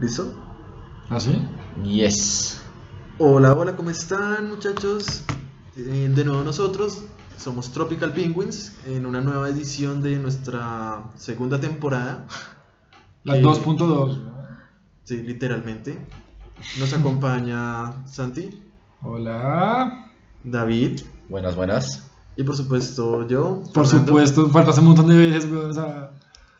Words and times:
¿Listo? 0.00 0.34
¿Ah, 1.08 1.20
sí? 1.20 1.46
Yes. 1.84 2.60
Hola, 3.18 3.52
hola, 3.52 3.76
¿cómo 3.76 3.90
están 3.90 4.48
muchachos? 4.48 5.22
Eh, 5.76 6.10
de 6.12 6.24
nuevo 6.24 6.42
nosotros 6.42 7.04
somos 7.36 7.70
Tropical 7.70 8.12
Penguins 8.12 8.76
en 8.86 9.06
una 9.06 9.20
nueva 9.20 9.48
edición 9.48 10.02
de 10.02 10.18
nuestra 10.18 11.04
segunda 11.16 11.60
temporada. 11.60 12.26
La 13.22 13.36
Eh, 13.36 13.42
2.2. 13.42 14.18
Sí, 15.04 15.22
literalmente. 15.22 16.04
Nos 16.80 16.92
acompaña 16.92 18.06
Santi, 18.06 18.62
Hola. 19.02 20.10
David 20.42 21.02
Buenas, 21.28 21.54
buenas. 21.54 22.09
Y 22.40 22.44
por 22.44 22.56
supuesto 22.56 23.26
yo. 23.28 23.62
Por 23.74 23.86
Fernando. 23.86 24.06
supuesto, 24.12 24.48
faltaste 24.50 24.80
un 24.80 24.86
montón 24.88 25.08
de 25.08 25.16
veces. 25.26 25.44
O 25.52 25.72
sea, 25.72 26.10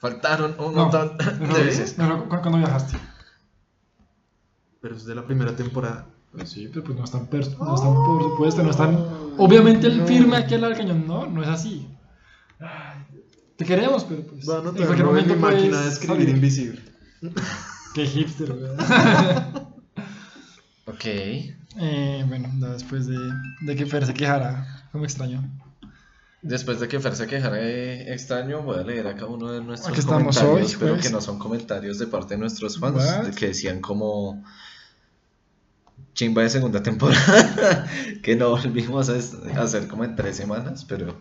Faltaron 0.00 0.54
un 0.58 0.74
no, 0.74 0.82
montón 0.82 1.16
de 1.18 1.62
veces. 1.64 1.96
mejor 1.98 2.24
cu- 2.28 2.40
cuando 2.40 2.58
viajaste. 2.58 2.96
Pero 4.80 4.96
es 4.96 5.04
de 5.04 5.14
la 5.14 5.26
primera 5.26 5.54
temporada. 5.54 6.06
Pues 6.32 6.48
sí, 6.50 6.68
pero 6.72 6.84
pues 6.84 6.96
no 6.96 7.04
están, 7.04 7.28
pers- 7.28 7.56
no 7.58 7.74
están, 7.74 7.92
por 7.94 8.22
supuesto, 8.22 8.62
no 8.62 8.70
están. 8.70 8.96
Obviamente 9.36 9.86
el 9.88 10.02
firme 10.06 10.36
aquí 10.36 10.54
al 10.54 10.62
lado 10.62 10.74
del 10.74 10.82
cañón, 10.86 11.06
no, 11.06 11.26
no 11.26 11.42
es 11.42 11.48
así. 11.48 11.86
Te 13.56 13.64
queremos, 13.64 14.04
pero 14.04 14.22
pues. 14.22 14.48
Va 14.48 14.54
a 14.56 14.58
en 14.58 14.62
cualquier 14.62 14.88
¿no? 14.88 14.94
en 15.18 15.26
mi 15.26 15.32
momento 15.34 15.36
máquina 15.36 15.80
de 15.82 15.88
escribir 15.88 16.16
salir. 16.16 16.28
invisible. 16.30 16.80
Qué 17.94 18.06
hipster, 18.06 18.52
weón. 18.52 18.76
Ok. 20.86 21.04
Eh, 21.78 22.24
bueno, 22.26 22.48
después 22.72 23.06
de, 23.06 23.16
de 23.60 23.76
que 23.76 23.86
Fer 23.86 24.04
se 24.04 24.12
quejara, 24.12 24.88
como 24.90 25.04
extraño. 25.04 25.40
Después 26.42 26.80
de 26.80 26.88
que 26.88 26.98
Fer 27.00 27.14
se 27.14 27.26
quejara 27.26 27.56
de 27.56 28.12
extraño, 28.14 28.62
voy 28.62 28.78
a 28.78 28.82
leer 28.82 29.06
acá 29.06 29.26
uno 29.26 29.52
de 29.52 29.60
nuestros 29.60 29.90
Aquí 29.90 30.00
estamos 30.00 30.36
comentarios, 30.38 30.70
hoy, 30.72 30.76
pero 30.78 30.90
jueves. 30.92 31.06
que 31.06 31.12
no 31.12 31.20
son 31.20 31.38
comentarios 31.38 31.98
de 31.98 32.06
parte 32.06 32.34
de 32.34 32.38
nuestros 32.40 32.78
fans, 32.78 32.96
What? 32.96 33.34
que 33.34 33.48
decían 33.48 33.80
como 33.80 34.42
chimba 36.14 36.42
de 36.42 36.50
segunda 36.50 36.82
temporada, 36.82 37.86
que 38.22 38.36
no 38.36 38.50
volvimos 38.50 39.10
a 39.10 39.62
hacer 39.62 39.86
como 39.86 40.04
en 40.04 40.16
tres 40.16 40.36
semanas, 40.36 40.84
pero 40.86 41.14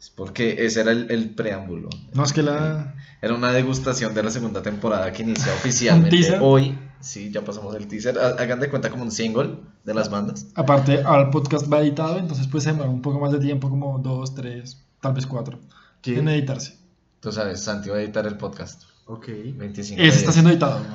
es 0.00 0.10
porque 0.10 0.64
ese 0.66 0.80
era 0.80 0.92
el, 0.92 1.10
el 1.10 1.30
preámbulo. 1.30 1.88
No, 2.12 2.24
es 2.24 2.32
que 2.32 2.42
la. 2.42 2.94
Era 3.22 3.34
una 3.34 3.52
degustación 3.52 4.12
de 4.14 4.22
la 4.22 4.30
segunda 4.30 4.62
temporada 4.62 5.12
que 5.12 5.22
inicia 5.22 5.52
oficialmente 5.54 6.38
hoy. 6.40 6.78
Sí, 7.04 7.30
ya 7.30 7.42
pasamos 7.44 7.74
el 7.76 7.86
teaser. 7.86 8.18
Ha- 8.18 8.40
Hagan 8.42 8.60
de 8.60 8.70
cuenta 8.70 8.90
como 8.90 9.02
un 9.04 9.10
single 9.12 9.58
de 9.84 9.94
las 9.94 10.10
bandas. 10.10 10.46
Aparte, 10.54 11.02
al 11.04 11.30
podcast 11.30 11.70
va 11.72 11.80
editado, 11.80 12.18
entonces 12.18 12.46
pues 12.48 12.64
se 12.64 12.70
demora 12.72 12.88
un 12.90 13.02
poco 13.02 13.20
más 13.20 13.30
de 13.32 13.38
tiempo, 13.38 13.68
como 13.68 13.98
dos, 13.98 14.34
tres, 14.34 14.82
tal 15.00 15.12
vez 15.12 15.26
cuatro, 15.26 15.58
¿Quién? 16.00 16.20
en 16.20 16.28
editarse. 16.28 16.78
Tú 17.20 17.30
sabes, 17.30 17.62
Santi 17.62 17.90
va 17.90 17.96
a 17.96 18.00
editar 18.02 18.26
el 18.26 18.36
podcast. 18.36 18.82
Ok. 19.06 19.28
25 19.56 20.00
Ese 20.02 20.18
está 20.18 20.32
siendo 20.32 20.50
editado. 20.50 20.80
¿no? 20.80 20.94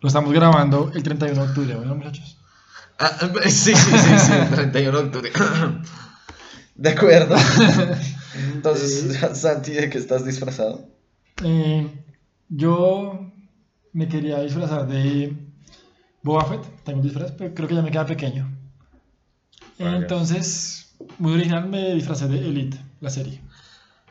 Lo 0.00 0.08
estamos 0.08 0.32
grabando 0.32 0.90
el 0.94 1.02
31 1.02 1.42
de 1.42 1.48
octubre, 1.48 1.74
¿bueno, 1.76 1.94
muchachos? 1.94 2.38
Ah, 2.98 3.10
sí, 3.44 3.50
sí, 3.50 3.74
sí, 3.74 4.18
sí, 4.18 4.32
el 4.32 4.48
31 4.50 4.98
de 4.98 5.04
octubre. 5.06 5.32
De 6.74 6.88
acuerdo. 6.90 7.36
Entonces, 8.54 9.18
Santi, 9.38 9.72
¿de 9.72 9.90
qué 9.90 9.98
estás 9.98 10.24
disfrazado? 10.24 10.88
Eh, 11.44 12.04
yo 12.48 13.31
me 13.92 14.08
quería 14.08 14.40
disfrazar 14.40 14.86
de 14.86 15.36
Boba 16.22 16.44
Fett, 16.44 16.84
tengo 16.84 17.00
un 17.00 17.04
disfraz, 17.04 17.32
pero 17.32 17.54
creo 17.54 17.68
que 17.68 17.74
ya 17.74 17.82
me 17.82 17.90
queda 17.90 18.06
pequeño. 18.06 18.50
Vaya. 19.78 19.96
Entonces, 19.96 20.94
muy 21.18 21.34
original, 21.34 21.68
me 21.68 21.94
disfracé 21.94 22.28
de 22.28 22.38
Elite, 22.38 22.78
la 23.00 23.10
serie. 23.10 23.40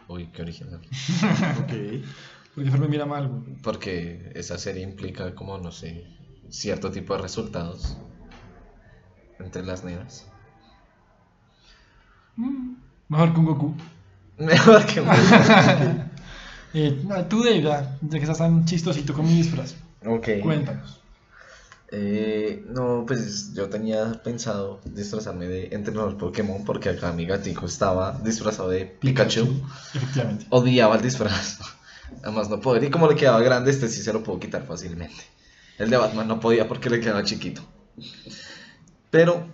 Uy, 0.08 0.28
qué 0.28 0.42
original. 0.42 0.82
Ok. 1.64 1.74
Porque 2.54 2.70
me 2.72 2.88
mira 2.90 3.06
mal, 3.06 3.30
güey. 3.30 3.56
Porque 3.64 4.32
esa 4.36 4.58
serie 4.58 4.84
implica 4.84 5.34
como, 5.36 5.58
no 5.58 5.72
sé, 5.72 6.06
cierto 6.50 6.92
tipo 6.92 7.16
de 7.16 7.22
resultados 7.22 7.98
entre 9.40 9.64
las 9.64 9.86
nenas. 9.86 10.28
Mm, 12.36 12.76
Mejor 13.08 13.34
que 13.34 13.40
un 13.40 13.46
Goku. 13.46 13.76
Mejor 14.38 14.86
que 14.86 15.02
un... 15.02 15.08
Eh, 16.74 17.04
tú, 17.30 17.44
Dave, 17.44 17.62
ya, 17.62 17.98
ya 18.02 18.10
que 18.18 18.24
estás 18.24 18.38
tan 18.38 18.66
chistosito 18.66 19.14
con 19.14 19.26
mi 19.26 19.36
disfraz, 19.36 19.76
Ok. 20.06 20.30
cuéntanos. 20.42 21.00
Eh, 21.94 22.64
no, 22.70 23.04
pues 23.06 23.54
yo 23.54 23.68
tenía 23.70 24.14
pensado 24.24 24.80
disfrazarme 24.86 25.48
de 25.48 25.68
entrenador 25.74 26.18
Pokémon 26.18 26.64
porque 26.64 26.88
acá 26.88 27.12
mi 27.12 27.26
gatico 27.26 27.66
estaba 27.66 28.18
disfrazado 28.24 28.70
de 28.70 28.86
Pikachu. 28.86 29.62
Efectivamente. 29.94 30.46
Odiaba 30.50 30.96
el 30.96 31.02
disfraz. 31.02 31.60
Además 32.24 32.50
no 32.50 32.62
podía. 32.62 32.88
Y 32.88 32.92
como 32.92 33.10
le 33.10 33.16
quedaba 33.16 33.42
grande, 33.42 33.72
este 33.72 33.90
sí 33.90 34.02
se 34.02 34.14
lo 34.14 34.24
puedo 34.24 34.40
quitar 34.40 34.64
fácilmente. 34.66 35.22
El 35.78 35.90
de 35.90 35.98
Batman 35.98 36.30
no 36.30 36.40
podía 36.40 36.66
porque 36.68 36.90
le 36.90 37.02
quedaba 37.02 37.24
chiquito. 37.24 37.62
Pero 39.10 39.48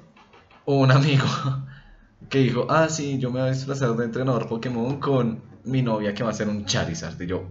hubo 0.66 0.82
un 0.82 0.92
amigo 0.92 1.26
que 2.30 2.40
dijo, 2.40 2.68
ah, 2.70 2.88
sí, 2.90 3.18
yo 3.18 3.32
me 3.32 3.40
voy 3.40 3.50
a 3.50 3.54
disfrazar 3.54 3.96
de 3.96 4.06
entrenador 4.06 4.48
Pokémon 4.48 5.00
con 5.00 5.42
mi 5.68 5.82
novia 5.82 6.14
que 6.14 6.24
va 6.24 6.32
a 6.32 6.34
ser 6.34 6.48
un 6.50 6.66
Charizard. 6.66 7.20
Y 7.22 7.28
yo, 7.28 7.44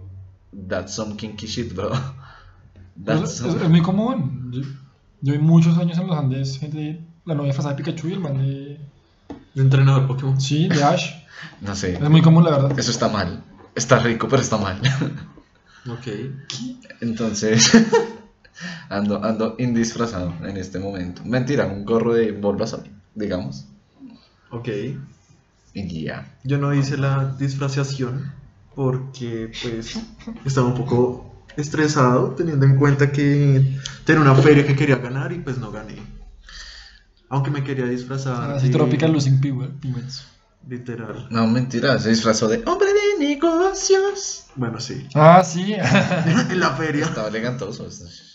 that's 0.68 0.94
some 0.94 1.16
kinky 1.16 1.46
shit, 1.46 1.74
bro. 1.74 1.90
That's 3.04 3.22
es- 3.32 3.36
some- 3.38 3.62
es 3.62 3.68
muy 3.68 3.82
común. 3.82 4.50
Yo, 4.52 4.62
yo 5.20 5.32
vi 5.34 5.38
muchos 5.38 5.76
años 5.78 5.98
en 5.98 6.06
los 6.06 6.16
Andes, 6.18 6.58
gente, 6.58 7.00
la 7.26 7.34
novia 7.34 7.48
disfrazada 7.48 7.74
de 7.74 7.82
Pikachu 7.84 8.08
y 8.08 8.12
el 8.14 8.20
man 8.20 8.38
de... 8.38 8.80
De 9.54 9.62
entrenador 9.62 10.06
Pokémon. 10.06 10.40
Sí, 10.40 10.68
de 10.68 10.82
Ash. 10.82 11.10
No 11.60 11.74
sé. 11.74 11.92
Es 11.94 12.10
muy 12.10 12.22
común, 12.22 12.42
la 12.44 12.50
verdad. 12.50 12.78
Eso 12.78 12.90
está 12.90 13.08
mal. 13.08 13.42
Está 13.74 13.98
rico, 13.98 14.26
pero 14.28 14.40
está 14.42 14.56
mal. 14.56 14.80
Ok. 15.88 16.06
Entonces, 17.00 17.70
ando, 18.88 19.22
ando 19.22 19.54
indisfrazado 19.58 20.32
en 20.44 20.56
este 20.56 20.78
momento. 20.80 21.22
Mentira, 21.24 21.66
un 21.66 21.84
gorro 21.84 22.12
de 22.14 22.32
Bulbasaur, 22.32 22.84
digamos. 23.14 23.66
Ok. 24.50 24.68
Y 25.78 26.04
ya. 26.04 26.38
Yo 26.44 26.56
no 26.58 26.72
hice 26.74 26.96
la 26.96 27.34
disfraciación 27.38 28.32
porque 28.74 29.52
pues 29.62 29.98
estaba 30.44 30.66
un 30.68 30.74
poco 30.74 31.44
estresado 31.56 32.30
teniendo 32.30 32.64
en 32.66 32.76
cuenta 32.76 33.12
que 33.12 33.78
tenía 34.04 34.22
una 34.22 34.34
feria 34.34 34.66
que 34.66 34.74
quería 34.74 34.96
ganar 34.96 35.32
y 35.32 35.38
pues 35.40 35.58
no 35.58 35.70
gané. 35.70 35.96
Aunque 37.28 37.50
me 37.50 37.62
quería 37.64 37.84
disfrazar. 37.86 38.52
Así 38.52 38.68
de- 38.68 38.72
Tropical 38.72 39.12
Losing. 39.12 39.40
Literal. 40.68 41.28
No, 41.30 41.46
mentira, 41.46 41.98
se 41.98 42.08
disfrazó 42.10 42.48
de 42.48 42.62
hombre 42.66 42.88
de 42.92 43.24
negocios. 43.34 44.46
Bueno, 44.56 44.80
sí. 44.80 45.06
Ah, 45.14 45.44
sí. 45.44 45.74
en 46.50 46.58
la 46.60 46.70
feria. 46.70 47.04
Estaba 47.04 47.28
elegantoso. 47.28 47.86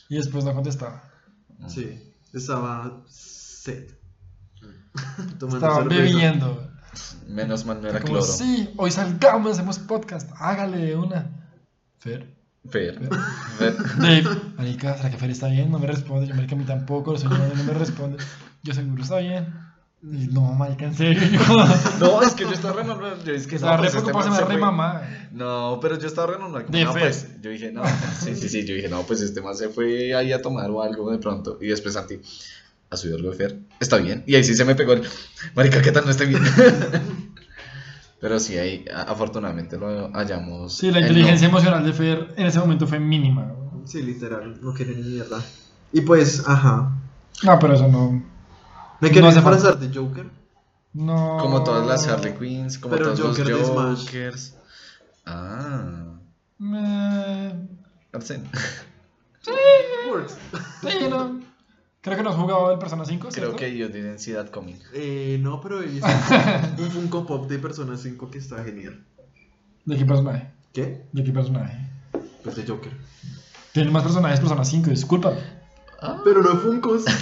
y 0.10 0.16
después 0.16 0.46
no 0.46 0.54
contestaba. 0.54 1.04
Sí. 1.68 2.14
Estaba 2.34 3.04
set. 3.08 4.00
Tomando 5.40 5.58
Estaba 5.68 5.76
cerveza. 5.84 6.02
bebiendo. 6.02 6.71
Menos 7.28 7.66
mal 7.66 7.82
no 7.82 7.88
era 7.90 8.00
Como, 8.00 8.14
cloro. 8.14 8.26
sí, 8.32 8.70
hoy 8.78 8.92
salgamos, 8.92 9.54
hacemos 9.54 9.80
podcast. 9.80 10.30
Hágale 10.38 10.96
una. 10.96 11.30
Fer. 12.00 12.28
Fer. 12.70 13.00
Fer. 13.58 13.76
Dave. 13.98 14.24
Marica, 14.58 14.98
¿será 14.98 15.10
que 15.10 15.18
Fer 15.18 15.30
está 15.32 15.48
bien? 15.48 15.72
No 15.72 15.80
me 15.80 15.88
responde. 15.88 16.28
Yo, 16.28 16.36
marica, 16.36 16.56
a 16.56 16.58
mí 16.58 16.66
tampoco. 16.66 17.14
Lo 17.14 17.18
soy 17.20 17.30
yo, 17.30 17.38
no 17.56 17.64
me 17.64 17.74
responde. 17.74 18.18
Yo 18.64 18.74
seguro 18.74 19.02
está 19.04 19.18
bien. 19.20 19.54
Y 20.04 20.28
no, 20.28 20.42
marica, 20.54 20.86
en 20.86 20.96
serio. 20.96 21.22
No, 22.00 22.22
es 22.24 22.34
que 22.34 22.44
yo 22.44 22.52
estaba 22.52 22.74
re 22.82 22.84
normal. 22.84 23.24
Yo 23.24 23.34
es 23.34 23.46
que 23.48 23.60
no, 23.60 23.78
pues, 23.78 23.94
este 23.94 24.12
man 24.14 24.24
se 24.36 24.42
re 24.42 24.46
fue. 24.46 24.58
mamá. 24.58 25.02
No, 25.32 25.78
pero 25.82 25.98
yo 26.00 26.08
estaba 26.08 26.34
re 26.34 26.40
normal. 26.40 26.66
como, 26.66 26.78
De 26.78 26.84
no, 26.84 26.94
Fer. 26.94 27.02
pues, 27.04 27.28
yo 27.42 27.52
dije, 27.52 27.72
no, 27.72 27.84
sí, 28.20 28.36
sí, 28.36 28.50
sí, 28.50 28.66
yo 28.66 28.74
dije, 28.76 28.90
no, 28.90 29.04
pues 29.04 29.22
este 29.22 29.42
man 29.42 29.56
se 29.56 29.70
fue 29.70 30.14
ahí 30.16 30.34
a 30.34 30.42
tomar 30.42 30.70
o 30.72 30.82
algo 30.82 31.12
de 31.12 31.20
pronto. 31.20 31.58
Y 31.62 31.68
después 31.68 31.94
Santi, 31.94 32.16
¿ha 32.16 32.20
subido 32.98 33.18
algo 33.18 33.32
de 33.32 33.38
Fer? 33.38 33.60
Está 33.80 33.98
bien. 33.98 34.24
Y 34.28 34.36
ahí 34.36 34.44
sí 34.44 34.54
se 34.56 34.66
me 34.66 34.76
pegó 34.76 34.94
el, 34.94 35.04
marica, 35.56 35.82
¿qué 35.82 35.92
tal 35.92 36.06
no 36.06 36.12
esté 36.12 36.26
bien? 36.26 36.42
pero 38.20 38.40
sí, 38.40 38.58
ahí 38.58 38.86
a- 38.94 39.04
afortunadamente 39.04 39.78
lo 39.78 40.12
hallamos. 40.14 40.78
Sí, 40.78 40.92
la 40.92 41.00
en 41.00 41.06
inteligencia 41.06 41.48
no. 41.48 41.54
emocional 41.58 41.86
de 41.86 41.94
Fer 41.94 42.34
en 42.38 42.46
ese 42.48 42.60
momento 42.60 42.86
fue 42.88 43.00
mínima. 43.00 43.52
Sí, 43.86 44.02
literal. 44.04 44.60
No 44.62 44.74
quería 44.74 44.96
ni 44.96 45.04
mierda. 45.04 45.42
Y 45.92 46.02
pues, 46.02 46.44
ajá. 46.48 46.92
No, 47.44 47.60
pero 47.60 47.74
eso 47.74 47.88
no. 47.88 48.24
Me 49.00 49.08
quería 49.10 49.24
No 49.24 49.28
hace 49.30 49.40
disfrazar 49.40 49.80
de 49.80 49.94
Joker. 49.98 50.30
No. 50.94 51.38
Como 51.42 51.64
todas 51.64 51.88
las 51.88 52.08
Harley 52.08 52.34
Quinns, 52.38 52.78
como 52.78 52.96
Pero 52.96 53.14
todos 53.14 53.38
Joker 53.38 53.48
los. 53.50 54.02
Jokers. 54.06 54.56
Ah, 55.26 56.06
Eh, 56.62 57.54
Arsene. 58.14 58.44
Works. 60.12 60.36
sí, 60.84 60.90
no. 61.10 61.41
Creo 62.02 62.18
que 62.18 62.24
no 62.24 62.32
has 62.32 62.36
jugado 62.36 62.72
el 62.72 62.80
Persona 62.80 63.06
5. 63.06 63.30
Creo 63.30 63.32
¿cierto? 63.32 63.56
que 63.58 63.78
yo 63.78 63.88
see 64.18 64.34
that 64.34 64.50
coming. 64.50 64.76
Eh, 64.94 65.38
no, 65.40 65.62
pero 65.62 65.84
hice 65.84 66.06
un 66.80 66.90
Funko 66.90 67.28
Pop 67.28 67.48
de 67.48 67.60
Persona 67.60 67.96
5 67.96 68.32
que 68.32 68.40
está 68.40 68.64
genial. 68.64 69.04
¿De 69.86 69.98
qué 69.98 70.06
personaje? 70.06 70.52
¿Qué? 70.74 71.06
¿De 71.12 71.24
qué 71.24 71.32
personaje? 71.32 71.78
Pues 72.44 72.56
de 72.56 72.66
Joker. 72.66 72.92
Tiene 73.72 73.92
más 73.92 74.04
personajes 74.04 74.40
Persona 74.40 74.66
5, 74.66 74.90
disculpa. 74.90 75.34
Ah, 76.02 76.22
Pero 76.24 76.42
no 76.42 76.58
Funkos. 76.60 77.06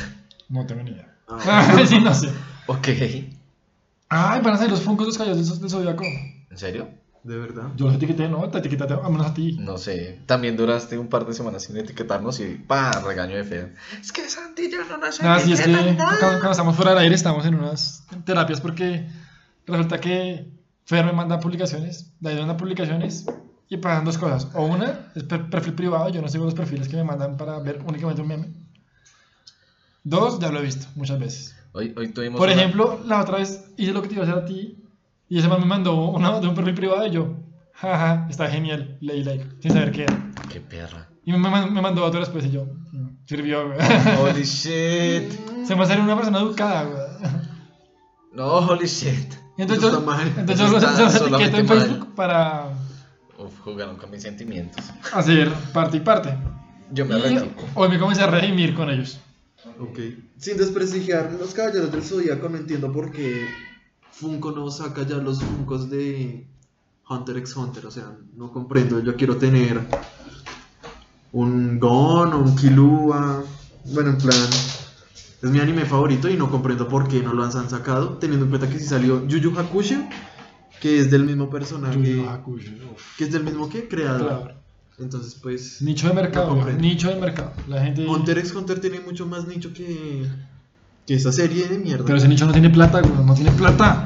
No 0.50 0.66
tengo 0.66 0.82
ni 0.82 0.90
idea. 0.90 1.16
Ah, 1.28 1.78
sí, 1.86 2.00
no 2.00 2.12
sé. 2.12 2.30
ok. 2.66 2.88
Ay, 4.10 4.42
van 4.42 4.56
a 4.56 4.58
ser 4.58 4.72
los 4.72 4.82
Funkos 4.82 5.06
de 5.06 5.10
los 5.10 5.18
caballos 5.20 5.62
del 5.62 5.70
Zodiaco. 5.70 6.04
¿En 6.04 6.58
serio? 6.58 6.90
De 7.24 7.38
verdad. 7.38 7.64
Yo 7.76 7.88
los 7.88 7.96
etiqueté, 7.96 8.30
no, 8.30 8.50
te 8.50 8.60
etiquetaste 8.60 8.94
a 8.94 9.10
menos 9.10 9.28
a 9.28 9.34
ti. 9.34 9.58
No 9.60 9.78
sé, 9.78 10.22
también 10.26 10.56
duraste 10.56 10.98
un 10.98 11.08
par 11.10 11.26
de 11.26 11.34
semanas 11.34 11.64
sin 11.64 11.76
etiquetarnos 11.78 12.40
y 12.40 12.56
pa, 12.56 12.92
regaño 13.02 13.36
de 13.36 13.44
feo. 13.44 13.70
Es 14.00 14.12
que 14.14 14.30
Santi 14.30 14.72
ya 14.72 14.86
no 14.86 14.98
nos 14.98 15.22
Nada, 15.22 15.40
si 15.40 15.52
es 15.52 15.60
que 15.62 15.72
cuando, 15.72 15.94
nada. 15.94 16.18
cuando 16.20 16.52
estamos 16.52 16.76
fuera 16.76 16.92
del 16.92 17.00
aire 17.02 17.16
estamos 17.16 17.46
en 17.46 17.56
unas 17.56 18.06
terapias 18.26 18.62
porque 18.62 19.08
resulta 19.68 20.00
que 20.00 20.50
Fer 20.86 21.06
me 21.06 21.12
manda 21.12 21.40
publicaciones, 21.40 22.14
David 22.22 22.36
me 22.38 22.42
manda 22.46 22.58
publicaciones 22.58 23.26
y 23.68 23.78
pasan 23.78 24.06
dos 24.06 24.18
cosas. 24.18 24.48
O 24.56 24.66
una 24.66 25.12
es 25.14 25.24
per- 25.24 25.50
perfil 25.50 25.74
privado, 25.74 26.10
yo 26.10 26.22
no 26.22 26.30
sigo 26.30 26.46
los 26.46 26.56
perfiles 26.56 26.88
que 26.88 26.96
me 26.96 27.04
mandan 27.04 27.36
para 27.38 27.60
ver 27.60 27.84
únicamente 27.86 28.22
un 28.22 28.28
meme. 28.30 28.48
Dos, 30.04 30.40
ya 30.40 30.50
lo 30.52 30.60
he 30.60 30.64
visto 30.64 30.88
muchas 30.96 31.20
veces. 31.20 31.56
Hoy, 31.74 31.94
hoy 31.98 32.08
tuvimos 32.14 32.40
Por 32.40 32.50
una- 32.50 32.58
ejemplo, 32.60 33.00
la 33.06 33.22
otra 33.22 33.38
vez 33.38 33.66
hice 33.78 33.92
lo 33.92 34.02
que 34.02 34.08
te 34.08 34.16
iba 34.16 34.24
a 34.24 34.28
hacer 34.28 34.42
a 34.42 34.46
ti 34.46 34.84
y 35.30 35.40
ese 35.40 35.48
man 35.48 35.60
me 35.60 35.66
mandó 35.66 35.96
una 36.10 36.40
de 36.40 36.48
un 36.48 36.56
perfil 36.56 36.74
privado 36.74 37.06
y 37.08 37.12
yo, 37.12 37.36
jaja, 37.74 38.28
está 38.30 38.48
genial, 38.50 38.98
leí 39.02 39.24
like, 39.24 39.46
sin 39.62 39.72
saber 39.72 39.92
qué 39.92 40.04
era. 40.04 40.32
Qué 40.52 40.60
perra. 40.60 41.08
Y 41.24 41.32
me, 41.32 41.38
me- 41.38 41.82
mandó 41.82 42.04
otro 42.04 42.20
después 42.20 42.44
y 42.46 42.52
yo, 42.52 42.66
"Mm, 42.92 43.10
sirvió, 43.26 43.68
güey". 43.68 43.78
Holy 44.22 44.44
shit. 44.44 45.32
Se 45.66 45.76
me 45.76 45.86
salió 45.86 46.04
una 46.04 46.16
persona 46.16 46.40
educada, 46.40 46.84
güey. 46.84 47.32
No, 48.34 48.46
holy 48.58 48.88
shit. 48.88 49.34
Y 49.58 49.62
entonces 49.64 49.86
Eso 49.86 50.00
yo, 50.00 50.06
mal. 50.06 50.28
entonces 50.38 50.60
yo 50.60 50.72
los 50.72 50.84
solamente 51.14 51.58
etiqueto 51.58 51.58
en 51.60 51.66
mal. 51.68 51.80
Facebook 51.88 52.16
para 52.16 52.70
Uf, 53.38 53.60
jugaron 53.60 53.98
con 53.98 54.10
mis 54.12 54.22
sentimientos. 54.22 54.84
hacer 55.14 55.52
parte 55.74 55.98
y 55.98 56.00
parte. 56.00 56.36
Yo 56.92 57.06
me 57.06 57.18
retiro. 57.18 57.48
hoy 57.76 57.90
me 57.90 58.00
comencé 58.00 58.24
a 58.24 58.28
redimir 58.28 58.74
con 58.74 58.90
ellos. 58.90 59.20
Ok. 59.80 60.00
Sin 60.38 60.58
desprestigiar 60.58 61.32
los 61.40 61.54
caballeros 61.54 61.92
del 61.92 62.02
Zodíaco, 62.02 62.50
no 62.50 62.58
entiendo 62.58 62.92
por 62.92 63.12
qué 63.12 63.46
Funko 64.20 64.52
no 64.52 64.70
saca 64.70 65.04
ya 65.04 65.16
los 65.16 65.42
Funkos 65.42 65.90
de 65.90 66.46
Hunter 67.10 67.38
x 67.38 67.56
Hunter. 67.56 67.86
O 67.86 67.92
sea, 67.92 68.18
no 68.36 68.52
comprendo. 68.52 69.00
Yo 69.00 69.16
quiero 69.16 69.38
tener 69.38 69.80
un 71.32 71.80
Gon 71.80 72.34
o 72.34 72.40
un 72.40 72.56
Killua. 72.56 73.44
Bueno, 73.94 74.10
en 74.10 74.18
plan. 74.18 74.50
Es 75.42 75.50
mi 75.50 75.60
anime 75.60 75.86
favorito 75.86 76.28
y 76.28 76.36
no 76.36 76.52
comprendo 76.52 76.90
por 76.90 77.08
qué 77.08 77.24
no 77.24 77.34
lo 77.34 77.46
han 77.46 77.70
sacado. 77.70 78.18
Teniendo 78.18 78.44
en 78.44 78.52
cuenta 78.52 78.70
que 78.70 78.78
si 78.78 78.88
salió 78.88 79.26
Yu 79.26 79.38
Yu 79.38 79.58
Hakusho, 79.58 80.04
que 80.82 81.00
es 81.00 81.10
del 81.10 81.24
mismo 81.24 81.50
personaje. 81.50 81.98
Yu 81.98 82.24
Yu 82.24 82.30
Hakusho. 82.30 82.72
Que 83.18 83.24
es 83.24 83.32
del 83.32 83.46
mismo 83.46 83.70
que 83.70 83.88
creador. 83.88 84.28
Claro. 84.28 84.60
Entonces, 84.98 85.36
pues. 85.36 85.82
Nicho 85.82 86.10
de 86.10 86.14
mercado, 86.14 86.58
No 86.58 86.70
nicho 86.74 87.08
de 87.08 87.22
mercado. 87.22 87.54
La 87.70 87.86
gente. 87.86 88.06
Hunter 88.06 88.38
x 88.38 88.54
Hunter 88.54 88.82
tiene 88.82 89.00
mucho 89.00 89.26
más 89.26 89.48
nicho 89.48 89.72
que. 89.72 90.28
Que 91.10 91.16
esa 91.16 91.32
serie 91.32 91.68
de 91.68 91.80
mierda. 91.80 92.06
Pero 92.06 92.20
ese 92.20 92.28
nicho 92.28 92.46
no 92.46 92.52
tiene 92.52 92.70
plata, 92.70 93.02
güey. 93.02 93.26
No 93.26 93.34
tiene 93.34 93.50
plata. 93.52 94.06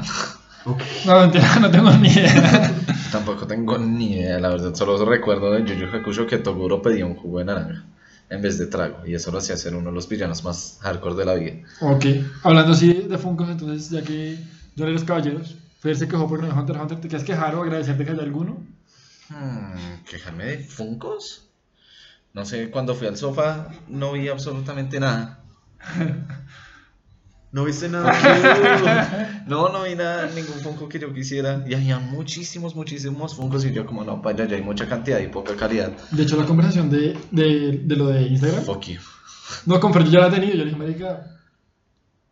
Ok. 0.64 0.80
No, 1.04 1.20
mentira, 1.20 1.58
no 1.60 1.70
tengo 1.70 1.90
ni 1.90 2.08
idea. 2.08 2.74
Tampoco 3.12 3.46
tengo 3.46 3.76
ni 3.76 4.14
idea, 4.14 4.40
la 4.40 4.48
verdad. 4.48 4.74
Solo 4.74 5.04
recuerdo 5.04 5.52
de 5.52 5.66
Yu 5.66 5.74
Yu 5.74 5.94
Hakusho 5.94 6.26
que 6.26 6.38
Toguro 6.38 6.80
pedía 6.80 7.04
un 7.04 7.14
jugo 7.14 7.40
de 7.40 7.44
naranja 7.44 7.84
en 8.30 8.40
vez 8.40 8.56
de 8.56 8.68
trago. 8.68 9.06
Y 9.06 9.14
eso 9.14 9.30
lo 9.30 9.36
hacía 9.36 9.54
ser 9.58 9.74
uno 9.76 9.90
de 9.90 9.94
los 9.94 10.08
villanos 10.08 10.44
más 10.44 10.78
hardcore 10.80 11.14
de 11.14 11.24
la 11.26 11.34
vida. 11.34 11.56
ok. 11.82 12.06
Hablando 12.42 12.72
así 12.72 12.94
de 12.94 13.18
Funkos, 13.18 13.50
entonces, 13.50 13.90
ya 13.90 14.02
que 14.02 14.38
yo 14.74 14.86
leí 14.86 14.94
los 14.94 15.04
caballeros, 15.04 15.56
Fer 15.80 15.98
se 15.98 16.08
quejó 16.08 16.26
por 16.26 16.42
no 16.42 16.58
Hunter 16.58 16.76
x 16.76 16.82
Hunter. 16.84 17.00
¿Te 17.02 17.08
quieres 17.08 17.26
quejar 17.26 17.54
o 17.54 17.64
agradecerte 17.64 18.06
que 18.06 18.12
haya 18.12 18.22
alguno? 18.22 18.62
Hmm, 19.28 20.02
¿Quejarme 20.08 20.44
de 20.46 20.58
Funkos? 20.60 21.50
No 22.32 22.46
sé, 22.46 22.70
cuando 22.70 22.94
fui 22.94 23.08
al 23.08 23.18
sofá 23.18 23.68
no 23.88 24.12
vi 24.12 24.28
absolutamente 24.28 24.98
nada. 25.00 25.44
¿No 27.54 27.64
viste 27.64 27.88
nada? 27.88 28.10
No, 29.46 29.68
no 29.68 29.84
vi 29.84 29.94
nada, 29.94 30.26
ningún 30.34 30.58
Funko 30.60 30.88
que 30.88 30.98
yo 30.98 31.12
quisiera. 31.12 31.62
Y 31.68 31.74
había 31.74 32.00
muchísimos, 32.00 32.74
muchísimos 32.74 33.36
Funkos. 33.36 33.64
Y 33.64 33.72
yo, 33.72 33.86
como 33.86 34.02
no, 34.02 34.20
para 34.20 34.44
ya 34.44 34.56
hay 34.56 34.62
mucha 34.62 34.88
cantidad 34.88 35.20
y 35.20 35.28
poca 35.28 35.54
calidad. 35.54 35.92
De 36.10 36.24
hecho, 36.24 36.36
la 36.36 36.46
conversación 36.46 36.90
de, 36.90 37.16
de, 37.30 37.82
de 37.84 37.96
lo 37.96 38.08
de 38.08 38.22
Instagram. 38.22 38.64
Fuck 38.64 38.86
you. 38.86 39.00
No, 39.66 39.78
con 39.78 39.92
Fer 39.92 40.04
yo 40.04 40.10
ya 40.10 40.20
la 40.20 40.28
he 40.28 40.30
tenido. 40.30 40.54
Yo 40.54 40.58
le 40.60 40.64
dije, 40.64 40.76
marica, 40.76 41.26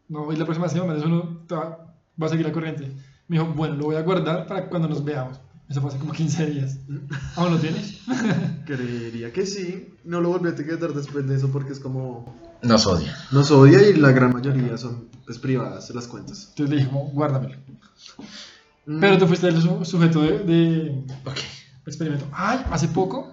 no, 0.09 0.33
y 0.33 0.37
la 0.37 0.45
próxima 0.45 0.69
semana 0.69 0.99
es 0.99 1.05
uno, 1.05 1.45
te 1.47 1.55
va, 1.55 1.95
va 2.21 2.27
a 2.27 2.29
seguir 2.29 2.47
la 2.47 2.53
corriente. 2.53 2.91
Me 3.29 3.39
dijo, 3.39 3.47
bueno, 3.55 3.77
lo 3.77 3.85
voy 3.85 3.97
a 3.97 4.03
guardar 4.03 4.47
para 4.47 4.69
cuando 4.69 4.89
nos 4.89 5.05
veamos. 5.05 5.39
Eso 5.73 5.81
fue 5.81 5.89
hace 5.89 5.99
como 5.99 6.13
15 6.13 6.47
días. 6.51 6.77
¿Aún 7.35 7.53
lo 7.55 7.59
tienes? 7.59 7.99
Creería 8.67 9.33
que 9.33 9.47
sí. 9.47 9.95
No 10.05 10.21
lo 10.21 10.29
volví 10.29 10.49
a 10.49 10.53
etiquetar 10.53 10.93
después 10.93 11.27
de 11.27 11.35
eso 11.35 11.51
porque 11.51 11.73
es 11.73 11.81
como. 11.81 12.27
Nos 12.63 12.87
odia. 12.87 13.17
Nos 13.33 13.51
odia 13.51 13.81
y 13.89 13.95
la 13.95 14.13
gran 14.13 14.35
mayoría 14.35 14.77
son 14.77 15.09
pues, 15.25 15.39
privadas 15.39 15.89
las 15.95 16.07
cuentas. 16.09 16.49
Entonces 16.51 16.69
le 16.69 16.77
dije, 16.77 16.89
como, 16.91 17.07
guárdamelo. 17.09 17.57
Mm, 18.85 19.01
Pero 19.01 19.17
tú 19.17 19.27
fuiste 19.27 19.49
el 19.49 19.63
su- 19.63 19.83
sujeto 19.87 20.21
de, 20.21 20.41
de 20.41 20.91
Ok. 21.25 21.39
experimento. 21.87 22.27
Ay, 22.33 22.61
hace 22.71 22.89
poco, 22.89 23.33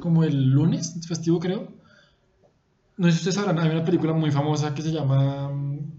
como 0.00 0.24
el 0.24 0.48
lunes, 0.48 0.94
festivo 1.06 1.38
creo. 1.38 1.68
No 2.96 3.06
sé 3.08 3.12
si 3.12 3.18
ustedes 3.18 3.34
sabrán, 3.34 3.58
hay 3.58 3.68
una 3.70 3.84
película 3.84 4.14
muy 4.14 4.30
famosa 4.30 4.74
que 4.74 4.80
se 4.80 4.92
llama. 4.92 5.50
mm, 5.50 5.90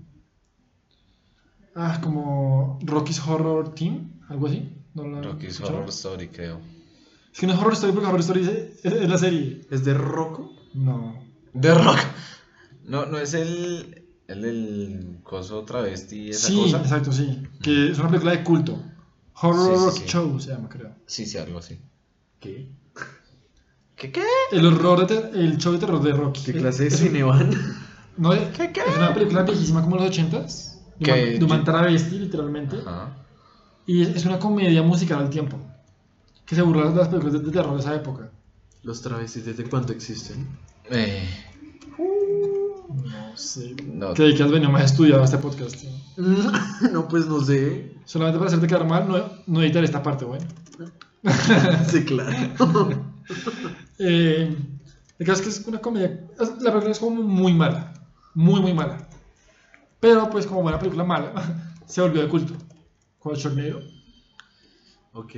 Ah, 1.75 1.99
como 2.01 2.79
Rocky's 2.83 3.19
Horror 3.27 3.75
Team, 3.75 4.09
algo 4.29 4.47
así. 4.47 4.73
¿No 5.03 5.15
la 5.15 5.21
Rocky's 5.21 5.51
escucharon? 5.53 5.77
Horror 5.81 5.89
Story, 5.89 6.27
creo. 6.29 6.59
Es 7.33 7.39
que 7.39 7.47
no 7.47 7.53
es 7.53 7.59
Horror 7.59 7.73
Story 7.73 7.91
porque 7.93 8.07
Horror 8.07 8.19
Story 8.21 8.41
es, 8.41 8.49
es- 8.85 8.93
es 8.93 9.09
la 9.09 9.17
serie. 9.17 9.61
¿Es 9.69 9.83
de 9.85 9.93
Rocco? 9.93 10.51
No. 10.73 11.23
The 11.59 11.73
Rock. 11.73 11.99
No, 12.85 13.05
no 13.05 13.17
es 13.17 13.33
el. 13.33 14.03
El 14.27 14.41
del 14.41 15.19
coso 15.23 15.63
travesti 15.63 16.23
y 16.23 16.29
esa 16.31 16.47
Sí, 16.47 16.57
cosa. 16.63 16.81
exacto, 16.81 17.13
sí. 17.13 17.43
Que 17.63 17.91
es 17.91 17.97
una 17.99 18.09
película 18.09 18.33
de 18.33 18.43
culto. 18.43 18.77
Horror 19.41 19.67
Sí, 19.67 19.79
sí, 19.79 19.85
Rock 19.85 19.93
sí. 19.95 20.03
Show 20.07 20.39
se 20.41 20.49
llama, 20.51 20.67
creo. 20.67 20.91
Sí, 21.05 21.25
sí, 21.25 21.37
algo 21.37 21.59
así. 21.59 21.79
¿Qué? 22.41 22.69
¿Qué 23.95 24.11
qué? 24.11 24.23
El 24.51 24.65
horror 24.65 24.99
de 24.99 25.05
ter- 25.15 25.31
el 25.35 25.57
show 25.57 25.71
de 25.73 25.79
terror 25.79 26.01
de 26.03 26.11
Rocky. 26.11 26.41
¿Qué 26.43 26.53
clase 26.53 26.83
de 26.83 26.87
Es- 26.89 26.97
cine 26.97 27.23
van? 27.23 27.49
No, 28.17 28.33
es, 28.33 28.41
es 28.59 28.97
una 28.97 29.13
película 29.13 29.43
viejísima 29.43 29.81
como 29.81 29.95
los 29.95 30.05
80s. 30.09 30.73
De, 30.99 31.05
Que- 31.05 31.11
un- 31.33 31.39
de 31.39 31.43
un 31.45 31.49
man 31.49 31.63
travesti, 31.63 32.19
literalmente. 32.19 32.77
Ajá. 32.85 33.15
Y 33.87 34.03
es, 34.03 34.25
una 34.25 34.37
comedia 34.37 34.83
musical 34.83 35.19
al 35.19 35.29
tiempo. 35.29 35.57
Que 36.45 36.55
se 36.55 36.61
burla 36.61 36.89
de 36.91 36.95
las 36.95 37.07
películas 37.07 37.33
de, 37.33 37.39
de 37.39 37.51
terror 37.51 37.73
de 37.73 37.79
esa 37.79 37.95
época. 37.95 38.29
¿Los 38.83 39.01
travestis 39.01 39.45
desde 39.45 39.63
cuánto 39.69 39.91
existen? 39.93 40.47
Eh, 40.89 41.27
No 41.97 43.35
sé. 43.35 43.75
no. 43.85 44.13
Creí 44.13 44.35
que 44.35 44.43
has 44.43 44.51
venido 44.51 44.71
más 44.71 44.91
estudiado 44.91 45.21
a 45.21 45.25
este 45.25 45.37
podcast. 45.37 45.83
no, 46.91 47.07
pues 47.07 47.25
no 47.27 47.41
sé. 47.43 47.95
Solamente 48.05 48.37
para 48.37 48.47
hacerte 48.49 48.67
quedar 48.67 48.85
mal, 48.87 49.07
no, 49.07 49.23
no 49.47 49.61
editar 49.61 49.83
esta 49.83 50.03
parte, 50.03 50.25
bueno. 50.25 50.45
Sí, 51.89 52.03
claro. 52.05 52.35
Eh, 53.99 54.55
el 55.17 55.25
caso 55.25 55.41
es 55.41 55.47
que 55.47 55.49
es 55.61 55.67
una 55.67 55.79
comedia. 55.79 56.27
La 56.61 56.69
película 56.71 56.91
es 56.91 56.99
como 56.99 57.23
muy 57.23 57.51
mala. 57.51 57.93
Muy, 58.35 58.61
muy 58.61 58.73
mala. 58.73 59.07
Pero, 59.99 60.29
pues, 60.29 60.45
como 60.45 60.61
buena 60.61 60.77
película 60.77 61.03
mala, 61.03 61.33
se 61.87 62.01
volvió 62.01 62.21
de 62.21 62.27
culto. 62.29 62.53
Sharknado. 63.35 63.81
ok. 65.13 65.35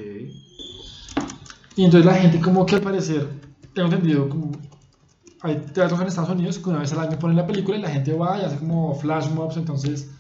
Y 1.75 1.85
entonces 1.85 2.05
la 2.05 2.15
gente, 2.15 2.41
como 2.41 2.65
que 2.65 2.75
al 2.75 2.81
parecer, 2.81 3.29
tengo 3.73 3.89
entendido, 3.89 4.27
como. 4.29 4.51
Hay 5.41 5.55
teatros 5.73 6.01
en 6.01 6.07
Estados 6.07 6.31
Unidos 6.31 6.59
que 6.59 6.69
una 6.69 6.79
vez 6.79 6.91
al 6.91 6.99
año 6.99 7.17
ponen 7.17 7.37
la 7.37 7.47
película 7.47 7.77
y 7.77 7.81
la 7.81 7.89
gente 7.89 8.11
va 8.11 8.37
y 8.37 8.43
hace 8.43 8.57
como 8.57 8.93
flash 8.95 9.29
mobs. 9.29 9.55
Entonces, 9.55 10.11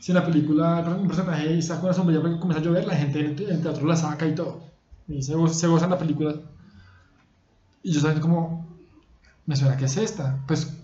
si 0.00 0.12
en 0.12 0.16
la 0.16 0.26
película 0.26 0.80
un 0.80 1.06
personaje 1.06 1.62
saca 1.62 1.84
una 1.84 1.94
sombrilla 1.94 2.20
porque 2.20 2.38
comienza 2.38 2.60
a 2.60 2.64
llover, 2.64 2.86
la 2.86 2.94
gente 2.94 3.20
en 3.20 3.26
el 3.50 3.62
teatro 3.62 3.86
la 3.86 3.96
saca 3.96 4.26
y 4.26 4.34
todo. 4.34 4.60
Y 5.08 5.22
se, 5.22 5.32
se 5.48 5.66
gozan 5.66 5.88
la 5.88 5.98
película. 5.98 6.34
Y 7.82 7.92
yo 7.92 8.00
sabiendo 8.00 8.20
como, 8.20 8.66
me 9.46 9.56
suena 9.56 9.78
que 9.78 9.86
es 9.86 9.96
esta. 9.96 10.38
Pues. 10.46 10.76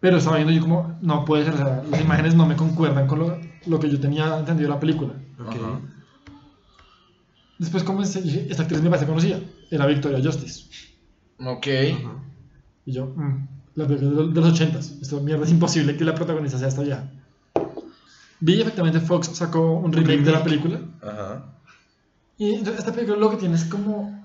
Pero 0.00 0.16
estaba 0.16 0.36
viendo 0.36 0.52
yo 0.52 0.62
como, 0.62 0.98
no 1.00 1.24
puede 1.24 1.44
ser, 1.44 1.54
o 1.54 1.56
sea, 1.56 1.84
las 1.88 2.00
imágenes 2.00 2.34
no 2.34 2.44
me 2.44 2.56
concuerdan 2.56 3.06
con 3.06 3.20
lo, 3.20 3.38
lo 3.66 3.78
que 3.80 3.90
yo 3.90 3.98
tenía 4.00 4.38
entendido 4.38 4.68
de 4.68 4.74
la 4.74 4.80
película. 4.80 5.12
Ok. 5.40 5.54
Ajá. 5.56 5.80
Después 7.58 7.84
comencé, 7.84 8.20
y 8.20 8.22
dije, 8.24 8.46
esta 8.50 8.62
actriz 8.62 8.82
me 8.82 8.90
parece 8.90 9.06
conocida. 9.06 9.38
Era 9.70 9.86
Victoria 9.86 10.20
Justice. 10.22 10.64
Ok. 11.38 11.66
Ajá. 11.66 12.14
Y 12.84 12.92
yo, 12.92 13.06
mm, 13.06 13.48
la 13.76 13.86
película 13.86 14.10
de 14.10 14.16
los- 14.16 14.34
de 14.34 14.40
los 14.40 14.50
ochentas. 14.52 14.90
Esto 15.00 15.20
mierda 15.20 15.44
es 15.44 15.50
imposible 15.50 15.96
que 15.96 16.04
la 16.04 16.14
protagonista 16.14 16.58
sea 16.58 16.68
esta 16.68 16.82
vieja. 16.82 17.10
Vi 18.40 18.60
efectivamente 18.60 19.00
Fox 19.00 19.28
sacó 19.34 19.74
un 19.78 19.92
remake, 19.92 20.18
de 20.22 20.32
la 20.32 20.38
remake. 20.40 20.44
película. 20.44 20.80
Ajá. 21.00 21.54
Y 22.36 22.50
entonces 22.54 22.80
esta 22.80 22.92
película 22.92 23.16
lo 23.18 23.30
que 23.30 23.36
tiene 23.36 23.54
es 23.54 23.64
como. 23.64 24.22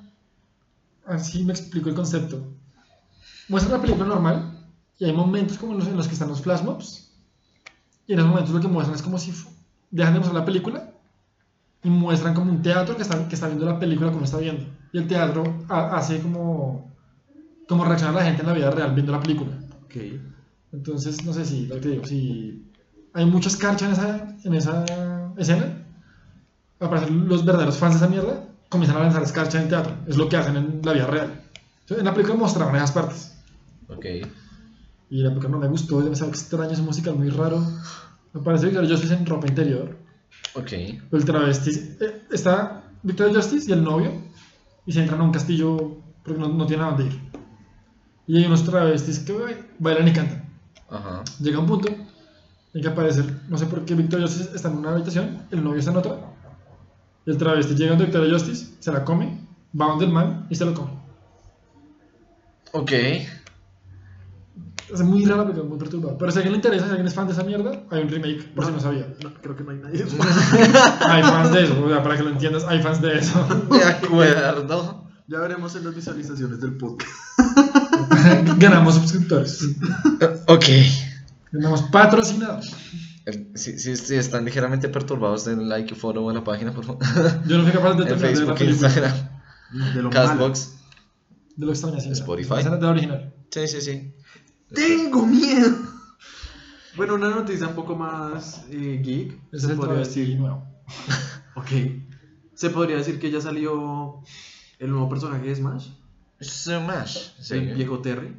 Así 1.05 1.43
me 1.43 1.53
explico 1.53 1.89
el 1.89 1.95
concepto. 1.95 2.45
Muestra 3.47 3.77
la 3.77 3.81
película 3.81 4.05
normal 4.07 4.67
y 4.99 5.05
hay 5.05 5.13
momentos 5.13 5.57
como 5.57 5.73
los 5.75 5.87
en 5.87 5.95
los 5.97 6.07
que 6.07 6.13
están 6.13 6.29
los 6.29 6.41
flash 6.41 6.61
mobs. 6.63 7.08
Y 8.09 8.13
en 8.13 8.19
esos 8.19 8.29
momentos 8.31 8.55
lo 8.55 8.59
que 8.59 8.67
muestran 8.67 8.95
es 8.95 9.03
como 9.03 9.19
si 9.19 9.31
dejan 9.91 10.13
de 10.13 10.19
mostrar 10.19 10.39
la 10.41 10.45
película 10.45 10.89
y 11.83 11.89
muestran 11.91 12.33
como 12.33 12.51
un 12.51 12.63
teatro 12.63 12.95
que 12.95 13.03
está, 13.03 13.27
que 13.27 13.35
está 13.35 13.45
viendo 13.45 13.67
la 13.67 13.77
película 13.77 14.11
como 14.11 14.25
está 14.25 14.37
viendo. 14.37 14.65
Y 14.91 14.97
el 14.97 15.07
teatro 15.07 15.43
ha- 15.69 15.95
hace 15.95 16.19
como. 16.19 16.91
como 17.67 17.85
reacciona 17.85 18.13
la 18.13 18.23
gente 18.25 18.41
en 18.41 18.47
la 18.47 18.53
vida 18.53 18.71
real 18.71 18.95
viendo 18.95 19.11
la 19.11 19.19
película. 19.21 19.51
Ok. 19.85 19.95
Entonces, 20.73 21.23
no 21.23 21.33
sé 21.33 21.45
si, 21.45 21.67
lo 21.67 21.75
que 21.75 21.81
te 21.81 21.89
digo, 21.89 22.05
si 22.07 22.65
hay 23.13 23.25
mucha 23.25 23.49
escarcha 23.49 23.85
en 23.85 23.91
esa, 23.91 24.35
en 24.43 24.53
esa 24.55 24.85
escena, 25.37 25.65
aparecen 26.79 27.27
los 27.27 27.45
verdaderos 27.45 27.77
fans 27.77 27.93
de 27.93 27.97
esa 27.99 28.07
mierda, 28.07 28.43
comienzan 28.69 28.97
a 28.99 29.03
lanzar 29.03 29.21
escarcha 29.21 29.57
en 29.59 29.63
el 29.65 29.69
teatro. 29.69 29.93
Es 30.07 30.17
lo 30.17 30.27
que 30.29 30.37
hacen 30.37 30.55
en 30.57 30.81
la 30.83 30.93
vida 30.93 31.05
real. 31.05 31.41
Entonces, 31.81 31.99
En 31.99 32.05
la 32.05 32.13
película 32.13 32.35
mostraban 32.39 32.75
esas 32.75 32.91
partes. 32.91 33.35
Ok. 33.87 34.05
Y 35.09 35.21
la 35.23 35.29
película 35.29 35.49
no 35.49 35.59
me 35.59 35.67
gustó, 35.67 35.99
es 35.99 36.05
demasiado 36.05 36.31
extraño, 36.31 36.71
es 36.71 36.79
un 36.79 36.85
musical 36.85 37.15
muy 37.15 37.29
raro. 37.29 37.61
Me 38.33 38.41
parece 38.41 38.65
Victoria 38.65 38.89
Justice 38.89 39.13
en 39.13 39.25
ropa 39.25 39.47
interior. 39.47 39.97
Ok. 40.55 40.71
El 41.11 41.25
travesti. 41.25 41.71
eh, 41.99 42.25
está 42.31 42.83
Victoria 43.01 43.33
Justice 43.33 43.69
y 43.69 43.73
el 43.73 43.83
novio. 43.83 44.11
Y 44.85 44.91
se 44.91 45.01
entran 45.01 45.21
a 45.21 45.23
un 45.23 45.31
castillo 45.31 45.97
porque 46.23 46.39
no, 46.39 46.49
no 46.49 46.65
tienen 46.65 46.85
a 46.85 46.89
dónde 46.91 47.05
ir. 47.05 47.19
Y 48.27 48.37
hay 48.37 48.45
unos 48.45 48.63
travestis 48.63 49.19
que 49.19 49.33
bailan 49.79 50.07
y 50.07 50.13
cantan. 50.13 50.49
Ajá. 50.89 51.23
Llega 51.39 51.59
un 51.59 51.65
punto 51.65 51.89
en 52.73 52.81
que 52.81 52.87
aparece, 52.87 53.23
no 53.47 53.57
sé 53.57 53.65
por 53.65 53.83
qué 53.85 53.95
Victoria 53.95 54.27
Justice 54.27 54.51
está 54.55 54.69
en 54.69 54.77
una 54.77 54.91
habitación, 54.91 55.47
el 55.49 55.63
novio 55.63 55.79
está 55.79 55.91
en 55.91 55.97
otra. 55.97 56.19
Y 57.25 57.31
el 57.31 57.37
travesti 57.37 57.73
llega 57.73 57.91
donde 57.91 58.05
Victoria 58.05 58.31
Justice, 58.31 58.75
se 58.79 58.91
la 58.91 59.03
come, 59.03 59.47
va 59.79 59.87
donde 59.87 60.05
el 60.05 60.11
man 60.11 60.45
y 60.49 60.55
se 60.55 60.65
lo 60.65 60.73
come. 60.75 60.91
Ok. 62.73 62.91
Es 64.93 65.01
muy 65.01 65.23
rara 65.25 65.43
porque 65.45 65.59
es 65.61 65.65
muy 65.67 65.77
perturbada. 65.77 66.17
Pero 66.17 66.31
si 66.31 66.37
a 66.37 66.39
alguien 66.39 66.53
le 66.53 66.57
interesa, 66.57 66.85
si 66.85 66.89
alguien 66.89 67.07
es 67.07 67.13
fan 67.13 67.27
de 67.27 67.33
esa 67.33 67.43
mierda, 67.43 67.83
hay 67.91 68.01
un 68.03 68.09
remake, 68.09 68.53
por 68.55 68.65
si 68.65 68.71
no 68.71 68.79
sabía. 68.79 69.07
No, 69.23 69.33
creo 69.41 69.55
que 69.55 69.63
no 69.63 69.71
hay 69.71 69.77
nadie. 69.77 70.03
Hay 71.01 71.23
fans 71.23 71.51
de 71.53 71.63
eso, 71.65 71.83
o 71.85 71.89
sea, 71.89 72.01
para 72.03 72.17
que 72.17 72.23
lo 72.23 72.29
entiendas, 72.31 72.63
hay 72.67 72.81
fans 72.81 73.01
de 73.01 73.17
eso. 73.19 73.45
De 73.71 73.83
acuerdo. 73.83 75.05
Ya 75.27 75.39
veremos 75.39 75.75
en 75.75 75.85
las 75.85 75.95
visualizaciones 75.95 76.59
del 76.59 76.75
podcast. 76.77 77.11
Ganamos 78.57 78.95
suscriptores. 78.95 79.63
Ok. 80.47 80.65
Ganamos 81.51 81.83
patrocinadores. 81.83 82.71
El- 83.25 83.51
Si, 83.55 83.77
si, 83.77 83.95
si 83.95 84.15
están 84.15 84.43
ligeramente 84.45 84.89
perturbados, 84.89 85.45
den 85.45 85.69
like 85.69 85.93
y 85.93 85.97
follow 85.97 86.29
a 86.29 86.33
la 86.33 86.43
página, 86.43 86.71
por 86.73 86.83
favor. 86.85 87.03
Yo 87.47 87.57
no 87.57 87.63
fui 87.63 87.71
capaz 87.71 87.93
de 87.93 88.05
terminar 88.05 88.07
de 88.07 88.15
la 88.15 88.17
Facebook, 88.17 88.57
película. 88.57 88.87
Instagram, 88.87 89.13
De 89.93 90.01
lo 90.01 90.09
malo. 90.09 90.27
Castbox. 90.27 90.73
De 91.57 91.65
lo. 91.65 91.71
Spotify. 91.73 92.55
Es 92.59 92.65
la 92.65 92.89
original. 92.89 93.33
Sí, 93.51 93.67
sí, 93.67 93.81
sí. 93.81 94.13
Tengo 94.73 95.25
miedo. 95.25 95.75
Bueno, 96.95 97.15
una 97.15 97.29
noticia 97.29 97.67
un 97.67 97.75
poco 97.75 97.95
más 97.95 98.65
eh, 98.69 98.99
geek. 99.03 99.39
Se 99.53 99.75
podría 99.75 99.99
decir. 99.99 100.37
nuevo. 100.39 100.63
Ok. 101.55 101.71
Se 102.53 102.69
podría 102.69 102.97
decir 102.97 103.19
que 103.19 103.29
ya 103.31 103.41
salió 103.41 104.21
el 104.79 104.91
nuevo 104.91 105.09
personaje 105.09 105.45
de 105.47 105.55
Smash. 105.55 105.89
Smash. 106.41 107.31
Sí. 107.39 107.55
El 107.55 107.73
viejo 107.75 107.99
Terry. 107.99 108.33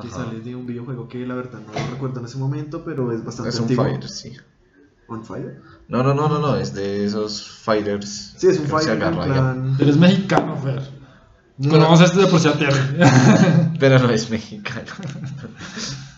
Que 0.00 0.08
Ajá. 0.08 0.24
sale 0.24 0.40
de 0.40 0.56
un 0.56 0.66
videojuego 0.66 1.06
que 1.08 1.26
la 1.26 1.34
verdad 1.34 1.60
no 1.60 1.72
lo 1.72 1.90
recuerdo 1.90 2.20
en 2.20 2.26
ese 2.26 2.38
momento, 2.38 2.84
pero 2.84 3.12
es 3.12 3.22
bastante 3.24 3.50
Es 3.50 3.56
un 3.56 3.62
antiguo. 3.62 3.84
fighter, 3.84 4.08
sí. 4.08 4.32
¿On 5.08 5.22
Fire? 5.24 5.60
No, 5.88 6.02
no, 6.02 6.14
no, 6.14 6.28
no, 6.28 6.38
no, 6.38 6.56
es 6.56 6.72
de 6.72 7.04
esos 7.04 7.46
fighters. 7.48 8.34
Sí, 8.38 8.46
es 8.46 8.58
un 8.58 8.64
que 8.64 8.70
se 8.70 8.76
fighter 8.76 9.02
en 9.02 9.14
plan. 9.14 9.76
Eres 9.78 9.96
mexicano, 9.98 10.56
Fer. 10.56 10.82
No. 11.56 11.70
Conocemos 11.70 12.00
esto 12.00 12.20
de 12.20 12.26
por 12.26 12.40
sí 12.40 12.48
a 12.48 12.58
Terry. 12.58 12.98
Pero 13.78 13.98
no 14.00 14.10
es 14.10 14.28
mexicano. 14.30 14.90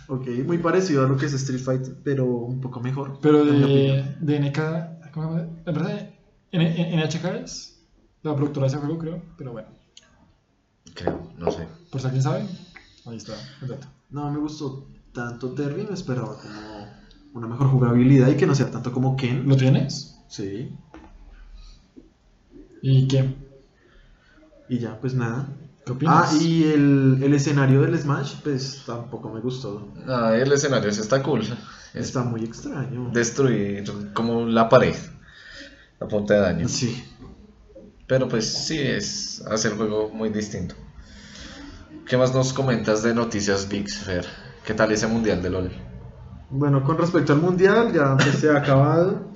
Ok, 0.09 0.27
muy 0.47 0.59
parecido 0.59 1.05
a 1.05 1.09
lo 1.09 1.17
que 1.17 1.27
es 1.27 1.33
Street 1.35 1.61
Fighter, 1.61 1.95
pero 2.05 2.25
un 2.27 2.61
poco 2.61 2.81
mejor. 2.81 3.19
Pero 3.21 3.43
en 3.43 3.59
mi 3.59 3.65
opinión. 3.65 4.17
de, 4.21 4.39
de 4.39 4.51
NK, 4.51 5.13
¿cómo 5.13 5.35
se 5.35 5.41
llama? 5.43 5.53
La 5.67 6.11
N- 6.53 6.97
NHK 7.07 7.25
es 7.45 7.83
la 8.23 8.35
productora 8.37 8.67
de 8.67 8.69
ese 8.69 8.77
juego, 8.79 8.99
creo. 8.99 9.23
Pero 9.37 9.53
bueno, 9.53 9.69
Creo, 10.95 11.33
no 11.37 11.51
sé. 11.51 11.67
por 11.91 12.01
si 12.01 12.07
alguien 12.07 12.23
sabe, 12.23 12.47
ahí 13.07 13.17
está 13.17 13.33
el 13.63 13.69
dato. 13.69 13.89
No 14.11 14.31
me 14.31 14.39
gustó 14.39 14.87
tanto 15.13 15.51
Terry, 15.51 15.83
me 15.89 15.95
esperaba 15.95 16.39
como 16.39 16.87
una 17.35 17.49
mejor 17.49 17.67
jugabilidad 17.69 18.29
y 18.29 18.37
que 18.37 18.47
no 18.47 18.55
sea 18.55 18.71
tanto 18.71 18.93
como 18.93 19.17
Ken. 19.17 19.47
¿Lo 19.49 19.57
tienes? 19.57 20.17
Sí. 20.29 20.71
¿Y 22.83 23.09
qué? 23.09 23.35
Y 24.69 24.79
ya, 24.79 24.99
pues 25.01 25.15
nada. 25.15 25.47
¿Qué 25.85 25.93
opinas? 25.93 26.33
Ah, 26.33 26.37
y 26.43 26.65
el, 26.65 27.21
el 27.23 27.35
escenario 27.35 27.83
del 27.83 27.97
Smash, 27.99 28.35
pues 28.43 28.83
tampoco 28.87 29.29
me 29.33 29.41
gustó. 29.41 29.89
Ah, 30.09 30.33
el 30.35 30.51
escenario 30.53 30.91
ese 30.91 31.01
está 31.03 31.23
cool. 31.23 31.43
Es 31.95 32.07
Está 32.09 32.23
muy 32.25 32.43
extraño. 32.45 33.11
destruir 33.13 33.85
como 34.13 34.45
la 34.47 34.69
pared. 34.69 34.95
La 36.01 36.09
punta 36.09 36.35
de 36.35 36.41
daño. 36.41 36.69
Sí. 36.69 37.05
Pero 38.07 38.29
pues 38.29 38.47
sí, 38.53 38.79
es 38.79 39.43
hacer 39.51 39.73
el 39.73 39.79
juego 39.79 40.11
muy 40.11 40.29
distinto. 40.31 40.75
¿Qué 42.07 42.17
más 42.17 42.35
nos 42.35 42.53
comentas 42.53 43.03
de 43.03 43.15
noticias 43.15 43.69
Big 43.69 43.89
Fair? 43.91 44.27
¿Qué 44.65 44.75
tal 44.75 44.93
ese 44.93 45.07
mundial 45.07 45.43
de 45.43 45.51
LOL? 45.51 45.71
Bueno, 46.51 46.85
con 46.85 46.99
respecto 46.99 47.33
al 47.33 47.41
mundial, 47.41 47.93
ya 47.93 48.17
pues, 48.17 48.37
se 48.39 48.51
ha 48.51 48.59
acabado. 48.59 49.29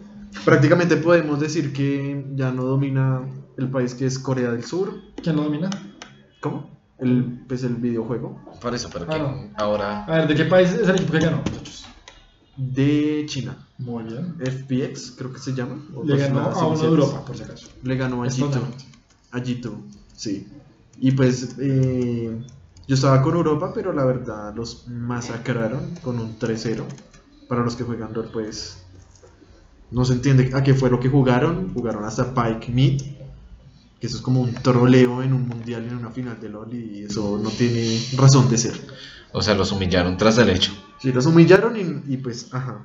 Prácticamente 0.45 0.97
podemos 0.97 1.41
decir 1.41 1.73
que 1.73 2.25
ya 2.35 2.53
no 2.53 2.65
domina 2.65 3.23
el 3.61 3.71
país 3.71 3.95
que 3.95 4.07
es 4.07 4.19
Corea 4.19 4.51
del 4.51 4.65
Sur. 4.65 4.93
¿Quién 5.23 5.37
lo 5.37 5.45
domina? 5.45 5.71
¿Cómo? 6.41 6.71
El, 6.99 7.45
pues 7.49 7.63
el 7.65 7.77
videojuego 7.77 8.39
Por 8.61 8.75
eso, 8.75 8.91
pero 8.93 9.07
Ah, 9.09 9.13
que 9.15 9.19
no. 9.19 9.51
ahora 9.57 10.05
A 10.05 10.17
ver, 10.19 10.29
¿de 10.29 10.35
qué 10.35 10.45
país 10.45 10.71
es 10.73 10.87
el 10.89 10.97
equipo 10.97 11.13
que 11.13 11.21
ganó, 11.21 11.39
muchachos? 11.39 11.87
de 12.57 13.25
China. 13.27 13.57
Muy 13.79 14.05
bien. 14.05 14.35
FPX, 14.39 15.13
creo 15.17 15.33
que 15.33 15.39
se 15.39 15.55
llama. 15.55 15.83
o 15.95 16.05
Le 16.05 16.15
pues, 16.15 16.29
ganó 16.29 16.41
a 16.41 16.67
uno 16.67 16.71
de 16.73 16.77
07. 16.77 16.87
Europa, 16.89 17.25
por 17.25 17.37
si 17.37 17.43
acaso. 17.45 17.69
Le 17.83 17.97
ganó 17.97 18.23
a 18.23 18.27
Es 18.27 18.37
G2. 18.39 18.41
totalmente. 18.47 18.85
A 19.31 19.39
G2, 19.39 19.73
sí. 20.15 20.47
Y 20.99 21.13
pues 21.13 21.57
eh, 21.59 22.39
yo 22.87 22.95
estaba 22.95 23.23
con 23.23 23.35
Europa, 23.35 23.73
pero 23.75 23.95
la 23.95 24.05
verdad 24.05 24.55
los 24.55 24.87
masacraron 24.89 25.95
con 26.03 26.19
un 26.19 26.39
3-0. 26.39 26.83
Para 27.49 27.63
los 27.65 27.77
que 27.77 27.85
juegan 27.85 28.13
LoL, 28.13 28.31
pues 28.31 28.85
no 29.91 30.05
se 30.05 30.13
entiende 30.13 30.51
a 30.55 30.63
qué 30.63 30.75
fue 30.75 30.91
lo 30.91 31.01
que 31.01 31.09
jugaron. 31.09 31.73
Jugaron 31.73 32.05
hasta 32.05 32.35
Pike 32.35 32.71
Mid, 32.71 33.01
que 34.01 34.07
eso 34.07 34.17
es 34.17 34.23
como 34.23 34.41
un 34.41 34.55
troleo 34.55 35.23
en 35.23 35.35
un 35.35 35.47
mundial 35.47 35.85
y 35.85 35.89
en 35.89 35.97
una 35.97 36.11
final 36.11 36.41
de 36.41 36.49
LoL 36.49 36.75
y 36.75 37.05
eso 37.05 37.39
no 37.43 37.51
tiene 37.51 38.01
razón 38.17 38.49
de 38.49 38.57
ser. 38.57 38.81
O 39.33 39.43
sea, 39.43 39.55
los 39.55 39.71
humillaron 39.73 40.17
tras 40.17 40.39
el 40.39 40.49
hecho. 40.49 40.73
Sí, 40.99 41.13
los 41.13 41.27
humillaron 41.27 41.77
y, 41.77 42.15
y 42.15 42.17
pues, 42.17 42.53
ajá, 42.53 42.85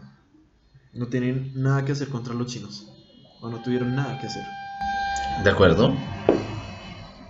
no 0.93 1.07
tienen 1.07 1.51
nada 1.55 1.85
que 1.85 1.93
hacer 1.93 2.09
contra 2.09 2.33
los 2.33 2.47
chinos. 2.47 2.91
O 3.41 3.49
no 3.49 3.61
tuvieron 3.61 3.95
nada 3.95 4.19
que 4.19 4.27
hacer. 4.27 4.43
¿De 5.43 5.49
acuerdo? 5.49 5.93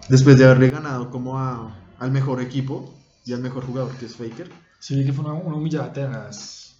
Después 0.09 0.37
de 0.37 0.45
haberle 0.45 0.69
ganado 0.69 1.09
como 1.09 1.39
a, 1.39 1.75
al 1.99 2.11
mejor 2.11 2.41
equipo 2.41 2.93
y 3.25 3.33
al 3.33 3.41
mejor 3.41 3.65
jugador 3.65 3.91
que 3.95 4.05
es 4.05 4.15
Faker. 4.15 4.51
Sí, 4.79 5.03
que 5.05 5.13
fue 5.13 5.25
una, 5.25 5.33
una 5.33 5.55
humillada 5.55 5.91
tenaz. 5.93 6.75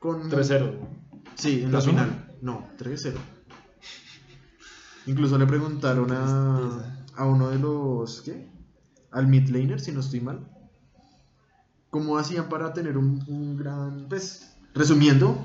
Con 0.00 0.30
3-0. 0.30 0.72
Sí, 1.34 1.62
en 1.62 1.72
la 1.72 1.78
3-1. 1.78 1.82
final. 1.82 2.36
No, 2.42 2.68
3-0. 2.78 3.14
Incluso 5.06 5.36
le 5.38 5.46
preguntaron 5.46 6.10
a, 6.12 7.00
a 7.16 7.26
uno 7.26 7.50
de 7.50 7.58
los. 7.58 8.22
¿Qué? 8.22 8.48
Al 9.10 9.26
mid 9.26 9.48
laner, 9.48 9.80
si 9.80 9.92
no 9.92 10.00
estoy 10.00 10.20
mal. 10.20 10.40
¿Cómo 11.90 12.18
hacían 12.18 12.48
para 12.48 12.72
tener 12.72 12.96
un, 12.96 13.22
un 13.28 13.56
gran. 13.56 14.06
Pues, 14.08 14.56
resumiendo, 14.74 15.38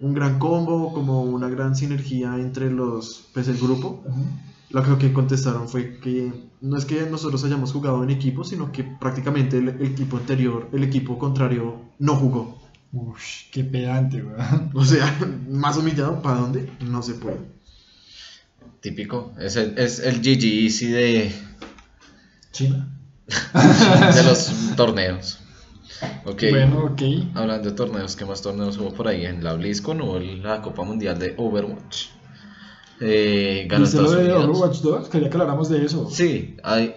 un 0.00 0.14
gran 0.14 0.38
combo, 0.38 0.92
como 0.92 1.22
una 1.22 1.48
gran 1.48 1.76
sinergia 1.76 2.36
entre 2.36 2.70
los. 2.70 3.28
Pues, 3.32 3.48
el 3.48 3.58
grupo? 3.58 4.04
Lo 4.70 4.98
que 4.98 5.12
contestaron 5.12 5.68
fue 5.68 6.00
que 6.00 6.32
no 6.60 6.76
es 6.76 6.84
que 6.84 7.06
nosotros 7.08 7.44
hayamos 7.44 7.72
jugado 7.72 8.02
en 8.02 8.10
equipo, 8.10 8.42
sino 8.42 8.72
que 8.72 8.82
prácticamente 8.82 9.58
el, 9.58 9.68
el 9.68 9.82
equipo 9.82 10.16
anterior, 10.16 10.68
el 10.72 10.82
equipo 10.82 11.18
contrario, 11.18 11.76
no 12.00 12.16
jugó. 12.16 12.58
Ush, 12.92 13.50
qué 13.52 13.64
pedante, 13.64 14.22
weón. 14.22 14.70
O 14.74 14.84
sea, 14.84 15.16
más 15.48 15.76
humillado, 15.76 16.20
¿para 16.22 16.40
dónde? 16.40 16.70
No 16.80 17.02
se 17.02 17.14
puede. 17.14 17.38
Típico. 18.80 19.32
Es 19.38 19.56
el, 19.56 19.78
es 19.78 19.98
el 19.98 20.20
GG 20.20 20.64
Easy 20.64 20.86
de, 20.88 21.32
China. 22.52 22.88
de 24.14 24.22
los 24.22 24.52
torneos. 24.76 25.40
Ok. 26.24 26.42
Bueno, 26.50 26.84
ok. 26.84 27.02
Hablando 27.34 27.70
de 27.70 27.76
torneos, 27.76 28.16
¿qué 28.16 28.24
más 28.24 28.42
torneos 28.42 28.78
hubo 28.78 28.92
por 28.92 29.08
ahí? 29.08 29.24
En 29.24 29.42
la 29.42 29.54
BlizzCon 29.54 30.00
hubo 30.00 30.18
la 30.18 30.62
Copa 30.62 30.82
Mundial 30.84 31.18
de 31.18 31.34
Overwatch. 31.36 32.08
Eh, 33.00 33.66
ganó 33.68 33.84
¿Viste 33.84 34.00
lo 34.00 34.10
de 34.10 34.24
Unidos. 34.24 34.44
Overwatch 34.44 34.80
2? 34.80 35.08
Quería 35.08 35.28
que 35.28 35.34
habláramos 35.34 35.68
de 35.68 35.84
eso. 35.84 36.08
Sí, 36.10 36.56
hay. 36.62 36.94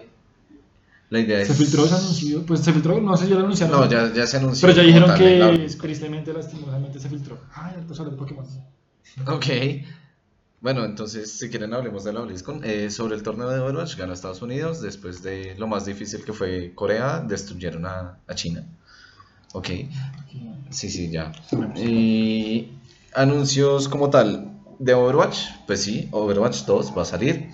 La 1.10 1.20
idea 1.20 1.40
es. 1.40 1.48
Se 1.48 1.54
filtró 1.54 1.86
ese 1.86 1.94
anuncio. 1.94 2.44
Pues 2.46 2.60
se 2.60 2.72
filtró, 2.72 3.00
no 3.00 3.16
sé 3.16 3.24
si 3.24 3.30
ya 3.30 3.36
lo 3.36 3.44
anunciaron. 3.44 3.80
No, 3.80 3.88
ya, 3.88 4.12
ya 4.12 4.26
se 4.26 4.36
anunció. 4.36 4.68
Pero 4.68 4.80
ya 4.80 4.86
dijeron 4.86 5.08
la 5.08 5.14
que 5.16 5.42
BlizzCon. 5.42 5.82
tristemente, 5.82 6.32
lastimosamente 6.32 7.00
se 7.00 7.08
filtró. 7.08 7.38
Ay, 7.54 7.74
alto 7.76 7.94
sale 7.94 8.10
de 8.10 8.16
Pokémon. 8.16 8.46
Ok. 9.26 9.46
Bueno, 10.60 10.84
entonces, 10.84 11.30
si 11.30 11.48
quieren, 11.50 11.72
hablemos 11.72 12.02
de 12.02 12.12
la 12.12 12.20
BlizzCon. 12.20 12.64
Eh, 12.64 12.90
sobre 12.90 13.14
el 13.14 13.22
torneo 13.22 13.48
de 13.48 13.60
Overwatch, 13.60 13.96
ganó 13.96 14.12
Estados 14.12 14.42
Unidos. 14.42 14.80
Después 14.82 15.22
de 15.22 15.54
lo 15.56 15.68
más 15.68 15.84
difícil 15.84 16.24
que 16.24 16.32
fue 16.32 16.72
Corea, 16.74 17.20
destruyeron 17.20 17.86
a, 17.86 18.18
a 18.26 18.34
China. 18.34 18.64
Ok. 19.52 19.68
Sí, 20.70 20.90
sí, 20.90 21.10
ya. 21.10 21.32
Y 21.76 22.72
anuncios 23.14 23.88
como 23.88 24.10
tal 24.10 24.52
de 24.78 24.94
Overwatch, 24.94 25.38
pues 25.66 25.82
sí, 25.82 26.08
Overwatch 26.10 26.64
2 26.64 26.92
va 26.96 27.02
a 27.02 27.04
salir. 27.04 27.50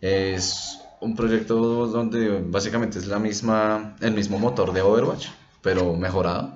Es 0.00 0.78
un 1.00 1.14
proyecto 1.14 1.86
donde 1.86 2.40
básicamente 2.40 2.98
es 2.98 3.06
la 3.06 3.18
misma, 3.18 3.96
el 4.00 4.14
mismo 4.14 4.38
motor 4.38 4.72
de 4.72 4.80
Overwatch, 4.80 5.28
pero 5.60 5.94
mejorado. 5.94 6.54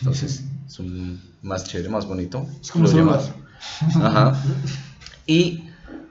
Entonces, 0.00 0.44
es 0.66 0.78
un 0.78 1.20
más 1.42 1.64
chévere, 1.64 1.88
más 1.88 2.06
bonito. 2.06 2.46
Es 2.60 2.70
como 2.70 2.86
celular. 2.86 3.16
más. 3.16 3.32
Ajá. 4.02 4.42
Y 5.26 5.64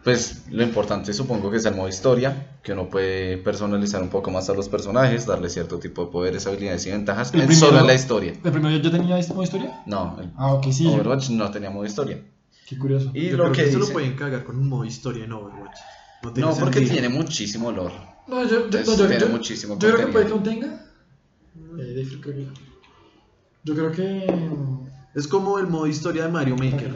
pues 0.03 0.43
lo 0.51 0.61
importante 0.63 1.13
supongo 1.13 1.49
que 1.49 1.57
es 1.57 1.65
el 1.65 1.75
modo 1.75 1.87
historia, 1.89 2.57
que 2.61 2.73
uno 2.73 2.89
puede 2.89 3.37
personalizar 3.37 4.01
un 4.01 4.09
poco 4.09 4.29
más 4.29 4.49
a 4.49 4.53
los 4.53 4.69
personajes, 4.69 5.25
darle 5.25 5.49
cierto 5.49 5.79
tipo 5.79 6.05
de 6.05 6.11
poderes, 6.11 6.45
habilidades 6.45 6.85
y 6.85 6.91
ventajas. 6.91 7.33
El 7.33 7.41
en 7.41 7.47
primero- 7.47 7.67
solo 7.67 7.79
en 7.79 7.87
la 7.87 7.93
historia. 7.95 8.33
¿El 8.43 8.51
primero 8.51 8.77
ya 8.77 8.91
tenía 8.91 9.17
este 9.17 9.33
modo 9.33 9.43
historia? 9.43 9.81
No, 9.87 10.17
el 10.19 10.31
Ah, 10.37 10.53
ok, 10.53 10.67
sí. 10.71 10.85
Overwatch 10.87 11.29
no 11.31 11.49
tenía 11.49 11.69
modo 11.71 11.85
historia. 11.85 12.21
Qué 12.67 12.77
curioso. 12.77 13.11
Y 13.13 13.29
Yo 13.29 13.37
lo 13.37 13.43
creo 13.45 13.53
que 13.53 13.69
eso 13.69 13.79
lo 13.79 13.87
pueden 13.89 14.15
cagar 14.15 14.43
con 14.43 14.57
un 14.57 14.69
modo 14.69 14.85
historia 14.85 15.23
en 15.25 15.31
Overwatch. 15.31 15.77
No, 16.23 16.33
tiene 16.33 16.49
No, 16.49 16.55
porque 16.57 16.79
sentido. 16.79 16.93
tiene 16.99 17.09
muchísimo 17.09 17.67
olor. 17.69 17.91
No, 18.27 18.43
yo, 18.43 18.49
yo, 18.49 18.65
Entonces, 18.65 18.87
no, 18.87 18.95
yo, 18.97 19.07
tiene 19.07 19.21
yo- 19.25 19.29
muchísimo 19.29 19.73
yo 19.77 19.79
creo 19.93 20.05
que 20.07 20.11
puede 20.11 20.25
que 20.27 20.39
tenga. 20.39 20.67
Eh, 20.67 21.77
Dave, 21.77 22.07
creo 22.21 22.35
que- 22.35 22.47
Yo 23.63 23.73
creo 23.75 23.91
que. 23.91 24.84
Es 25.15 25.27
como 25.29 25.57
el 25.59 25.67
modo 25.67 25.87
historia 25.87 26.25
de 26.25 26.29
Mario 26.31 26.57
Maker. 26.57 26.93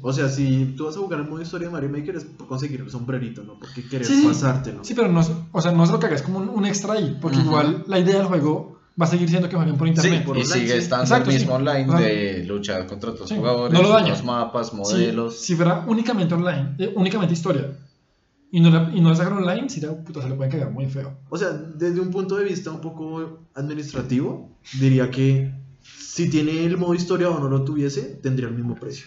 O 0.00 0.12
sea, 0.12 0.28
si 0.28 0.74
tú 0.76 0.86
vas 0.86 0.96
a 0.96 1.00
jugar 1.00 1.20
el 1.20 1.28
modo 1.28 1.42
historia 1.42 1.66
de 1.66 1.72
Mario 1.72 1.90
Maker 1.90 2.14
es 2.16 2.24
por 2.24 2.46
conseguir 2.46 2.80
el 2.80 2.90
sombrerito, 2.90 3.42
no 3.42 3.58
porque 3.58 3.86
querer 3.88 4.06
Sí, 4.06 4.20
sí. 4.20 4.26
pasártelo. 4.28 4.84
Sí, 4.84 4.94
pero 4.94 5.08
no, 5.08 5.20
es- 5.20 5.32
o 5.50 5.60
sea, 5.60 5.72
no 5.72 5.82
es 5.82 5.90
lo 5.90 5.98
que 5.98 6.06
hagas, 6.06 6.22
como 6.22 6.38
un, 6.38 6.48
un 6.48 6.64
extra 6.64 6.92
ahí, 6.94 7.18
porque 7.20 7.38
Ujú. 7.38 7.46
igual 7.48 7.84
la 7.88 7.98
idea 7.98 8.18
del 8.18 8.26
juego 8.26 8.78
va 9.00 9.04
a 9.06 9.08
seguir 9.08 9.28
siendo 9.28 9.48
que 9.48 9.56
jueguen 9.56 9.76
por 9.76 9.88
Sí, 9.88 9.94
internet. 9.94 10.24
por 10.24 10.36
y 10.36 10.40
online, 10.42 10.54
sigue 10.60 10.72
sí. 10.74 10.78
estando 10.78 11.04
Exacto, 11.04 11.30
el 11.30 11.36
mismo 11.36 11.50
sí. 11.50 11.56
online 11.56 12.00
de 12.00 12.44
luchar 12.46 12.86
contra 12.86 13.10
otros 13.10 13.28
Sí, 13.28 13.36
jugadores, 13.36 13.72
no 13.78 13.82
lo 13.82 13.98
los 14.08 14.24
mapas, 14.24 14.70
Si- 14.70 14.76
modelos. 14.76 15.36
Si, 15.40 15.54
fuera 15.56 15.84
únicamente 15.88 16.34
online, 16.34 16.76
eh, 16.78 16.92
únicamente 16.94 17.34
historia, 17.34 17.76
y 18.52 18.60
no, 18.60 18.70
la- 18.70 18.90
y 18.94 19.00
no 19.00 19.12
sacan 19.16 19.38
online, 19.38 19.68
sí, 19.68 19.80
puta, 20.06 20.22
se 20.22 20.28
le 20.28 20.36
pueden 20.36 20.52
cagar 20.52 20.70
muy 20.70 20.86
feo. 20.86 21.18
O 21.28 21.36
sea, 21.36 21.50
desde 21.50 22.00
un 22.00 22.10
punto 22.12 22.36
de 22.36 22.44
vista 22.44 22.70
un 22.70 22.80
poco 22.80 23.40
administrativo, 23.54 24.56
diría 24.78 25.10
que 25.10 25.52
si 26.16 26.30
tiene 26.30 26.64
el 26.64 26.76
modo 26.78 26.94
historia 26.94 27.28
o 27.28 27.38
no 27.38 27.48
lo 27.48 27.62
tuviese, 27.62 28.02
tendría 28.22 28.48
el 28.48 28.54
mismo 28.54 28.74
precio. 28.76 29.06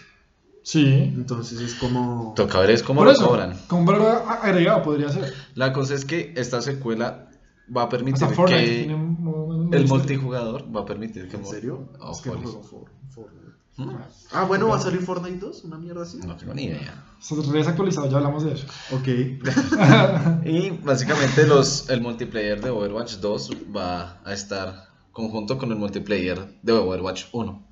Sí. 0.62 0.86
Entonces 0.86 1.60
es 1.60 1.74
como... 1.74 2.34
Toca 2.36 2.60
ver 2.60 2.70
es 2.70 2.82
cómo 2.82 3.00
Por 3.00 3.06
lo 3.08 3.12
eso, 3.12 3.26
cobran. 3.28 3.56
con 3.66 3.84
valor 3.84 4.22
agregado 4.42 4.82
podría 4.82 5.08
ser. 5.10 5.32
La 5.54 5.72
cosa 5.72 5.94
es 5.94 6.04
que 6.04 6.32
esta 6.36 6.60
secuela 6.62 7.28
va 7.74 7.82
a 7.84 7.88
permitir 7.88 8.24
Hasta 8.24 8.44
que 8.46 8.66
tiene 8.78 8.94
un 8.94 9.22
modo- 9.22 9.56
un 9.56 9.74
el 9.74 9.86
multijugador 9.88 10.64
va 10.74 10.82
a 10.82 10.84
permitir 10.86 11.28
que 11.28 11.36
¿En 11.36 11.46
serio? 11.46 11.88
Oh, 11.98 12.12
es 12.12 12.18
que 12.20 12.30
no 12.30 12.36
juego 12.38 12.62
For- 12.62 12.90
Fortnite. 13.10 13.40
¿Mm? 13.76 13.90
Ah, 14.32 14.44
bueno, 14.44 14.68
¿va 14.68 14.76
a 14.76 14.80
salir 14.80 15.00
Fortnite 15.00 15.38
2? 15.38 15.64
¿Una 15.64 15.78
mierda 15.78 16.02
así? 16.02 16.18
No 16.18 16.36
tengo 16.36 16.52
ni 16.54 16.64
idea. 16.64 17.04
Está 17.20 17.52
desactualizado, 17.52 18.08
ya 18.10 18.18
hablamos 18.18 18.44
de 18.44 18.52
eso. 18.52 18.66
Ok. 18.92 19.08
Y 20.44 20.70
básicamente 20.70 21.46
los, 21.46 21.88
el 21.90 22.00
multiplayer 22.02 22.60
de 22.60 22.70
Overwatch 22.70 23.14
2 23.16 23.50
va 23.74 24.20
a 24.24 24.32
estar 24.34 24.89
conjunto 25.12 25.58
con 25.58 25.70
el 25.72 25.76
multiplayer 25.78 26.46
de 26.62 26.72
Overwatch 26.72 27.24
1. 27.32 27.62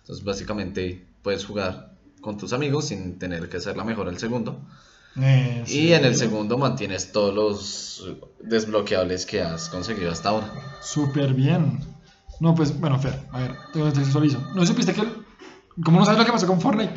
Entonces 0.00 0.24
básicamente 0.24 1.06
puedes 1.22 1.44
jugar 1.44 1.94
con 2.20 2.36
tus 2.36 2.52
amigos 2.52 2.86
sin 2.86 3.18
tener 3.18 3.48
que 3.48 3.56
hacer 3.58 3.76
la 3.76 3.84
mejor 3.84 4.08
el 4.08 4.18
segundo. 4.18 4.60
Eh, 5.20 5.62
Y 5.66 5.70
sí. 5.70 5.92
en 5.92 6.04
el 6.04 6.16
segundo 6.16 6.58
mantienes 6.58 7.12
todos 7.12 7.34
los 7.34 8.16
desbloqueables 8.42 9.26
que 9.26 9.42
has 9.42 9.68
conseguido 9.68 10.10
hasta 10.10 10.30
ahora. 10.30 10.50
Súper 10.82 11.34
bien. 11.34 11.78
No, 12.40 12.54
pues, 12.54 12.78
bueno, 12.80 12.98
Fer, 12.98 13.20
a 13.30 13.38
ver, 13.40 13.54
te 13.72 13.78
contextualizo. 13.80 14.40
¿No 14.54 14.66
supiste 14.66 14.92
que, 14.92 15.02
el- 15.02 15.12
cómo 15.84 16.00
no 16.00 16.04
sabes 16.04 16.18
lo 16.18 16.26
que 16.26 16.32
pasó 16.32 16.46
con 16.48 16.60
Fortnite? 16.60 16.92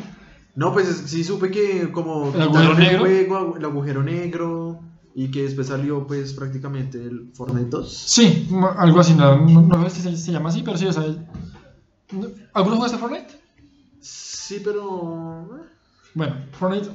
No, 0.56 0.72
pues 0.72 0.88
es- 0.88 1.10
sí 1.10 1.22
supe 1.22 1.50
que 1.50 1.92
como 1.92 2.34
¿El 2.34 2.42
agujero 2.42 2.74
negro? 2.74 2.98
juego, 3.00 3.54
el 3.56 3.64
agujero 3.64 4.02
negro 4.02 4.80
y 5.20 5.32
que 5.32 5.42
después 5.42 5.66
salió 5.66 6.06
pues 6.06 6.32
prácticamente 6.32 7.02
el 7.02 7.32
Fortnite 7.34 7.70
2. 7.70 7.92
Sí, 7.92 8.48
algo 8.76 9.00
así, 9.00 9.14
no, 9.14 9.36
no, 9.36 9.62
no 9.62 9.90
sé 9.90 10.00
si 10.02 10.16
se, 10.16 10.30
llama 10.30 10.50
así, 10.50 10.62
pero 10.62 10.78
sí, 10.78 10.86
o 10.86 10.92
sea, 10.92 11.02
no- 12.12 12.28
¿alguno 12.54 12.76
jugaste 12.76 12.98
Fortnite? 12.98 13.40
Sí, 14.00 14.60
pero... 14.62 15.48
Bueno, 16.14 16.36
Fortnite, 16.52 16.88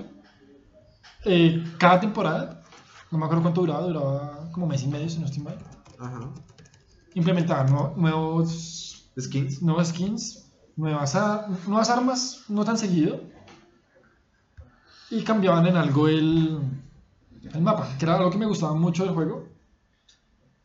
eh, 1.25 1.65
cada 1.77 1.99
temporada, 1.99 2.63
no 3.11 3.17
me 3.17 3.25
acuerdo 3.25 3.41
cuánto 3.43 3.59
duraba, 3.59 3.85
duraba 3.87 4.51
como 4.53 4.67
mes 4.67 4.83
y 4.83 4.87
medio, 4.87 5.09
si 5.09 5.19
no 5.19 5.25
estoy 5.25 5.43
mal, 5.43 5.57
Ajá. 5.99 6.29
implementaban 7.15 7.69
nuevo- 7.71 7.93
nuevos, 7.97 9.11
Skins. 9.19 9.61
nuevos 9.61 9.89
skins, 9.89 10.49
nuevas, 10.77 11.13
ar- 11.15 11.49
nuevas 11.67 11.89
armas, 11.89 12.45
no 12.47 12.63
tan 12.63 12.77
seguido, 12.77 13.19
y 15.11 15.23
cambiaban 15.23 15.67
en 15.67 15.75
algo 15.75 16.07
el, 16.07 16.59
el 17.51 17.61
mapa, 17.61 17.87
que 17.97 18.05
era 18.05 18.15
algo 18.15 18.29
que 18.29 18.37
me 18.37 18.45
gustaba 18.45 18.73
mucho 18.73 19.03
del 19.03 19.13
juego, 19.13 19.47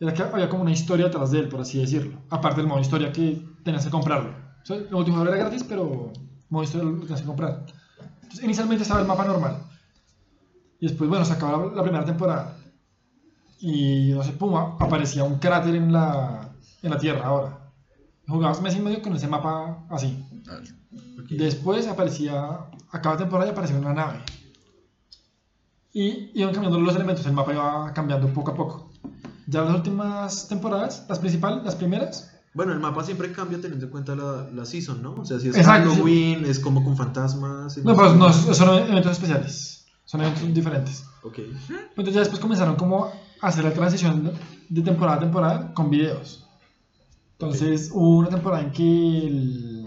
era 0.00 0.14
que 0.14 0.22
había 0.22 0.48
como 0.48 0.62
una 0.62 0.70
historia 0.70 1.06
detrás 1.06 1.30
de 1.30 1.40
él, 1.40 1.48
por 1.48 1.60
así 1.60 1.80
decirlo, 1.80 2.20
aparte 2.30 2.60
del 2.60 2.68
modo 2.68 2.80
historia 2.80 3.12
que 3.12 3.42
tenías 3.64 3.84
que 3.84 3.90
comprarlo. 3.90 4.30
O 4.62 4.66
sea, 4.66 4.76
el 4.76 4.90
multijugador 4.90 5.34
era 5.34 5.38
gratis, 5.38 5.64
pero 5.64 6.12
modo 6.48 6.62
historia 6.62 6.88
lo 6.88 7.00
tenías 7.00 7.20
que 7.20 7.26
comprar. 7.26 7.66
Entonces, 8.22 8.44
inicialmente 8.44 8.82
estaba 8.82 9.00
el 9.00 9.06
mapa 9.06 9.24
normal. 9.24 9.62
Y 10.80 10.86
después, 10.86 11.10
bueno, 11.10 11.24
se 11.24 11.32
acabó 11.32 11.70
la, 11.70 11.74
la 11.74 11.82
primera 11.82 12.04
temporada. 12.04 12.56
Y, 13.58 14.12
no 14.12 14.22
sé, 14.22 14.32
pum, 14.32 14.54
aparecía 14.54 15.24
un 15.24 15.38
cráter 15.38 15.74
en 15.74 15.92
la, 15.92 16.52
en 16.82 16.90
la 16.90 16.98
Tierra 16.98 17.26
ahora. 17.26 17.58
Jugabas 18.28 18.60
mes 18.62 18.76
y 18.76 18.80
medio 18.80 19.02
con 19.02 19.16
ese 19.16 19.26
mapa 19.26 19.84
así. 19.88 20.24
Después 21.30 21.88
aparecía, 21.88 22.60
a 22.90 23.00
cada 23.00 23.16
temporada 23.16 23.50
aparecía 23.50 23.78
una 23.78 23.94
nave. 23.94 24.20
Y 26.00 26.30
iban 26.34 26.52
cambiando 26.52 26.78
los 26.78 26.94
elementos, 26.94 27.26
el 27.26 27.32
mapa 27.32 27.52
iba 27.52 27.92
cambiando 27.92 28.28
poco 28.28 28.52
a 28.52 28.54
poco. 28.54 28.90
Ya 29.48 29.62
las 29.62 29.74
últimas 29.74 30.46
temporadas, 30.46 31.04
las 31.08 31.18
principales, 31.18 31.64
las 31.64 31.74
primeras, 31.74 32.30
Bueno, 32.54 32.72
el 32.72 32.78
mapa 32.78 33.02
siempre 33.02 33.32
cambia 33.32 33.60
teniendo 33.60 33.86
en 33.86 33.90
cuenta 33.90 34.14
la, 34.14 34.48
la 34.52 34.64
season, 34.64 35.02
¿no? 35.02 35.14
O 35.14 35.24
sea, 35.24 35.40
si 35.40 35.48
es 35.48 35.56
Exacto, 35.56 35.90
sí. 35.90 35.96
Halloween, 35.96 36.44
es 36.44 36.60
como 36.60 36.84
con 36.84 36.96
fantasmas. 36.96 37.76
no, 37.78 37.96
pero 37.96 38.14
no, 38.14 38.32
son 38.32 38.68
eventos 38.90 39.12
especiales, 39.12 39.86
son 40.04 40.20
eventos 40.20 40.54
diferentes. 40.54 41.04
Ok. 41.24 41.38
Entonces 41.90 42.14
ya 42.14 42.20
después 42.20 42.40
comenzaron 42.40 42.76
como 42.76 43.06
a 43.40 43.46
hacer 43.48 43.64
la 43.64 43.72
transición 43.72 44.32
de 44.68 44.82
temporada 44.82 45.16
a 45.16 45.20
temporada 45.20 45.74
con 45.74 45.90
videos. 45.90 46.44
Entonces 47.32 47.90
hubo 47.92 48.18
una 48.18 48.28
temporada 48.28 48.62
en 48.62 48.70
que, 48.72 49.26
el- 49.26 49.86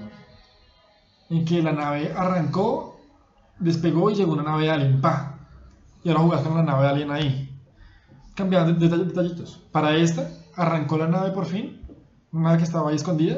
en 1.30 1.46
que 1.46 1.62
la 1.62 1.72
nave 1.72 2.14
arrancó, 2.16 3.00
despegó 3.60 4.10
y 4.12 4.16
llegó 4.16 4.34
una 4.34 4.44
nave 4.44 4.70
alien, 4.70 5.00
pa. 5.00 5.31
Y 6.04 6.10
ahora 6.10 6.22
jugás 6.22 6.42
con 6.42 6.56
la 6.56 6.64
nave 6.64 6.88
alien 6.88 7.12
ahí. 7.12 7.50
Cambiaban 8.36 8.80
de- 8.80 8.90
de- 8.90 9.06
detallitos. 9.06 9.60
Para 9.72 9.96
esta, 9.96 10.30
arrancó 10.56 10.98
la 10.98 11.08
nave 11.08 11.32
por 11.32 11.46
fin, 11.46 11.82
una 12.32 12.44
nave 12.44 12.58
que 12.58 12.64
estaba 12.64 12.90
ahí 12.90 12.96
escondida, 12.96 13.38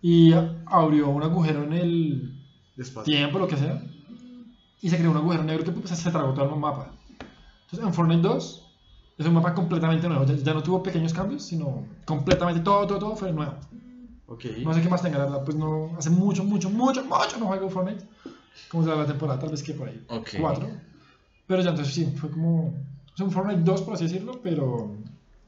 y 0.00 0.32
abrió 0.66 1.08
un 1.08 1.22
agujero 1.22 1.64
en 1.64 1.72
el, 1.72 2.44
tiempo, 3.04 3.38
lo 3.38 3.48
que 3.48 3.56
sea, 3.56 3.82
y 4.80 4.88
se 4.88 4.96
creó 4.96 5.10
un 5.10 5.16
agujero 5.16 5.42
negro 5.42 5.64
que 5.64 5.72
pues, 5.72 5.90
se 5.90 6.10
tragó 6.10 6.32
todo 6.34 6.54
el 6.54 6.60
mapa. 6.60 6.92
Entonces, 7.64 7.86
en 7.86 7.92
Fortnite 7.92 8.22
2 8.22 8.64
es 9.18 9.26
un 9.26 9.34
mapa 9.34 9.54
completamente 9.54 10.08
nuevo, 10.08 10.24
ya, 10.24 10.34
ya 10.36 10.54
no 10.54 10.62
tuvo 10.62 10.82
pequeños 10.82 11.12
cambios, 11.12 11.42
sino 11.42 11.84
completamente 12.06 12.60
todo, 12.60 12.86
todo, 12.86 12.98
todo 12.98 13.16
fue 13.16 13.32
nuevo. 13.32 13.54
Ok. 14.28 14.44
No 14.62 14.72
sé 14.72 14.82
qué 14.82 14.88
más 14.88 15.02
tenga, 15.02 15.18
la 15.18 15.24
verdad, 15.24 15.44
pues 15.44 15.56
no, 15.56 15.96
hace 15.98 16.10
mucho, 16.10 16.44
mucho, 16.44 16.70
mucho, 16.70 17.02
mucho 17.02 17.38
no 17.38 17.46
juego 17.46 17.68
Fortnite. 17.68 18.04
Como 18.70 18.84
será 18.84 18.96
la 18.96 19.06
temporada, 19.06 19.38
tal 19.40 19.50
vez 19.50 19.62
que 19.62 19.72
por 19.74 19.88
ahí, 19.88 20.04
Ok. 20.08 20.30
cuatro. 20.38 20.68
Pero 21.48 21.62
ya 21.62 21.70
entonces 21.70 21.92
sí, 21.92 22.12
fue 22.14 22.30
como, 22.30 22.74
es 23.12 23.20
un 23.20 23.32
Fortnite 23.32 23.62
2 23.62 23.82
por 23.82 23.94
así 23.94 24.04
decirlo, 24.04 24.38
pero 24.42 24.94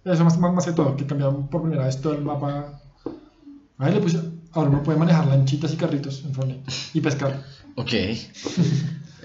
eso 0.05 0.25
más, 0.25 0.39
más, 0.39 0.53
más 0.53 0.67
que 0.67 0.73
todo, 0.73 0.97
que 0.97 1.07
cambiaron 1.07 1.47
por 1.47 1.63
primera 1.63 1.85
vez 1.85 2.01
todo 2.01 2.15
el 2.15 2.23
mapa. 2.23 2.81
Ahí 3.79 3.95
le 3.95 4.01
puse, 4.01 4.19
ahora 4.53 4.71
uno 4.71 4.83
puede 4.83 4.99
manejar 4.99 5.29
lanchitas 5.29 5.73
y 5.73 5.77
carritos 5.77 6.25
en 6.25 6.35
Fortnite 6.35 6.73
y 6.95 7.01
pescar. 7.01 7.45
Ok. 7.77 7.93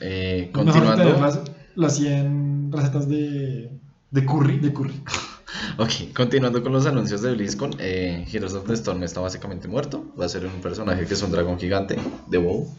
Eh, 0.02 0.50
continuando. 0.54 1.18
las, 1.22 1.40
las 1.76 1.96
100 1.96 2.70
recetas 2.74 3.08
de, 3.08 3.72
¿De 4.12 4.26
curry? 4.26 4.60
de 4.60 4.74
curry. 4.74 5.02
Ok, 5.78 6.14
continuando 6.16 6.62
con 6.62 6.72
los 6.74 6.86
anuncios 6.86 7.22
de 7.22 7.34
BlizzCon, 7.34 7.76
eh, 7.80 8.26
Heroes 8.32 8.54
of 8.54 8.66
the 8.66 8.74
Storm 8.74 9.04
está 9.04 9.22
básicamente 9.22 9.68
muerto. 9.68 10.06
Va 10.20 10.26
a 10.26 10.30
ser 10.30 10.46
un 10.46 10.62
personaje 10.62 11.06
que 11.06 11.14
es 11.14 11.22
un 11.22 11.32
dragón 11.32 11.58
gigante 11.58 11.98
de 12.28 12.38
WoW. 12.38 12.70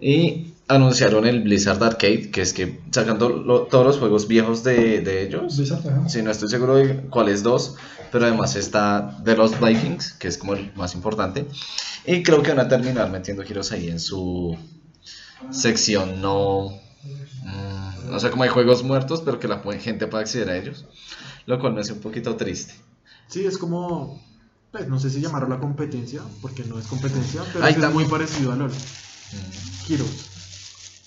Y 0.00 0.49
anunciaron 0.70 1.26
el 1.26 1.42
Blizzard 1.42 1.82
Arcade, 1.82 2.30
que 2.30 2.40
es 2.42 2.52
que 2.52 2.80
sacando 2.90 3.28
lo- 3.28 3.62
todos 3.62 3.84
los 3.86 3.98
juegos 3.98 4.26
viejos 4.28 4.62
de, 4.64 5.00
de 5.00 5.22
ellos. 5.24 5.56
Blizzard, 5.56 5.86
ajá. 5.86 6.08
Sí, 6.08 6.22
no 6.22 6.30
estoy 6.30 6.48
seguro 6.48 6.76
de 6.76 6.96
cuáles 7.10 7.42
dos, 7.42 7.76
pero 8.12 8.24
además 8.26 8.56
está 8.56 9.18
The 9.24 9.36
Lost 9.36 9.60
Vikings, 9.60 10.12
que 10.14 10.28
es 10.28 10.38
como 10.38 10.54
el 10.54 10.72
más 10.74 10.94
importante. 10.94 11.46
Y 12.06 12.22
creo 12.22 12.42
que 12.42 12.50
van 12.54 12.60
a 12.66 12.68
terminar 12.68 13.10
metiendo 13.10 13.42
giros 13.42 13.72
ahí 13.72 13.88
en 13.88 14.00
su 14.00 14.56
sección 15.50 16.20
no. 16.20 16.78
mm, 17.44 18.14
o 18.14 18.20
sea, 18.20 18.30
como 18.30 18.42
hay 18.44 18.48
juegos 18.50 18.82
muertos, 18.82 19.22
pero 19.24 19.38
que 19.38 19.48
la 19.48 19.62
gente 19.80 20.06
pueda 20.06 20.22
acceder 20.22 20.50
a 20.50 20.56
ellos. 20.56 20.84
Lo 21.46 21.58
cual 21.58 21.72
me 21.74 21.80
hace 21.80 21.92
un 21.92 22.00
poquito 22.00 22.36
triste. 22.36 22.74
Sí, 23.28 23.44
es 23.46 23.58
como. 23.58 24.22
Pues, 24.70 24.86
no 24.88 25.00
sé 25.00 25.10
si 25.10 25.20
llamarlo 25.20 25.48
la 25.48 25.58
competencia, 25.58 26.20
porque 26.42 26.62
no 26.64 26.78
es 26.78 26.86
competencia, 26.86 27.42
pero 27.52 27.66
es 27.66 27.74
está. 27.74 27.90
muy 27.90 28.04
parecido 28.04 28.52
a 28.52 28.56
LOL. 28.56 28.70
Mm. 28.70 29.92
Heroes. 29.92 30.29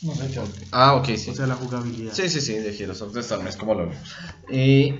No 0.03 0.13
sé 0.15 0.27
qué. 0.29 0.41
Ah, 0.71 0.95
ok, 0.95 1.05
sí. 1.15 1.31
O 1.31 1.35
sea, 1.35 1.47
la 1.47 1.55
jugabilidad. 1.55 2.13
Sí, 2.13 2.29
sí, 2.29 2.41
sí, 2.41 2.53
de 2.55 2.75
Heroes 2.77 3.01
of 3.01 3.13
the 3.13 3.21
Storm 3.21 3.47
es 3.47 3.55
como 3.55 3.73
LOL. 3.73 3.91
Y, 4.49 4.95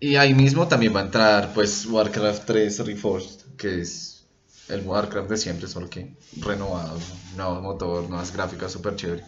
y 0.00 0.16
ahí 0.16 0.34
mismo 0.34 0.66
también 0.66 0.94
va 0.94 1.00
a 1.00 1.04
entrar, 1.04 1.52
pues, 1.54 1.86
Warcraft 1.86 2.44
3 2.46 2.84
Reforged, 2.84 3.56
que 3.56 3.80
es 3.80 4.26
el 4.68 4.82
Warcraft 4.86 5.30
de 5.30 5.36
siempre, 5.36 5.68
solo 5.68 5.88
que 5.88 6.16
renovado, 6.40 6.98
nuevo 7.36 7.60
motor, 7.60 8.08
nuevas 8.08 8.32
gráficas, 8.32 8.72
súper 8.72 8.96
chévere. 8.96 9.24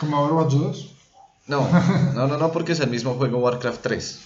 Como 0.00 0.20
Overwatch 0.24 0.52
2. 0.54 0.94
No, 1.48 1.68
no, 2.14 2.26
no, 2.26 2.38
no, 2.38 2.52
porque 2.52 2.72
es 2.72 2.80
el 2.80 2.90
mismo 2.90 3.14
juego 3.14 3.38
Warcraft 3.38 3.82
3. 3.82 4.20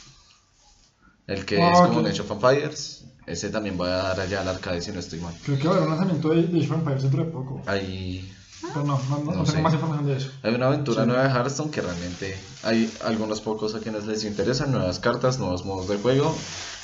El 1.27 1.45
que 1.45 1.57
Ah, 1.63 1.71
es 1.73 1.81
como 1.81 1.99
ok. 1.99 2.05
un 2.05 2.07
Age 2.07 2.23
of 2.23 2.31
Empires. 2.31 3.05
Ese 3.27 3.51
también 3.51 3.77
voy 3.77 3.89
a 3.89 3.97
dar 3.97 4.21
allá 4.21 4.41
al 4.41 4.49
arcade 4.49 4.83
si 4.83 4.91
no 4.91 4.99
estoy 4.99 5.21
mal. 5.21 5.35
Creo 5.45 5.59
que 5.59 5.69
va 5.69 5.75
a 5.75 5.77
haber 5.77 5.89
un 5.89 5.95
lanzamiento 5.95 6.29
de, 6.31 6.41
Age 6.41 6.67
of 6.67 6.79
Empires 6.79 7.03
dentro 7.05 7.25
de 7.25 7.31
poco. 7.31 7.63
Hay, 7.67 8.29
Pero 8.63 8.85
no, 8.85 9.01
no, 9.11 9.19
no, 9.19 9.25
No 9.25 9.33
no 9.39 9.47
sé. 9.47 9.53
tengo 9.53 9.65
más 9.65 9.75
información 9.75 10.07
de 10.07 10.17
eso. 10.17 10.31
hay 10.43 10.55
una 10.55 10.67
aventura 10.69 11.03
Sí. 11.03 11.09
nueva 11.09 11.25
de 11.25 11.31
Hearthstone 11.31 11.71
que 11.71 11.81
realmente 11.81 12.37
hay 12.63 12.93
algunos 13.05 13.41
pocos 13.41 13.75
a 13.75 13.81
quienes 13.81 14.05
les 14.07 14.25
interesan. 14.25 14.71
Nuevas 14.73 14.99
cartas, 15.01 15.39
nuevos 15.39 15.65
modos 15.65 15.89
de 15.89 15.97
juego. 15.99 16.35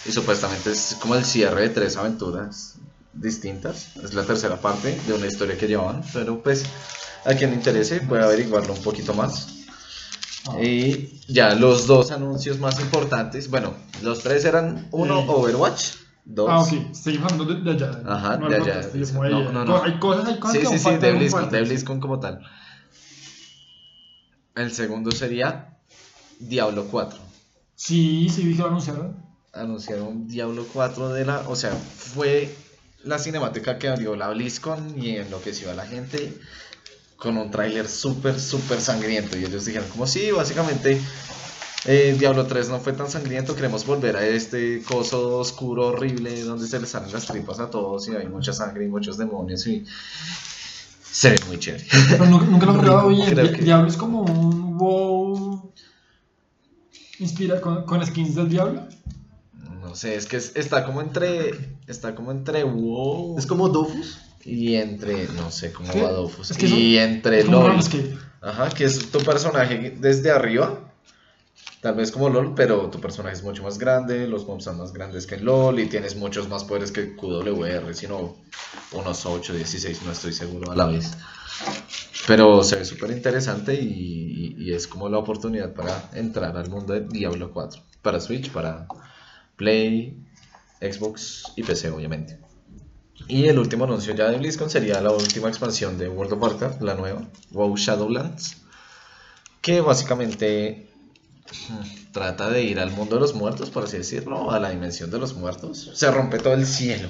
Y 0.07 0.13
supuestamente 0.13 0.71
es 0.73 0.97
como 1.01 1.15
el 1.15 1.25
cierre 1.25 1.63
de 1.63 1.69
tres 1.71 1.97
aventuras 1.97 2.75
distintas. 3.13 3.97
Es 3.97 4.15
la 4.15 4.25
tercera 4.25 4.61
parte 4.61 5.01
de 5.07 5.13
una 5.13 5.27
historia 5.27 5.57
que 5.57 5.67
llevaban. 5.67 6.03
Pero 6.13 6.43
pues 6.43 6.65
a 7.25 7.35
quien 7.35 7.51
le 7.51 7.57
interese 7.57 8.01
puede 8.01 8.25
averiguarlo 8.25 8.73
un 8.75 8.83
poquito 8.83 9.15
más. 9.15 9.49
Ah. 10.49 10.61
Y 10.63 11.21
ya 11.29 11.55
los 11.55 11.87
dos 11.87 12.11
anuncios 12.11 12.59
más 12.59 12.81
importantes, 12.81 13.51
bueno, 13.51 13.75
los 14.03 14.21
tres 14.21 14.45
eran 14.45 14.89
uno. 14.93 15.21
Overwatch, 15.21 15.91
dos. 16.29 16.49
Ah, 16.51 16.61
ok. 16.61 16.93
Seguimos 16.95 17.33
hablando 17.33 17.55
de, 17.55 17.63
de 17.63 17.71
allá. 17.71 18.03
Ajá, 18.07 18.37
no 18.37 18.49
de 18.49 18.57
al 18.57 18.63
allá, 18.63 18.89
como 18.91 19.25
no, 19.25 19.27
ella. 19.41 19.53
no, 19.53 19.65
no. 19.65 19.83
Hay 19.83 19.99
cosas, 19.99 20.29
hay 20.29 20.39
cosas 20.39 20.57
Sí, 20.57 20.63
que 20.63 20.67
sí, 20.67 20.79
sí, 20.79 20.85
faltan 20.85 21.01
de 21.01 21.13
BlizzCon, 21.13 21.51
de. 21.51 21.61
BlizzCon 21.63 22.01
como 22.01 22.21
tal. 22.21 22.41
El 24.55 24.73
segundo 24.73 25.11
sería 25.11 25.79
Diablo 26.39 26.87
4. 26.91 27.19
Sí, 27.75 28.29
sí, 28.29 28.45
vi 28.45 28.55
que 28.55 28.63
lo 28.63 28.69
anunciaron. 28.69 29.17
Anunciaron 29.53 30.29
Diablo 30.29 30.67
4 30.73 31.11
de 31.11 31.25
la, 31.25 31.41
o 31.49 31.57
sea, 31.57 31.73
fue 31.73 32.55
la 33.05 33.19
cinemática 33.19 33.79
que 33.79 33.89
abrió 33.89 34.17
la 34.17 34.29
BlizzCon 34.31 35.01
y 35.03 35.17
enloqueció 35.17 35.71
a 35.71 35.75
la 35.75 35.87
gente 35.87 36.37
con 37.17 37.37
un 37.37 37.51
tráiler 37.51 37.89
súper, 37.89 38.39
súper 38.39 38.81
sangriento. 38.81 39.37
Y 39.39 39.45
ellos 39.45 39.65
dijeron 39.65 39.89
como 39.89 40.07
sí, 40.07 40.31
básicamente 40.31 41.01
eh, 41.85 42.17
Diablo 42.19 42.47
3 42.47 42.69
no 42.71 42.81
fue 42.81 42.93
tan 42.93 43.09
sangriento, 43.11 43.55
queremos 43.55 43.87
volver 43.87 44.17
a 44.17 44.27
este 44.27 44.83
coso 44.83 45.39
oscuro, 45.39 45.89
horrible, 45.89 46.43
donde 46.43 46.67
se 46.67 46.79
les 46.81 46.89
salen 46.91 47.13
las 47.13 47.27
tripas 47.27 47.61
a 47.61 47.71
todos 47.71 48.09
y 48.09 48.17
hay 48.17 48.27
mucha 48.27 48.53
sangre 48.53 48.85
y 48.85 48.89
muchos 48.89 49.17
demonios 49.17 49.67
y 49.67 49.85
se 51.11 51.31
ve 51.31 51.37
muy 51.47 51.59
chévere. 51.59 51.85
Pero 52.11 52.27
nunca, 52.27 52.45
nunca 52.47 52.67
lo 52.67 52.73
he 52.73 52.79
jugado 52.79 53.09
bien. 53.09 53.35
Que- 53.35 53.63
Diablo 53.63 53.89
es 53.89 53.97
como 53.97 54.23
un 54.23 54.77
WoW. 54.79 55.73
Inspira 57.21 57.61
con, 57.61 57.85
con 57.85 58.05
skins 58.07 58.35
del 58.35 58.49
Diablo. 58.49 58.83
No 59.81 59.95
sé, 59.95 60.17
es 60.17 60.27
que 60.27 60.37
es- 60.37 60.53
está 60.55 60.85
como 60.85 61.01
entre, 61.01 61.77
está 61.87 62.15
como 62.15 62.31
entre 62.31 62.63
WoW 62.65 63.39
Es 63.39 63.47
como 63.47 63.69
Dofus. 63.71 64.19
y 64.45 64.75
entre, 64.75 65.27
no 65.29 65.51
sé 65.51 65.73
cómo 65.73 65.89
va 66.03 66.11
Dofus, 66.13 66.51
Es 66.51 66.57
que 66.59 66.67
y 66.67 66.69
son- 66.97 67.11
entre 67.11 67.45
LOL. 67.45 67.73
Ajá, 68.41 68.69
que 68.69 68.85
es 68.85 69.11
tu 69.11 69.19
personaje 69.21 69.97
desde 69.99 70.31
arriba. 70.31 70.88
Tal 71.81 71.95
vez 71.95 72.11
como 72.11 72.29
LOL, 72.29 72.55
pero 72.57 72.91
tu 72.91 73.01
personaje 73.01 73.37
es 73.37 73.43
mucho 73.45 73.63
más 73.63 73.79
grande, 73.79 74.27
los 74.27 74.47
mobs 74.49 74.65
son 74.65 74.79
más 74.79 74.93
grandes 74.93 75.27
que 75.29 75.37
en 75.37 75.45
LOL 75.45 75.79
y 75.79 75.87
tienes 75.87 76.17
muchos 76.17 76.49
más 76.49 76.65
poderes 76.65 76.91
que 76.91 77.15
QWR, 77.15 77.95
sino 77.95 78.37
unos 78.93 79.25
8, 79.27 79.55
16, 79.55 80.03
no 80.03 80.11
estoy 80.11 80.33
seguro 80.33 80.73
a 80.73 80.77
la 80.77 80.87
vez. 80.87 81.13
Pero 82.27 82.63
se 82.65 82.77
ve 82.77 82.85
súper 82.85 83.13
interesante 83.13 83.75
y, 83.75 83.87
y- 83.87 84.55
y 84.59 84.73
es 84.75 84.87
como 84.89 85.09
la 85.09 85.19
oportunidad 85.19 85.73
para 85.73 86.11
entrar 86.15 86.57
al 86.57 86.69
mundo 86.69 86.93
de 86.95 87.01
Diablo 87.03 87.53
4. 87.53 87.81
Para 88.03 88.21
Switch, 88.21 88.51
para 88.51 88.87
Play, 89.57 90.19
Xbox 90.81 91.45
y 91.57 91.63
PC 91.63 91.91
obviamente. 91.91 92.39
Y 93.29 93.47
el 93.47 93.59
último 93.59 93.85
anuncio 93.85 94.15
ya 94.15 94.29
de 94.31 94.39
BlizzCon 94.39 94.69
sería 94.71 95.01
la 95.01 95.11
última 95.11 95.49
expansión 95.49 95.97
de 95.97 96.09
World 96.09 96.33
of 96.35 96.43
Warcraft, 96.43 96.83
la 96.83 96.95
nueva, 96.95 97.23
WoW 97.51 97.77
Shadowlands, 97.77 98.63
que 99.61 99.81
básicamente 99.81 100.88
trata 102.13 102.51
de 102.51 102.63
ir 102.63 102.81
al 102.81 102.91
mundo 102.91 103.17
de 103.17 103.21
los 103.21 103.35
muertos, 103.35 103.71
por 103.71 103.85
así 103.85 103.99
decirlo, 103.99 104.51
a 104.51 104.61
la 104.61 104.71
dimensión 104.71 105.11
de 105.11 105.19
los 105.19 105.35
muertos. 105.35 105.91
Se 105.95 106.11
rompe 106.11 106.39
todo 106.39 106.55
el 106.55 106.67
cielo. 106.67 107.09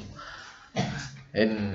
En, 1.32 1.74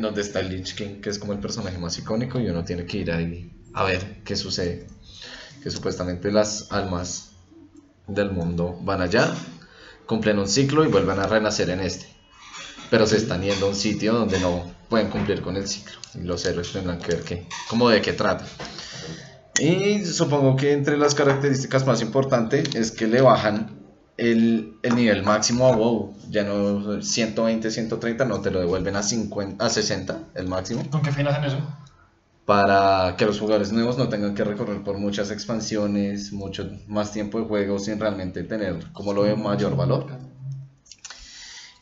donde 0.00 0.20
está 0.20 0.40
el 0.40 0.62
King, 0.62 1.00
que 1.00 1.10
es 1.10 1.18
como 1.18 1.32
el 1.32 1.40
personaje 1.40 1.78
más 1.78 1.98
icónico, 1.98 2.38
y 2.38 2.48
uno 2.48 2.64
tiene 2.64 2.84
que 2.84 2.98
ir 2.98 3.10
ahí 3.10 3.52
a 3.72 3.84
ver 3.84 4.22
qué 4.24 4.36
sucede. 4.36 4.86
Que 5.62 5.70
supuestamente 5.70 6.30
las 6.30 6.70
almas 6.72 7.32
del 8.06 8.30
mundo 8.30 8.78
van 8.82 9.02
allá, 9.02 9.34
cumplen 10.06 10.38
un 10.38 10.48
ciclo 10.48 10.84
y 10.84 10.88
vuelven 10.88 11.18
a 11.18 11.26
renacer 11.26 11.70
en 11.70 11.80
este. 11.80 12.06
Pero 12.90 13.06
se 13.06 13.16
están 13.16 13.42
yendo 13.42 13.66
a 13.66 13.68
un 13.70 13.76
sitio 13.76 14.12
donde 14.12 14.40
no 14.40 14.64
pueden 14.88 15.10
cumplir 15.10 15.42
con 15.42 15.56
el 15.56 15.68
ciclo. 15.68 15.98
Y 16.14 16.22
los 16.22 16.44
héroes 16.44 16.72
tendrán 16.72 16.98
que 16.98 17.08
ver 17.08 17.22
qué, 17.22 17.46
cómo 17.68 17.88
de 17.88 18.02
qué 18.02 18.12
trata. 18.12 18.44
Y 19.58 20.04
supongo 20.04 20.56
que 20.56 20.72
entre 20.72 20.96
las 20.96 21.14
características 21.14 21.86
más 21.86 22.00
importantes 22.02 22.74
es 22.74 22.92
que 22.92 23.06
le 23.06 23.20
bajan 23.20 23.80
el, 24.16 24.78
el 24.82 24.94
nivel 24.94 25.22
máximo 25.22 25.66
a 25.66 25.76
WoW. 25.76 26.14
Ya 26.30 26.44
no 26.44 27.02
120, 27.02 27.70
130, 27.70 28.24
no 28.24 28.40
te 28.40 28.50
lo 28.50 28.60
devuelven 28.60 28.96
a, 28.96 29.02
50, 29.02 29.64
a 29.64 29.68
60, 29.68 30.18
el 30.34 30.48
máximo. 30.48 30.84
¿Con 30.90 31.02
qué 31.02 31.10
fin 31.10 31.26
hacen 31.26 31.44
eso? 31.44 31.58
Para 32.44 33.16
que 33.16 33.26
los 33.26 33.38
jugadores 33.38 33.72
nuevos 33.72 33.96
no 33.96 34.08
tengan 34.08 34.34
que 34.34 34.44
recorrer 34.44 34.82
por 34.82 34.98
muchas 34.98 35.30
expansiones, 35.30 36.32
mucho 36.32 36.70
más 36.86 37.12
tiempo 37.12 37.38
de 37.38 37.46
juego 37.46 37.78
sin 37.78 37.98
realmente 37.98 38.42
tener, 38.42 38.92
como 38.92 39.12
lo 39.12 39.22
veo, 39.22 39.36
mayor 39.36 39.76
valor. 39.76 40.06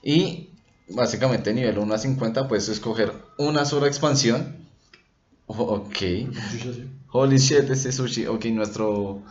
Y 0.03 0.51
básicamente 0.89 1.53
nivel 1.53 1.79
1 1.79 1.95
a 1.95 1.99
50 1.99 2.49
puedes 2.49 2.69
escoger 2.69 3.13
una 3.37 3.65
sola 3.65 3.87
expansión. 3.87 4.69
Ok. 5.47 6.03
Holy 7.11 7.39
shit, 7.39 7.71
ese 7.71 7.93
sushi. 7.93 8.27
Ok, 8.27 8.47
nuestro 8.47 9.23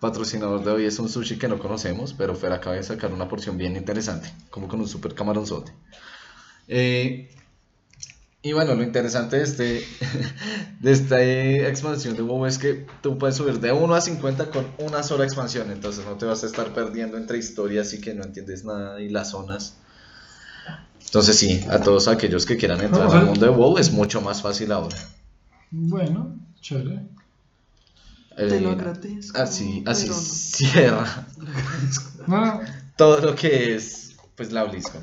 patrocinador 0.00 0.62
de 0.62 0.70
hoy 0.70 0.84
es 0.84 0.98
un 0.98 1.08
sushi 1.08 1.38
que 1.38 1.48
no 1.48 1.58
conocemos, 1.58 2.12
pero 2.12 2.34
Fer 2.34 2.52
acaba 2.52 2.76
de 2.76 2.82
sacar 2.82 3.12
una 3.12 3.28
porción 3.28 3.56
bien 3.56 3.76
interesante, 3.76 4.30
como 4.50 4.68
con 4.68 4.80
un 4.80 4.88
super 4.88 5.14
camaronzote. 5.14 5.72
Eh, 6.68 7.30
y 8.42 8.52
bueno, 8.52 8.74
lo 8.74 8.82
interesante 8.82 9.36
de, 9.36 9.42
este, 9.42 9.86
de 10.80 10.92
esta 10.92 11.22
eh, 11.22 11.66
expansión 11.66 12.14
de 12.14 12.22
WoW 12.22 12.44
es 12.44 12.58
que 12.58 12.86
tú 13.00 13.16
puedes 13.16 13.36
subir 13.36 13.58
de 13.58 13.72
1 13.72 13.94
a 13.94 14.00
50 14.02 14.50
con 14.50 14.66
una 14.78 15.02
sola 15.02 15.24
expansión, 15.24 15.70
entonces 15.70 16.04
no 16.04 16.16
te 16.16 16.26
vas 16.26 16.44
a 16.44 16.46
estar 16.46 16.74
perdiendo 16.74 17.16
entre 17.16 17.38
historias 17.38 17.94
y 17.94 18.02
que 18.02 18.12
no 18.12 18.22
entiendes 18.22 18.66
nada 18.66 19.00
y 19.00 19.08
las 19.08 19.30
zonas. 19.30 19.78
Entonces 21.06 21.38
sí, 21.38 21.64
a 21.70 21.80
todos 21.80 22.06
aquellos 22.06 22.44
que 22.44 22.58
quieran 22.58 22.82
entrar 22.82 23.10
al 23.10 23.24
mundo 23.24 23.46
de 23.46 23.52
WoW 23.52 23.78
es 23.78 23.92
mucho 23.92 24.20
más 24.20 24.42
fácil 24.42 24.72
ahora. 24.72 24.96
Bueno, 25.70 26.38
chévere. 26.64 27.06
Te 28.36 28.60
lo 28.60 28.70
Eh, 28.70 28.72
agradezco. 28.72 29.38
Así, 29.38 29.84
así 29.86 30.06
pero 30.06 30.14
no. 30.16 30.20
cierra 30.56 31.26
No, 32.26 32.60
todo 32.96 33.20
lo 33.20 33.34
que 33.36 33.74
es 33.76 34.16
pues 34.34 34.50
la 34.50 34.64
BlizzCon. 34.64 35.02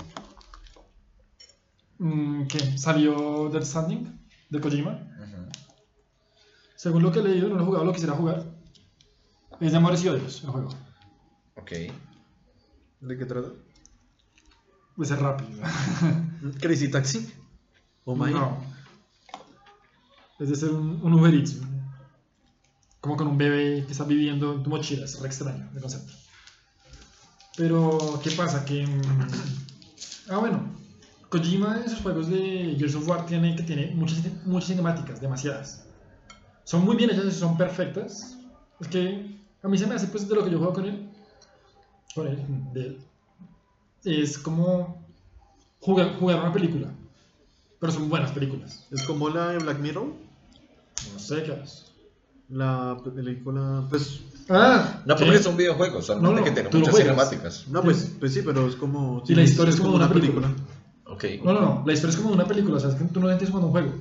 Mm, 2.00 2.48
¿Qué? 2.48 2.78
¿Salió 2.78 3.50
Death 3.50 3.64
Standing 3.64 4.20
de 4.50 4.60
Kojima? 4.60 5.08
Según 6.76 7.04
lo 7.04 7.12
que 7.12 7.20
he 7.20 7.24
leído, 7.24 7.48
no 7.48 7.56
lo 7.56 7.62
he 7.62 7.66
jugado, 7.66 7.86
lo 7.86 7.94
quisiera 7.94 8.16
jugar. 8.16 8.44
Es 9.60 9.72
de 9.72 9.78
amores 9.78 10.04
y 10.04 10.10
odios 10.10 10.44
el 10.44 10.50
juego. 10.50 10.70
Ok. 11.58 11.72
¿De 13.02 13.18
qué 13.18 13.26
trata? 13.26 13.50
Puede 14.96 15.08
ser 15.10 15.20
rápido. 15.20 15.62
Crazy 16.60 16.90
Taxi. 16.90 17.32
¿O 18.04 18.16
Mine? 18.16 18.32
No. 18.32 18.58
Es 20.42 20.50
de 20.50 20.56
ser 20.56 20.72
un, 20.72 21.00
un 21.04 21.14
Uber 21.14 21.34
Eats. 21.34 21.58
Como 23.00 23.16
con 23.16 23.28
un 23.28 23.38
bebé 23.38 23.84
que 23.86 23.92
está 23.92 24.04
viviendo 24.04 24.54
en 24.54 24.64
tu 24.64 24.70
mochila. 24.70 25.06
Es 25.06 25.20
re 25.20 25.28
extraño 25.28 25.70
el 25.74 25.82
concepto. 25.82 26.14
Pero, 27.58 28.20
¿qué 28.24 28.32
pasa? 28.32 28.66
Que. 28.66 28.86
mm, 28.86 29.02
Ah, 30.30 30.38
bueno. 30.38 30.60
Kojima 31.30 31.78
en 31.82 31.90
sus 31.90 32.02
juegos 32.02 32.28
de 32.28 32.76
Gears 32.78 32.96
of 32.96 33.08
War 33.08 33.26
tiene 33.26 33.56
que 33.56 33.64
tiene 33.64 33.92
muchas, 33.96 34.20
muchas 34.46 34.68
cinemáticas, 34.70 35.22
demasiadas. 35.22 35.86
Son 36.66 36.84
muy 36.84 36.96
bien 36.98 37.10
hechas, 37.10 37.34
son 37.36 37.58
perfectas. 37.58 38.38
Es 38.82 38.88
que 38.88 39.38
a 39.64 39.68
mí 39.68 39.78
se 39.78 39.88
me 39.88 39.96
hace, 39.96 40.08
pues, 40.08 40.28
de 40.28 40.36
lo 40.36 40.44
que 40.44 40.52
yo 40.52 40.58
juego 40.58 40.74
con 40.74 40.86
él. 40.86 41.10
Con 42.14 42.28
él, 42.28 42.40
de 42.74 42.82
él. 42.82 42.98
Es 44.04 44.38
como 44.38 45.02
jugar, 45.80 46.18
jugar 46.20 46.40
una 46.40 46.52
película. 46.52 46.90
Pero 47.80 47.94
son 47.94 48.10
buenas 48.10 48.32
películas. 48.32 48.86
Es 48.92 49.04
como 49.04 49.30
la 49.30 49.50
de 49.50 49.60
Black 49.60 49.80
Mirror. 49.80 50.14
No 51.14 51.20
sé 51.20 51.44
qué 51.44 51.54
es. 51.64 51.86
La 52.50 52.98
película. 53.16 53.86
Pues. 53.90 54.22
Ah, 54.50 55.02
No, 55.06 55.16
porque 55.16 55.32
¿qué? 55.32 55.38
es 55.38 55.46
un 55.46 55.56
videojuego, 55.56 56.02
solamente 56.02 56.34
No, 56.34 56.40
no, 56.40 56.44
que 56.44 56.52
tiene 56.52 56.70
tú 56.70 56.80
lo 56.80 56.86
muchas 56.88 56.96
juegas. 56.96 57.30
cinemáticas. 57.30 57.68
No, 57.70 57.82
pues, 57.82 58.16
pues 58.20 58.34
sí, 58.34 58.42
pero 58.44 58.68
es 58.68 58.76
como. 58.76 59.24
Y 59.28 59.36
la 59.36 59.44
historia 59.44 59.74
es 59.74 59.80
como 59.80 59.96
una 59.96 60.08
Ok. 61.06 61.26
No, 61.44 61.54
no, 61.54 61.62
no. 61.62 61.84
La 61.86 61.94
historia 61.94 62.14
es 62.16 62.22
como 62.22 62.34
una 62.34 62.46
película. 62.46 62.78
O 62.78 62.80
sea, 62.80 62.90
es 62.90 62.96
que 62.96 63.06
tú 63.06 63.20
no 63.20 63.30
entiendes 63.30 63.52
como 63.54 63.68
un 63.68 63.72
juego. 63.72 63.94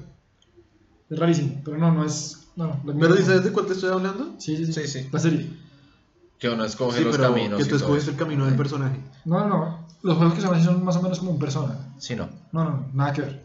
Es 1.09 1.19
rarísimo. 1.19 1.61
Pero 1.65 1.79
no, 1.79 1.93
no 1.93 2.05
es. 2.05 2.49
No, 2.57 2.67
no. 2.85 2.99
¿Pero 2.99 3.15
dices 3.15 3.45
de 3.45 3.53
cuál 3.53 3.67
te 3.67 3.75
estoy 3.75 3.91
hablando? 3.91 4.35
Sí, 4.39 4.57
sí, 4.57 4.67
sí. 4.67 4.73
Sí, 4.73 4.87
sí. 4.89 5.09
La 5.13 5.19
serie. 5.21 5.49
Que 6.39 6.49
uno 6.49 6.65
escoge 6.65 6.99
Sí, 6.99 7.05
los 7.05 7.17
pero 7.17 7.29
caminos. 7.29 7.59
que 7.59 7.63
y 7.63 7.65
tú 7.67 7.77
todo 7.77 7.77
escoges 7.85 8.03
eso. 8.05 8.11
el 8.13 8.17
camino 8.17 8.47
del 8.47 8.57
personaje. 8.57 8.99
No, 9.27 9.41
no, 9.41 9.49
no. 9.49 9.87
Los 10.03 10.17
juegos 10.17 10.35
que 10.35 10.41
se 10.41 10.47
ven 10.49 10.57
así 10.57 10.65
son 10.65 10.83
más 10.85 10.97
o 10.97 11.03
menos 11.03 11.19
como 11.19 11.33
un 11.33 11.39
persona. 11.39 11.93
Sí, 11.99 12.17
no. 12.17 12.29
No, 12.53 12.65
no, 12.65 12.71
no. 12.71 12.87
Nada 12.95 13.13
que 13.13 13.21
ver. 13.23 13.45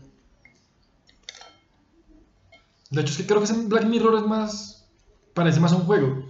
De 2.95 3.01
hecho, 3.01 3.11
es 3.11 3.17
que 3.17 3.25
creo 3.25 3.39
que 3.39 3.45
ese 3.45 3.67
Black 3.67 3.85
Mirror 3.85 4.15
es 4.15 4.25
más. 4.25 4.87
Parece 5.33 5.59
más 5.59 5.73
un 5.73 5.81
juego. 5.81 6.23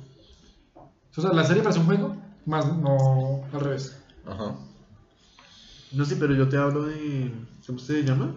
O 0.76 1.22
sea, 1.22 1.32
la 1.32 1.44
serie 1.46 1.62
parece 1.62 1.80
un 1.80 1.86
juego, 1.86 2.16
más 2.46 2.66
no 2.78 3.44
al 3.54 3.60
revés. 3.62 3.96
Ajá. 4.26 4.56
No 5.94 6.04
sé, 6.06 6.16
pero 6.18 6.34
yo 6.34 6.50
te 6.50 6.58
hablo 6.58 6.84
de. 6.84 7.32
¿Cómo 7.66 7.80
se 7.80 8.04
llama? 8.04 8.36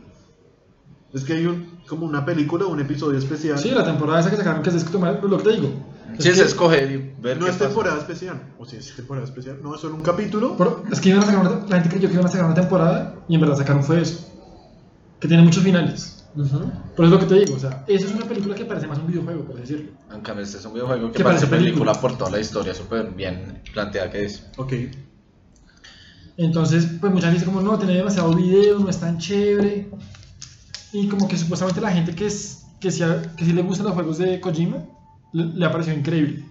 Es 1.13 1.25
que 1.25 1.33
hay 1.33 1.47
un, 1.47 1.79
como 1.89 2.05
una 2.07 2.25
película, 2.25 2.67
un 2.67 2.79
episodio 2.81 3.19
especial. 3.19 3.59
Sí, 3.59 3.71
la 3.71 3.85
temporada 3.85 4.21
esa 4.21 4.31
que 4.31 4.37
sacaron 4.37 4.63
que 4.63 4.69
es 4.69 4.93
de 4.93 4.99
lo 5.29 5.39
que 5.39 5.45
te 5.45 5.51
digo. 5.53 5.69
Sí, 6.19 6.29
Es 6.29 6.35
es 6.35 6.37
que- 6.37 6.45
escoger 6.49 6.91
y 6.91 7.15
ver 7.21 7.39
no 7.39 7.45
qué 7.47 7.51
es 7.51 7.57
pasa. 7.57 7.67
temporada 7.69 7.99
especial. 7.99 8.43
O 8.59 8.65
sí, 8.67 8.77
es 8.77 8.95
temporada 8.95 9.27
especial. 9.27 9.59
No, 9.63 9.75
es 9.75 9.81
solo 9.81 9.95
un 9.95 10.03
capítulo. 10.03 10.55
Pero 10.59 10.85
es 10.93 11.01
que 11.01 11.09
iban 11.09 11.23
a 11.23 11.27
sacar 11.27 11.41
una- 11.41 11.67
la 11.67 11.77
gente 11.77 11.89
creyó 11.89 12.09
que 12.09 12.15
iban 12.15 12.27
a 12.27 12.31
sacar 12.31 12.45
una 12.47 12.55
temporada 12.55 13.15
y 13.27 13.35
en 13.35 13.41
verdad 13.41 13.57
sacaron 13.57 13.83
fue 13.83 14.03
eso. 14.03 14.27
Que 15.19 15.29
tiene 15.29 15.43
muchos 15.43 15.63
finales. 15.65 16.18
Ujú. 16.39 16.71
Pero 16.95 17.05
es 17.05 17.11
lo 17.11 17.19
que 17.19 17.27
te 17.27 17.35
digo, 17.35 17.57
o 17.57 17.59
sea, 17.59 17.85
eso 17.89 18.07
es 18.07 18.15
una 18.15 18.25
película 18.27 18.55
que 18.55 18.65
parece 18.65 18.87
más 18.87 18.99
un 18.99 19.09
videojuego, 19.09 19.45
por 19.45 19.57
decirlo. 19.57 19.91
En 20.15 20.21
cambio, 20.21 20.45
este 20.45 20.59
es 20.59 20.65
un 20.65 20.73
videojuego 20.75 21.11
que 21.11 21.19
Que 21.19 21.25
parece 21.25 21.47
parece 21.47 21.65
película 21.65 21.93
película. 21.93 22.01
por 22.01 22.17
toda 22.19 22.31
la 22.31 22.39
historia 22.41 22.75
súper 22.75 23.11
bien 23.11 23.61
planteada 23.73 24.09
que 24.09 24.25
es. 24.25 24.47
Ok. 24.57 24.73
Entonces, 26.37 26.87
pues 27.01 27.13
mucha 27.13 27.27
gente 27.27 27.41
dice 27.41 27.47
como, 27.53 27.61
no, 27.61 27.77
tiene 27.77 27.95
demasiado 27.95 28.33
video, 28.35 28.79
no 28.79 28.89
es 28.89 28.99
tan 29.01 29.19
chévere. 29.19 29.91
Y 30.93 31.09
como 31.09 31.27
que 31.27 31.37
supuestamente 31.37 31.81
la 31.81 31.91
gente 31.91 32.15
que, 32.15 32.27
es, 32.27 32.67
que, 32.81 32.93
sí, 32.93 33.03
que 33.37 33.45
sí 33.45 33.53
le 33.53 33.63
gustan 33.63 33.87
los 33.87 33.95
juegos 33.95 34.19
de 34.19 34.41
Kojima, 34.41 34.85
le, 35.33 35.45
le 35.47 35.67
ha 35.67 35.73
parecido 35.73 35.97
increíble. 35.97 36.45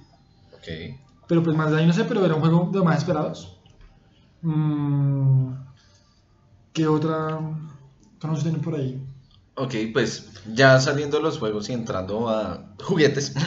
Ok. 0.54 0.98
Pero 1.28 1.44
pues 1.44 1.56
más 1.56 1.72
de 1.72 1.78
ahí 1.80 1.88
no 1.88 1.94
sé, 1.94 2.04
pero 2.04 2.26
era 2.26 2.36
un 2.36 2.42
juego 2.42 2.70
de 2.72 2.78
los 2.80 2.86
más 2.86 2.98
esperados. 2.98 3.58
Mm, 4.42 5.52
¿Qué 6.74 6.88
otra 6.88 7.40
qué 8.20 8.28
nos 8.28 8.44
tienen 8.44 8.62
por 8.62 8.76
ahí? 8.76 9.02
Ok, 9.60 9.74
pues 9.92 10.28
ya 10.54 10.80
saliendo 10.80 11.18
de 11.18 11.24
los 11.24 11.40
juegos 11.40 11.68
y 11.70 11.74
entrando 11.74 12.30
a 12.30 12.76
juguetes. 12.84 13.34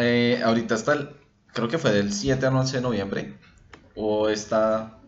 Eh, 0.00 0.40
ahorita 0.44 0.76
está 0.76 0.92
el, 0.92 1.08
creo 1.52 1.66
que 1.66 1.78
fue 1.78 1.90
del 1.90 2.12
7 2.12 2.46
al 2.46 2.54
11 2.54 2.76
de 2.76 2.82
noviembre. 2.82 3.38
O 3.96 4.28
está, 4.28 5.00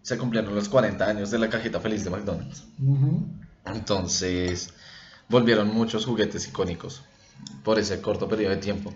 se 0.00 0.18
cumplieron 0.18 0.52
los 0.54 0.68
40 0.68 1.06
años 1.06 1.30
de 1.30 1.38
la 1.38 1.48
cajita 1.48 1.78
feliz 1.78 2.02
de 2.02 2.10
McDonald's. 2.10 2.64
Entonces 3.66 4.72
volvieron 5.28 5.72
muchos 5.72 6.06
juguetes 6.06 6.48
icónicos 6.48 7.02
por 7.62 7.78
ese 7.78 8.00
corto 8.00 8.26
periodo 8.26 8.50
de 8.50 8.56
tiempo. 8.56 8.92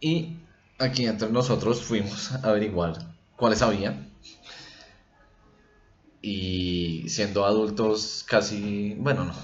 Y 0.00 0.38
aquí 0.78 1.06
entre 1.06 1.30
nosotros 1.30 1.82
fuimos 1.82 2.32
a 2.32 2.48
averiguar 2.48 2.98
cuáles 3.36 3.62
había. 3.62 4.08
Y 6.28 7.08
siendo 7.08 7.46
adultos 7.46 8.24
casi, 8.28 8.94
bueno, 8.98 9.24
no, 9.26 9.34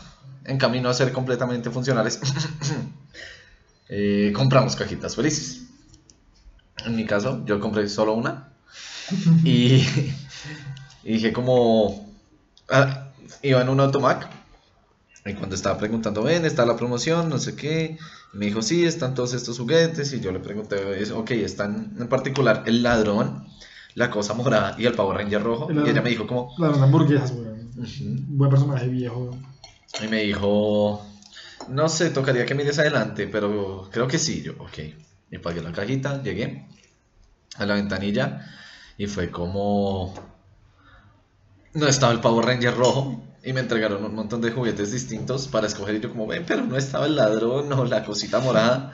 en 0.45 0.59
camino 0.59 0.88
a 0.88 0.95
ser 0.95 1.12
completamente 1.12 1.71
funcionales, 1.71 2.21
eh, 3.88 4.33
compramos 4.35 4.77
cajitas 4.77 5.14
felices. 5.16 5.62
En 6.85 6.97
mi 6.97 7.05
caso, 7.07 7.45
yo 7.47 7.61
compré 7.61 7.88
solo 7.88 8.14
una. 8.14 8.49
Y, 9.45 9.85
y 11.05 11.12
dije 11.14 11.33
como... 11.33 12.12
ah, 12.71 13.12
iba 13.42 13.61
en 13.62 13.68
un 13.68 13.81
automac 13.81 14.29
y 15.27 15.35
cuando 15.35 15.57
estaba 15.57 15.79
preguntando, 15.79 16.23
ven, 16.23 16.45
está 16.47 16.66
la 16.66 16.77
promoción, 16.77 17.29
no 17.29 17.38
sé 17.38 17.57
qué, 17.57 17.99
me 18.33 18.47
dijo, 18.47 18.62
sí, 18.62 18.85
están 18.85 19.14
todos 19.14 19.35
estos 19.35 19.59
juguetes, 19.59 20.12
y 20.14 20.21
yo 20.21 20.33
le 20.33 20.40
pregunté, 20.40 21.01
es- 21.03 21.12
ok, 21.12 21.33
están 21.33 21.97
en 22.01 22.09
particular 22.09 22.64
el 22.66 22.83
ladrón, 22.83 23.47
la 23.95 24.11
cosa 24.11 24.35
morada 24.35 24.75
y 24.79 24.87
el 24.87 24.95
Power 24.95 25.19
Ranger 25.19 25.43
rojo, 25.43 25.69
y 25.71 25.91
ella 25.91 26.03
me 26.03 26.11
dijo 26.11 26.27
como, 26.27 26.55
Las 26.59 26.79
hamburguesas, 26.79 27.33
weón. 27.33 27.71
Buen 28.29 28.51
personaje 28.51 28.89
viejo. 28.89 29.31
y 30.03 30.09
me 30.09 30.23
dijo, 30.23 31.05
no 31.69 31.89
sé, 31.89 32.11
tocaría 32.11 32.47
que 32.47 32.55
mires 32.55 32.79
adelante, 32.79 33.29
pero 33.29 33.89
creo 33.91 34.07
que 34.09 34.19
sí, 34.19 34.43
yo, 34.43 34.53
ok, 34.59 34.79
y 35.31 35.39
pagué 35.39 35.63
la 35.63 35.73
cajita, 35.73 36.23
llegué 36.23 36.67
a 37.57 37.67
la 37.67 37.75
ventanilla, 37.75 38.47
y 38.99 39.07
fue 39.07 39.31
como, 39.31 40.15
no 41.75 41.87
estaba 41.87 42.13
el 42.13 42.21
Power 42.21 42.47
Ranger 42.47 42.77
rojo 42.77 43.23
y 43.45 43.53
me 43.53 43.61
entregaron 43.61 44.05
un 44.05 44.15
montón 44.15 44.41
de 44.41 44.53
juguetes 44.53 44.93
distintos 44.93 45.49
para 45.49 45.67
escoger 45.67 45.97
y 45.97 46.01
yo 46.01 46.11
como, 46.11 46.27
ven, 46.27 46.45
pero 46.47 46.65
no 46.65 46.77
estaba 46.77 47.07
el 47.07 47.17
ladrón 47.17 47.73
o 47.73 47.85
la 47.85 48.05
cosita 48.05 48.39
morada. 48.39 48.93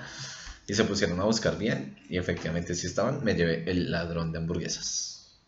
Y 0.68 0.74
se 0.74 0.85
pusieron 0.85 1.18
a 1.20 1.24
buscar 1.24 1.57
bien 1.57 1.96
y 2.11 2.18
efectivamente 2.18 2.74
sí 2.74 2.87
estaban. 2.87 3.24
Me 3.24 3.35
llevé 3.35 3.68
el 3.70 3.90
ladrón 3.90 4.31
de 4.33 4.38
hamburguesas. 4.38 5.38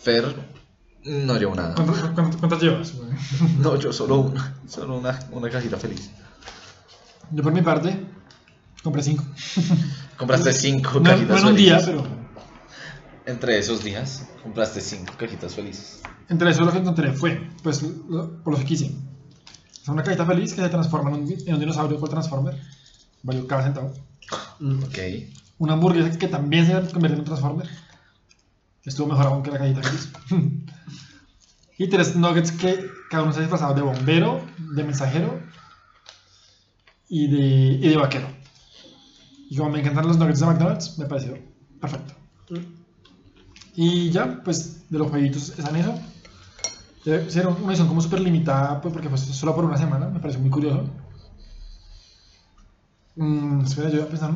Fer 0.00 0.34
no 1.04 1.38
llevó 1.38 1.54
nada. 1.54 1.74
¿Cuántas, 1.76 1.98
cuántas- 2.10 2.36
cuántas 2.36 2.60
llevas? 2.62 2.92
No, 3.58 3.76
yo 3.78 3.92
solo 3.92 4.16
una. 4.18 4.56
Solo 4.68 4.98
una, 4.98 5.18
una 5.30 5.48
cajita 5.48 5.76
feliz. 5.76 6.10
Yo 7.30 7.42
por 7.44 7.52
mi 7.52 7.62
parte 7.62 7.96
compré 8.82 9.02
cinco. 9.04 9.24
Compraste 10.16 10.52
cinco 10.52 10.98
No, 10.98 11.10
cajitas 11.10 11.30
no 11.30 11.38
en 11.38 11.46
un 11.46 11.56
día, 11.56 11.80
pero 11.84 12.04
Entre 13.26 13.58
esos 13.58 13.84
días 13.84 14.26
compraste 14.42 14.80
cinco 14.80 15.14
cajitas 15.16 15.54
felices. 15.54 16.00
entre 16.28 16.50
eso 16.50 16.64
lo 16.64 16.72
que 16.72 16.78
encontré 16.78 17.12
fue, 17.12 17.48
pues, 17.62 17.82
lo- 17.82 18.42
por 18.42 18.54
lo 18.54 18.58
que 18.58 18.64
quise. 18.64 18.90
Es 19.82 19.88
una 19.88 20.04
cajita 20.04 20.24
feliz 20.24 20.54
que 20.54 20.62
se 20.62 20.68
transforma 20.68 21.10
en 21.10 21.24
un, 21.24 21.32
en 21.32 21.54
un 21.54 21.60
dinosaurio 21.60 21.98
con 21.98 22.08
Transformer. 22.08 22.56
Valió 23.24 23.46
cada 23.48 23.64
centavo. 23.64 23.92
Mm. 24.60 24.84
Ok. 24.84 24.98
Una 25.58 25.72
hamburguesa 25.72 26.16
que 26.16 26.28
también 26.28 26.66
se 26.66 26.72
convierte 26.72 27.14
en 27.14 27.18
un 27.18 27.24
Transformer. 27.24 27.68
Estuvo 28.84 29.08
mejor 29.08 29.26
aún 29.26 29.42
que 29.42 29.50
la 29.50 29.58
cajita 29.58 29.82
feliz. 29.82 30.12
y 31.78 31.88
tres 31.88 32.14
nuggets 32.14 32.52
que 32.52 32.86
cada 33.10 33.24
uno 33.24 33.32
se 33.32 33.40
ha 33.40 33.42
disfrazado 33.42 33.74
de 33.74 33.82
bombero, 33.82 34.46
de 34.56 34.84
mensajero 34.84 35.40
y 37.08 37.26
de, 37.26 37.86
y 37.86 37.88
de 37.88 37.96
vaquero. 37.96 38.28
Y 39.50 39.56
como 39.56 39.70
me 39.70 39.80
encantan 39.80 40.06
los 40.06 40.16
nuggets 40.16 40.40
de 40.40 40.46
McDonald's, 40.46 40.96
me 40.98 41.06
pareció 41.06 41.38
perfecto. 41.80 42.14
Y 43.74 44.10
ya, 44.10 44.42
pues 44.44 44.88
de 44.90 44.98
los 44.98 45.10
jueguitos 45.10 45.58
están 45.58 45.74
eso. 45.74 45.98
Hicieron 47.04 47.56
una 47.62 47.72
edición 47.72 47.88
como 47.88 48.00
súper 48.00 48.20
limitada, 48.20 48.80
pues 48.80 48.92
porque 48.92 49.08
fue 49.08 49.18
solo 49.18 49.54
por 49.54 49.64
una 49.64 49.76
semana, 49.76 50.08
me 50.08 50.20
pareció 50.20 50.40
muy 50.40 50.50
curioso. 50.50 50.84
Mm, 53.16 53.62
espera, 53.64 53.88
yo 53.88 53.96
iba 53.96 54.04
a 54.04 54.08
pensar, 54.08 54.32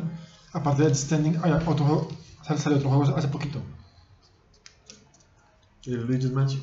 aparte 0.53 0.81
de 0.81 0.87
Death 0.89 0.97
Stranding, 0.97 1.37
hay 1.43 1.51
otro 1.51 1.85
juego, 1.85 2.07
sal- 2.43 2.59
salió 2.59 2.77
otro 2.77 2.89
juego 2.89 3.15
hace 3.17 3.27
poquito. 3.27 3.61
El 5.87 6.05
Luigi's 6.05 6.31
Mansion. 6.31 6.61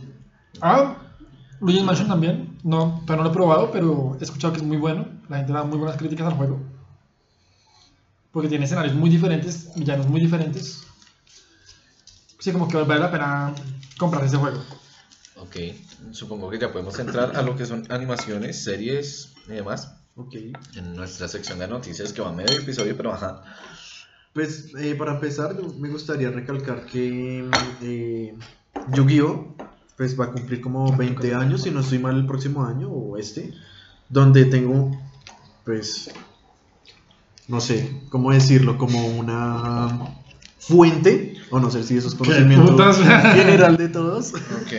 Ah, 0.60 0.96
Luigi's 1.60 1.82
Mansion 1.84 2.06
también, 2.08 2.58
no, 2.62 3.02
pero 3.06 3.16
no 3.18 3.24
lo 3.24 3.30
he 3.30 3.32
probado, 3.32 3.70
pero 3.72 4.16
he 4.20 4.24
escuchado 4.24 4.52
que 4.52 4.60
es 4.60 4.66
muy 4.66 4.76
bueno, 4.76 5.06
la 5.28 5.38
gente 5.38 5.52
da 5.52 5.64
muy 5.64 5.78
buenas 5.78 5.96
críticas 5.96 6.26
al 6.28 6.34
juego. 6.34 6.60
Porque 8.32 8.50
tiene 8.50 8.66
escenarios 8.66 8.94
muy 8.94 9.08
diferentes, 9.08 9.72
villanos 9.74 10.08
muy 10.08 10.20
diferentes. 10.20 10.84
Sí, 12.38 12.52
como 12.52 12.68
que 12.68 12.76
vale 12.76 13.00
la 13.00 13.10
pena 13.10 13.54
comprar 13.98 14.24
ese 14.24 14.36
juego. 14.36 14.60
Ok. 15.46 15.57
Supongo 16.12 16.50
que 16.50 16.59
ya 16.59 16.72
podemos 16.72 16.98
entrar 16.98 17.37
a 17.37 17.42
lo 17.42 17.57
que 17.57 17.66
son 17.66 17.85
animaciones, 17.90 18.62
series 18.62 19.33
y 19.48 19.52
demás. 19.52 19.94
Ok. 20.16 20.35
En 20.76 20.94
nuestra 20.94 21.28
sección 21.28 21.59
de 21.59 21.68
noticias 21.68 22.12
que 22.12 22.22
va 22.22 22.30
a 22.30 22.33
medio 22.33 22.59
episodio, 22.59 22.96
pero 22.96 23.12
ajá. 23.12 23.42
Pues 24.33 24.72
eh, 24.78 24.94
para 24.96 25.14
empezar, 25.14 25.57
me 25.78 25.88
gustaría 25.88 26.30
recalcar 26.30 26.87
que 26.87 27.48
eh, 27.83 28.35
Yu-Gi-Oh! 28.92 29.54
Pues 29.96 30.18
va 30.18 30.24
a 30.24 30.33
cumplir 30.33 30.61
como 30.61 30.96
20 30.96 31.35
años, 31.35 31.62
si 31.62 31.70
no 31.70 31.80
estoy 31.80 32.00
mal, 32.00 32.16
el 32.16 32.26
próximo 32.26 32.64
año 32.64 32.90
o 32.90 33.16
este, 33.16 33.54
donde 34.09 34.44
tengo, 34.44 34.90
pues, 35.64 36.11
no 37.46 37.61
sé 37.61 38.02
cómo 38.09 38.33
decirlo, 38.33 38.76
como 38.76 39.07
una 39.07 40.16
fuente, 40.59 41.37
o 41.50 41.61
no 41.61 41.70
sé 41.70 41.85
si 41.85 41.96
eso 41.96 42.09
es 42.09 42.16
conocimiento 42.16 42.76
general 43.35 43.76
de 43.76 43.88
todos. 43.88 44.35
Ok. 44.35 44.72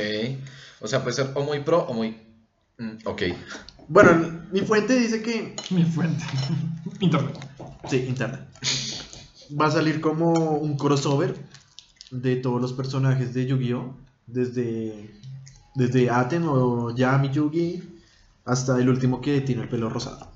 O 0.81 0.87
sea, 0.87 1.01
puede 1.03 1.15
ser 1.15 1.31
o 1.35 1.43
muy 1.43 1.59
pro 1.61 1.79
o 1.83 1.93
muy. 1.93 2.17
mm, 2.77 2.97
ok. 3.05 3.21
Bueno, 3.87 4.41
mi 4.51 4.61
fuente 4.61 4.97
dice 4.99 5.21
que 5.21 5.55
Mi 5.71 5.83
fuente. 5.85 6.23
Internet. 6.99 7.37
Sí, 7.89 7.97
internet. 8.07 8.41
Va 9.59 9.67
a 9.67 9.71
salir 9.71 10.01
como 10.01 10.31
un 10.57 10.75
crossover 10.77 11.35
de 12.11 12.35
todos 12.37 12.59
los 12.61 12.73
personajes 12.73 13.33
de 13.33 13.45
Yu-Gi-Oh! 13.45 13.95
Desde, 14.27 15.11
desde 15.75 16.09
Aten 16.09 16.43
o 16.47 16.89
Yami 16.95 17.29
Yugi 17.29 17.83
hasta 18.43 18.79
el 18.79 18.89
último 18.89 19.21
que 19.21 19.41
tiene 19.41 19.61
el 19.63 19.69
pelo 19.69 19.87
rosado. 19.89 20.31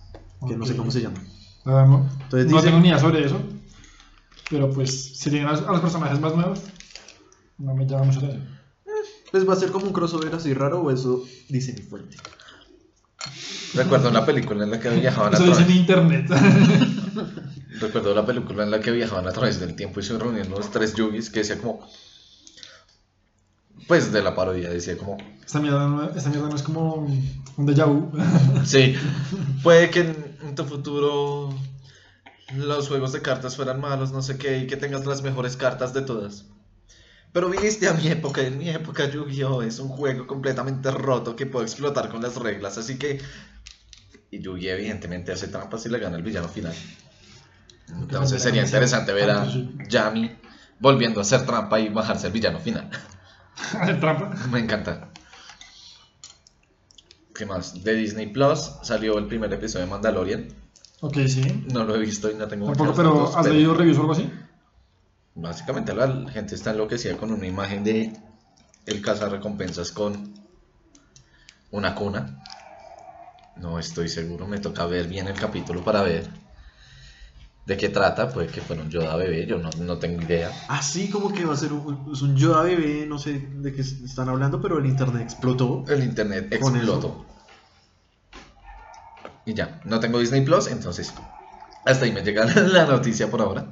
Que 0.47 0.55
no 0.55 0.65
sé 0.65 0.75
cómo 0.75 0.91
se 0.91 1.01
llama. 1.01 1.17
Nada, 1.65 1.85
no, 1.87 2.07
Entonces 2.23 2.51
no 2.51 2.57
dice- 2.57 2.67
tengo 2.67 2.79
ni 2.81 2.87
idea 2.89 2.99
sobre 2.99 3.25
eso. 3.25 3.41
Pero 4.49 4.69
pues, 4.71 5.17
si 5.17 5.29
tienen 5.31 5.47
a 5.47 5.51
los, 5.53 5.61
a 5.67 5.71
los 5.71 5.81
personajes 5.81 6.19
más 6.19 6.35
nuevos, 6.35 6.61
no 7.57 7.73
me 7.73 7.85
llama 7.87 8.05
mucho 8.05 8.21
la 8.21 8.27
atención. 8.27 8.58
Pues 9.31 9.47
va 9.47 9.53
a 9.53 9.57
ser 9.57 9.71
como 9.71 9.85
un 9.87 9.93
crossover 9.93 10.33
así 10.33 10.53
raro, 10.53 10.81
o 10.81 10.91
eso 10.91 11.23
dice 11.49 11.73
mi 11.73 11.81
fuente. 11.81 12.17
Recuerdo 13.75 14.09
una 14.09 14.25
película 14.25 14.63
en 14.63 14.71
la 14.71 14.79
que 14.79 14.89
viajaban 14.89 15.33
a 15.33 15.37
Eso 15.37 15.45
dice 15.45 15.61
en 15.61 15.85
través. 15.85 16.21
internet. 16.21 16.29
Recuerdo 17.79 18.13
la 18.15 18.25
película 18.25 18.63
en 18.63 18.71
la 18.71 18.79
que 18.79 18.91
viajaban 18.91 19.27
a 19.27 19.31
través 19.31 19.59
del 19.59 19.75
tiempo 19.75 19.99
y 19.99 20.03
se 20.03 20.17
reunían 20.17 20.49
los 20.49 20.71
tres 20.71 20.95
yugis 20.95 21.29
que 21.29 21.39
decía 21.39 21.57
como. 21.59 21.87
Pues 23.87 24.11
de 24.11 24.21
la 24.21 24.35
parodia, 24.35 24.69
decía 24.69 24.97
como, 24.97 25.17
Esta 25.45 25.59
mierda 25.59 25.87
no, 25.87 26.03
esta 26.09 26.29
mierda 26.29 26.49
no 26.49 26.55
es 26.55 26.61
como 26.63 26.95
un 26.95 27.67
déjà 27.67 27.85
vu. 27.87 28.11
sí, 28.65 28.95
puede 29.63 29.89
que 29.89 30.01
en, 30.01 30.37
en 30.43 30.55
tu 30.55 30.65
futuro 30.65 31.49
los 32.55 32.87
juegos 32.87 33.13
de 33.13 33.21
cartas 33.21 33.55
fueran 33.55 33.79
malos, 33.79 34.11
no 34.11 34.21
sé 34.21 34.37
qué, 34.37 34.59
y 34.59 34.67
que 34.67 34.77
tengas 34.77 35.05
las 35.05 35.21
mejores 35.21 35.55
cartas 35.55 35.93
de 35.93 36.01
todas. 36.01 36.45
Pero 37.31 37.49
viniste 37.49 37.87
a 37.87 37.93
mi 37.93 38.07
época, 38.07 38.41
en 38.41 38.57
mi 38.57 38.69
época 38.69 39.09
Yu-Gi-Oh! 39.09 39.61
es 39.61 39.79
un 39.79 39.89
juego 39.89 40.25
completamente 40.25 40.89
roto 40.89 41.35
que 41.35 41.45
puedo 41.45 41.63
explotar 41.63 42.09
con 42.09 42.21
las 42.21 42.35
reglas, 42.37 42.77
así 42.77 42.97
que... 42.97 43.21
Y 44.31 44.41
Yu-Gi 44.41 44.69
evidentemente 44.69 45.31
hace 45.31 45.47
trampas 45.47 45.85
y 45.85 45.89
le 45.89 45.99
gana 45.99 46.17
el 46.17 46.23
villano 46.23 46.47
final. 46.47 46.73
Entonces 47.87 48.41
sería 48.41 48.63
interesante 48.63 49.13
ver 49.13 49.29
a 49.31 49.47
Yami 49.87 50.31
volviendo 50.79 51.19
a 51.19 51.23
hacer 51.23 51.45
trampa 51.45 51.79
y 51.79 51.89
bajarse 51.89 52.27
el 52.27 52.33
villano 52.33 52.59
final. 52.59 52.89
Hacer 53.79 53.99
trampa. 53.99 54.35
Me 54.51 54.59
encanta. 54.59 55.09
¿Qué 57.33 57.45
más? 57.45 57.83
De 57.83 57.93
Disney 57.93 58.27
Plus 58.27 58.71
salió 58.83 59.17
el 59.17 59.27
primer 59.27 59.53
episodio 59.53 59.85
de 59.85 59.91
Mandalorian. 59.91 60.47
Ok, 61.01 61.17
sí. 61.27 61.65
No 61.71 61.85
lo 61.85 61.95
he 61.95 61.99
visto 61.99 62.29
y 62.29 62.35
no 62.35 62.47
tengo 62.47 62.65
Tampoco, 62.65 62.93
pero 62.95 63.37
¿has 63.37 63.47
leído 63.47 63.73
reviews 63.73 63.97
o 63.97 64.01
algo 64.01 64.13
así? 64.13 64.29
Básicamente 65.35 65.93
la 65.93 66.29
gente 66.31 66.55
está 66.55 66.71
enloquecida 66.71 67.17
con 67.17 67.31
una 67.31 67.47
imagen 67.47 67.83
de 67.83 68.13
el 68.85 69.01
cazarrecompensas 69.01 69.91
con 69.91 70.33
una 71.71 71.95
cuna. 71.95 72.43
No 73.55 73.77
estoy 73.79 74.09
seguro, 74.09 74.47
me 74.47 74.59
toca 74.59 74.85
ver 74.85 75.07
bien 75.07 75.27
el 75.27 75.35
capítulo 75.35 75.83
para 75.83 76.01
ver 76.01 76.27
de 77.65 77.77
qué 77.77 77.89
trata. 77.89 78.29
Puede 78.29 78.47
que 78.47 78.61
fuera 78.61 78.81
un 78.81 78.89
Yoda 78.89 79.15
bebé, 79.15 79.45
yo 79.45 79.59
no, 79.59 79.69
no 79.79 79.97
tengo 79.97 80.21
idea. 80.21 80.51
Así 80.67 81.09
como 81.09 81.31
que 81.31 81.45
va 81.45 81.53
a 81.53 81.57
ser 81.57 81.73
un, 81.73 82.09
es 82.11 82.21
un 82.21 82.35
Yoda 82.35 82.63
bebé, 82.63 83.05
no 83.05 83.19
sé 83.19 83.39
de 83.39 83.73
qué 83.73 83.81
están 83.81 84.29
hablando, 84.29 84.61
pero 84.61 84.79
el 84.79 84.85
internet 84.85 85.21
explotó. 85.21 85.85
El 85.87 86.03
internet 86.03 86.47
explotó. 86.51 87.25
Y 89.45 89.53
ya, 89.53 89.81
no 89.85 89.99
tengo 89.99 90.19
Disney 90.19 90.41
Plus, 90.41 90.67
entonces 90.67 91.13
hasta 91.85 92.05
ahí 92.05 92.11
me 92.11 92.21
llega 92.21 92.45
la 92.67 92.85
noticia 92.85 93.29
por 93.29 93.41
ahora. 93.41 93.67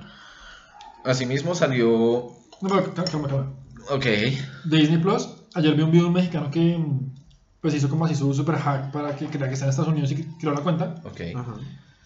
Asimismo 1.07 1.55
salió. 1.55 2.31
No, 2.61 2.69
pero 2.69 2.93
calma, 2.93 3.27
calma. 3.27 3.53
Ok. 3.89 4.03
De 4.03 4.77
Disney 4.77 4.97
Plus, 4.97 5.29
ayer 5.53 5.73
vi 5.73 5.81
un 5.81 5.91
video 5.91 6.03
de 6.03 6.07
un 6.09 6.13
mexicano 6.13 6.51
que 6.51 6.77
mm, 6.77 7.15
pues 7.61 7.73
hizo 7.73 7.89
como 7.89 8.05
así 8.05 8.15
su 8.15 8.33
super 8.33 8.57
hack 8.57 8.91
para 8.91 9.15
que 9.15 9.27
crea 9.27 9.47
que 9.47 9.53
está 9.53 9.65
en 9.65 9.69
Estados 9.69 9.91
Unidos 9.91 10.11
y 10.11 10.15
que 10.15 10.27
creó 10.37 10.53
la 10.53 10.61
cuenta. 10.61 10.95
Ok. 11.05 11.21
Ajá. 11.35 11.55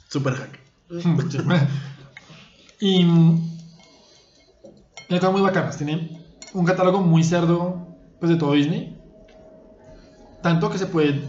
Super 0.08 0.34
hack. 0.34 0.60
Y 2.84 3.06
mm, 3.06 3.58
tiene 5.08 5.20
cosas 5.20 5.34
muy 5.34 5.42
bacanas. 5.42 5.78
Tiene 5.78 6.20
un 6.54 6.66
catálogo 6.66 7.00
muy 7.02 7.24
cerdo 7.24 7.88
pues, 8.20 8.32
de 8.32 8.38
todo 8.38 8.54
Disney. 8.54 9.00
Tanto 10.42 10.70
que 10.72 10.80
se 10.80 10.88
puede. 10.88 11.22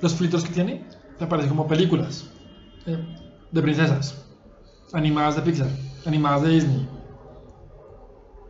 Los 0.00 0.14
filtros 0.14 0.42
que 0.42 0.54
tiene 0.54 0.84
te 1.18 1.24
aparecen 1.24 1.50
como 1.50 1.68
películas 1.68 2.24
eh, 2.86 2.98
de 3.52 3.62
princesas, 3.62 4.24
animadas 4.92 5.36
de 5.36 5.42
Pixar, 5.42 5.68
animadas 6.06 6.42
de 6.42 6.48
Disney. 6.50 6.88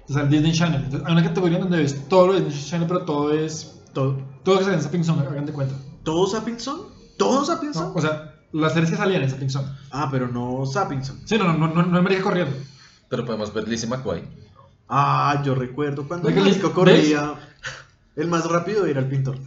O 0.08 0.12
sea, 0.12 0.22
el 0.22 0.28
Disney 0.30 0.52
Channel. 0.52 0.82
Entonces, 0.84 1.02
hay 1.06 1.12
una 1.12 1.22
categoría 1.24 1.58
donde 1.58 1.78
ves 1.78 2.08
todo 2.08 2.26
lo 2.28 2.32
de 2.34 2.42
Disney 2.42 2.64
Channel, 2.64 2.88
pero 2.88 3.04
todo 3.04 3.32
es. 3.32 3.80
¿Todo, 3.92 4.18
Todo 4.42 4.54
lo 4.56 4.58
que 4.58 4.64
sale 4.64 4.76
en 4.76 4.82
Zapping 4.82 5.04
Zone, 5.04 5.22
hagan 5.26 5.46
de 5.46 5.52
cuenta. 5.52 5.74
¿Todo 6.02 6.26
Sappingson? 6.26 6.80
¿Todo 7.16 7.44
Sappingson? 7.44 7.88
No, 7.88 7.94
o 7.94 8.00
sea, 8.00 8.34
las 8.52 8.72
series 8.72 8.90
que 8.90 8.96
salían 8.96 9.22
en 9.22 9.30
Zapping 9.30 9.50
Zone. 9.50 9.68
ah, 9.92 10.08
pero 10.10 10.28
no 10.28 10.66
Sappingson. 10.66 11.20
Sí, 11.26 11.38
no, 11.38 11.44
no, 11.44 11.54
no, 11.54 11.68
no, 11.68 11.82
no 11.82 11.88
en 11.90 11.96
América 11.96 12.22
corriendo. 12.22 12.54
Pero 13.08 13.24
podemos 13.24 13.54
ver 13.54 13.68
Lizzie 13.68 13.88
McGuire. 13.88 14.26
Ah, 14.88 15.40
yo 15.44 15.54
recuerdo 15.54 16.06
cuando 16.06 16.28
el 16.28 16.34
Oiga, 16.34 16.44
mágico 16.46 16.66
¿ves? 16.68 16.74
corría. 16.74 17.34
El 18.16 18.28
más 18.28 18.44
rápido 18.50 18.84
era 18.86 19.00
el 19.00 19.08
pintor. 19.08 19.38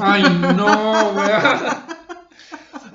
Ay, 0.00 0.22
no, 0.56 1.10
weón. 1.12 1.42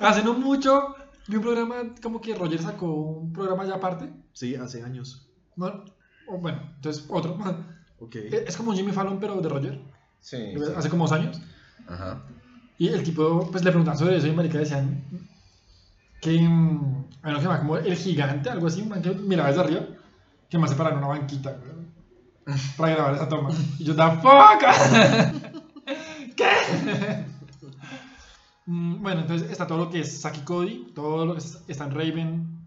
Hace 0.00 0.22
no 0.22 0.34
mucho 0.34 0.94
vi 1.28 1.36
un 1.36 1.42
programa 1.42 1.94
como 2.02 2.20
que 2.20 2.34
Roger 2.34 2.60
sacó 2.60 2.92
un 2.92 3.32
programa 3.32 3.64
ya 3.64 3.74
aparte. 3.74 4.10
Sí, 4.32 4.54
hace 4.56 4.82
años. 4.82 5.28
No, 5.56 5.84
o 6.26 6.38
bueno, 6.38 6.60
entonces 6.76 7.04
otro. 7.08 7.38
Ok. 8.00 8.14
Es 8.14 8.56
como 8.56 8.70
un 8.70 8.76
Jimmy 8.76 8.92
Fallon, 8.92 9.18
pero 9.18 9.40
de 9.40 9.48
Roger. 9.48 9.80
Sí. 10.20 10.54
Hace 10.76 10.88
como 10.88 11.02
dos 11.02 11.10
años. 11.10 11.40
Ajá. 11.88 12.22
Y 12.78 12.86
el 12.86 13.02
tipo, 13.02 13.50
pues 13.50 13.64
le 13.64 13.70
preguntaban 13.70 13.98
sobre 13.98 14.18
eso 14.18 14.28
y 14.28 14.32
marica 14.32 14.58
decían 14.58 15.02
que 16.20 16.38
mm, 16.40 17.06
uno 17.24 17.34
que 17.34 17.34
se 17.34 17.42
llama 17.42 17.58
como 17.58 17.76
el 17.76 17.96
gigante, 17.96 18.50
algo 18.50 18.68
así, 18.68 18.84
man 18.84 19.02
que 19.02 19.10
miraba 19.10 19.48
desde 19.48 19.62
arriba, 19.62 19.80
que 20.48 20.58
más 20.58 20.70
se 20.70 20.76
paraba 20.76 20.96
en 20.96 21.04
una 21.04 21.18
banquita, 21.18 21.58
para 22.76 22.94
grabar 22.94 23.14
esa 23.16 23.28
toma. 23.28 23.50
Y 23.80 23.84
yo, 23.84 23.96
the 23.96 24.02
fuck? 24.22 24.62
¿Qué? 26.36 27.24
Mm, 28.68 29.00
bueno, 29.02 29.22
entonces 29.22 29.50
está 29.50 29.66
todo 29.66 29.78
lo 29.78 29.88
que 29.90 30.00
es 30.00 30.20
Saki 30.20 30.40
Cody, 30.42 30.92
todo 30.94 31.24
lo 31.24 31.32
que 31.32 31.38
es- 31.38 31.58
está 31.68 31.84
en 31.86 31.90
Raven. 31.90 32.58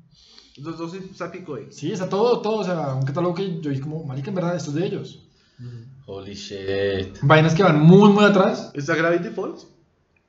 Los 0.57 0.75
dos 0.79 0.97
Sapico 1.15 1.57
Sí, 1.69 1.91
está 1.91 2.09
todo, 2.09 2.41
todo, 2.41 2.57
o 2.57 2.63
sea, 2.63 2.95
un 2.95 3.03
catálogo 3.03 3.35
que 3.35 3.61
yo 3.61 3.69
vi 3.69 3.79
como, 3.79 4.03
marica, 4.03 4.29
en 4.29 4.35
verdad, 4.35 4.55
esto 4.55 4.71
es 4.71 4.75
de 4.77 4.85
ellos. 4.87 5.19
Holy 6.07 6.33
shit. 6.33 7.19
Vainas 7.21 7.53
que 7.53 7.61
van 7.61 7.79
muy, 7.79 8.09
muy 8.11 8.25
atrás. 8.25 8.71
¿Está 8.73 8.95
Gravity 8.95 9.29
Falls? 9.29 9.67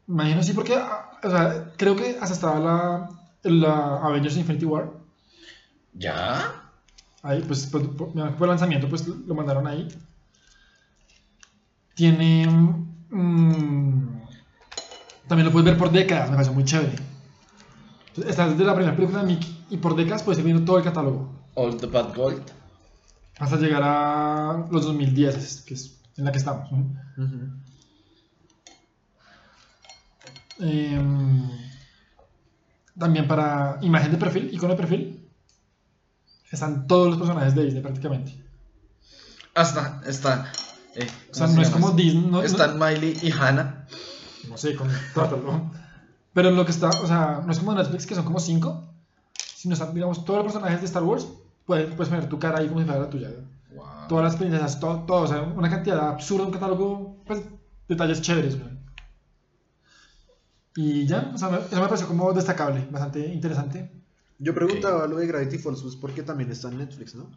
Imagino 0.06 0.42
sí, 0.42 0.52
porque, 0.52 0.74
ah, 0.74 1.18
o 1.24 1.30
sea, 1.30 1.72
creo 1.78 1.96
que 1.96 2.18
hasta 2.20 2.34
estaba 2.34 2.60
la, 2.60 3.08
la 3.50 3.96
Avengers 4.04 4.36
Infinity 4.36 4.66
War. 4.66 4.92
¿Ya? 5.94 6.70
Ahí, 7.22 7.42
pues, 7.46 7.64
por, 7.66 8.14
mira, 8.14 8.36
por 8.36 8.46
lanzamiento, 8.46 8.88
pues 8.90 9.06
lo 9.08 9.34
mandaron 9.34 9.66
ahí. 9.66 9.88
Tiene. 11.94 12.46
mm, 13.10 14.21
también 15.28 15.46
lo 15.46 15.52
puedes 15.52 15.64
ver 15.66 15.78
por 15.78 15.90
décadas, 15.92 16.28
me 16.30 16.36
parece 16.36 16.52
muy 16.52 16.64
chévere. 16.64 16.96
Entonces, 18.08 18.30
Está 18.30 18.48
desde 18.48 18.64
la 18.64 18.74
primera 18.74 18.94
película 18.96 19.20
de 19.20 19.26
Mickey 19.26 19.64
y 19.70 19.76
por 19.78 19.96
décadas 19.96 20.22
puedes 20.22 20.38
ir 20.40 20.44
viendo 20.44 20.64
todo 20.64 20.78
el 20.78 20.84
catálogo. 20.84 21.32
All 21.54 21.76
the 21.76 21.86
Bad 21.86 22.14
Gold. 22.14 22.42
Hasta 23.38 23.56
llegar 23.56 23.82
a 23.84 24.66
los 24.70 24.84
2010, 24.84 25.62
que 25.62 25.74
es 25.74 25.98
en 26.16 26.24
la 26.26 26.32
que 26.32 26.38
estamos. 26.38 26.70
¿no? 26.70 26.86
Em, 30.60 31.48
también 32.98 33.26
para 33.26 33.78
imagen 33.80 34.12
de 34.12 34.18
perfil, 34.18 34.50
icono 34.52 34.74
de 34.74 34.78
perfil, 34.80 35.28
están 36.50 36.86
todos 36.86 37.08
los 37.08 37.18
personajes 37.18 37.54
de 37.54 37.64
Disney 37.64 37.82
prácticamente. 37.82 38.38
Hasta, 39.54 40.02
está. 40.06 40.52
eh, 40.94 41.06
O 41.30 41.34
sea, 41.34 41.46
¿cómo 41.46 41.56
no 41.56 41.62
es 41.62 41.70
como 41.70 41.90
Disney. 41.92 42.22
No, 42.24 42.30
no- 42.30 42.42
Están 42.42 42.78
Miley 42.78 43.18
y 43.22 43.30
Hannah. 43.32 43.86
No 44.48 44.56
sé, 44.56 44.74
con 44.74 44.88
trátalo. 45.14 45.70
Pero 46.32 46.50
lo 46.50 46.64
que 46.64 46.70
está, 46.72 46.88
o 46.88 47.06
sea, 47.06 47.42
no 47.44 47.52
es 47.52 47.58
como 47.58 47.74
Netflix 47.74 48.06
que 48.06 48.14
son 48.14 48.24
como 48.24 48.40
cinco, 48.40 48.82
sino 49.54 49.74
están, 49.74 49.92
digamos, 49.94 50.24
todos 50.24 50.38
los 50.44 50.52
personajes 50.52 50.80
de 50.80 50.86
Star 50.86 51.02
Wars, 51.02 51.26
puedes, 51.66 51.86
puedes 51.94 52.08
poner 52.08 52.28
tu 52.28 52.38
cara 52.38 52.58
ahí 52.58 52.68
como 52.68 52.80
si 52.80 52.86
fuera 52.86 53.00
la 53.00 53.10
tuya. 53.10 53.30
Wow. 53.74 53.86
Todas 54.08 54.24
las 54.24 54.36
princesas, 54.36 54.80
todo, 54.80 55.00
todo, 55.04 55.22
o 55.22 55.26
sea, 55.26 55.42
una 55.42 55.68
cantidad 55.70 56.08
absurda, 56.08 56.44
un 56.46 56.52
catálogo, 56.52 57.16
pues, 57.26 57.42
detalles 57.88 58.20
chéveres, 58.22 58.58
güey. 58.58 58.72
Y 60.74 61.06
ya, 61.06 61.30
o 61.34 61.38
sea, 61.38 61.48
me- 61.50 61.58
eso 61.58 61.76
me 61.80 61.82
pareció 61.86 62.06
como 62.08 62.32
destacable, 62.32 62.86
bastante 62.90 63.26
interesante. 63.26 63.90
Yo 64.38 64.54
preguntaba 64.54 65.06
lo 65.06 65.16
de 65.18 65.26
Gravity 65.26 65.58
Falls 65.58 65.82
pues 65.82 65.96
porque 65.96 66.22
también 66.22 66.50
está 66.50 66.68
en 66.68 66.78
Netflix, 66.78 67.14
¿no? 67.14 67.30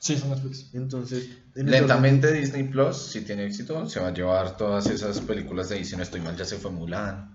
Sí, 0.00 0.16
son 0.16 0.30
Netflix. 0.30 0.70
Entonces, 0.72 1.28
en 1.54 1.70
Lentamente 1.70 2.32
Disney 2.32 2.64
Plus, 2.64 2.96
si 2.96 3.20
tiene 3.20 3.44
éxito, 3.44 3.86
se 3.86 4.00
va 4.00 4.08
a 4.08 4.14
llevar 4.14 4.56
todas 4.56 4.86
esas 4.86 5.20
películas 5.20 5.68
de 5.68 5.76
ahí. 5.76 5.84
Si 5.84 5.94
no 5.94 6.02
estoy 6.02 6.22
mal, 6.22 6.34
ya 6.36 6.46
se 6.46 6.56
fue 6.56 6.70
Mulan. 6.70 7.34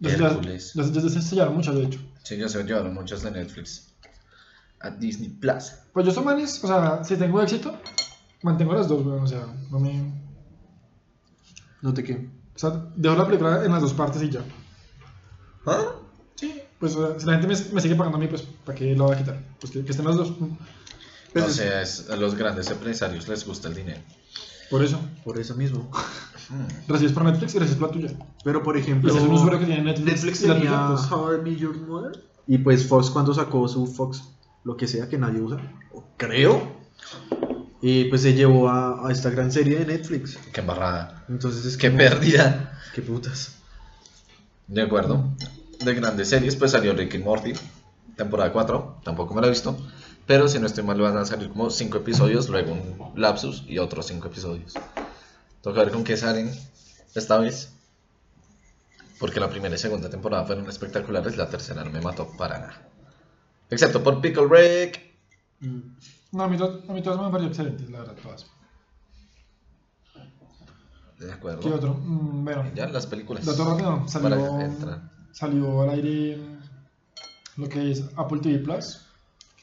Ya, 0.00 0.12
Hércules. 0.12 0.72
ya 0.74 0.82
se 0.82 1.22
sellaron 1.22 1.54
muchas, 1.54 1.74
de 1.74 1.84
hecho. 1.84 2.00
Sí, 2.22 2.38
ya 2.38 2.48
se 2.48 2.64
llevaron 2.64 2.94
muchas 2.94 3.22
de 3.22 3.30
Netflix. 3.32 3.92
A 4.80 4.90
Disney 4.90 5.28
Plus. 5.28 5.72
Pues 5.92 6.06
yo 6.06 6.12
soy 6.12 6.24
manes, 6.24 6.64
o 6.64 6.66
sea, 6.66 7.04
si 7.04 7.16
tengo 7.16 7.42
éxito, 7.42 7.78
mantengo 8.42 8.72
las 8.72 8.88
dos, 8.88 9.04
weón, 9.04 9.22
o 9.22 9.26
sea, 9.26 9.46
no 9.70 9.78
me... 9.78 10.10
No 11.82 11.92
te 11.92 12.02
qué. 12.02 12.30
O 12.54 12.58
sea, 12.58 12.70
dejo 12.96 13.14
la 13.14 13.26
película 13.26 13.62
en 13.62 13.70
las 13.70 13.82
dos 13.82 13.92
partes 13.92 14.22
y 14.22 14.30
ya. 14.30 14.40
¿Ah? 15.66 15.96
Sí. 16.34 16.62
Pues 16.78 16.96
o 16.96 17.08
sea, 17.08 17.20
si 17.20 17.26
la 17.26 17.32
gente 17.38 17.46
me, 17.46 17.72
me 17.74 17.80
sigue 17.82 17.94
pagando 17.94 18.16
a 18.16 18.20
mí, 18.20 18.26
pues 18.26 18.42
¿para 18.42 18.76
qué 18.76 18.94
lo 18.96 19.04
voy 19.04 19.16
a 19.16 19.18
quitar? 19.18 19.42
Pues 19.60 19.70
que, 19.70 19.84
que 19.84 19.90
estén 19.90 20.06
las 20.06 20.16
dos. 20.16 20.32
Pues 21.42 21.56
sé, 21.56 21.82
es- 21.82 22.08
a 22.10 22.16
los 22.16 22.34
grandes 22.34 22.70
empresarios 22.70 23.28
les 23.28 23.44
gusta 23.46 23.68
el 23.68 23.74
dinero. 23.74 24.00
Por 24.70 24.82
eso. 24.82 24.98
Por 25.24 25.38
eso 25.38 25.54
mismo. 25.54 25.90
Gracias 26.88 27.12
por 27.12 27.24
Netflix 27.24 27.54
y 27.54 27.58
gracias 27.58 27.78
por 27.78 27.88
la 27.88 27.92
tuya. 27.94 28.18
Pero 28.44 28.62
por 28.62 28.76
ejemplo, 28.76 29.14
es 29.14 29.20
un 29.22 29.32
usuario 29.32 29.58
que 29.60 29.66
tiene 29.66 29.82
Netflix, 29.82 30.06
Netflix 30.24 30.40
tenía 30.40 30.56
tuya, 30.56 30.86
pues, 30.88 31.10
How 31.12 31.34
I 31.34 31.38
Met 31.42 31.58
Your 31.58 31.76
Mother. 31.76 32.24
Y 32.46 32.58
pues 32.58 32.86
Fox 32.86 33.10
cuando 33.10 33.32
sacó 33.34 33.66
su 33.68 33.86
Fox, 33.86 34.22
lo 34.64 34.76
que 34.76 34.86
sea 34.86 35.08
que 35.08 35.16
nadie 35.18 35.40
usa, 35.40 35.58
o 35.92 36.04
creo. 36.16 36.72
Y 37.80 38.04
pues 38.06 38.22
se 38.22 38.32
llevó 38.34 38.68
a, 38.68 39.06
a 39.08 39.12
esta 39.12 39.30
gran 39.30 39.50
serie 39.52 39.78
de 39.78 39.86
Netflix. 39.86 40.38
Qué 40.52 40.60
embarrada. 40.60 41.24
Entonces 41.28 41.64
es 41.66 41.76
Qué 41.76 41.88
como- 41.88 41.98
pérdida. 41.98 42.78
Qué 42.94 43.02
putas. 43.02 43.56
De 44.66 44.82
acuerdo. 44.82 45.24
De 45.84 45.94
grandes 45.94 46.28
series, 46.28 46.56
pues 46.56 46.70
salió 46.70 46.94
Rick 46.94 47.14
y 47.14 47.18
Morty, 47.18 47.52
temporada 48.16 48.52
4. 48.52 49.00
Tampoco 49.04 49.34
me 49.34 49.40
la 49.42 49.48
he 49.48 49.50
visto. 49.50 49.76
Pero 50.26 50.48
si 50.48 50.58
no 50.58 50.66
estoy 50.66 50.84
mal, 50.84 50.98
van 51.00 51.16
a 51.18 51.24
salir 51.24 51.50
como 51.50 51.68
5 51.70 51.98
episodios, 51.98 52.48
luego 52.48 52.72
un 52.72 53.12
lapsus 53.20 53.64
y 53.68 53.78
otros 53.78 54.06
5 54.06 54.28
episodios. 54.28 54.72
Toca 55.62 55.80
ver 55.80 55.90
con 55.92 56.02
qué 56.04 56.16
salen 56.16 56.50
esta 57.14 57.38
vez. 57.38 57.72
Porque 59.20 59.38
la 59.40 59.48
primera 59.48 59.74
y 59.74 59.78
segunda 59.78 60.08
temporada 60.10 60.44
fueron 60.44 60.68
espectaculares, 60.68 61.36
la 61.36 61.48
tercera 61.48 61.84
no 61.84 61.90
me 61.90 62.00
mató 62.00 62.28
para 62.36 62.58
nada. 62.58 62.88
Excepto 63.70 64.02
por 64.02 64.20
Pickle 64.20 64.46
Rick. 64.48 65.00
Mm, 65.60 65.78
No, 66.32 66.42
a 66.44 66.48
mí, 66.48 66.56
a 66.56 66.92
mí 66.92 67.02
todas 67.02 67.18
me 67.18 67.26
han 67.26 67.30
parecido 67.30 67.48
excelentes, 67.50 67.90
la 67.90 68.00
verdad, 68.00 68.14
todas. 68.22 68.46
De 71.18 71.32
acuerdo. 71.32 71.60
¿Qué 71.60 71.68
otro? 71.70 71.94
Mm, 71.94 72.44
bueno, 72.44 72.64
Ya, 72.74 72.88
las 72.88 73.06
películas. 73.06 73.44
dato 73.46 73.64
rápido, 73.64 74.08
salió, 74.08 74.58
salió 75.32 75.82
al 75.82 75.90
aire 75.90 76.38
lo 77.56 77.68
que 77.68 77.92
es 77.92 78.04
Apple 78.16 78.40
TV 78.40 78.58
Plus, 78.58 79.03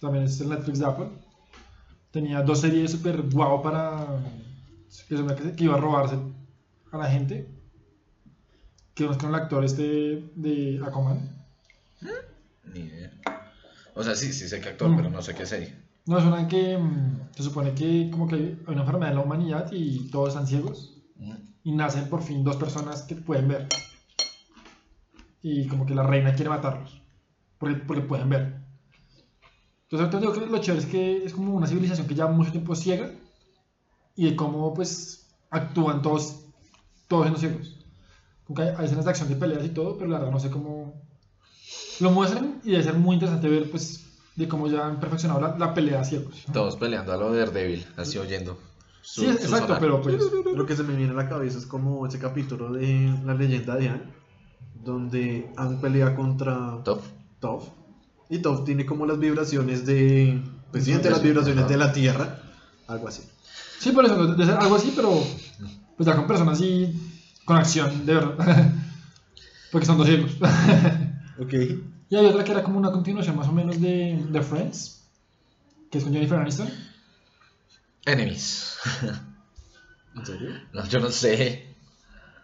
también 0.01 0.25
es 0.25 0.41
el 0.41 0.49
Netflix 0.49 0.79
de 0.79 0.85
Apple. 0.85 1.07
Tenía 2.11 2.41
dos 2.41 2.59
series 2.59 2.91
súper 2.91 3.21
guau 3.21 3.61
para 3.61 4.05
que, 5.07 5.15
se 5.15 5.23
me- 5.23 5.35
que 5.55 5.63
iba 5.63 5.75
a 5.75 5.79
robarse 5.79 6.17
a 6.91 6.97
la 6.97 7.09
gente. 7.09 7.47
Que 8.93 9.03
uno 9.03 9.13
es 9.13 9.17
con 9.17 9.29
el 9.29 9.35
actor 9.35 9.63
este 9.63 10.29
de 10.35 10.81
Aquaman. 10.85 11.29
Ni 12.73 12.81
idea. 12.81 13.11
O 13.95 14.03
sea, 14.03 14.15
sí, 14.15 14.33
sí 14.33 14.49
sé 14.49 14.59
qué 14.59 14.69
actor, 14.69 14.89
Mm. 14.89 14.95
pero 14.97 15.09
no 15.09 15.21
sé 15.21 15.33
qué 15.35 15.45
serie. 15.45 15.73
No, 16.05 16.17
es 16.17 16.25
una 16.25 16.47
que 16.47 16.77
mm, 16.77 17.29
se 17.35 17.43
supone 17.43 17.73
que 17.73 18.09
como 18.11 18.27
que 18.27 18.35
hay 18.35 18.59
una 18.67 18.81
enfermedad 18.81 19.09
en 19.11 19.15
la 19.17 19.21
humanidad 19.23 19.71
y 19.71 20.09
todos 20.09 20.29
están 20.29 20.47
ciegos. 20.47 20.97
Mm. 21.17 21.33
y 21.63 21.71
nacen 21.73 22.09
por 22.09 22.23
fin 22.23 22.43
dos 22.43 22.55
personas 22.57 23.03
que 23.03 23.15
pueden 23.15 23.47
ver. 23.47 23.67
Y 25.43 25.67
como 25.67 25.85
que 25.85 25.93
la 25.95 26.03
reina 26.03 26.33
quiere 26.33 26.49
matarlos, 26.49 27.01
porque, 27.59 27.75
porque 27.77 28.01
pueden 28.03 28.29
ver. 28.29 28.60
Entonces, 29.91 30.13
ahorita 30.13 30.19
digo 30.19 30.33
que 30.33 30.51
lo 30.51 30.57
chévere 30.59 30.83
es 30.83 30.89
que 30.89 31.25
es 31.25 31.33
como 31.33 31.53
una 31.53 31.67
civilización 31.67 32.07
que 32.07 32.15
lleva 32.15 32.31
mucho 32.31 32.51
tiempo 32.51 32.75
ciega 32.75 33.11
y 34.15 34.29
de 34.29 34.35
cómo 34.37 34.73
pues 34.73 35.27
actúan 35.49 36.01
todos, 36.01 36.45
todos 37.09 37.23
siendo 37.23 37.39
ciegos. 37.39 37.77
Como 38.45 38.55
que 38.57 38.63
hay, 38.63 38.69
hay 38.77 38.85
escenas 38.85 39.03
de 39.05 39.11
acción 39.11 39.27
de 39.29 39.35
peleas 39.35 39.65
y 39.65 39.69
todo, 39.69 39.97
pero 39.97 40.09
la 40.09 40.19
verdad 40.19 40.31
no 40.31 40.39
sé 40.39 40.49
cómo 40.49 40.93
lo 41.99 42.11
muestran 42.11 42.61
y 42.63 42.71
debe 42.71 42.83
ser 42.83 42.93
muy 42.95 43.15
interesante 43.15 43.49
ver 43.49 43.69
pues 43.69 44.05
de 44.37 44.47
cómo 44.47 44.67
ya 44.69 44.87
han 44.87 44.99
perfeccionado 45.01 45.41
la, 45.41 45.57
la 45.57 45.73
pelea 45.73 46.03
ciegos. 46.05 46.45
Todos 46.53 46.77
peleando 46.77 47.11
a 47.11 47.17
lo 47.17 47.31
de 47.33 47.39
Daredevil, 47.39 47.85
así 47.97 48.17
oyendo. 48.17 48.57
su- 49.01 49.21
Sí, 49.21 49.27
su 49.27 49.33
exacto, 49.33 49.65
sonar. 49.67 49.79
pero 49.81 50.01
pues... 50.01 50.15
Lo 50.55 50.65
que 50.65 50.75
se 50.77 50.83
me 50.83 50.95
viene 50.95 51.11
a 51.11 51.15
la 51.15 51.27
cabeza 51.27 51.57
es 51.57 51.65
como 51.65 52.07
ese 52.07 52.17
capítulo 52.17 52.71
de 52.71 53.13
La 53.25 53.33
leyenda 53.33 53.75
de 53.75 53.89
Anne, 53.89 54.03
donde 54.85 55.51
Anne 55.57 55.77
pelea 55.81 56.15
contra 56.15 56.81
Top. 56.85 57.01
Toph. 57.41 57.67
Y 58.31 58.39
Toph 58.39 58.63
tiene 58.63 58.85
como 58.85 59.05
las 59.05 59.19
vibraciones 59.19 59.85
de. 59.85 60.41
Pues 60.71 60.85
siente 60.85 61.09
las 61.09 61.21
vibraciones 61.21 61.67
de 61.67 61.75
la 61.75 61.91
tierra. 61.91 62.41
Algo 62.87 63.09
así. 63.09 63.23
Sí, 63.77 63.91
por 63.91 64.05
eso, 64.05 64.25
debe 64.25 64.45
ser 64.45 64.55
algo 64.55 64.75
así, 64.75 64.93
pero 64.95 65.11
pues 65.97 66.07
ya 66.07 66.15
con 66.15 66.27
personas 66.27 66.57
así, 66.57 66.93
con 67.43 67.57
acción, 67.57 68.05
de 68.05 68.13
verdad. 68.13 68.73
Porque 69.71 69.85
son 69.85 69.97
dos 69.97 70.07
ciegos. 70.07 70.31
Ok. 71.39 71.53
y 72.09 72.15
hay 72.15 72.25
otra 72.25 72.43
que 72.43 72.51
era 72.51 72.61
como 72.61 72.77
una 72.77 72.91
continuación 72.91 73.35
más 73.35 73.47
o 73.47 73.51
menos 73.51 73.81
de, 73.81 74.23
de 74.29 74.41
Friends, 74.41 75.01
que 75.89 75.97
es 75.97 76.03
con 76.03 76.13
Jennifer 76.13 76.37
Aniston. 76.37 76.69
Enemies. 78.05 78.77
¿En 80.15 80.25
serio? 80.25 80.49
No, 80.73 80.85
yo 80.87 80.99
no 80.99 81.09
sé. 81.09 81.75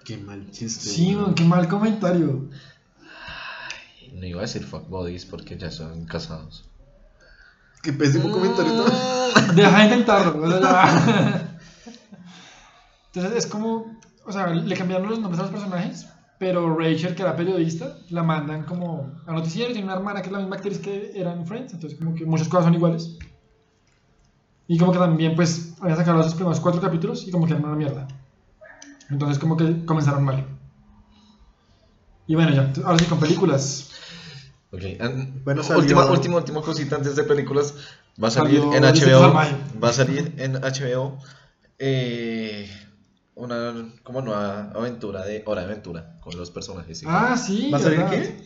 Qué 0.03 0.17
mal 0.17 0.49
chiste. 0.49 0.89
Sí, 0.89 1.15
man, 1.15 1.35
qué 1.35 1.43
mal 1.43 1.67
comentario. 1.67 2.49
No 4.13 4.25
iba 4.25 4.39
a 4.39 4.41
decir 4.41 4.63
fuck 4.63 4.87
bodies 4.89 5.25
porque 5.25 5.57
ya 5.57 5.71
son 5.71 6.05
casados. 6.05 6.69
Qué 7.81 7.93
pésimo 7.93 8.31
comentario. 8.31 8.73
Mm. 8.73 8.87
Deja 9.55 9.77
de 9.77 9.83
intentarlo. 9.85 10.43
o 10.43 10.49
sea, 10.49 10.59
ya. 10.61 11.59
Entonces 13.13 13.45
es 13.45 13.47
como, 13.47 13.99
o 14.25 14.31
sea, 14.31 14.47
le 14.47 14.75
cambiaron 14.75 15.09
los 15.09 15.19
nombres 15.19 15.39
a 15.39 15.43
los 15.43 15.51
personajes, 15.51 16.07
pero 16.37 16.77
Rachel, 16.77 17.15
que 17.15 17.23
era 17.23 17.35
periodista, 17.35 17.97
la 18.09 18.21
mandan 18.21 18.63
como 18.63 19.11
a 19.25 19.31
noticiero 19.31 19.71
y 19.71 19.73
tiene 19.73 19.87
una 19.87 19.95
hermana 19.95 20.21
que 20.21 20.27
es 20.27 20.33
la 20.33 20.39
misma 20.39 20.57
actriz 20.57 20.77
que 20.77 21.11
era 21.15 21.33
en 21.33 21.45
Friends, 21.47 21.73
entonces 21.73 21.97
como 21.97 22.13
que 22.13 22.25
muchas 22.25 22.47
cosas 22.47 22.65
son 22.65 22.75
iguales. 22.75 23.17
Y 24.67 24.77
como 24.77 24.91
que 24.91 24.99
también 24.99 25.35
pues 25.35 25.75
habían 25.79 25.97
sacado 25.97 26.17
los 26.17 26.35
primeros 26.35 26.59
cuatro 26.59 26.81
capítulos 26.81 27.25
y 27.27 27.31
como 27.31 27.47
que 27.47 27.53
eran 27.53 27.65
una 27.65 27.75
mierda. 27.75 28.07
Entonces 29.09 29.39
como 29.39 29.57
que 29.57 29.85
comenzaron 29.85 30.23
mal. 30.23 30.45
Y 32.27 32.35
bueno, 32.35 32.51
ya, 32.53 32.71
ahora 32.85 32.99
sí 32.99 33.05
con 33.05 33.19
películas. 33.19 33.91
Ok, 34.71 34.81
an- 34.99 35.41
Bueno, 35.45 35.63
salió- 35.63 35.79
última, 35.81 36.05
última, 36.11 36.35
última 36.37 36.61
cosita 36.61 36.95
antes 36.97 37.15
de 37.15 37.23
películas. 37.23 37.73
Va 38.21 38.27
a 38.27 38.31
salir 38.31 38.59
Salió 38.61 38.73
en 38.75 38.83
HBO. 38.83 39.33
Va 39.33 39.89
a 39.89 39.93
salir 39.93 40.33
en 40.37 40.53
HBO 40.55 41.17
eh, 41.79 42.69
una 43.35 43.73
como 44.03 44.21
nueva 44.21 44.71
aventura 44.75 45.23
de 45.25 45.43
Hora 45.45 45.61
de 45.61 45.67
Aventura 45.67 46.17
con 46.21 46.35
los 46.37 46.49
personajes. 46.51 47.03
Ah, 47.05 47.37
sí. 47.37 47.69
¿Va 47.71 47.77
a 47.77 47.81
salir 47.81 47.99
¿verdad? 47.99 48.11
qué? 48.11 48.43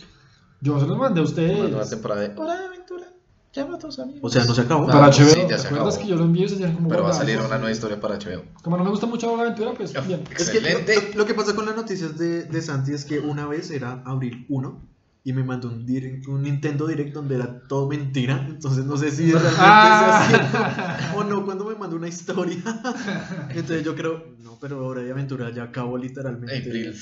Yo 0.61 0.80
se 0.80 0.86
los 0.86 0.97
mandé 0.97 1.22
a 1.22 1.24
ustedes. 1.24 1.59
Una 1.59 1.69
nueva 1.69 1.89
temporada 1.89 2.22
de 2.22 2.39
Hora 2.39 2.59
de 2.59 2.65
Aventura. 2.67 3.07
Llama 3.53 3.76
a 3.76 3.80
tus 3.80 3.99
amigos. 3.99 4.22
O 4.24 4.30
sea, 4.30 4.45
no 4.45 4.53
se 4.53 4.61
acabó. 4.61 4.86
Para 4.88 5.07
HBO. 5.07 5.11
sí, 5.28 5.39
ya 5.41 5.47
¿Te 5.47 5.57
se 5.57 5.67
acuerdas 5.67 5.95
acabó. 5.95 6.01
que 6.03 6.07
yo 6.07 6.15
lo 6.17 6.24
envié 6.26 6.45
y 6.45 6.47
se 6.49 6.53
hicieron 6.55 6.76
como 6.76 6.88
Pero 6.89 7.03
va 7.03 7.09
a 7.09 7.13
salir 7.13 7.38
una 7.39 7.57
nueva 7.57 7.72
historia 7.72 7.99
para 7.99 8.15
HBO. 8.17 8.43
Como 8.63 8.78
no 8.78 8.84
me 8.84 8.89
gusta 8.91 9.07
mucho 9.07 9.36
la 9.36 9.43
aventura, 9.43 9.72
pues 9.74 9.91
bien. 10.07 10.24
Es 10.38 10.49
que 10.49 10.57
Excelente. 10.59 11.11
lo, 11.13 11.17
lo 11.19 11.26
que 11.26 11.34
pasa 11.34 11.55
con 11.55 11.65
las 11.65 11.76
noticias 11.76 12.17
de, 12.17 12.43
de 12.43 12.61
Santi 12.61 12.93
es 12.93 13.03
que 13.05 13.19
una 13.19 13.47
vez 13.47 13.72
era 13.72 14.03
abril 14.05 14.45
1 14.49 14.90
y 15.24 15.34
me 15.34 15.43
mandó 15.43 15.67
un, 15.69 15.86
direct- 15.86 16.28
un 16.28 16.41
Nintendo 16.43 16.88
Direct 16.88 17.13
donde 17.13 17.36
era 17.36 17.61
todo 17.67 17.88
mentira. 17.88 18.45
Entonces 18.49 18.86
no 18.86 18.97
sé 18.97 19.11
si 19.11 19.26
realmente 19.32 19.55
Ah. 19.59 20.28
sea 20.30 20.39
cierto 20.49 21.17
o 21.19 21.24
no 21.24 21.45
cuando 21.45 21.65
me 21.65 21.76
mandó 21.76 21.95
una 21.95 22.07
historia. 22.07 22.57
Entonces 23.49 23.84
yo 23.84 23.95
creo, 23.95 24.26
no, 24.39 24.57
pero 24.59 24.86
Hora 24.86 25.01
de 25.01 25.11
Aventura 25.11 25.49
ya 25.51 25.63
acabó 25.63 25.97
literalmente. 25.97 26.57
April. 26.57 26.95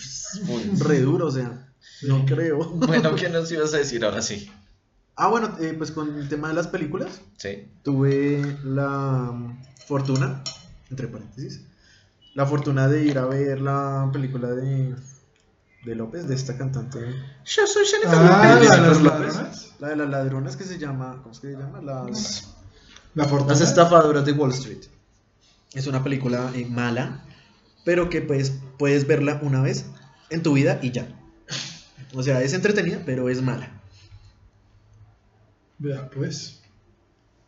Re 0.79 0.99
duro, 1.01 1.27
o 1.27 1.31
sea, 1.31 1.67
no 2.07 2.25
creo. 2.25 2.63
Bueno, 2.71 3.15
¿qué 3.15 3.29
nos 3.29 3.51
ibas 3.51 3.73
a 3.73 3.77
decir 3.77 4.03
ahora 4.03 4.21
sí? 4.21 4.49
Ah, 5.15 5.27
bueno, 5.27 5.55
eh, 5.59 5.73
pues 5.77 5.91
con 5.91 6.15
el 6.17 6.29
tema 6.29 6.47
de 6.49 6.53
las 6.53 6.67
películas, 6.67 7.21
Sí. 7.37 7.67
tuve 7.83 8.41
la 8.63 9.33
fortuna, 9.85 10.41
entre 10.89 11.07
paréntesis, 11.07 11.61
la 12.35 12.45
fortuna 12.45 12.87
de 12.87 13.03
ir 13.05 13.17
a 13.17 13.25
ver 13.25 13.59
la 13.59 14.09
película 14.13 14.49
de, 14.51 14.95
de 15.85 15.95
López, 15.95 16.27
de 16.27 16.35
esta 16.35 16.57
cantante. 16.57 16.99
Yo 17.45 17.65
soy 17.67 17.85
Jennifer 17.85 18.19
Ah, 18.21 18.53
López. 18.55 18.69
la 18.69 18.75
de 18.75 18.81
las 18.87 19.01
López. 19.01 19.33
ladronas. 19.35 19.73
La 19.79 19.87
de 19.89 19.95
las 19.95 20.09
ladronas 20.09 20.57
que 20.57 20.63
se 20.65 20.77
llama, 20.77 21.19
¿cómo 21.23 21.31
es 21.31 21.39
que 21.39 21.47
se 21.47 21.53
llama? 21.57 21.81
Las, 21.81 22.47
La 23.15 23.25
fortuna. 23.25 23.53
las 23.53 23.61
estafadoras 23.61 24.25
de 24.25 24.33
Wall 24.33 24.51
Street. 24.51 24.83
Es 25.73 25.87
una 25.87 26.03
película 26.03 26.51
eh, 26.55 26.65
mala, 26.65 27.23
pero 27.85 28.09
que 28.09 28.21
pues, 28.21 28.53
puedes 28.77 29.07
verla 29.07 29.39
una 29.41 29.61
vez 29.61 29.85
en 30.29 30.43
tu 30.43 30.53
vida 30.53 30.79
y 30.81 30.91
ya. 30.91 31.07
O 32.13 32.23
sea, 32.23 32.41
es 32.41 32.53
entretenida, 32.53 33.01
pero 33.05 33.29
es 33.29 33.41
mala. 33.41 33.79
Vea, 35.77 36.09
pues. 36.09 36.59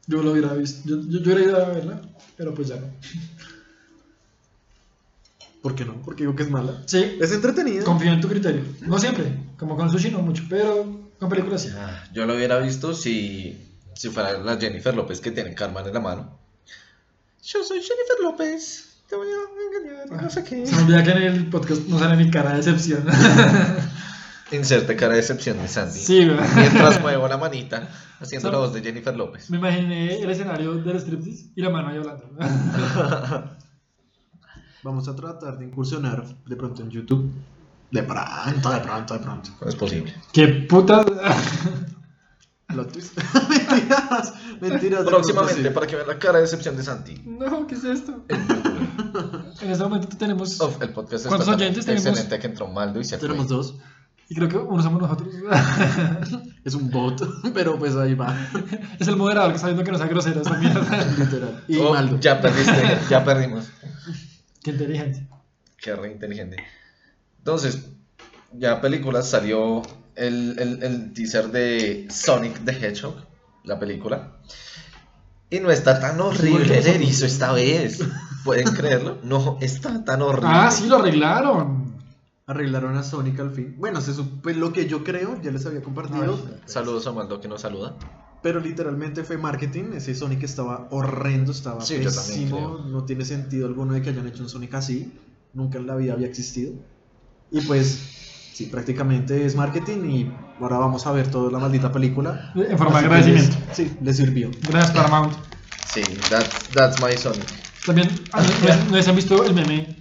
Yo 0.08 0.24
lo 0.24 0.32
hubiera 0.32 0.54
visto. 0.54 0.88
Yo, 0.88 1.02
yo, 1.02 1.20
yo 1.20 1.34
hubiera 1.34 1.42
ido 1.42 1.66
a 1.66 1.70
verla, 1.70 2.02
pero 2.38 2.54
pues 2.54 2.70
ya 2.70 2.78
no. 2.78 2.88
¿Por 5.62 5.76
qué 5.76 5.86
no? 5.86 6.02
Porque 6.02 6.24
digo 6.24 6.36
que 6.36 6.44
es 6.44 6.50
mala. 6.50 6.82
Sí, 6.86 7.18
Es 7.22 7.32
entretenida. 7.32 7.84
confío 7.84 8.12
en 8.12 8.22
tu 8.22 8.28
criterio. 8.28 8.64
No 8.82 8.98
siempre, 8.98 9.26
como 9.58 9.76
con 9.78 9.90
sushi 9.92 10.10
no 10.10 10.20
mucho, 10.20 10.44
pero 10.50 10.86
con 11.20 11.30
películas 11.30 11.62
sí. 11.64 11.70
Ah, 11.78 12.04
Yo 12.14 12.26
lo 12.26 12.36
hubiera 12.36 12.58
visto 12.60 12.94
si, 12.96 13.58
si 13.94 14.10
fuera 14.10 14.38
la 14.40 14.58
Jennifer 14.58 14.96
López 14.96 15.22
que 15.22 15.32
tiene 15.32 15.54
Carmen 15.54 15.86
en 15.86 15.94
la 15.94 16.00
mano. 16.00 16.40
Yo 17.44 17.64
soy 17.64 17.78
Jennifer 17.82 18.18
López. 18.24 18.88
Te 19.08 19.16
voy 19.16 19.28
a 19.28 19.90
engañar. 20.00 20.24
No 20.24 20.30
sé 20.30 20.44
qué. 20.44 20.66
Se 20.66 20.76
me 20.76 20.82
olvida 20.84 21.04
que 21.04 21.12
en 21.12 21.18
el 21.18 21.50
podcast 21.50 21.82
no 21.88 22.00
sale 22.00 22.16
mi 22.24 22.32
cara 22.32 22.52
de 22.52 22.58
decepción. 22.58 23.06
Inserte 24.52 24.96
cara 24.96 25.14
de 25.14 25.20
excepción 25.20 25.58
de 25.62 25.68
Sandy. 25.68 25.98
sí, 26.00 26.26
güey. 26.26 26.38
Mientras 26.56 27.00
muevo 27.02 27.28
la 27.28 27.38
manita 27.38 27.88
haciendo 28.20 28.48
So- 28.50 28.52
la 28.52 28.58
voz 28.60 28.74
de 28.74 28.82
Jennifer 28.82 29.16
López. 29.16 29.50
Me 29.50 29.58
imaginé 29.58 30.20
el 30.22 30.30
escenario 30.30 30.74
del 30.76 30.98
striptease 31.00 31.46
y 31.56 31.62
la 31.62 31.70
mano 31.70 31.90
ahí 31.90 31.98
hablando. 31.98 32.26
Vamos 34.84 35.08
a 35.08 35.16
tratar 35.16 35.58
de 35.58 35.66
incursionar 35.66 36.26
de 36.46 36.56
pronto 36.56 36.82
en 36.82 36.90
YouTube. 36.90 37.30
De 37.92 38.04
pronto, 38.04 38.70
de 38.72 38.80
pronto, 38.80 39.14
de 39.14 39.20
pronto. 39.20 39.50
Es 39.66 39.76
posible. 39.76 40.14
¡Qué 40.32 40.48
putas! 40.48 41.06
Plot 42.68 42.92
twist. 42.94 43.18
mentiras, 43.50 44.34
mentiras. 44.62 45.04
de 45.04 45.10
Próximamente, 45.12 45.62
pronto 45.62 45.74
para 45.74 45.88
que 45.88 45.96
vean 45.98 46.08
la 46.08 46.18
cara 46.18 46.38
de 46.38 46.46
excepción 46.46 46.78
de 46.78 46.84
Santi. 46.84 47.22
no, 47.26 47.68
¿qué 47.68 47.76
es 47.76 47.84
esto? 47.84 48.24
En 48.30 49.72
este 49.72 49.84
momento 49.84 50.08
tenemos. 50.18 50.60
Uf, 50.62 50.82
el 50.82 50.90
podcast 50.94 51.28
¿Cuántos 51.28 51.50
está 51.50 51.58
oyentes 51.62 51.86
tenemos? 51.86 52.06
excelente 52.08 52.40
que 52.40 52.48
entró 52.48 52.68
Maldo 52.70 53.02
y 53.02 53.04
se 53.04 53.16
sí. 53.16 53.20
fue. 53.20 53.28
Tenemos 53.28 53.50
dos. 53.50 53.76
Y 54.30 54.36
creo 54.36 54.48
que 54.48 54.56
uno 54.58 54.82
somos 54.82 55.02
nosotros. 55.02 55.28
Es 56.64 56.76
un 56.76 56.90
bot, 56.92 57.22
pero 57.56 57.78
pues 57.78 57.96
ahí 57.96 58.14
va. 58.14 58.38
es 59.00 59.08
el 59.08 59.16
moderador 59.18 59.50
que 59.50 59.56
está 59.56 59.68
viendo 59.68 59.84
que 59.84 59.92
no 59.92 59.98
sea 59.98 60.06
grosero 60.08 60.42
esta 60.42 60.58
mierda. 60.60 61.06
Literal. 61.18 61.64
Y 61.68 61.78
Oh, 61.80 61.92
Maldo. 61.94 62.20
ya 62.20 62.40
perdiste, 62.40 63.00
ya 63.10 63.26
perdimos. 63.26 63.66
Qué 64.64 64.72
inteligente. 64.72 65.28
Qué 65.78 65.96
re 65.96 66.12
inteligente. 66.12 66.58
Entonces, 67.40 67.88
ya 68.54 68.80
películas 68.82 69.30
salió 69.30 69.82
el, 70.16 70.58
el, 70.60 70.84
el 70.84 71.14
teaser 71.14 71.48
de 71.50 72.08
Sonic 72.12 72.64
the 72.66 72.72
Hedgehog, 72.72 73.16
la 73.64 73.80
película. 73.80 74.34
Y 75.50 75.60
no 75.60 75.70
está 75.72 76.00
tan 76.00 76.20
horrible 76.22 76.78
el 76.78 76.88
erizo 76.88 77.26
esta 77.26 77.52
vez. 77.52 78.00
¿Pueden 78.46 78.68
creerlo? 78.76 79.18
No 79.24 79.58
está 79.62 80.04
tan 80.06 80.22
horrible. 80.22 80.50
Ah, 80.52 80.72
sí, 80.72 80.88
lo 80.88 80.98
arreglaron. 80.98 81.92
Arreglaron 82.48 82.96
a 82.98 83.04
Sonic 83.04 83.40
al 83.40 83.52
fin. 83.52 83.76
Bueno, 83.78 84.02
se 84.02 84.12
sup- 84.14 84.42
pues, 84.42 84.56
lo 84.58 84.72
que 84.74 84.88
yo 84.88 85.04
creo, 85.04 85.42
ya 85.42 85.52
les 85.52 85.66
había 85.66 85.82
compartido. 85.82 86.40
Ay, 86.46 86.62
Saludos 86.66 87.08
a 87.08 87.12
Maldo 87.12 87.40
que 87.42 87.48
nos 87.48 87.62
saluda. 87.62 87.96
Pero 88.42 88.60
literalmente 88.60 89.24
fue 89.24 89.38
marketing. 89.38 89.94
Ese 89.96 90.16
Sonic 90.16 90.44
estaba 90.44 90.88
horrendo, 90.92 91.52
estaba 91.52 91.82
Sí, 91.82 91.96
pésimo. 91.96 92.80
No 92.90 93.04
tiene 93.06 93.24
sentido 93.26 93.68
alguno 93.68 93.94
de 93.94 94.02
que 94.02 94.10
hayan 94.10 94.28
hecho 94.28 94.44
un 94.44 94.50
Sonic 94.50 94.74
así. 94.74 95.14
Nunca 95.54 95.78
en 95.78 95.86
la 95.88 95.96
vida 95.96 96.14
había 96.14 96.28
existido. 96.28 96.74
Y 97.52 97.62
pues, 97.62 98.00
sí, 98.54 98.66
prácticamente 98.66 99.46
es 99.46 99.56
marketing. 99.56 100.10
Y 100.10 100.32
ahora 100.60 100.78
vamos 100.80 101.06
a 101.06 101.12
ver 101.12 101.30
toda 101.30 101.52
la 101.52 101.60
maldita 101.60 101.92
película. 101.92 102.52
En 102.56 102.78
forma 102.78 103.02
de 103.02 103.08
Así 103.16 103.32
les- 103.32 103.42
agradecimiento. 103.50 103.58
sí, 103.74 103.92
le 104.02 104.14
sirvió. 104.14 104.52
Gracias, 104.70 104.92
Paramount. 104.96 105.34
Sí, 105.94 106.02
that's, 106.30 106.70
that's 106.74 107.02
my 107.02 107.16
Sonic. 107.18 107.44
También, 107.86 108.10
¿no, 108.34 108.92
no 108.92 108.98
han 108.98 109.16
visto 109.16 109.44
el 109.44 109.54
meme 109.54 109.98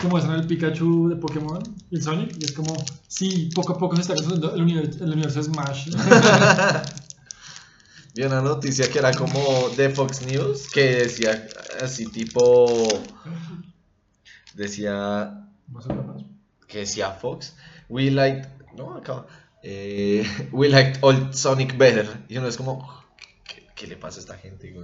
que 0.00 0.06
muestran 0.06 0.38
el 0.40 0.46
Pikachu 0.46 1.08
de 1.08 1.16
Pokémon 1.16 1.60
y 1.90 1.96
el 1.96 2.02
Sonic? 2.02 2.36
Y 2.40 2.44
es 2.44 2.52
como, 2.52 2.74
sí, 3.08 3.50
poco 3.54 3.72
a 3.74 3.78
poco 3.78 3.96
se 3.96 4.02
está 4.02 4.14
construyendo 4.14 4.54
el 4.54 4.62
universo, 4.62 5.04
el 5.04 5.12
universo 5.12 5.42
Smash. 5.42 5.90
Vi 8.14 8.24
una 8.24 8.42
noticia 8.42 8.90
que 8.90 8.98
era 8.98 9.12
como 9.12 9.70
de 9.70 9.88
Fox 9.88 10.26
News 10.26 10.68
que 10.70 10.96
decía 10.96 11.48
así 11.82 12.06
tipo. 12.06 12.88
Decía. 14.54 15.48
Que 16.66 16.80
decía 16.80 17.12
Fox. 17.12 17.56
We 17.88 18.10
like. 18.10 18.46
No, 18.76 18.96
acá. 18.96 19.26
Eh, 19.62 20.26
we 20.52 20.68
liked 20.68 20.98
old 21.00 21.32
Sonic 21.32 21.78
better. 21.78 22.06
Y 22.28 22.36
uno 22.36 22.48
es 22.48 22.58
como. 22.58 22.86
¿Qué, 23.44 23.66
qué 23.74 23.86
le 23.86 23.96
pasa 23.96 24.18
a 24.18 24.20
esta 24.20 24.36
gente? 24.36 24.74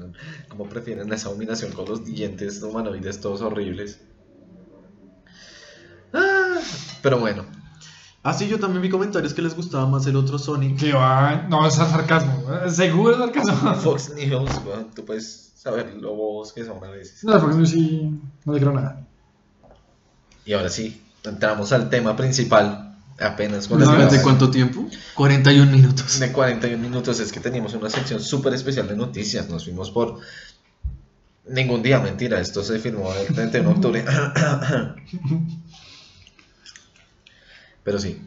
¿Cómo 0.49 0.67
prefieren 0.67 1.13
esa 1.13 1.29
dominación 1.29 1.73
con 1.73 1.85
los 1.87 2.07
dientes 2.07 2.63
humanoides 2.63 3.21
todos 3.21 3.43
horribles? 3.43 4.01
Ah, 6.15 6.59
pero 7.03 7.19
bueno. 7.19 7.58
Ah, 8.29 8.39
yo 8.39 8.59
también 8.59 8.83
vi 8.83 8.91
comentarios 8.91 9.33
que 9.33 9.41
les 9.41 9.57
gustaba 9.57 9.87
más 9.87 10.07
el 10.07 10.15
otro 10.15 10.39
Sonic. 10.39 10.79
Que 10.79 10.93
va, 10.93 11.47
no, 11.49 11.67
es 11.67 11.75
sarcasmo. 11.75 12.45
Seguro 12.69 13.13
es 13.13 13.19
sarcasmo. 13.19 13.75
Fox 13.83 14.13
News, 14.15 14.51
weón, 14.67 14.91
tú 14.95 15.03
puedes 15.07 15.53
saber 15.55 15.95
lo 15.95 16.15
bobos 16.15 16.53
que 16.53 16.63
son 16.63 16.85
a 16.85 16.91
veces. 16.91 17.25
No, 17.25 17.41
porque 17.41 17.65
sí, 17.67 18.21
no 18.45 18.53
le 18.53 18.61
creo 18.61 18.73
nada. 18.73 19.07
Y 20.45 20.53
ahora 20.53 20.69
sí, 20.69 21.03
entramos 21.25 21.73
al 21.73 21.89
tema 21.89 22.15
principal. 22.17 22.97
Apenas 23.19 23.67
con 23.67 23.81
No, 23.81 24.11
¿De 24.11 24.23
cuánto 24.23 24.51
tiempo? 24.51 24.87
41 25.15 25.73
minutos. 25.73 26.21
de 26.21 26.31
41 26.31 26.81
minutos. 26.81 27.19
Es 27.21 27.33
que 27.33 27.41
teníamos 27.41 27.73
una 27.75 27.89
sección 27.89 28.21
súper 28.21 28.53
especial 28.53 28.87
de 28.89 28.97
noticias. 28.97 29.49
Nos 29.49 29.65
fuimos 29.65 29.91
por. 29.91 30.21
Ningún 31.49 31.83
día, 31.83 31.99
mentira. 31.99 32.39
Esto 32.41 32.63
se 32.63 32.79
firmó 32.79 33.11
el 33.15 33.35
31 33.35 33.71
de 33.71 33.75
octubre. 33.75 34.05
Pero 37.89 37.99
sí. 37.99 38.21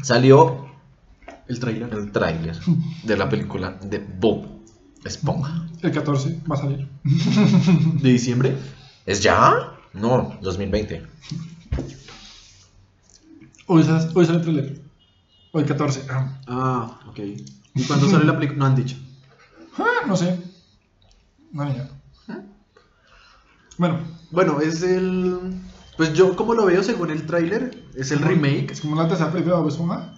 Salió 0.00 0.64
El 1.48 1.58
trailer. 1.58 1.92
el 1.92 2.12
tráiler 2.12 2.56
de 3.02 3.16
la 3.16 3.28
película 3.28 3.72
de 3.82 3.98
Bob 3.98 4.46
Esponja. 5.04 5.66
El 5.82 5.90
14 5.90 6.42
va 6.48 6.54
a 6.54 6.58
salir. 6.58 6.88
¿De 8.00 8.08
diciembre? 8.10 8.56
¿Es 9.06 9.24
ya? 9.24 9.72
No, 9.92 10.38
2020. 10.40 11.02
Hoy 13.66 13.82
sale, 13.82 14.08
hoy 14.14 14.24
sale 14.24 14.38
el 14.38 14.42
trailer. 14.44 14.80
Hoy 15.50 15.64
14. 15.64 16.06
Ah, 16.08 16.40
Ah, 16.46 17.00
ok. 17.08 17.18
¿Y 17.74 17.82
cuándo 17.88 18.08
sale 18.08 18.24
la 18.24 18.34
película? 18.36 18.56
No 18.60 18.66
han 18.66 18.76
dicho. 18.76 18.94
Ah, 19.78 20.06
no 20.06 20.16
sé. 20.16 20.38
No, 21.50 21.64
ni 21.64 21.72
idea. 21.72 21.90
Bueno, 23.78 23.98
Bueno, 24.30 24.60
es 24.60 24.80
el. 24.84 25.54
Pues 26.00 26.14
yo, 26.14 26.34
como 26.34 26.54
lo 26.54 26.64
veo 26.64 26.82
según 26.82 27.10
el 27.10 27.26
tráiler, 27.26 27.84
es 27.94 28.10
el 28.10 28.20
remake. 28.20 28.70
es 28.70 28.80
como 28.80 28.96
la 28.96 29.06
tercera 29.06 29.30
película 29.30 29.56
de 29.56 29.60
Bob 29.60 29.68
Esponja. 29.70 30.14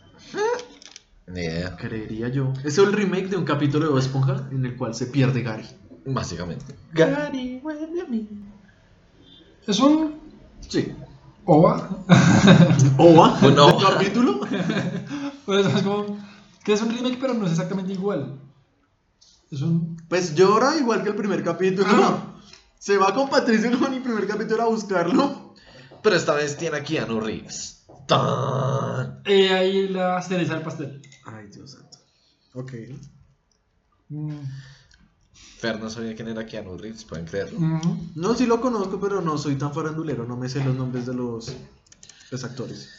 Ni 1.26 1.40
idea. 1.40 1.76
Creería 1.76 2.28
yo. 2.28 2.52
Es 2.62 2.78
el 2.78 2.92
remake 2.92 3.26
de 3.26 3.36
un 3.36 3.44
capítulo 3.44 3.86
de 3.86 3.90
Bob 3.90 3.98
Esponja 3.98 4.48
en 4.52 4.64
el 4.64 4.76
cual 4.76 4.94
se 4.94 5.06
pierde 5.06 5.42
Gary. 5.42 5.66
Básicamente. 6.06 6.76
Gary, 6.92 7.60
huele 7.64 8.00
a 8.00 8.04
mí. 8.04 8.28
Es 9.66 9.80
un 9.80 10.20
Sí. 10.68 10.94
OVA. 11.46 12.04
¿Ova? 12.98 13.40
Un 13.42 13.58
ova. 13.58 13.88
¿De 13.88 13.94
capítulo? 13.94 14.40
Pues 15.44 15.66
es 15.66 15.82
como 15.82 16.16
que 16.62 16.74
es 16.74 16.82
un 16.82 16.94
remake, 16.94 17.18
pero 17.20 17.34
no 17.34 17.44
es 17.46 17.50
exactamente 17.50 17.92
igual. 17.92 18.38
Es 19.50 19.60
un. 19.62 19.96
Pues 20.08 20.36
llora 20.36 20.76
igual 20.76 21.02
que 21.02 21.08
el 21.08 21.16
primer 21.16 21.42
capítulo. 21.42 21.88
Ah. 21.90 22.36
Se 22.78 22.96
va 22.96 23.12
con 23.12 23.28
Patricio 23.28 23.76
con 23.80 23.92
el 23.92 24.00
primer 24.00 24.28
capítulo 24.28 24.62
a 24.62 24.66
buscarlo. 24.66 25.41
Pero 26.02 26.16
esta 26.16 26.34
vez 26.34 26.56
tiene 26.56 26.78
a 26.78 26.82
Keanu 26.84 27.20
Reeves. 27.20 27.84
¡Tan! 28.08 29.22
Eh, 29.24 29.50
ahí 29.50 29.88
la 29.88 30.20
cereza 30.22 30.54
del 30.54 30.62
pastel. 30.62 31.00
Ay, 31.24 31.46
Dios 31.48 31.72
santo. 31.72 31.98
Ok. 32.54 32.72
Mm, 34.08 34.40
Fer 35.58 35.78
no 35.80 35.88
sabía 35.88 36.14
quién 36.16 36.28
era 36.28 36.44
Keanu 36.44 36.76
Reeves, 36.76 37.04
pueden 37.04 37.24
creerlo. 37.26 37.58
mm. 37.60 38.12
No, 38.16 38.34
sí 38.34 38.46
lo 38.46 38.60
conozco, 38.60 38.98
pero 39.00 39.20
no 39.22 39.38
soy 39.38 39.54
tan 39.54 39.72
farandulero. 39.72 40.24
No 40.26 40.36
me 40.36 40.48
sé 40.48 40.62
los 40.64 40.74
nombres 40.74 41.06
de 41.06 41.14
los, 41.14 41.52
los 42.30 42.44
actores. 42.44 42.90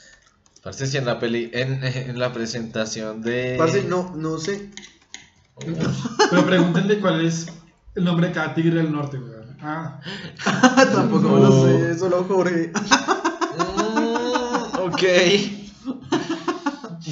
Parece 0.64 0.88
si 0.88 0.96
en 0.98 1.06
la 1.06 1.20
peli, 1.20 1.50
en, 1.54 1.84
en 1.84 2.18
la 2.18 2.32
presentación 2.32 3.22
de. 3.22 3.56
Parce, 3.58 3.84
no, 3.84 4.16
no 4.16 4.38
sé. 4.38 4.72
Pero 6.30 6.46
pregúntenle 6.46 7.00
cuál 7.00 7.26
es 7.26 7.48
el 7.96 8.06
nombre 8.06 8.28
de 8.30 8.34
cada 8.34 8.56
tigre 8.56 8.76
del 8.78 8.92
norte, 8.92 9.18
weón. 9.20 9.33
Ah, 9.66 10.02
Tampoco 10.94 11.30
me 11.30 11.40
lo 11.40 11.66
sé. 11.66 11.98
Solo 11.98 12.26
Jorge. 12.26 12.72
Mm, 13.58 14.80
ok. 14.80 15.04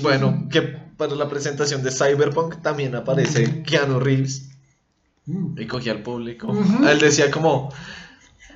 Bueno, 0.02 0.48
que 0.52 0.62
para 0.62 1.16
la 1.16 1.30
presentación 1.30 1.82
de 1.82 1.92
Cyberpunk 1.92 2.62
también 2.62 2.96
aparece 2.96 3.64
Keanu 3.64 4.00
Reeves 4.00 4.50
mm. 5.26 5.60
y 5.60 5.66
cogía 5.68 5.94
al 5.94 6.04
público. 6.04 6.54
Él 6.86 7.00
decía 7.00 7.32
como, 7.32 7.72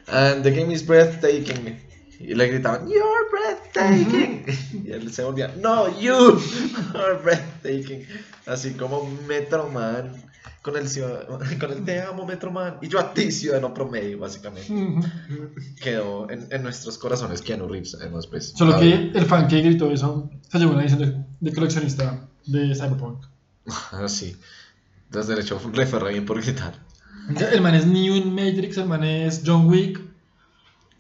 "And 0.08 0.44
the 0.44 0.52
game 0.52 0.74
is 0.74 0.86
breathtaking. 0.86 1.80
Y 2.20 2.34
le 2.34 2.48
gritaban, 2.48 2.88
You're 2.88 3.30
breathtaking. 3.32 4.46
Y 4.86 4.92
él 4.92 5.12
se 5.12 5.24
volvía, 5.24 5.54
No, 5.58 6.00
you 6.00 6.40
are 6.96 7.16
breathtaking. 7.24 8.06
Así 8.46 8.72
como 8.72 9.10
Metro 9.28 9.70
Man. 9.70 10.12
Con 10.66 10.76
el, 10.78 10.88
ciudadano- 10.90 11.38
con 11.60 11.72
el 11.72 11.86
te 11.86 12.02
amo, 12.02 12.26
Metro 12.26 12.50
Man. 12.52 12.80
Y 12.82 12.88
yo 12.88 13.00
a 13.00 13.14
ti, 13.14 13.32
ciudadano 13.32 13.72
promedio, 13.72 14.18
básicamente. 14.18 14.74
Quedó 15.80 16.28
en, 16.32 16.48
en 16.50 16.64
nuestros 16.64 16.98
corazones 16.98 17.44
Keanu 17.44 17.68
Reeves. 17.68 17.94
Además, 17.94 18.26
pues, 18.26 18.50
Solo 18.58 18.80
que 18.80 18.86
ver. 18.90 19.12
el 19.16 19.26
fan 19.26 19.48
que 19.48 19.62
gritó 19.62 19.92
eso 19.92 20.28
se 20.50 20.58
llevó 20.58 20.72
una 20.74 20.82
edición 20.82 21.02
de, 21.02 21.24
de 21.40 21.54
coleccionista 21.56 22.28
de 22.48 22.74
Cyberpunk. 22.74 23.24
Ah, 23.92 24.08
sí. 24.08 24.36
Entonces, 25.06 25.30
derecho, 25.36 25.62
le 25.74 25.86
fue 25.86 26.00
re 26.00 26.14
bien 26.14 26.26
por 26.26 26.42
gritar. 26.42 26.74
El 27.52 27.62
man 27.62 27.76
es 27.76 27.86
Neo 27.86 28.16
en 28.16 28.34
Matrix, 28.34 28.78
el 28.78 28.86
man 28.88 29.04
es 29.04 29.44
John 29.46 29.68
Wick. 29.68 30.02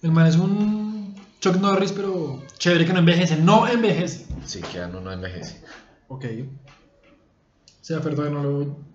El 0.03 0.11
man 0.11 0.27
es 0.27 0.35
un 0.35 1.15
Chuck 1.39 1.55
Norris, 1.57 1.91
pero 1.91 2.43
chévere 2.59 2.85
que 2.85 2.93
no 2.93 2.99
envejece. 2.99 3.35
No 3.37 3.67
envejece. 3.67 4.27
Sí, 4.45 4.61
Keanu 4.61 5.01
no 5.01 5.11
envejece. 5.11 5.59
Ok. 6.07 6.25
O 6.25 7.83
sea, 7.83 7.99
perdón, 8.01 8.33
no 8.33 8.43
lo. 8.43 8.94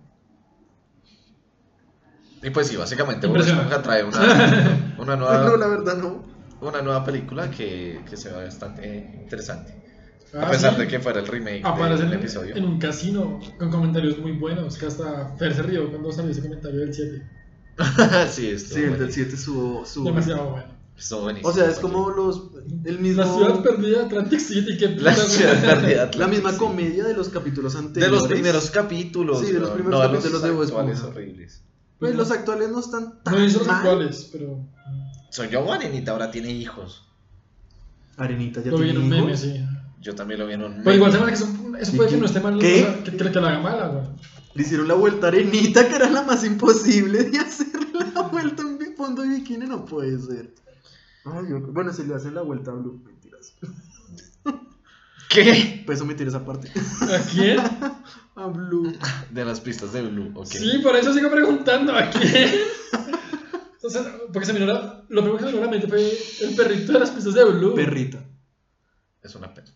Y 2.43 2.51
pues 2.51 2.69
sí, 2.69 2.77
básicamente 2.77 3.27
Bob. 3.27 3.39
Esponja 3.39 3.83
trae 3.83 4.03
una, 4.05 4.95
una, 4.99 5.17
nueva, 5.17 5.45
No, 5.45 5.57
la 5.57 5.67
verdad 5.67 5.97
no. 5.99 6.25
una 6.61 6.81
nueva 6.83 7.05
película 7.05 7.51
que, 7.51 8.01
que 8.09 8.17
se 8.17 8.31
ve 8.31 8.45
bastante 8.45 9.21
interesante. 9.23 9.77
Ah, 10.33 10.47
a 10.47 10.51
pesar 10.51 10.75
sí. 10.75 10.81
de 10.83 10.87
que 10.89 11.01
fuera 11.01 11.19
el 11.21 11.27
remake 11.27 11.63
Aparece 11.65 12.05
del 12.05 12.13
en, 12.13 12.19
episodio. 12.21 12.55
en 12.57 12.65
un 12.65 12.79
casino 12.79 13.41
con 13.59 13.71
comentarios 13.71 14.17
muy 14.19 14.33
buenos. 14.33 14.79
Que 14.79 14.87
hasta 14.87 15.35
Fer 15.37 15.55
se 15.55 15.63
rió 15.63 15.91
cuando 15.91 16.13
salió 16.13 16.31
ese 16.31 16.41
comentario 16.41 16.81
del 16.81 16.95
7. 16.95 17.23
sí, 18.31 18.49
estuvo 18.51 18.75
Sí, 18.75 18.85
el 18.85 18.91
del 18.91 18.97
buenísimo. 18.99 19.11
7 19.27 19.37
subo. 19.37 19.85
subo. 19.87 20.05
Demasiado 20.07 20.51
bueno. 20.51 20.67
Estuvo 20.97 21.23
buenísimo. 21.23 21.49
O 21.51 21.53
sea, 21.53 21.67
es 21.69 21.79
como 21.79 22.11
los. 22.11 22.43
El 22.85 23.01
mismo. 23.01 23.23
La 23.23 23.29
ciudad 23.29 23.63
perdida, 23.63 24.05
Atlantic 24.05 24.39
City, 24.41 24.77
que 24.79 24.89
La 24.91 25.15
ciudad 25.15 25.61
perdida. 25.61 25.97
La 25.97 26.03
Atlantis, 26.05 26.43
misma 26.43 26.57
comedia 26.59 27.05
de 27.05 27.15
los 27.15 27.29
capítulos 27.31 27.73
De 27.73 27.79
anteriores. 27.81 28.19
los 28.21 28.29
primeros 28.29 28.71
capítulos. 28.71 29.41
Sí, 29.41 29.53
de 29.53 29.61
los 29.61 29.71
primeros 29.71 30.01
no 30.01 30.11
capítulos 30.13 30.43
de 30.43 30.51
Bob 30.51 30.63
actuales 30.63 30.95
Esponja. 30.99 31.17
horribles. 31.17 31.65
Pues 32.01 32.15
los 32.17 32.31
actuales 32.31 32.71
no 32.71 32.81
están 32.81 33.23
tan 33.23 33.35
No 33.35 33.41
los 33.41 33.67
mal. 33.67 33.77
actuales, 33.77 34.29
pero. 34.33 34.59
Soy 35.31 35.49
yo, 35.51 35.73
Arenita, 35.73 36.11
ahora 36.13 36.31
tiene 36.33 36.51
hijos. 36.51 37.07
Arenita 38.17 38.61
ya 38.63 38.71
Lo 38.73 38.79
vi 38.79 38.89
en 38.91 38.97
tiene 38.97 39.05
un 39.05 39.09
meme, 39.11 39.27
hijos. 39.29 39.41
sí. 39.41 39.65
Yo 40.01 40.15
también 40.15 40.41
lo 40.41 40.47
vi 40.47 40.55
en 40.55 40.65
un. 40.65 40.81
Pero 40.83 40.97
igual 40.97 41.13
se 41.13 41.19
meme. 41.19 41.31
me 41.31 41.37
que 41.37 41.43
eso, 41.45 41.53
eso 41.79 41.93
¿Y 41.93 41.97
puede 41.97 42.11
que 42.11 42.17
no 42.17 42.27
esté 42.27 42.41
mal. 42.41 42.59
¿Qué? 42.59 43.01
Que, 43.05 43.17
que, 43.17 43.31
que 43.31 43.41
la 43.41 43.49
haga 43.51 43.61
mala, 43.61 43.87
güey. 43.89 44.05
Le 44.55 44.63
hicieron 44.63 44.89
la 44.89 44.95
vuelta 44.95 45.27
a 45.27 45.29
Arenita, 45.29 45.87
que 45.89 45.95
era 45.95 46.11
la 46.11 46.23
más 46.23 46.43
imposible 46.45 47.23
de 47.25 47.39
hacer 47.39 47.69
la 48.15 48.23
vuelta 48.33 48.63
en 48.63 48.79
bi- 48.79 48.95
fondo 48.97 49.23
de 49.23 49.29
bikini, 49.29 49.67
no 49.67 49.85
puede 49.85 50.19
ser. 50.19 50.55
Ay. 51.27 51.53
Bueno, 51.69 51.93
se 51.93 52.05
le 52.05 52.15
hacen 52.15 52.35
la 52.35 52.43
vuelta 52.43 52.71
a 52.71 52.75
Blue, 52.75 53.01
mentiras. 53.05 53.53
¿Qué? 55.29 55.83
Pues 55.87 55.99
eso 55.99 56.05
omitir 56.05 56.27
esa 56.27 56.45
parte. 56.45 56.69
¿A 57.03 57.19
quién? 57.31 57.59
A 58.41 58.47
Blue. 58.47 58.93
De 59.31 59.45
las 59.45 59.61
pistas 59.61 59.93
de 59.93 60.03
Blue, 60.03 60.33
ok. 60.35 60.47
Sí, 60.47 60.79
por 60.83 60.97
eso 60.97 61.13
sigo 61.13 61.31
preguntando. 61.31 61.95
¿A 61.95 62.09
quién? 62.09 62.55
O 63.83 63.91
sea, 63.91 64.03
porque 64.33 64.47
se 64.47 64.53
me 64.53 64.61
lo 64.61 65.05
primero 65.09 65.37
que 65.37 65.41
se 65.41 65.47
me 65.47 65.53
vino 65.53 65.63
a 65.63 65.67
la 65.67 65.71
mente 65.71 65.89
fue 65.89 66.11
el 66.41 66.55
perrito 66.55 66.93
de 66.93 67.01
las 67.01 67.11
pistas 67.11 67.35
de 67.35 67.45
Blue. 67.45 67.75
Perrita. 67.75 68.25
Es 69.23 69.35
una 69.35 69.53
pena. 69.53 69.69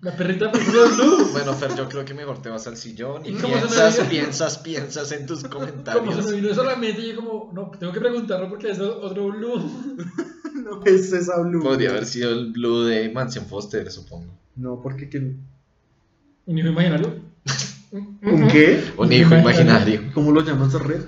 La 0.00 0.16
perrita 0.16 0.46
de 0.46 0.52
las 0.52 0.58
pistas 0.58 0.90
de 0.90 0.96
Blue. 0.96 1.28
Bueno, 1.32 1.54
Fer, 1.54 1.76
yo 1.76 1.88
creo 1.88 2.04
que 2.04 2.14
mejor 2.14 2.42
te 2.42 2.48
vas 2.48 2.66
al 2.66 2.76
sillón 2.76 3.24
y 3.26 3.32
¿Cómo 3.34 3.54
se 3.54 3.60
me 3.60 3.68
piensas, 3.68 4.06
piensas, 4.08 4.58
piensas 4.58 5.12
en 5.12 5.26
tus 5.26 5.44
Como 5.44 5.66
se 5.66 5.70
comentarios. 5.70 6.26
me 6.26 6.32
vino 6.32 6.48
eso 6.48 6.62
a 6.62 6.64
la 6.66 6.76
mente, 6.76 7.06
yo 7.06 7.16
como, 7.16 7.50
no, 7.52 7.70
tengo 7.78 7.92
que 7.92 8.00
preguntarlo 8.00 8.48
porque 8.48 8.70
es 8.70 8.80
otro 8.80 9.28
Blue. 9.28 9.96
No 10.64 10.82
es 10.84 11.12
esa 11.12 11.40
Blue. 11.40 11.62
Podría 11.62 11.90
haber 11.90 12.04
sido 12.04 12.30
el 12.32 12.52
blue 12.52 12.82
de 12.82 13.08
Mansion 13.08 13.46
Foster, 13.46 13.90
supongo. 13.90 14.30
No, 14.56 14.80
porque 14.82 15.08
que... 15.08 15.18
¿Un 15.18 16.58
hijo 16.58 16.68
imaginario? 16.68 17.14
¿Un 17.92 18.48
qué? 18.48 18.92
Un 18.96 19.12
hijo 19.12 19.34
imaginario. 19.34 20.10
¿Cómo 20.14 20.30
lo 20.30 20.42
llamas 20.42 20.72
red? 20.74 21.04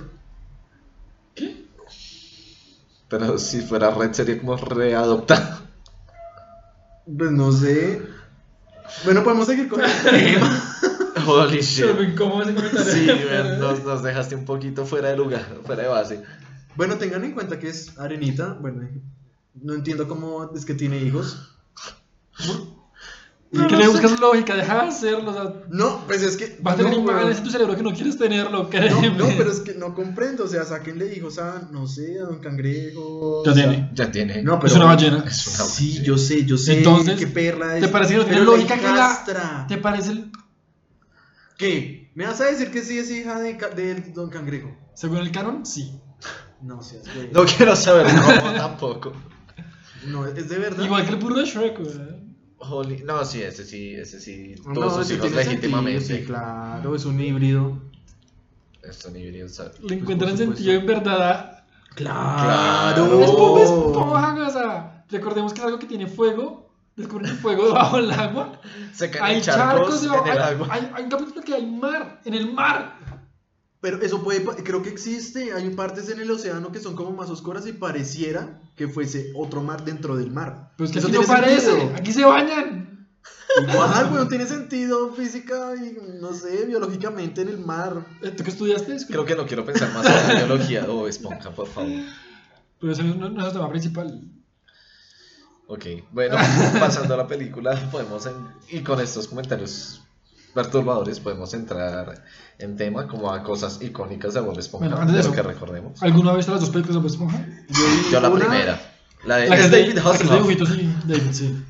¿Qué? 1.35 1.67
Pero 3.09 3.39
si 3.39 3.61
fuera 3.61 3.91
red 3.91 4.13
sería 4.13 4.39
como 4.39 4.57
readoptado. 4.57 5.63
Pues 7.07 7.31
no 7.31 7.53
sé. 7.53 8.03
Bueno, 9.05 9.23
podemos 9.23 9.47
seguir 9.47 9.69
con 9.69 9.81
el 9.81 9.91
tema. 10.03 10.63
Holy 11.27 11.61
shit. 11.61 11.87
Sí, 12.85 13.07
nos, 13.59 13.85
nos 13.85 14.03
dejaste 14.03 14.35
un 14.35 14.45
poquito 14.45 14.85
fuera 14.85 15.11
de 15.11 15.17
lugar, 15.17 15.47
fuera 15.65 15.83
de 15.83 15.89
base. 15.89 16.23
Bueno, 16.75 16.97
tengan 16.97 17.25
en 17.25 17.33
cuenta 17.33 17.59
que 17.59 17.69
es 17.69 17.97
Arenita. 17.99 18.55
Bueno, 18.55 18.89
no 19.55 19.75
entiendo 19.75 20.09
cómo 20.09 20.51
es 20.55 20.65
que 20.65 20.75
tiene 20.75 20.99
hijos. 20.99 21.57
¿Y 23.55 23.67
qué 23.67 23.77
le 23.77 23.87
buscas 23.87 24.19
lógica? 24.19 24.57
Deja 24.57 24.83
de 24.83 24.89
hacerlo. 24.89 25.31
O 25.31 25.35
sea, 25.35 25.53
No, 25.69 26.07
pues 26.07 26.23
es 26.23 26.39
que. 26.39 26.59
vas 26.63 26.75
a 26.75 26.77
tener 26.79 26.95
no, 26.95 27.01
imágenes 27.01 27.37
en 27.37 27.45
tu 27.45 27.51
cerebro 27.51 27.77
que 27.77 27.83
no 27.83 27.93
quieres 27.93 28.17
tenerlo, 28.17 28.71
créeme. 28.71 29.11
No, 29.11 29.29
no, 29.29 29.35
pero 29.37 29.53
es 29.53 29.61
que 29.61 29.75
no 29.75 29.95
comprendo. 29.95 30.45
O 30.45 30.49
sea, 30.49 30.65
sáquenle 30.65 31.15
hijos 31.15 31.39
a, 31.39 31.69
no 31.71 31.87
sé, 31.87 32.19
a 32.19 32.23
Don 32.25 32.39
Cangrejo. 32.39 33.45
Ya 33.45 33.53
o 33.53 33.55
sea, 33.55 33.69
tiene. 33.69 33.91
Ya 33.93 34.11
tiene. 34.11 34.43
No, 34.43 34.59
pero. 34.59 34.73
Es 34.73 34.77
una 34.77 34.87
ballena. 34.87 35.25
Es 35.27 35.47
una 35.47 35.65
Sí, 35.67 36.03
yo 36.03 36.17
sé, 36.17 36.47
yo 36.47 36.57
sé. 36.57 36.79
Entonces, 36.79 37.19
qué 37.19 37.27
perla 37.27 37.77
es. 37.77 37.83
¿te 37.83 37.89
parece 37.89 38.15
que 38.15 38.21
no 38.21 38.25
tiene 38.25 38.41
pero 38.41 38.53
lógica 38.53 38.79
que 38.79 38.87
la-. 38.87 39.67
¿Te 39.69 39.77
parece 39.77 40.13
el, 40.13 40.33
¿Qué? 41.59 42.11
¿Me 42.15 42.27
vas 42.27 42.41
a 42.41 42.47
decir 42.47 42.71
que 42.71 42.83
sí 42.83 42.99
es 42.99 43.11
hija 43.11 43.39
de, 43.39 43.55
Don 44.15 44.31
Cangrejo? 44.31 44.75
según 44.95 45.19
el 45.19 45.31
canon? 45.31 45.67
Sí. 45.67 46.01
No 46.63 46.83
seas 46.83 47.05
güey. 47.15 47.31
No 47.33 47.45
quiero 47.45 47.77
saber 47.77 48.07
cómo 48.07 48.53
tampoco. 48.57 49.13
No, 50.07 50.27
es 50.27 50.49
de 50.49 50.59
verdad. 50.59 50.85
Igual 50.85 51.05
que 51.05 51.11
el 51.11 51.17
burro 51.17 51.37
de 51.37 51.45
Shrek, 51.45 51.79
güey. 51.79 52.22
Holy... 52.69 53.03
No, 53.05 53.25
sí, 53.25 53.43
ese 53.43 53.65
sí, 53.65 53.95
ese 53.95 54.21
sí. 54.21 54.55
No, 54.67 54.73
Todos 54.75 54.95
sus 54.97 55.07
sí 55.09 55.15
hijos 55.15 55.33
legítimamente. 55.33 56.01
sentido, 56.01 56.21
Sí, 56.21 56.27
claro, 56.27 56.95
es 56.95 57.05
un 57.05 57.21
híbrido. 57.21 57.79
Estos 58.83 59.15
híbridos, 59.17 59.53
¿sabes? 59.55 59.81
Le 59.81 59.95
encuentran 59.97 60.31
por 60.31 60.39
supuesto. 60.39 60.57
sentido 60.65 60.81
en 60.81 60.87
verdad. 60.87 61.31
a- 61.31 61.65
Claro. 61.95 63.21
Es 63.23 63.31
Bob. 63.33 63.59
Esponja, 63.59 64.47
o 64.47 64.51
sea, 64.51 65.05
recordemos 65.11 65.53
que 65.53 65.61
es 65.61 65.67
algo 65.67 65.79
que 65.79 65.87
tiene 65.87 66.07
fuego. 66.07 66.71
Descubren 66.97 67.31
el 67.31 67.37
fuego 67.39 67.67
debajo 67.69 67.97
del 67.99 68.11
agua. 68.11 68.61
Se 68.95 69.11
caen 69.11 69.37
Hay 69.37 69.41
charcos 69.41 70.01
charcos 70.01 70.03
debajo. 70.03 70.27
en 70.27 70.33
el 70.33 70.39
hay, 70.43 70.55
agua. 70.55 70.69
hay, 70.71 70.91
hay 70.95 71.05
un 71.05 71.11
capítulo 71.11 71.43
que 71.43 71.55
hay 71.55 71.67
mar. 71.67 72.21
En 72.25 72.35
el 72.35 72.53
mar. 72.53 72.99
Pero 73.83 74.01
eso 74.01 74.23
puede, 74.23 74.43
creo 74.63 74.81
que 74.83 74.89
existe. 74.89 75.53
Hay 75.53 75.69
partes 75.71 76.09
en 76.09 76.21
el 76.21 76.31
océano 76.31 76.73
que 76.73 76.79
son 76.81 76.95
como 76.97 77.11
más 77.13 77.29
oscuras 77.29 77.67
y 77.67 77.73
pareciera 77.73 78.63
que 78.77 78.89
fuese 78.89 79.33
otro 79.37 79.61
mar 79.63 79.85
dentro 79.85 80.17
del 80.17 80.31
mar. 80.31 80.73
Pues 80.79 80.91
que 80.93 81.01
Eso 81.01 81.09
aquí 81.09 81.17
no 81.19 81.23
tiene 81.25 81.41
parece. 81.41 81.67
sentido. 81.73 81.93
Aquí 81.97 82.13
se 82.13 82.25
bañan. 82.25 83.09
Igual, 83.71 84.09
güey, 84.11 84.29
tiene 84.29 84.47
sentido 84.47 85.13
física 85.13 85.75
y 85.77 85.99
no 86.21 86.33
sé, 86.33 86.65
biológicamente 86.65 87.43
en 87.43 87.49
el 87.49 87.59
mar. 87.59 88.07
Eh, 88.23 88.31
¿Tú 88.31 88.45
qué 88.45 88.51
estudiaste? 88.51 88.97
Creo 89.09 89.25
que 89.27 89.35
no 89.37 89.47
quiero 89.47 89.65
pensar 89.65 89.93
más 89.93 90.07
en 90.07 90.29
la 90.29 90.45
biología 90.45 90.85
o 90.89 91.07
esponja, 91.09 91.51
por 91.51 91.67
favor. 91.67 91.91
Pero 92.81 92.93
eso 92.93 93.03
no, 93.03 93.29
no 93.31 93.41
es 93.43 93.47
el 93.49 93.53
tema 93.53 93.69
principal. 93.69 94.23
Ok, 95.67 95.85
bueno, 96.13 96.37
pasando 96.81 97.15
a 97.15 97.17
la 97.17 97.27
película, 97.27 97.75
podemos, 97.91 98.27
en- 98.27 98.35
y 98.71 98.81
con 98.83 99.01
estos 99.01 99.29
comentarios 99.29 100.02
perturbadores, 100.55 101.21
podemos 101.21 101.53
entrar 101.55 102.23
en 102.59 102.77
tema 102.77 103.07
como 103.09 103.31
a 103.33 103.43
cosas 103.43 103.81
icónicas 103.83 104.35
de 104.35 104.41
Bob 104.41 104.59
Esponja, 104.59 104.87
Bueno, 104.87 105.01
antes 105.01 105.15
de 105.15 105.21
eso, 105.21 105.33
que 105.33 105.43
recordemos. 105.43 106.03
¿Alguno 106.03 106.31
ha 106.31 106.37
visto 106.37 106.53
las 106.53 106.61
dos 106.61 106.71
películas 106.71 106.95
de 106.97 107.01
Bob 107.01 107.11
Esponja? 107.11 107.47
Yo, 107.69 108.11
Yo 108.13 108.21
la 108.21 108.29
una- 108.29 108.41
primera, 108.45 108.81
la 109.25 109.37
de, 109.37 109.49
La 109.49 109.57
que 109.57 109.63
es 109.63 109.71
David 109.71 109.87
la 109.87 109.93
que 109.95 109.99
es 109.99 110.05
de 110.05 110.11
Hasselhoff. 110.11 111.07
David, 111.07 111.21
sí. 111.33 111.65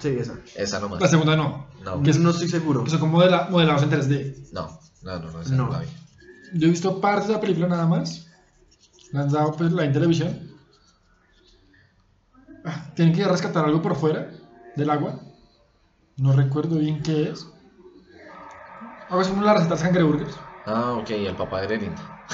Sí, 0.00 0.08
esa. 0.18 0.34
Esa 0.56 0.80
nomás. 0.80 1.00
La 1.00 1.08
segunda 1.08 1.36
no. 1.36 1.66
No, 1.84 2.02
Que 2.02 2.10
es- 2.10 2.18
No 2.18 2.30
estoy 2.30 2.48
seguro. 2.48 2.84
Que 2.84 2.90
son 2.90 3.00
como 3.00 3.12
modela- 3.18 3.48
modelados 3.50 3.82
en 3.82 3.90
3D. 3.90 4.34
no, 4.52 4.78
no, 5.02 5.18
no, 5.20 5.30
no, 5.30 5.40
esa 5.40 5.54
no, 5.54 5.66
No. 5.66 5.72
la 5.72 5.80
vi. 5.80 5.86
Yo 6.54 6.66
he 6.66 6.70
visto 6.70 7.00
partes 7.00 7.28
de 7.28 7.34
la 7.34 7.40
película 7.40 7.68
nada 7.68 7.86
más. 7.86 8.26
La 9.12 9.22
han 9.22 9.30
dado 9.30 9.52
pues 9.52 9.72
la 9.72 9.84
en 9.84 9.92
televisión. 9.92 10.50
Ah, 12.64 12.90
Tienen 12.94 13.14
que 13.14 13.24
rescatar 13.24 13.64
algo 13.64 13.80
por 13.80 13.96
fuera 13.96 14.30
del 14.76 14.90
agua. 14.90 15.20
No 16.16 16.32
recuerdo 16.32 16.76
bien 16.76 17.02
qué 17.02 17.30
es. 17.30 17.46
Así 19.10 19.30
como 19.30 19.42
la 19.42 19.54
receta 19.54 19.74
de 19.76 19.82
cangreburgers. 19.82 20.36
Ah, 20.66 20.92
ok, 20.92 21.10
el 21.10 21.34
papá 21.36 21.60
de 21.60 21.66
Arenita. 21.66 22.26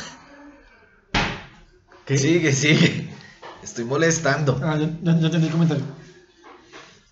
¿Qué? 2.05 2.18
Sigue, 2.18 2.53
sigue. 2.53 3.11
Estoy 3.62 3.85
molestando. 3.85 4.61
Ah, 4.62 4.77
ya, 4.77 4.87
ya- 5.03 5.18
ya 5.18 5.27
entendí 5.27 5.47
el 5.47 5.53
comentario. 5.53 5.85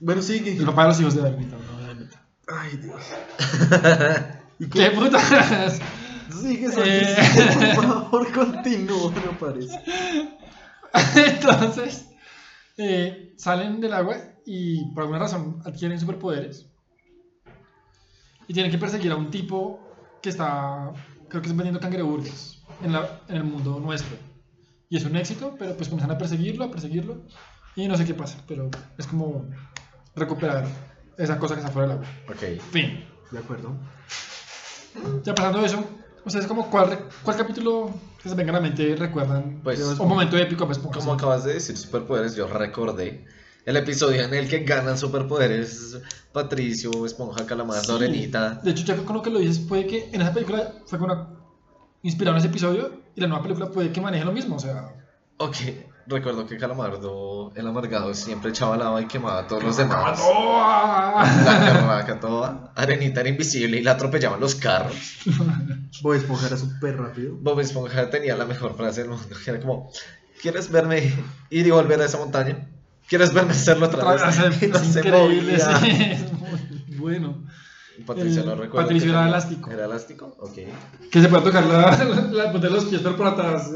Bueno, 0.00 0.20
sigue. 0.20 0.56
El 0.56 0.64
papá 0.66 0.82
de 0.82 0.88
los 0.88 1.00
hijos 1.00 1.14
de 1.14 1.22
no 1.22 1.28
de 1.28 1.84
Arenita. 1.84 2.22
Ay, 2.48 2.76
Dios. 2.76 3.02
¿Y 4.58 4.66
¿Qué 4.70 4.90
putas? 4.90 5.80
Sigue, 6.40 6.68
Eh. 6.76 7.72
Por 7.74 7.84
favor, 7.86 8.32
continúa, 8.32 9.10
me 9.12 9.32
parece. 9.38 9.80
Entonces, 11.16 12.06
eh, 12.76 13.34
salen 13.38 13.80
del 13.80 13.92
agua 13.94 14.16
y 14.44 14.84
por 14.92 15.02
alguna 15.04 15.20
razón 15.20 15.62
adquieren 15.64 15.98
superpoderes. 16.00 16.66
Y 18.48 18.54
tienen 18.54 18.70
que 18.70 18.78
perseguir 18.78 19.12
a 19.12 19.16
un 19.16 19.30
tipo 19.30 19.80
que 20.20 20.28
está, 20.28 20.92
creo 21.28 21.42
que 21.42 21.48
está 21.48 21.56
vendiendo 21.56 21.80
cangreburgers 21.80 22.62
en, 22.82 22.92
la, 22.92 23.20
en 23.28 23.36
el 23.36 23.44
mundo 23.44 23.80
nuestro. 23.80 24.16
Y 24.88 24.96
es 24.96 25.04
un 25.04 25.16
éxito, 25.16 25.56
pero 25.58 25.74
pues 25.76 25.88
comienzan 25.88 26.14
a 26.14 26.18
perseguirlo, 26.18 26.64
a 26.64 26.70
perseguirlo. 26.70 27.22
Y 27.76 27.88
no 27.88 27.96
sé 27.96 28.04
qué 28.04 28.14
pasa, 28.14 28.38
pero 28.46 28.70
es 28.98 29.06
como 29.06 29.46
recuperar 30.14 30.66
esa 31.16 31.38
cosa 31.38 31.54
que 31.54 31.60
está 31.60 31.72
fuera 31.72 31.88
del 31.88 31.98
agua. 31.98 32.08
Ok. 32.28 32.60
Fin. 32.70 33.04
De 33.30 33.38
acuerdo. 33.38 33.74
Ya 35.24 35.34
pasando 35.34 35.64
eso, 35.64 35.82
¿ustedes 36.24 36.46
como 36.46 36.70
cuál, 36.70 37.08
cuál 37.22 37.36
capítulo 37.36 37.90
que 38.22 38.28
se 38.28 38.34
venga 38.34 38.50
a 38.50 38.56
la 38.56 38.60
mente 38.60 38.94
recuerdan? 38.94 39.60
Pues, 39.62 39.80
un 39.80 40.08
momento 40.08 40.36
épico, 40.36 40.66
pues, 40.66 40.78
como 40.78 41.02
sí. 41.02 41.10
acabas 41.10 41.44
de 41.44 41.54
decir 41.54 41.76
superpoderes, 41.76 42.36
yo 42.36 42.46
recordé 42.46 43.24
el 43.64 43.76
episodio 43.76 44.22
en 44.22 44.34
el 44.34 44.48
que 44.48 44.60
ganan 44.60 44.98
superpoderes 44.98 45.98
Patricio, 46.32 47.06
Esponja, 47.06 47.46
Calamar, 47.46 47.80
Sí. 47.84 48.30
De 48.62 48.70
hecho, 48.70 48.84
ya 48.84 48.96
con 48.96 49.16
lo 49.16 49.22
que 49.22 49.30
lo 49.30 49.38
dices, 49.38 49.58
puede 49.60 49.86
que 49.86 50.10
en 50.12 50.22
esa 50.22 50.32
película 50.32 50.72
fue 50.86 50.98
como 50.98 51.12
una... 51.12 51.28
inspirado 52.02 52.36
en 52.36 52.40
ese 52.40 52.48
episodio 52.48 53.02
y 53.14 53.20
la 53.20 53.26
nueva 53.28 53.42
película 53.42 53.70
puede 53.70 53.92
que 53.92 54.00
maneje 54.00 54.24
lo 54.24 54.32
mismo. 54.32 54.56
O 54.56 54.58
sea, 54.58 54.94
Ok, 55.38 55.56
recuerdo 56.06 56.46
que 56.46 56.56
Calamardo, 56.56 57.52
el 57.56 57.66
amargado, 57.66 58.14
siempre 58.14 58.50
echaba 58.50 58.76
lava 58.76 59.00
y 59.00 59.06
quemaba 59.06 59.40
a 59.40 59.46
todos 59.48 59.64
los 59.64 59.76
demás. 59.76 60.20
¡Ah! 60.22 61.42
La 61.44 61.58
carraca 61.58 62.20
toda. 62.20 62.72
Arenita 62.76 63.20
era 63.20 63.28
invisible 63.28 63.78
y 63.78 63.82
la 63.82 63.92
atropellaban 63.92 64.38
los 64.38 64.54
carros. 64.54 65.18
Bob 66.02 66.14
Esponja 66.14 66.46
era 66.46 66.56
súper 66.56 66.96
rápido. 66.96 67.34
Bob 67.40 67.58
Esponja 67.60 68.08
tenía 68.10 68.36
la 68.36 68.44
mejor 68.44 68.76
frase 68.76 69.00
del 69.00 69.10
mundo, 69.10 69.24
que 69.44 69.50
era 69.50 69.60
como, 69.60 69.90
¿quieres 70.40 70.70
verme 70.70 71.12
ir 71.50 71.66
y 71.66 71.70
volver 71.70 72.00
a 72.00 72.04
esa 72.04 72.18
montaña? 72.18 72.68
¿Quieres 73.12 73.34
verme 73.34 73.50
hacerlo 73.52 73.86
otra 73.86 74.12
vez? 74.14 74.22
Es 74.22 74.62
Y 74.62 74.66
no 74.72 74.78
se 74.78 74.98
increíble, 75.00 75.54
es 75.54 75.66
muy 76.88 76.96
bueno. 76.98 77.44
Patricio 78.06 78.40
El- 78.40 78.46
no 78.48 78.54
recuerdo. 78.56 78.86
Patricio 78.86 79.10
era 79.10 79.18
tenía. 79.20 79.28
elástico. 79.36 79.70
¿Era 79.70 79.84
elástico? 79.84 80.36
Ok. 80.40 80.54
Que 81.10 81.20
se 81.20 81.28
puede 81.28 81.42
tocar 81.44 81.64
la, 81.66 82.04
la, 82.32 82.52
de 82.52 82.70
los 82.70 82.86
pies, 82.86 83.02
por 83.02 83.26
atrás. 83.26 83.70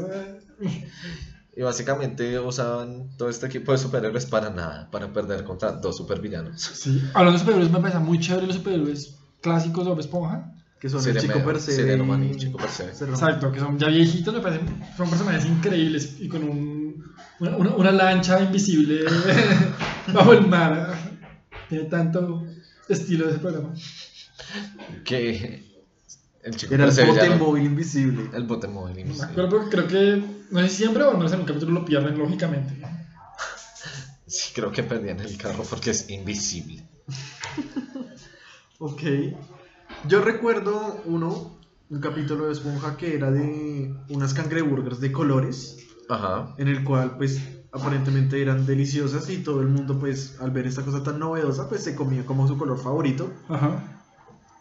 Y 1.55 1.61
básicamente 1.61 2.39
usaban 2.39 3.09
todo 3.17 3.29
este 3.29 3.45
equipo 3.45 3.71
de 3.71 3.77
superhéroes 3.77 4.25
para 4.25 4.49
nada, 4.49 4.89
para 4.91 5.13
perder 5.13 5.43
contra 5.43 5.71
dos 5.71 5.97
supervillanos. 5.97 6.59
Sí. 6.61 7.01
Hablando 7.13 7.33
de 7.33 7.39
superhéroes, 7.39 7.71
me 7.71 7.79
parece 7.79 7.99
muy 7.99 8.19
chévere 8.19 8.47
los 8.47 8.55
superhéroes 8.57 9.17
clásicos 9.41 9.83
de 9.85 9.89
Bob 9.91 9.99
Esponja. 9.99 10.51
Que 10.79 10.89
son 10.89 10.99
el 10.99 11.05
Sirene- 11.15 11.21
Chico 11.33 11.45
Percebe. 11.45 11.77
Sireno 11.77 12.23
y- 12.23 12.35
Chico 12.35 12.57
Percebe. 12.57 12.91
Exacto, 12.91 13.51
que 13.51 13.59
son 13.59 13.79
ya 13.79 13.87
viejitos, 13.87 14.33
me 14.33 14.39
parecen. 14.41 14.67
Son 14.97 15.09
personajes 15.09 15.45
increíbles 15.45 16.17
y 16.19 16.27
con 16.27 16.43
un, 16.43 16.76
una, 17.39 17.57
una- 17.57 17.75
una 17.75 17.91
lancha 17.91 18.39
invisible 18.41 19.05
bajo 20.13 20.33
el 20.33 20.47
mar. 20.47 20.97
Tiene 21.69 21.85
tanto 21.85 22.45
estilo 22.87 23.29
ese 23.29 23.39
programa. 23.39 23.73
Que 25.03 25.63
el 26.43 26.55
Chico 26.55 26.73
Era 26.73 26.85
el 26.85 27.07
bote 27.07 27.29
no- 27.29 27.37
móvil 27.37 27.63
invisible. 27.65 28.29
El 28.33 28.43
bote 28.43 28.67
móvil. 28.67 28.95
Me 28.95 29.01
invisible. 29.01 29.31
acuerdo 29.31 29.49
porque 29.49 29.69
creo 29.69 29.87
que, 29.87 30.23
no 30.51 30.59
sé 30.61 30.69
si 30.69 30.75
siempre 30.77 31.03
o 31.03 31.17
no 31.17 31.27
sé, 31.27 31.35
en 31.35 31.41
un 31.41 31.47
capítulo 31.47 31.71
lo 31.73 31.85
pierden 31.85 32.17
lógicamente. 32.17 32.73
Sí, 34.25 34.51
creo 34.53 34.71
que 34.71 34.83
perdían 34.83 35.19
el 35.21 35.37
carro 35.37 35.63
porque 35.69 35.91
es 35.91 36.09
invisible. 36.09 36.83
Ok. 38.79 39.01
Yo 40.07 40.21
recuerdo 40.21 41.01
uno, 41.05 41.57
un 41.89 41.99
capítulo 42.01 42.45
de 42.47 42.53
Esponja 42.53 42.97
que 42.97 43.15
era 43.15 43.31
de 43.31 43.93
unas 44.09 44.33
cangreburgers 44.33 44.99
de 44.99 45.11
colores. 45.11 45.77
Ajá. 46.09 46.53
en 46.57 46.67
el 46.67 46.83
cual 46.83 47.15
pues 47.17 47.41
aparentemente 47.71 48.41
eran 48.41 48.65
deliciosas 48.65 49.29
y 49.29 49.37
todo 49.37 49.61
el 49.61 49.67
mundo 49.67 49.99
pues 49.99 50.35
al 50.39 50.51
ver 50.51 50.65
esta 50.67 50.81
cosa 50.83 51.03
tan 51.03 51.19
novedosa 51.19 51.67
pues 51.69 51.83
se 51.83 51.95
comía 51.95 52.25
como 52.25 52.47
su 52.47 52.57
color 52.57 52.79
favorito. 52.79 53.31
Ajá. 53.49 53.93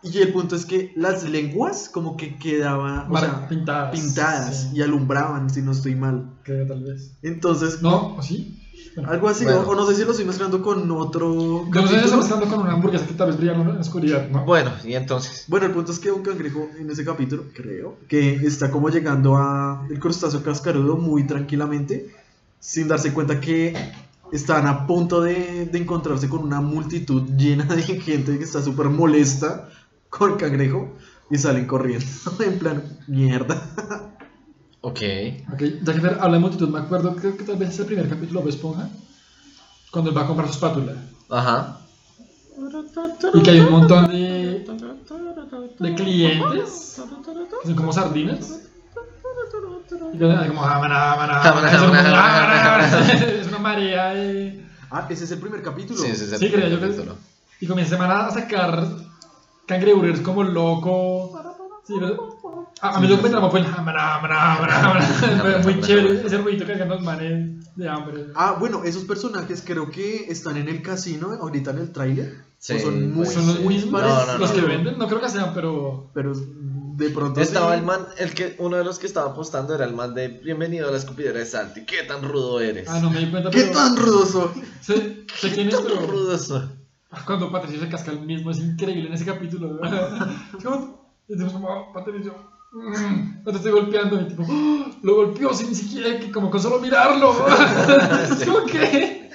Y 0.03 0.18
el 0.18 0.32
punto 0.32 0.55
es 0.55 0.66
que 0.66 0.92
las 0.94 1.24
lenguas 1.28 1.88
como 1.88 2.16
que 2.16 2.36
quedaban 2.36 3.07
o 3.07 3.12
Mar- 3.14 3.24
sea, 3.24 3.49
pintadas. 3.49 3.90
pintadas 3.99 4.57
Sí, 4.70 4.76
y 4.76 4.82
alumbraban, 4.82 5.51
si 5.51 5.62
no 5.62 5.72
estoy 5.72 5.94
mal. 5.94 6.30
creo, 6.44 6.66
tal 6.66 6.84
vez. 6.84 7.16
Entonces, 7.22 7.80
No, 7.82 8.14
¿o 8.16 8.22
sí? 8.22 8.61
Algo 9.05 9.29
así, 9.29 9.45
Bueno. 9.45 9.61
o, 9.61 9.68
o 9.68 9.74
no 9.74 9.87
sé 9.87 9.95
si 9.95 10.05
lo 10.05 10.11
estoy 10.12 10.24
mezclando 10.27 10.62
con 10.62 10.91
otro 10.91 11.70
yo 11.72 11.83
no 11.83 11.89
sé 11.89 11.95
si 12.01 12.01
capítulo. 12.01 12.05
está 12.05 12.16
mezclando 12.16 12.47
con 12.49 12.61
una 12.61 12.72
hamburguesa 12.72 13.07
que 13.07 13.14
tal 13.14 13.29
vez 13.29 13.37
brilla 13.37 13.53
en 13.55 13.74
la 13.74 13.81
oscuridad, 13.81 14.29
¿no? 14.31 14.45
Bueno, 14.45 14.72
y 14.85 14.95
entonces. 14.95 15.45
Bueno, 15.49 15.66
el 15.66 15.72
punto 15.72 15.93
es 15.93 15.99
que 15.99 16.11
un 16.11 16.22
cangrejo 16.22 16.70
en 16.79 16.91
ese 16.91 17.05
capítulo, 17.05 17.45
creo, 17.55 17.99
que 18.09 18.35
está 18.35 18.70
como 18.70 18.89
llegando 18.89 19.37
a 19.37 19.87
el 19.91 19.99
crustáceo 20.01 20.43
cascarudo 20.43 20.97
muy 20.97 21.27
tranquilamente, 21.27 22.11
sin 22.59 22.89
darse 22.89 23.12
cuenta 23.12 23.41
que 23.41 23.74
están 24.33 24.66
a 24.66 24.87
punto 24.87 25.20
de, 25.20 25.66
de 25.66 25.79
encontrarse 25.79 26.29
con 26.29 26.41
una 26.41 26.61
multitud 26.61 27.22
llena 27.37 27.64
de 27.64 27.83
gente 27.83 28.39
que 28.39 28.45
está 28.45 28.62
súper 28.62 28.87
molesta 28.89 29.68
con 30.09 30.33
el 30.33 30.37
cangrejo 30.39 30.97
y 31.31 31.39
salen 31.39 31.66
corriendo. 31.66 32.07
en 32.45 32.59
plan, 32.59 32.83
mierda. 33.07 34.15
Ok. 34.89 35.01
Ok, 35.53 35.61
ya 35.82 35.93
que 35.95 36.07
habla 36.07 36.34
de 36.34 36.39
multitud, 36.39 36.68
me 36.68 36.78
acuerdo, 36.78 37.16
creo 37.16 37.37
que 37.37 37.43
tal 37.43 37.57
vez 37.57 37.70
es 37.70 37.78
el 37.80 37.87
primer 37.87 38.09
capítulo 38.09 38.41
de 38.43 38.51
Esponja, 38.51 38.89
cuando 39.91 40.11
él 40.11 40.16
va 40.16 40.22
a 40.22 40.26
comprar 40.28 40.47
su 40.49 40.55
espátula. 40.55 40.93
Ajá. 41.28 41.80
Y 43.34 43.43
que 43.43 43.51
hay 43.51 43.61
un 43.61 43.72
montón 43.72 44.07
de, 44.09 44.64
de 45.80 45.95
clientes, 45.97 47.01
que 47.62 47.66
son 47.66 47.74
como 47.74 47.93
sardinas. 47.93 48.61
Y 50.14 50.18
que 50.18 50.24
hay 50.24 50.49
como, 50.49 50.62
"Ah, 50.64 50.78
es 50.80 50.87
una- 50.87 51.12
ah, 51.12 51.16
maná, 51.16 51.34
jamana". 51.43 51.72
maná. 51.74 53.18
es 53.41 53.47
una 53.49 53.59
marea 53.59 54.14
de... 54.14 54.64
Ah, 54.91 55.07
ese 55.11 55.24
es 55.24 55.30
el 55.32 55.41
primer 55.41 55.62
capítulo. 55.62 55.99
Sí, 55.99 56.07
ese 56.07 56.24
es 56.26 56.32
el 56.32 56.39
Sí, 56.39 56.51
creo 56.51 56.68
yo 56.68 56.78
que 56.78 56.87
capítulo. 56.87 57.16
Y 57.61 57.66
comienzan 57.66 58.01
a 58.09 58.30
sacar 58.30 58.87
cangreburgers 59.66 60.20
como 60.20 60.45
loco. 60.45 61.32
Sí, 61.87 61.95
pero- 61.99 62.36
a, 62.83 62.97
a 62.97 63.01
mí 63.01 63.09
lo 63.09 63.16
que 63.16 63.22
me 63.22 63.31
tramó 63.31 63.51
fue 63.51 63.61
el 63.61 63.66
maná, 63.68 64.18
maná. 64.20 65.01
Fue 65.62 65.72
muy 65.72 65.81
chévere 65.83 66.27
ese 66.27 66.39
ruidito 66.39 66.66
que 66.66 66.72
hacían 66.72 66.89
los 66.89 67.03
manes 67.03 67.74
de 67.77 67.89
hambre. 67.89 68.27
Ah, 68.35 68.57
bueno, 68.59 68.83
esos 68.85 69.05
personajes 69.05 69.62
creo 69.64 69.91
que 69.91 70.27
están 70.31 70.57
en 70.57 70.68
el 70.68 70.83
casino 70.83 71.33
ahorita 71.33 71.70
en 71.70 71.79
el 71.79 71.93
tráiler. 71.93 72.45
Sí, 72.59 72.74
o 72.74 72.79
son 72.79 73.12
muy, 73.12 73.24
pues 73.24 73.33
¿Son 73.35 73.47
los 73.47 73.61
muy 73.61 73.74
mismos 73.74 74.01
No, 74.03 74.27
no, 74.27 74.39
los 74.39 74.51
no. 74.51 74.57
que 74.57 74.66
venden? 74.66 74.99
No 74.99 75.07
creo 75.09 75.20
que 75.20 75.29
sean, 75.29 75.53
pero... 75.55 76.11
Pero 76.14 76.33
de 76.35 77.11
pronto 77.11 77.41
Estaba 77.41 77.72
sí. 77.74 77.79
el 77.81 77.85
man, 77.85 78.07
el 78.16 78.33
que, 78.33 78.57
uno 78.59 78.77
de 78.79 78.85
los 78.85 78.99
que 78.99 79.07
estaba 79.07 79.31
apostando 79.33 79.74
era 79.74 79.85
el 79.85 79.93
man 79.95 80.14
de 80.14 80.29
Bienvenido 80.29 80.89
a 80.89 80.91
la 80.91 80.97
escupidera 80.97 81.39
de 81.39 81.45
Santi. 81.47 81.85
¿Qué 81.85 82.05
tan 82.05 82.22
rudo 82.22 82.59
eres? 82.61 82.89
Ah, 82.89 83.01
no 83.01 83.11
me 83.11 83.18
di 83.20 83.27
cuenta, 83.31 83.51
¿Qué 83.51 83.61
pero... 83.62 83.72
tan 83.72 83.97
rudo 83.97 84.24
soy? 84.27 84.49
Sé, 84.81 85.24
quién 85.53 85.68
¿Qué 85.68 85.77
tan 85.77 85.85
pero... 85.85 86.07
rudo 86.07 86.39
soy? 86.39 86.62
Cuando 87.27 87.53
Patricio 87.53 87.81
se 87.81 87.89
casca 87.91 88.11
el 88.11 88.20
mismo, 88.20 88.51
es 88.51 88.59
increíble 88.61 89.09
en 89.09 89.12
ese 89.14 89.24
capítulo. 89.27 89.79
Es 90.59 90.64
como, 90.64 91.12
y 91.29 91.33
decimos 91.33 91.53
como, 91.53 91.68
"Oh, 91.68 91.93
Patricio, 91.93 92.33
mm, 92.33 92.55
no 92.72 93.50
te 93.52 93.56
estoy 93.56 93.72
golpeando. 93.72 94.20
Y 94.20 94.24
tipo, 94.28 94.44
"Oh, 94.48 94.86
lo 95.02 95.14
golpeó 95.16 95.52
sin 95.54 95.68
ni 95.70 95.74
siquiera, 95.74 96.18
que 96.20 96.30
como 96.30 96.50
con 96.50 96.60
solo 96.60 96.78
mirarlo. 96.80 97.32
es 98.38 98.44
como 98.44 98.64
que. 98.66 99.30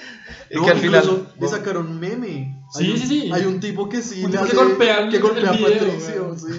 Y 0.50 0.56
No, 0.56 0.64
que 0.64 0.70
al 0.70 0.78
final. 0.78 1.26
le 1.40 1.48
sacaron 1.48 1.98
meme. 1.98 2.58
Sí, 2.74 2.90
un, 2.90 2.98
sí, 2.98 3.06
sí. 3.06 3.30
Hay 3.32 3.44
un 3.46 3.58
tipo 3.60 3.88
que 3.88 4.02
sí 4.02 4.22
Un 4.24 4.32
le 4.32 4.38
tipo 4.38 4.50
que 4.50 4.56
golpea 4.56 4.98
el- 5.00 5.10
que 5.10 5.18
golpea 5.18 5.50
a 5.50 5.52
Patricio. 5.52 6.36
Sí. 6.38 6.58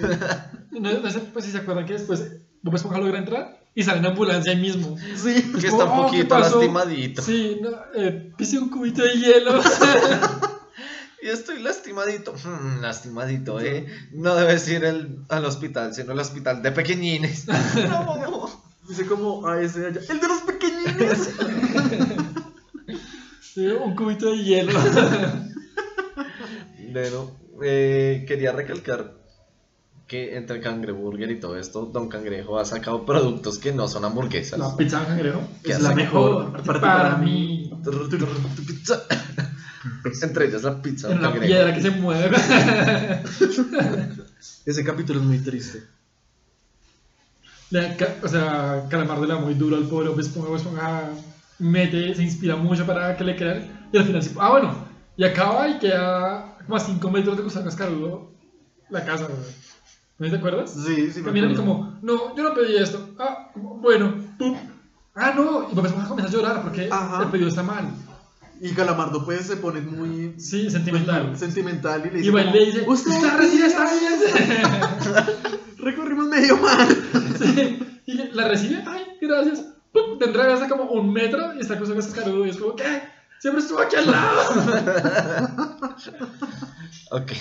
No, 0.74 0.92
no 0.92 1.08
sé 1.08 1.20
pues, 1.32 1.44
si 1.44 1.52
se 1.52 1.58
acuerdan 1.58 1.86
que 1.86 1.92
después 1.92 2.32
Bob 2.60 2.74
Esponja 2.74 2.98
logra 2.98 3.16
entrar 3.20 3.60
y 3.76 3.84
sale 3.84 4.00
en 4.00 4.06
ambulancia 4.06 4.50
ahí 4.50 4.60
mismo. 4.60 4.96
Sí. 5.14 5.34
Que 5.52 5.58
Es 5.58 5.64
está 5.66 5.84
un 5.84 5.90
"Oh, 5.92 6.10
¿qué 6.10 6.24
poquito 6.24 6.28
pasó?". 6.30 6.56
lastimadito. 6.56 7.22
Sí, 7.22 7.58
no, 7.62 7.70
eh, 7.94 8.32
pise 8.36 8.58
un 8.58 8.70
cubito 8.70 9.04
de 9.04 9.10
hielo. 9.12 9.52
Y 11.24 11.28
estoy 11.30 11.62
lastimadito. 11.62 12.34
Hmm, 12.34 12.82
lastimadito, 12.82 13.58
eh. 13.58 13.86
No 14.12 14.34
debes 14.34 14.68
ir 14.68 14.84
el- 14.84 15.24
al 15.30 15.46
hospital, 15.46 15.94
sino 15.94 16.12
al 16.12 16.18
hospital 16.20 16.62
de 16.62 16.70
pequeñines. 16.70 17.46
No. 17.88 18.62
Dice 18.86 19.06
como 19.06 19.46
a 19.46 19.58
ese 19.62 19.86
allá. 19.86 20.02
El 20.06 20.20
de 20.20 20.28
los 20.28 20.42
pequeñines. 20.42 21.30
Sí, 23.40 23.66
un 23.68 23.94
cubito 23.96 24.30
de 24.32 24.38
hielo. 24.44 24.72
Bueno, 26.92 27.30
eh, 27.64 28.24
quería 28.28 28.52
recalcar 28.52 29.14
que 30.06 30.36
entre 30.36 30.60
Cangreburger 30.60 31.30
y 31.30 31.40
todo 31.40 31.56
esto, 31.58 31.86
Don 31.86 32.08
Cangrejo 32.08 32.58
ha 32.58 32.64
sacado 32.64 33.04
productos 33.06 33.58
que 33.58 33.72
no 33.72 33.88
son 33.88 34.04
hamburguesas. 34.04 34.58
La 34.58 34.76
pizza 34.76 35.00
de 35.00 35.06
cangrejo 35.06 35.40
Que 35.62 35.72
es 35.72 35.80
la 35.80 35.90
la 35.90 35.94
mejor. 35.94 36.62
Para, 36.62 37.16
mí. 37.16 37.70
Entre 40.22 40.46
ellas 40.46 40.62
la 40.62 40.80
pizza 40.80 41.10
En 41.10 41.18
Cangrejo. 41.18 41.46
piedra 41.46 41.74
que 41.74 41.82
se 41.82 41.90
mueve. 41.90 42.36
Ese 44.66 44.84
capítulo 44.84 45.20
es 45.20 45.26
muy 45.26 45.38
triste. 45.38 45.82
Ca- 47.70 48.14
o 48.22 48.28
sea, 48.28 48.84
Calamardo 48.88 49.26
le 49.26 49.34
da 49.34 49.40
muy 49.40 49.54
duro 49.54 49.76
al 49.76 49.84
pobre 49.84 50.08
Bob 50.08 50.20
Esponja. 50.20 50.48
Bob 50.48 50.56
Esponja 50.56 51.10
mete, 51.58 52.14
se 52.14 52.22
inspira 52.22 52.56
mucho 52.56 52.86
para 52.86 53.16
que 53.16 53.24
le 53.24 53.36
crean. 53.36 53.88
Y 53.92 53.98
al 53.98 54.04
final, 54.04 54.22
ah, 54.38 54.50
bueno, 54.50 54.74
y 55.16 55.24
acaba 55.24 55.68
y 55.68 55.78
queda 55.78 56.56
como 56.64 56.76
a 56.76 56.80
5 56.80 57.10
metros 57.10 57.36
de 57.36 57.42
Gustavo 57.42 57.64
Cascarudo 57.66 58.32
la 58.90 59.04
casa, 59.04 59.26
güey. 59.26 59.38
¿No 60.18 60.30
te 60.30 60.36
acuerdas? 60.36 60.72
Sí, 60.72 61.10
sí, 61.10 61.20
me 61.20 61.26
Caminan 61.26 61.50
y 61.52 61.54
como, 61.56 61.98
no, 62.02 62.36
yo 62.36 62.42
no 62.44 62.54
pedí 62.54 62.76
esto. 62.76 63.14
Ah, 63.18 63.50
bueno, 63.56 64.14
pum. 64.38 64.56
Ah, 65.14 65.32
no. 65.34 65.62
Y 65.68 65.72
Esponja 65.86 66.08
comienza 66.08 66.32
a 66.32 66.40
llorar 66.40 66.62
porque 66.62 66.88
Ajá. 66.90 67.22
el 67.24 67.28
pedido 67.30 67.48
está 67.48 67.62
mal. 67.62 67.88
Y 68.60 68.70
Calamardo 68.72 69.24
pues 69.24 69.46
se 69.46 69.56
pone 69.56 69.80
muy 69.80 70.34
Sí, 70.38 70.70
sentimental. 70.70 71.36
sentimental 71.36 72.00
y 72.06 72.10
le 72.10 72.14
Y 72.14 72.22
dice, 72.22 72.30
va 72.30 72.40
y 72.40 72.44
como, 72.44 72.56
le 72.56 72.64
dice, 72.66 72.84
"Usted 72.86 73.10
está 73.12 73.36
recibe, 73.36 73.66
está 73.66 73.84
bien. 73.92 75.24
recorrimos 75.78 76.26
medio 76.28 76.56
mar. 76.58 76.86
Sí, 77.38 77.78
y 78.06 78.14
la 78.32 78.48
recibe, 78.48 78.82
ay, 78.86 79.02
gracias. 79.20 79.64
Pum, 79.92 80.18
Te 80.18 80.26
regresa 80.26 80.68
como 80.68 80.84
un 80.84 81.12
metro 81.12 81.54
y 81.56 81.60
está 81.60 81.76
cruzando 81.76 82.00
cascarudo 82.02 82.46
y 82.46 82.50
es 82.50 82.56
como, 82.56 82.76
¿qué? 82.76 83.02
Siempre 83.40 83.62
estuvo 83.62 83.80
aquí 83.80 83.96
al 83.96 84.10
lado. 84.10 84.40
Ok. 87.10 87.32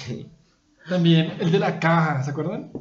También 0.89 1.37
el 1.39 1.51
de 1.51 1.59
la 1.59 1.79
caja, 1.79 2.23
¿se 2.23 2.31
acuerdan? 2.31 2.71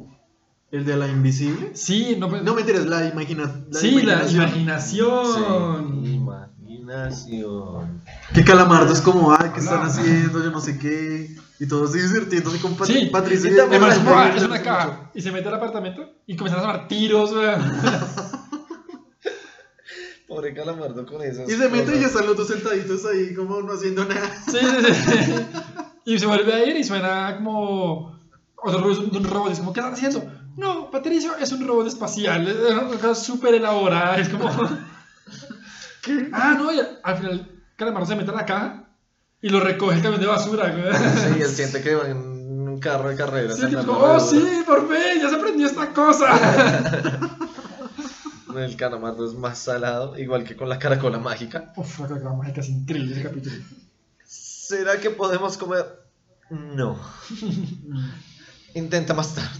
El 0.71 0.85
de 0.85 0.97
la 0.97 1.07
invisible. 1.07 1.71
Sí, 1.75 2.15
no, 2.17 2.29
pues- 2.29 2.41
No 2.43 2.53
me 2.55 2.61
enteres, 2.61 2.85
la, 2.87 3.07
imagina 3.07 3.43
la 3.69 3.79
sí, 3.79 3.91
la 4.01 4.01
imaginación. 4.25 4.41
imaginación. 4.43 6.03
Sí, 6.03 6.13
imaginación. 6.15 8.01
Que 8.33 8.43
Calamardo 8.43 8.91
es 8.91 9.01
como, 9.01 9.31
ay, 9.31 9.51
¿qué 9.53 9.59
están 9.59 9.83
haciendo? 9.83 10.43
Yo 10.43 10.51
no 10.51 10.59
sé 10.59 10.77
qué. 10.79 11.35
Y 11.59 11.67
todos 11.67 11.93
divirtiéndose 11.93 12.59
con 12.59 12.75
Pat 12.75 12.87
Sí, 12.87 13.05
Patricia. 13.11 13.51
y 13.51 13.55
también 13.55 13.83
es, 13.83 14.43
una 14.43 14.61
caja. 14.61 15.11
Y 15.13 15.21
se 15.21 15.31
mete 15.31 15.47
al 15.47 15.55
apartamento 15.55 16.09
y 16.25 16.35
comienzan 16.35 16.63
a 16.63 16.67
sonar 16.71 16.87
tiros, 16.87 17.31
weón. 17.31 17.61
Pobre 20.27 20.53
calamardo 20.53 21.05
con 21.05 21.21
esas. 21.21 21.47
Y 21.47 21.53
se 21.53 21.69
mete 21.69 21.95
y 21.95 21.99
ya 22.01 22.07
están 22.07 22.25
los 22.25 22.35
dos 22.35 22.47
sentaditos 22.47 23.05
ahí, 23.05 23.35
como 23.35 23.61
no 23.61 23.73
haciendo 23.73 24.03
nada. 24.05 24.29
Sí, 24.47 24.57
sí, 24.57 24.93
sí. 25.25 25.33
Y 26.05 26.19
se 26.19 26.25
vuelve 26.25 26.53
a 26.53 26.65
ir 26.65 26.75
y 26.75 26.83
suena 26.83 27.35
como 27.37 28.19
otro 28.57 28.79
robot. 28.81 29.51
Es 29.51 29.59
como, 29.59 29.73
¿qué 29.73 29.79
están 29.79 29.93
haciendo? 29.93 30.23
No, 30.57 30.91
Patricio 30.91 31.35
es 31.37 31.51
un 31.51 31.65
robot 31.65 31.87
espacial. 31.87 32.47
Es 32.69 32.73
una 32.73 32.97
cosa 32.99 33.15
súper 33.15 33.55
elaborada. 33.55 34.17
Es 34.17 34.29
como. 34.29 34.49
Ah, 36.33 36.55
no, 36.57 36.73
y 36.73 36.81
al 37.01 37.17
final 37.17 37.49
Calamardo 37.77 38.05
se 38.05 38.15
mete 38.17 38.31
a 38.31 38.33
la 38.33 38.45
caja 38.45 38.89
y 39.41 39.47
lo 39.47 39.61
recoge 39.61 39.95
el 39.95 40.01
camión 40.01 40.19
de 40.19 40.27
basura. 40.27 40.73
Sí, 41.15 41.41
él 41.41 41.47
siente 41.47 41.81
que 41.81 41.95
va 41.95 42.09
en 42.09 42.17
un 42.17 42.79
carro 42.79 43.07
de 43.07 43.15
carreras. 43.15 43.57
Sí, 43.57 43.73
como, 43.73 43.93
oh, 43.93 44.19
sí, 44.19 44.63
por 44.65 44.87
fin, 44.89 45.21
ya 45.21 45.29
se 45.29 45.35
aprendió 45.37 45.65
esta 45.65 45.93
cosa. 45.93 46.27
El 48.55 48.75
calamardo 48.75 49.25
es 49.25 49.33
más 49.33 49.57
salado, 49.57 50.17
igual 50.17 50.43
que 50.43 50.55
con 50.55 50.69
la 50.69 50.77
caracola 50.77 51.17
mágica. 51.17 51.73
Uf, 51.75 51.99
la 51.99 52.07
caracola 52.07 52.35
mágica 52.35 52.61
es 52.61 52.69
increíble 52.69 53.13
ese 53.13 53.23
capítulo. 53.23 53.55
¿Será 54.73 54.99
que 54.99 55.11
podemos 55.11 55.55
comer? 55.55 55.85
No. 56.49 56.97
Intenta 58.73 59.13
más 59.13 59.35
tarde. 59.35 59.59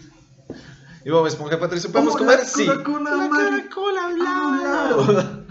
Y 1.06 1.12
Bob 1.12 1.28
Esponja 1.28 1.56
y 1.56 1.60
Patricio, 1.60 1.92
¿podemos 1.92 2.18
comer? 2.18 2.40
la 2.40 2.46
Sí. 2.46 2.66
Coca-Cola 2.66 3.16
La 3.16 3.30
caracola 3.30 4.06
hablaba. 4.06 5.44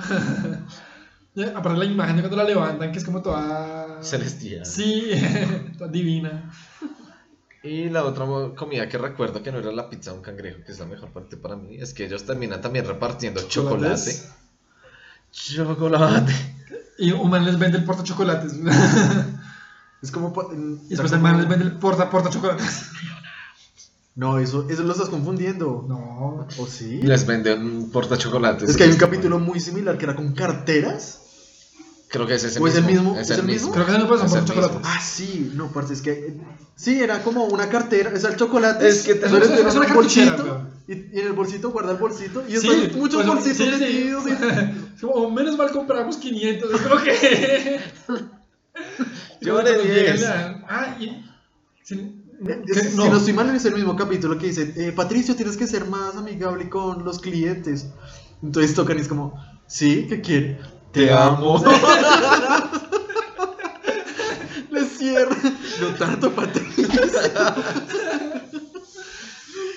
Aparte 1.54 1.78
la 1.78 1.84
imagen 1.84 2.16
de 2.16 2.22
cuando 2.22 2.38
la 2.38 2.44
levantan, 2.44 2.90
que 2.90 2.98
es 2.98 3.04
como 3.04 3.22
toda... 3.22 4.02
Celestial. 4.02 4.66
Sí, 4.66 5.12
toda 5.78 5.88
divina. 5.88 6.52
Y 7.62 7.88
la 7.88 8.04
otra 8.04 8.26
comida 8.56 8.88
que 8.88 8.98
recuerdo 8.98 9.44
que 9.44 9.52
no 9.52 9.58
era 9.58 9.70
la 9.70 9.88
pizza 9.88 10.10
de 10.10 10.16
un 10.16 10.24
cangrejo, 10.24 10.64
que 10.66 10.72
es 10.72 10.80
la 10.80 10.86
mejor 10.86 11.10
parte 11.10 11.36
para 11.36 11.54
mí, 11.54 11.76
es 11.76 11.94
que 11.94 12.06
ellos 12.06 12.24
terminan 12.24 12.60
también 12.60 12.84
repartiendo 12.84 13.40
chocolate. 13.46 14.12
Chocolate. 15.30 16.32
Y 16.98 17.12
un 17.12 17.30
man 17.30 17.44
les 17.44 17.58
vende 17.58 17.78
el 17.78 17.84
porta 17.84 18.02
chocolates. 18.02 18.54
Es 20.02 20.10
como. 20.10 20.32
Y 20.86 20.88
después 20.90 21.12
el 21.12 21.20
man 21.20 21.38
les 21.38 21.48
vende 21.48 21.64
el 21.64 21.78
porta 21.78 22.10
porta 22.10 22.30
chocolates. 22.30 22.86
No, 24.14 24.38
eso, 24.38 24.66
eso 24.68 24.82
lo 24.82 24.92
estás 24.92 25.08
confundiendo. 25.08 25.86
No. 25.88 26.46
¿O 26.58 26.66
sí? 26.66 27.00
Les 27.00 27.24
venden 27.26 27.90
portachocolates. 27.90 28.68
Es 28.68 28.76
que 28.76 28.82
hay 28.84 28.90
un 28.90 28.98
capítulo 28.98 29.38
muy 29.38 29.58
similar 29.58 29.96
que 29.96 30.04
era 30.04 30.14
con 30.14 30.34
carteras. 30.34 31.20
Creo 32.08 32.26
que 32.26 32.34
es 32.34 32.44
ese 32.44 32.60
¿O 32.60 32.66
es 32.68 32.76
el 32.76 32.84
mismo? 32.84 33.14
Es 33.18 33.30
¿Es 33.30 33.38
el 33.38 33.40
el 33.40 33.46
mismo? 33.46 33.68
mismo. 33.70 33.72
Creo 33.72 33.86
que 33.86 33.92
no 34.04 34.14
Es 34.14 34.30
ser 34.30 34.40
el 34.40 34.44
por 34.44 34.48
chocolate. 34.54 34.74
mismo. 34.74 34.92
Ah, 34.92 35.00
sí, 35.02 35.50
no, 35.54 35.72
parce, 35.72 35.94
es 35.94 36.02
que. 36.02 36.36
Sí, 36.76 37.00
era 37.00 37.22
como 37.22 37.44
una 37.46 37.70
cartera, 37.70 38.12
o 38.14 38.18
sea, 38.20 38.28
el 38.28 38.36
chocolate. 38.36 38.86
Es 38.86 39.02
que 39.02 39.14
te- 39.14 39.24
eres 39.34 39.48
es 39.48 39.56
de 39.56 39.62
una 39.78 39.86
un 39.86 39.94
bolsito. 39.94 40.68
Y, 40.88 40.92
y 40.92 41.20
en 41.20 41.26
el 41.28 41.32
bolsito 41.32 41.70
guarda 41.70 41.92
el 41.92 41.96
bolsito. 41.96 42.42
Y 42.46 42.50
Sí, 42.50 42.68
después 42.68 42.78
hay 42.90 42.96
muchos 43.00 43.14
pues, 43.24 43.26
bolsitos 43.34 43.56
sí, 43.66 43.72
sí. 43.72 43.80
metidos. 43.80 44.24
y- 44.26 44.30
Es 44.96 45.00
como, 45.00 45.12
"Oh, 45.14 45.30
menos 45.30 45.56
mal 45.56 45.70
compramos 45.70 46.18
500. 46.18 46.70
Es 46.70 46.80
como 46.82 47.02
que. 47.02 47.80
Yo 49.42 49.54
Cuando 49.54 49.70
vale 49.72 49.84
llegan, 49.84 50.16
10. 50.16 50.20
le 50.20 50.26
dan, 50.26 50.64
Ah, 50.68 50.96
y. 51.00 51.04
Es- 51.06 51.88
¿qué? 51.88 52.74
Si 52.74 52.96
no 52.96 53.16
estoy 53.16 53.32
mal, 53.32 53.54
es 53.54 53.64
el 53.64 53.74
mismo 53.74 53.94
capítulo 53.96 54.38
que 54.38 54.46
dice: 54.46 54.72
eh, 54.76 54.92
Patricio, 54.92 55.36
tienes 55.36 55.56
que 55.56 55.66
ser 55.66 55.86
más 55.86 56.16
amigable 56.16 56.68
con 56.68 57.04
los 57.04 57.18
clientes. 57.20 57.86
Entonces 58.42 58.74
tocan 58.74 58.98
y 58.98 59.02
es 59.02 59.08
como: 59.08 59.34
Sí, 59.66 60.06
¿qué 60.08 60.20
quiere? 60.20 60.60
Te 60.92 61.12
amo. 61.12 61.62
Le 64.70 64.84
cierra. 64.86 65.36
No 65.80 65.88
tanto, 65.96 66.32
Patricio. 66.34 66.88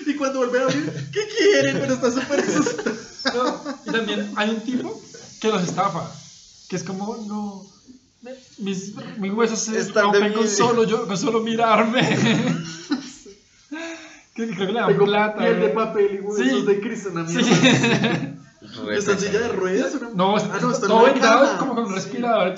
y 0.06 0.14
cuando 0.14 0.38
vuelven 0.38 0.62
a 0.62 0.64
abrir, 0.64 1.10
¿qué 1.12 1.20
quieren? 1.36 1.78
Pero 1.80 1.94
está 1.94 2.10
súper 2.10 2.40
asustado. 2.40 2.96
No, 3.34 3.74
y 3.84 3.90
también 3.92 4.32
hay 4.36 4.50
un 4.50 4.60
tipo 4.60 5.00
que 5.40 5.48
los 5.48 5.62
estafa. 5.64 6.10
Que 6.68 6.76
es 6.76 6.82
como, 6.84 7.16
no. 7.26 7.66
Mis, 8.66 8.94
mis 9.18 9.32
huesos 9.32 9.60
se 9.60 9.78
Están 9.78 10.04
rompen 10.12 10.32
con 10.32 10.48
solo, 10.48 10.82
yo, 10.84 11.06
con 11.06 11.16
solo 11.16 11.40
mirarme. 11.40 12.00
que 14.34 14.46
creo 14.48 14.66
que 14.66 14.72
le 14.72 14.80
dan 14.80 14.88
Tengo 14.88 15.04
plata. 15.06 15.38
piel 15.38 15.54
de 15.60 15.60
güey. 15.60 15.74
papel 15.74 16.14
y 16.16 16.20
huesos 16.20 16.46
Sí. 16.60 16.66
de 16.66 16.80
Cristo, 16.80 17.08
una 17.12 17.28
Sí. 17.28 17.36
mierda. 17.36 18.34
Re 18.84 18.98
¿Está 18.98 19.12
en 19.12 19.18
silla 19.20 19.38
de 19.40 19.48
ruedas? 19.50 19.94
Una- 19.94 20.10
No, 20.14 20.36
Ah, 20.36 20.58
no, 20.60 20.70
está 20.72 20.86
en 20.86 20.90
todo 20.92 21.04
vendado 21.04 21.58
como 21.58 21.74
con 21.76 21.88
Sí. 21.88 21.94
respirador. 21.94 22.54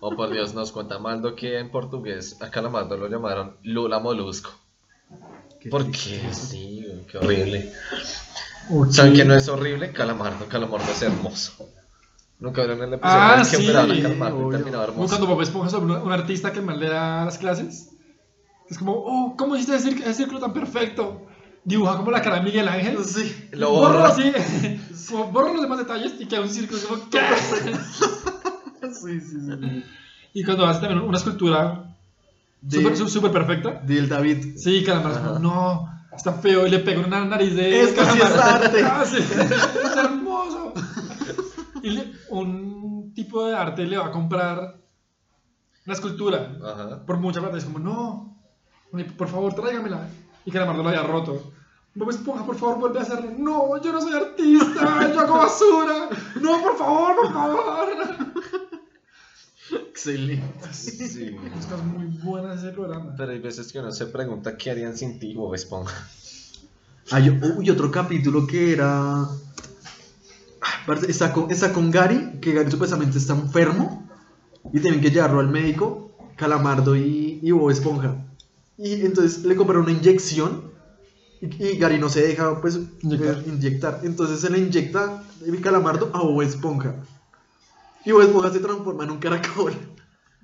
Oh, 0.00 0.16
por 0.16 0.30
Dios, 0.30 0.54
nos 0.54 0.72
cuenta 0.72 0.98
Maldo 0.98 1.34
que 1.36 1.58
en 1.58 1.70
portugués 1.70 2.36
a 2.40 2.50
Calamardo 2.50 2.96
lo 2.96 3.08
llamaron 3.08 3.56
Lula 3.62 3.98
Molusco. 4.00 4.50
¿Por 5.70 5.90
qué? 5.90 6.22
Sí, 6.32 6.86
qué 7.10 7.18
horrible. 7.18 7.70
¿Saben 8.90 9.12
que 9.14 9.24
no 9.26 9.34
es 9.34 9.48
horrible? 9.48 9.92
Calamardo, 9.92 10.46
Calamardo 10.46 10.90
es 10.90 11.02
hermoso. 11.02 11.68
Nunca 12.40 12.62
vieron 12.62 12.82
el 12.82 12.94
episodio 12.94 13.20
Ah, 13.22 13.34
en 13.34 13.40
el 13.40 13.46
que 13.50 13.56
sí, 13.56 13.64
operaron 13.64 13.90
a 14.52 14.56
terminaba 14.56 14.84
hermoso. 14.84 15.08
cuando 15.16 15.26
Bob 15.26 15.42
Esponja 15.42 15.70
sobre 15.70 15.94
un, 15.94 16.12
artista 16.12 16.52
que 16.52 16.60
mal 16.60 16.78
le 16.80 16.88
da 16.88 17.24
las 17.24 17.38
clases. 17.38 17.90
Es 18.68 18.78
como, 18.78 18.92
oh, 18.92 19.34
¿cómo 19.36 19.56
hiciste 19.56 19.76
ese, 19.76 19.90
ese 19.90 20.14
círculo 20.14 20.40
tan 20.40 20.52
perfecto? 20.52 21.26
Dibuja 21.64 21.96
como 21.96 22.10
la 22.10 22.20
cara 22.20 22.36
de 22.36 22.42
Miguel 22.42 22.68
Ángel. 22.68 23.02
Sí. 23.04 23.48
Lo 23.52 23.70
borro 23.70 23.98
borra. 24.00 24.08
así, 24.08 24.32
como 25.10 25.26
borro 25.32 25.52
los 25.52 25.62
demás 25.62 25.78
detalles 25.78 26.14
y 26.18 26.26
queda 26.26 26.40
un 26.42 26.48
círculo 26.50 26.80
como, 26.88 27.08
¿qué? 27.10 27.20
Sí, 28.92 29.20
sí, 29.20 29.40
sí. 29.40 29.84
Y 30.34 30.44
cuando 30.44 30.66
hace 30.66 30.80
también 30.80 31.00
una 31.00 31.16
escultura 31.16 31.96
súper 32.68 32.96
su- 32.96 33.08
súper 33.08 33.30
perfecta, 33.32 33.80
Del 33.84 34.08
David. 34.08 34.56
sí, 34.56 34.82
Calamar 34.84 35.12
es 35.12 35.18
como, 35.18 35.38
no, 35.38 35.88
está 36.14 36.32
feo 36.32 36.66
y 36.66 36.70
le 36.70 36.80
pega 36.80 37.00
una 37.06 37.24
nariz 37.24 37.54
de 37.54 37.82
Esto 37.82 38.02
sí 38.10 38.18
es 38.18 38.24
arte. 38.36 38.82
Ah, 38.84 39.04
sí, 39.06 39.18
es 39.18 39.96
hermoso. 39.96 40.72
Y 41.84 41.90
le- 41.90 42.12
un 42.30 43.12
tipo 43.14 43.46
de 43.46 43.54
arte 43.56 43.84
le 43.84 43.96
va 43.98 44.06
a 44.06 44.10
comprar 44.12 44.76
la 45.84 45.92
escultura 45.92 46.56
Ajá. 46.64 47.04
por 47.04 47.18
mucha 47.18 47.40
plata. 47.40 47.58
Es 47.58 47.64
como, 47.64 47.78
no, 47.78 48.38
por 49.18 49.28
favor, 49.28 49.54
tráigamela. 49.54 50.08
Y 50.46 50.50
Calamardo 50.50 50.82
lo 50.82 50.88
había 50.88 51.02
roto. 51.02 51.52
Bob 51.94 52.10
Esponja, 52.10 52.44
por 52.44 52.56
favor, 52.56 52.78
vuelve 52.80 52.98
a 52.98 53.02
hacerlo. 53.02 53.30
No, 53.38 53.80
yo 53.82 53.92
no 53.92 54.00
soy 54.00 54.12
artista, 54.14 55.12
yo 55.12 55.20
hago 55.20 55.34
basura. 55.38 56.08
No, 56.40 56.60
por 56.62 56.76
favor, 56.76 57.16
por 57.22 57.32
favor. 57.32 57.88
Excelente. 59.88 60.72
Sí. 60.72 61.36
Estás 61.58 61.82
muy 61.84 62.06
buena 62.06 62.54
ese 62.54 62.70
programa. 62.70 63.14
Pero 63.16 63.32
hay 63.32 63.38
veces 63.38 63.72
que 63.72 63.78
uno 63.78 63.92
se 63.92 64.06
pregunta 64.06 64.56
qué 64.56 64.70
harían 64.72 64.96
sin 64.96 65.18
ti, 65.18 65.34
Bob 65.34 65.54
Esponja. 65.54 66.06
Hay 67.10 67.30
uy, 67.30 67.70
otro 67.70 67.90
capítulo 67.90 68.46
que 68.46 68.72
era. 68.72 69.26
Está 71.08 71.32
con, 71.32 71.50
está 71.50 71.72
con 71.72 71.90
Gary, 71.90 72.38
que 72.40 72.52
Gary 72.52 72.70
supuestamente 72.70 73.18
está 73.18 73.32
enfermo 73.34 74.06
y 74.72 74.80
tienen 74.80 75.00
que 75.00 75.10
llevarlo 75.10 75.40
al 75.40 75.48
médico, 75.50 76.10
Calamardo 76.36 76.94
y, 76.96 77.38
y 77.42 77.50
Bob 77.52 77.70
Esponja. 77.70 78.16
Y 78.76 79.04
entonces 79.06 79.44
le 79.44 79.56
compraron 79.56 79.84
una 79.84 79.92
inyección 79.92 80.72
y, 81.40 81.46
y 81.64 81.78
Gary 81.78 81.98
no 81.98 82.08
se 82.08 82.22
deja 82.26 82.60
pues 82.60 82.78
Inyectar. 83.02 83.42
inyectar. 83.46 84.00
Entonces 84.02 84.40
se 84.40 84.50
le 84.50 84.58
inyecta 84.58 85.22
el 85.46 85.60
Calamardo 85.60 86.10
a 86.14 86.18
Bob 86.22 86.42
Esponja. 86.42 86.96
Y 88.04 88.12
Bob 88.12 88.22
Esponja 88.22 88.52
se 88.52 88.60
transforma 88.60 89.04
en 89.04 89.10
un 89.12 89.18
caracol. 89.18 89.72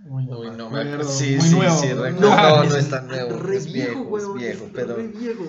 Uy, 0.09 0.27
Uy, 0.31 0.51
no 0.57 0.71
me 0.71 0.81
acuerdo. 0.81 1.05
Sí, 1.11 1.37
muy 1.37 1.47
sí, 1.49 1.55
nuevo. 1.57 1.77
sí, 1.79 1.89
No, 1.89 2.03
recuerdo. 2.03 2.31
No, 2.31 2.57
no 2.57 2.63
es 2.65 2.75
es 2.75 2.89
tan 2.89 3.07
nuevo. 3.07 3.37
Re 3.39 3.57
Es 3.59 3.71
viejo, 3.71 4.01
es 4.01 4.07
weón, 4.25 4.39
viejo, 4.39 4.65
es 4.65 4.71
pero. 4.73 4.97
re 4.97 5.09
viejo. 5.09 5.45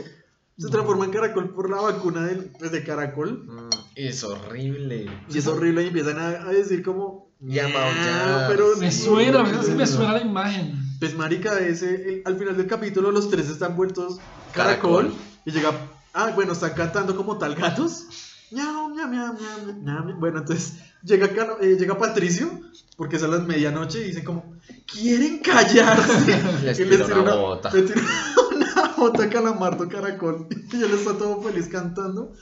Se 0.58 0.68
transforma 0.70 1.06
en 1.06 1.12
caracol 1.12 1.54
por 1.54 1.70
la 1.70 1.78
vacuna 1.82 2.26
del, 2.26 2.52
pues, 2.60 2.72
de 2.72 2.84
caracol. 2.84 3.46
Mm, 3.48 3.70
Es 4.08 4.24
horrible. 4.24 5.10
Y 5.30 5.38
es 5.38 5.48
horrible 5.48 5.84
y 5.84 5.88
empiezan 5.88 6.18
a, 6.20 6.28
a 6.30 6.50
decir 6.52 6.84
como... 6.84 7.30
Y 7.46 7.58
a 7.60 7.64
"Nah", 7.64 7.70
maullar, 7.74 8.48
pero 8.50 8.76
Me 8.78 8.92
Sí, 8.92 9.04
suena, 9.06 9.42
a 9.42 9.64
sí, 9.64 9.72
me 9.72 9.88
suena 9.88 10.14
la 10.14 10.22
imagen. 10.22 10.78
Pues 11.00 11.16
marica, 11.16 11.58
ese, 11.60 11.96
el- 11.96 12.22
al 12.26 12.38
final 12.38 12.56
del 12.56 12.68
capítulo 12.68 13.12
los 13.12 13.30
tres 13.30 13.50
están 13.50 13.76
vueltos 13.76 14.20
caracol. 14.54 15.08
Caracol. 15.08 15.14
Y 15.46 15.52
llega... 15.52 15.72
Ah, 16.14 16.32
bueno, 16.36 16.54
están 16.54 16.74
cantando 16.74 17.16
como 17.16 17.38
tal 17.38 17.56
gatos. 17.56 18.06
Miau, 18.52 18.90
miau, 18.90 19.08
miau, 19.08 19.34
miau, 19.34 19.76
miau, 19.82 20.04
miau. 20.06 20.20
Bueno, 20.20 20.40
entonces 20.40 20.74
llega, 21.04 21.28
eh, 21.62 21.78
llega 21.80 21.98
Patricio, 21.98 22.52
porque 22.98 23.16
es 23.16 23.24
a 23.24 23.28
las 23.30 23.44
medianoche, 23.48 24.02
y 24.02 24.08
dicen 24.10 24.26
como... 24.26 24.56
¿Quieren 24.92 25.40
callarse? 25.40 26.40
Les 26.66 26.80
Y 26.80 26.84
tira 26.86 27.06
una 27.06 27.34
bota. 27.36 27.72
le 27.74 27.82
tira 27.84 28.02
una 28.56 28.94
bota 28.98 29.24
a 29.24 29.30
Calamardo 29.30 29.88
Caracol. 29.88 30.48
Y 30.72 30.76
él 30.84 30.92
está 30.94 31.18
todo 31.18 31.42
feliz 31.42 31.68
cantando. 31.70 32.34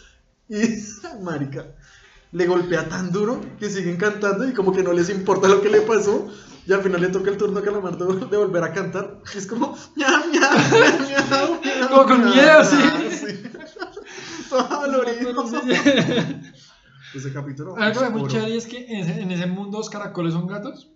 Y 0.50 1.24
marica, 1.24 1.66
le 2.32 2.46
golpea 2.48 2.90
tan 2.90 3.12
duro 3.12 3.40
que 3.60 3.70
siguen 3.70 3.98
cantando 3.98 4.48
y 4.48 4.54
como 4.54 4.72
que 4.72 4.84
no 4.84 4.94
les 4.94 5.10
importa 5.10 5.48
lo 5.48 5.62
que 5.62 5.70
le 5.70 5.82
pasó. 5.82 6.28
Y 6.66 6.74
al 6.74 6.84
final 6.84 7.02
le 7.02 7.08
toca 7.08 7.32
el 7.32 7.38
turno 7.38 7.60
a 7.60 7.64
Calamardo 7.64 8.14
de 8.14 8.38
volver 8.38 8.64
a 8.64 8.74
cantar. 8.74 9.22
Y 9.34 9.38
es 9.38 9.48
como, 9.48 9.76
Como 11.90 12.06
con 12.06 12.20
miau". 12.22 12.34
miedo, 12.36 12.64
sí. 12.64 12.78
sí. 13.12 13.44
Todo 14.50 14.68
dolorido. 14.82 15.30
Algo 15.42 15.44
Ese 17.16 17.34
capítulo. 17.34 17.76
que 17.76 18.00
me 18.02 18.10
muy 18.10 18.28
chévere 18.30 18.56
es 18.56 18.68
que 18.68 18.86
en 18.88 19.32
ese, 19.32 19.48
mundo 19.48 19.80
los 19.80 19.90
caracoles 19.90 20.34
son 20.34 20.46
gatos 20.48 20.92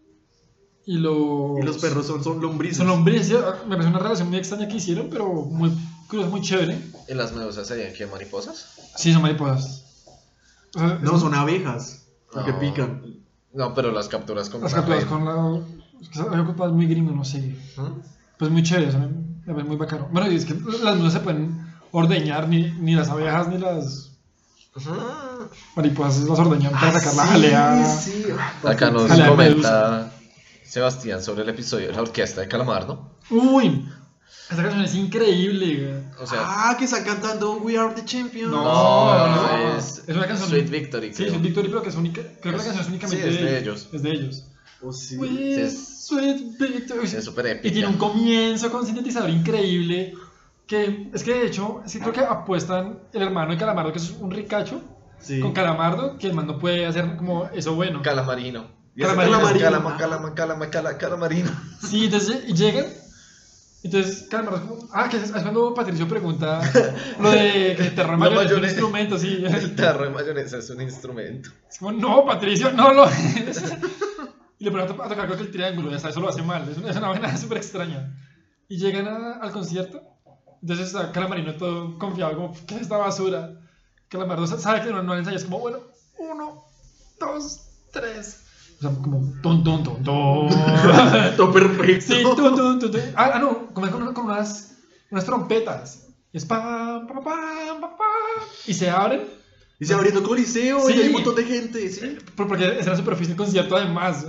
y 0.86 0.98
los, 0.98 1.60
Y 1.60 1.64
los 1.64 1.78
perros 1.78 2.06
son, 2.06 2.24
son 2.24 2.40
lombrices. 2.42 2.78
son 2.78 2.88
lombrices. 2.88 3.40
Me 3.68 3.76
parece 3.76 3.90
una 3.90 4.00
relación 4.00 4.30
muy 4.30 4.38
extraña 4.38 4.68
que 4.68 4.78
hicieron, 4.78 5.10
pero 5.10 5.26
muy 5.28 5.72
curiosa, 6.08 6.30
muy 6.30 6.42
chévere. 6.42 6.78
¿Y 7.08 7.14
las 7.14 7.34
medusas 7.34 7.68
serían 7.68 7.94
qué? 7.94 8.06
¿Mariposas? 8.08 8.68
Sí, 8.98 9.12
son 9.14 9.22
mariposas. 9.22 9.84
O 10.76 10.80
sea, 10.80 11.00
No, 11.02 11.20
son 11.20 11.34
abejas. 11.34 12.06
Porque 12.32 12.52
No. 12.52 12.60
pican. 12.60 13.02
No, 13.54 13.74
pero 13.76 13.92
las 13.92 14.08
capturas 14.08 14.50
con 14.50 14.62
Las 14.62 14.74
una 14.74 14.82
capturas 14.82 15.04
red. 15.04 15.10
con 15.10 15.26
la. 15.26 15.66
Es 16.02 16.10
que 16.10 16.68
muy 16.70 16.88
gringo, 16.88 17.12
no 17.12 17.24
sé. 17.24 17.56
¿Mm? 17.78 18.02
Pues 18.40 18.52
muy 18.52 18.64
chévere, 18.64 18.88
o 18.88 18.92
sea, 18.92 19.00
me 19.00 19.08
me 19.08 19.54
parece 19.54 19.68
muy 19.68 19.78
bacano. 19.78 20.08
Bueno, 20.12 20.32
y 20.32 20.36
es 20.36 20.46
que 20.46 20.54
las 20.84 20.98
no 20.98 21.10
se 21.12 21.20
pueden 21.20 21.74
ordeñar, 21.92 22.48
ni, 22.48 22.72
ni 22.72 22.96
las 22.96 23.10
abejas 23.10 23.48
ni 23.50 23.58
las 23.60 24.12
Ujú. 24.76 24.90
mariposas 25.76 26.24
las 26.24 26.40
ordeñan 26.40 26.72
para 26.72 26.88
Ah, 26.90 27.00
sacar 27.00 27.14
la 27.16 27.24
sí, 27.24 27.30
jalea. 27.30 27.86
sí. 27.86 28.26
Acá 28.64 28.90
nos 28.90 29.08
Jalea 29.08 29.26
de 29.26 29.32
comenta 29.32 30.12
Sebastián 30.64 31.22
sobre 31.22 31.44
el 31.44 31.50
episodio 31.50 31.88
de 31.90 31.94
la 31.94 32.02
orquesta 32.02 32.42
de 32.42 32.48
Calamardo. 32.48 33.12
Uy, 33.30 33.88
esa 34.50 34.62
canción 34.62 34.84
es 34.84 34.96
increíble. 34.96 35.76
güey. 35.78 36.04
O 36.24 36.28
sea, 36.28 36.40
ah, 36.44 36.76
que 36.78 36.86
están 36.86 37.04
cantando 37.04 37.58
We 37.58 37.78
Are 37.78 37.94
the 37.94 38.06
Champions. 38.06 38.52
No, 38.52 38.64
no, 38.64 39.36
no, 39.58 39.78
es, 39.78 40.04
es 40.08 40.16
una 40.16 40.28
canción- 40.28 40.50
Sweet 40.50 40.70
Victory. 40.70 41.14
Sí, 41.14 41.24
es 41.26 41.42
Victory, 41.42 41.68
pero 41.70 41.82
que 41.82 41.90
es 41.90 41.96
única. 41.96 42.22
Creo 42.42 42.54
que 42.54 42.58
la 42.58 42.64
canción 42.64 42.80
es 42.82 42.88
únicamente 42.88 43.24
Sí, 43.30 43.36
es 43.38 43.42
de 43.42 43.60
ellos. 43.60 43.90
Es 43.94 44.04
de 44.04 44.12
ellos. 44.12 44.46
Oh, 44.82 44.92
sí. 44.92 45.18
We 45.18 45.64
es- 45.64 46.06
Sweet 46.08 46.58
Victory. 46.60 47.06
Es 47.06 47.24
súper 47.24 47.46
Y 47.46 47.50
épica. 47.52 47.74
tiene 47.74 47.88
un 47.88 47.98
comienzo 47.98 48.70
con 48.72 48.86
sintetizador 48.86 49.30
increíble. 49.30 50.14
Que 50.68 51.10
es 51.14 51.24
que 51.24 51.34
de 51.34 51.46
hecho, 51.48 51.82
sí 51.86 52.00
creo 52.00 52.14
que 52.14 52.22
apuestan 52.22 53.00
el 53.12 53.22
hermano 53.22 53.52
de 53.52 53.58
Calamardo, 53.58 53.92
que 53.92 54.00
es 54.00 54.12
un 54.12 54.32
ricacho, 54.32 54.82
Sí. 55.20 55.40
con 55.42 55.52
Calamardo, 55.54 56.18
que 56.18 56.28
el 56.28 56.34
man 56.34 56.48
no 56.48 56.58
puede 56.60 56.86
hacer 56.86 57.16
como 57.18 57.50
eso 57.54 57.76
bueno. 57.76 58.02
Calamarino. 58.02 58.68
Y 58.96 59.02
Calamarino. 59.02 59.38
calama, 59.40 59.58
Calamarino. 59.60 59.98
calama, 59.98 59.98
calama, 59.98 60.36
calama, 60.36 60.70
cala- 60.70 60.98
calamarino. 60.98 61.52
Sí, 61.82 62.06
entonces 62.06 62.46
lle- 62.48 62.54
llegan. 62.54 62.86
Entonces, 63.84 64.28
Calamardo 64.30 64.58
es 64.60 64.64
como. 64.64 64.90
Ah, 64.94 65.10
que 65.10 65.18
es, 65.18 65.24
es 65.24 65.32
cuando 65.32 65.74
Patricio 65.74 66.08
pregunta 66.08 66.62
lo 67.20 67.30
de 67.32 67.76
que 67.76 67.84
el 67.88 67.96
terror 67.96 68.12
La 68.14 68.18
mayor 68.18 68.34
es 68.34 68.40
un 68.40 68.46
mayonesa. 68.46 68.72
instrumento, 68.72 69.18
sí. 69.20 69.36
De 69.76 70.10
mayonesa 70.10 70.58
es 70.58 70.70
un 70.70 70.82
instrumento. 70.82 71.50
Es 71.70 71.78
como, 71.80 71.92
no, 71.92 72.26
Patricio, 72.26 72.72
no 72.72 72.94
lo 72.94 73.06
es. 73.06 73.64
Y 74.60 74.66
le 74.66 74.72
ponen 74.72 74.86
a, 74.86 74.96
to- 74.96 75.04
a 75.04 75.10
tocar 75.10 75.28
con 75.28 75.38
el 75.40 75.52
triángulo, 75.52 75.92
ya 75.92 76.00
sabes, 76.00 76.14
eso 76.16 76.22
lo 76.22 76.30
hace 76.30 76.42
mal. 76.42 76.66
Es 76.70 76.78
una, 76.78 76.90
es 76.92 76.96
una 76.96 77.10
vaina 77.10 77.36
súper 77.36 77.58
extraña. 77.58 78.16
Y 78.70 78.78
llegan 78.78 79.08
a- 79.08 79.34
al 79.42 79.52
concierto 79.52 80.02
Entonces 80.62 80.88
está 80.88 81.12
Calamarino 81.12 81.56
todo 81.56 81.98
confiado, 82.00 82.36
como, 82.36 82.54
¿qué 82.66 82.76
es 82.76 82.82
esta 82.84 82.96
basura? 82.98 83.60
Calamardo 84.08 84.48
sa- 84.48 84.60
sabe 84.60 84.82
que 84.82 84.92
no, 84.92 85.04
no 85.04 85.14
le 85.14 85.20
ensaya, 85.20 85.36
es 85.36 85.44
como, 85.44 85.60
bueno, 85.60 85.80
uno, 86.18 86.64
dos, 87.20 87.66
tres. 87.92 88.43
O 88.86 88.90
sea, 88.90 89.02
como, 89.02 89.34
ton, 89.42 89.64
ton, 89.64 89.82
ton, 89.84 90.04
ton. 90.04 90.50
Todo 91.38 91.52
perfecto. 91.54 92.14
Sí, 92.14 92.22
tun, 92.24 92.36
tun, 92.36 92.80
tun, 92.80 92.92
tun. 92.92 93.02
Ah, 93.16 93.32
ah, 93.36 93.40
no, 93.40 93.68
como 93.74 93.90
con, 93.90 94.14
con 94.14 94.26
unas, 94.26 94.76
unas 95.10 95.24
trompetas. 95.26 96.08
Y 96.34 96.38
es 96.38 96.46
pam, 96.46 97.08
pam, 97.08 97.24
pam, 97.24 97.80
pam, 97.80 97.92
pam. 97.98 98.48
Y 98.68 98.74
se 98.74 98.90
abren, 98.90 99.22
Y 99.80 99.86
se 99.86 99.94
abriendo 99.94 100.22
coliseo 100.24 100.82
Sí. 100.88 100.94
y 100.96 101.02
hay 101.02 101.08
un 101.08 101.14
montón 101.14 101.36
de 101.36 101.44
gente, 101.46 101.90
¿sí? 101.90 102.18
por- 102.36 102.48
porque 102.48 102.66
esa 102.66 102.90
era 102.90 102.98
superficie 102.98 103.30
del 103.30 103.38
concierto 103.38 103.76
además. 103.78 104.26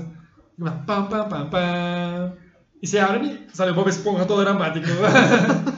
Y 0.57 0.63
va, 0.63 0.85
Pam, 0.87 1.09
pam, 1.09 1.29
pam, 1.29 1.51
pam. 1.51 2.33
Y 2.81 2.87
se 2.87 3.01
abren 3.01 3.25
y 3.25 3.57
sale 3.57 3.73
Bob 3.73 3.89
Esponja 3.89 4.27
todo 4.27 4.41
dramático. 4.43 4.87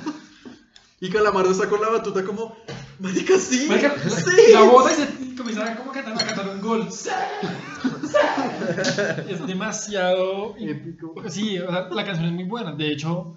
Y 0.99 1.11
Calamardo 1.11 1.51
está 1.51 1.69
con 1.69 1.79
la 1.81 1.91
batuta 1.91 2.25
como, 2.25 2.57
marica, 3.01 3.39
sí. 3.39 3.67
Marica, 3.69 3.95
sí. 4.09 4.53
La 4.55 4.63
bota 4.63 4.91
y 4.93 4.95
se 4.95 5.37
comienza 5.37 5.71
a 5.71 5.77
como 5.77 5.93
cantar, 5.93 6.15
a 6.15 6.27
cantar 6.27 6.49
un 6.49 6.61
gol. 6.63 6.89
¡Sí! 6.91 7.11
Es 9.29 9.47
demasiado 9.47 10.55
Épico. 10.59 11.15
Sí, 11.29 11.59
o 11.59 11.71
sea, 11.71 11.89
la 11.91 12.05
canción 12.05 12.27
es 12.27 12.33
muy 12.33 12.45
buena. 12.45 12.73
De 12.73 12.93
hecho, 12.93 13.35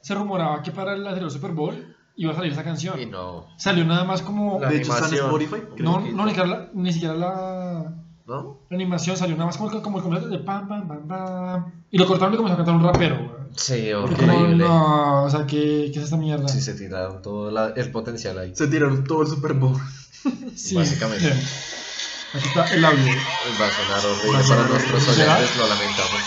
se 0.00 0.14
rumoraba 0.14 0.62
que 0.62 0.70
para 0.72 0.94
el 0.94 1.06
anterior 1.06 1.30
Super 1.30 1.52
Bowl 1.52 1.94
iba 2.16 2.32
a 2.32 2.34
salir 2.36 2.52
esa 2.52 2.64
canción. 2.64 3.00
Y 3.00 3.06
no. 3.06 3.46
Salió 3.56 3.84
nada 3.84 4.04
más 4.04 4.22
como. 4.22 4.60
La 4.60 4.68
De 4.70 4.78
hecho, 4.78 4.92
está 4.92 5.08
en. 5.08 5.14
Spotify. 5.14 5.56
no, 5.78 6.00
ni 6.00 6.10
siquiera 6.30 6.46
la, 6.48 6.68
ni 6.74 6.92
siquiera 6.92 7.14
la, 7.14 7.94
¿No? 8.26 8.60
la 8.68 8.74
animación 8.76 9.16
salió 9.16 9.34
nada 9.36 9.46
más 9.46 9.56
como, 9.56 9.70
el- 9.72 9.82
como 9.82 9.98
el 9.98 10.04
comienzo 10.04 10.28
de 10.28 10.38
pam, 10.38 10.68
pam, 10.68 10.88
pam, 10.88 11.06
pam. 11.08 11.72
Y 11.90 11.98
lo 11.98 12.06
cortaron 12.06 12.34
y 12.34 12.36
comenzó 12.36 12.54
a 12.54 12.56
cantar 12.58 12.74
un 12.74 12.82
rapero. 12.84 13.16
güey. 13.16 13.38
Sí, 13.56 13.90
como, 13.92 14.04
horrible. 14.34 14.56
no, 14.64 15.24
o 15.24 15.30
sea, 15.30 15.46
¿qué, 15.46 15.90
qué 15.92 15.98
es 15.98 16.04
esta 16.04 16.16
mierda? 16.18 16.46
Sí, 16.48 16.60
se 16.60 16.74
tiraron 16.74 17.22
todo 17.22 17.50
la- 17.50 17.70
el 17.76 17.90
potencial 17.90 18.38
ahí. 18.38 18.54
Se 18.54 18.66
tiraron 18.68 19.04
todo 19.04 19.22
el 19.22 19.28
Super 19.28 19.54
Bowl. 19.54 19.76
Sí. 20.54 20.74
básicamente. 20.74 21.32
Aquí 22.34 22.46
está 22.48 22.64
el 22.74 22.84
audio. 22.84 23.14
Va 23.60 23.66
a 23.66 23.70
sonar 23.70 24.06
horrible 24.06 24.32
Va 24.32 24.38
a 24.38 24.42
sonar 24.42 24.66
para 24.66 24.78
nuestros 24.78 25.08
horrible. 25.08 25.24
oyentes, 25.24 25.56
lo 25.56 25.66
lamentamos. 25.66 26.22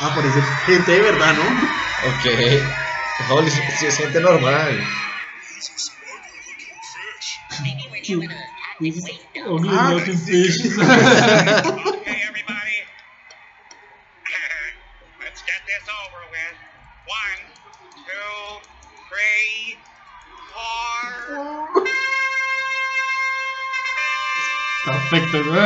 Ah, 0.00 0.12
parece 0.14 0.42
gente 0.66 0.92
de 0.92 1.00
verdad, 1.00 1.34
¿no? 1.34 1.42
Ok. 2.10 2.26
Holy, 3.30 3.50
si 3.50 3.86
es 3.86 3.96
gente 3.96 4.20
normal. 4.20 4.86
This 8.78 8.96
is 8.98 9.10
only 9.46 9.68
Ah, 9.72 9.98
fish. 10.26 10.58
Perfecto, 24.86 25.44
güey. 25.44 25.60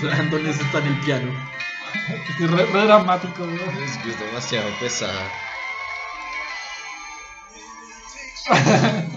Brandon 0.00 0.46
está 0.46 0.78
en 0.78 0.86
el 0.86 1.00
piano. 1.00 1.32
Es 2.40 2.50
re, 2.50 2.66
re 2.66 2.84
dramático, 2.84 3.44
güey. 3.44 3.84
Es 3.84 3.98
que 3.98 4.10
es 4.10 4.18
demasiado 4.18 4.70
pesada. 4.80 5.30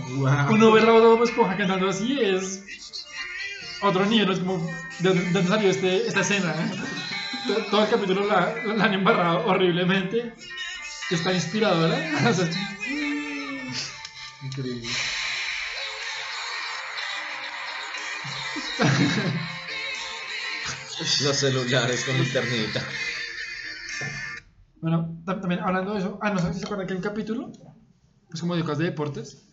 Wow. 0.09 0.51
Uno 0.53 0.71
ver 0.71 0.83
la 0.83 0.91
voz 0.91 1.01
de 1.01 1.07
Bob 1.07 1.23
Esponja 1.23 1.55
cantando 1.55 1.89
así 1.89 2.19
es 2.19 2.63
otro 3.81 4.05
nivel, 4.05 4.27
no 4.27 4.33
es 4.33 4.39
como 4.39 4.57
de 4.99 5.13
de 5.13 5.31
dónde 5.31 5.47
salió 5.47 5.69
este, 5.69 6.07
esta 6.07 6.21
escena. 6.21 6.53
To- 7.47 7.65
Todo 7.71 7.83
el 7.83 7.89
capítulo 7.89 8.25
la, 8.25 8.53
la 8.75 8.83
han 8.85 8.93
embarrado 8.93 9.45
horriblemente. 9.45 10.33
Está 11.09 11.33
inspiradora. 11.33 11.97
O 12.29 12.33
sea, 12.33 12.49
Increíble. 14.43 14.87
Los 21.23 21.35
celulares 21.37 22.03
con 22.05 22.15
linternita. 22.17 22.81
bueno, 24.81 25.21
tam- 25.25 25.39
también 25.41 25.61
hablando 25.61 25.93
de 25.93 25.99
eso, 25.99 26.19
ah, 26.21 26.29
no 26.31 26.39
sé 26.39 26.53
si 26.53 26.59
se 26.59 26.65
acuerdan 26.65 26.87
que 26.87 26.93
hay 26.93 26.97
un 26.97 27.03
capítulo, 27.03 27.51
pues 28.29 28.41
como 28.41 28.55
de 28.55 28.61
cosas 28.63 28.79
de 28.79 28.85
deportes, 28.85 29.43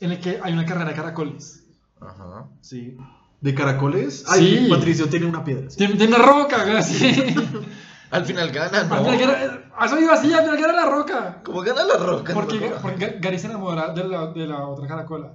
en 0.00 0.12
el 0.12 0.20
que 0.20 0.40
hay 0.42 0.52
una 0.52 0.64
carrera 0.66 0.90
de 0.90 0.96
caracoles. 0.96 1.64
Ajá. 2.00 2.48
Sí. 2.62 2.96
¿De 3.40 3.54
caracoles? 3.54 4.24
Ay, 4.28 4.58
Sí. 4.64 4.70
Patricio 4.70 5.08
tiene 5.08 5.26
una 5.26 5.44
piedra. 5.44 5.70
sí. 5.70 5.76
Tiene, 5.76 5.94
tiene 5.94 6.16
una 6.16 6.24
roca, 6.24 6.64
güey, 6.64 6.76
así. 6.76 7.34
Al 8.10 8.24
final 8.24 8.50
gana, 8.50 8.80
Al 8.80 8.88
¿no? 8.88 9.04
final 9.04 9.18
gana- 9.18 9.60
a 9.76 9.86
eso 9.86 10.00
iba 10.00 10.14
así, 10.14 10.32
al 10.32 10.40
final 10.42 10.58
gana 10.60 10.72
la 10.72 10.86
roca. 10.86 11.42
¿Cómo 11.44 11.60
gana 11.60 11.84
la 11.84 11.98
roca? 11.98 12.32
Porque, 12.34 12.58
No, 12.58 12.76
porque 12.80 13.18
Gary 13.20 13.38
se 13.38 13.46
enamora 13.48 13.92
de 13.92 14.02
la, 14.04 14.32
de 14.32 14.46
la 14.46 14.66
otra 14.66 14.86
caracola. 14.88 15.34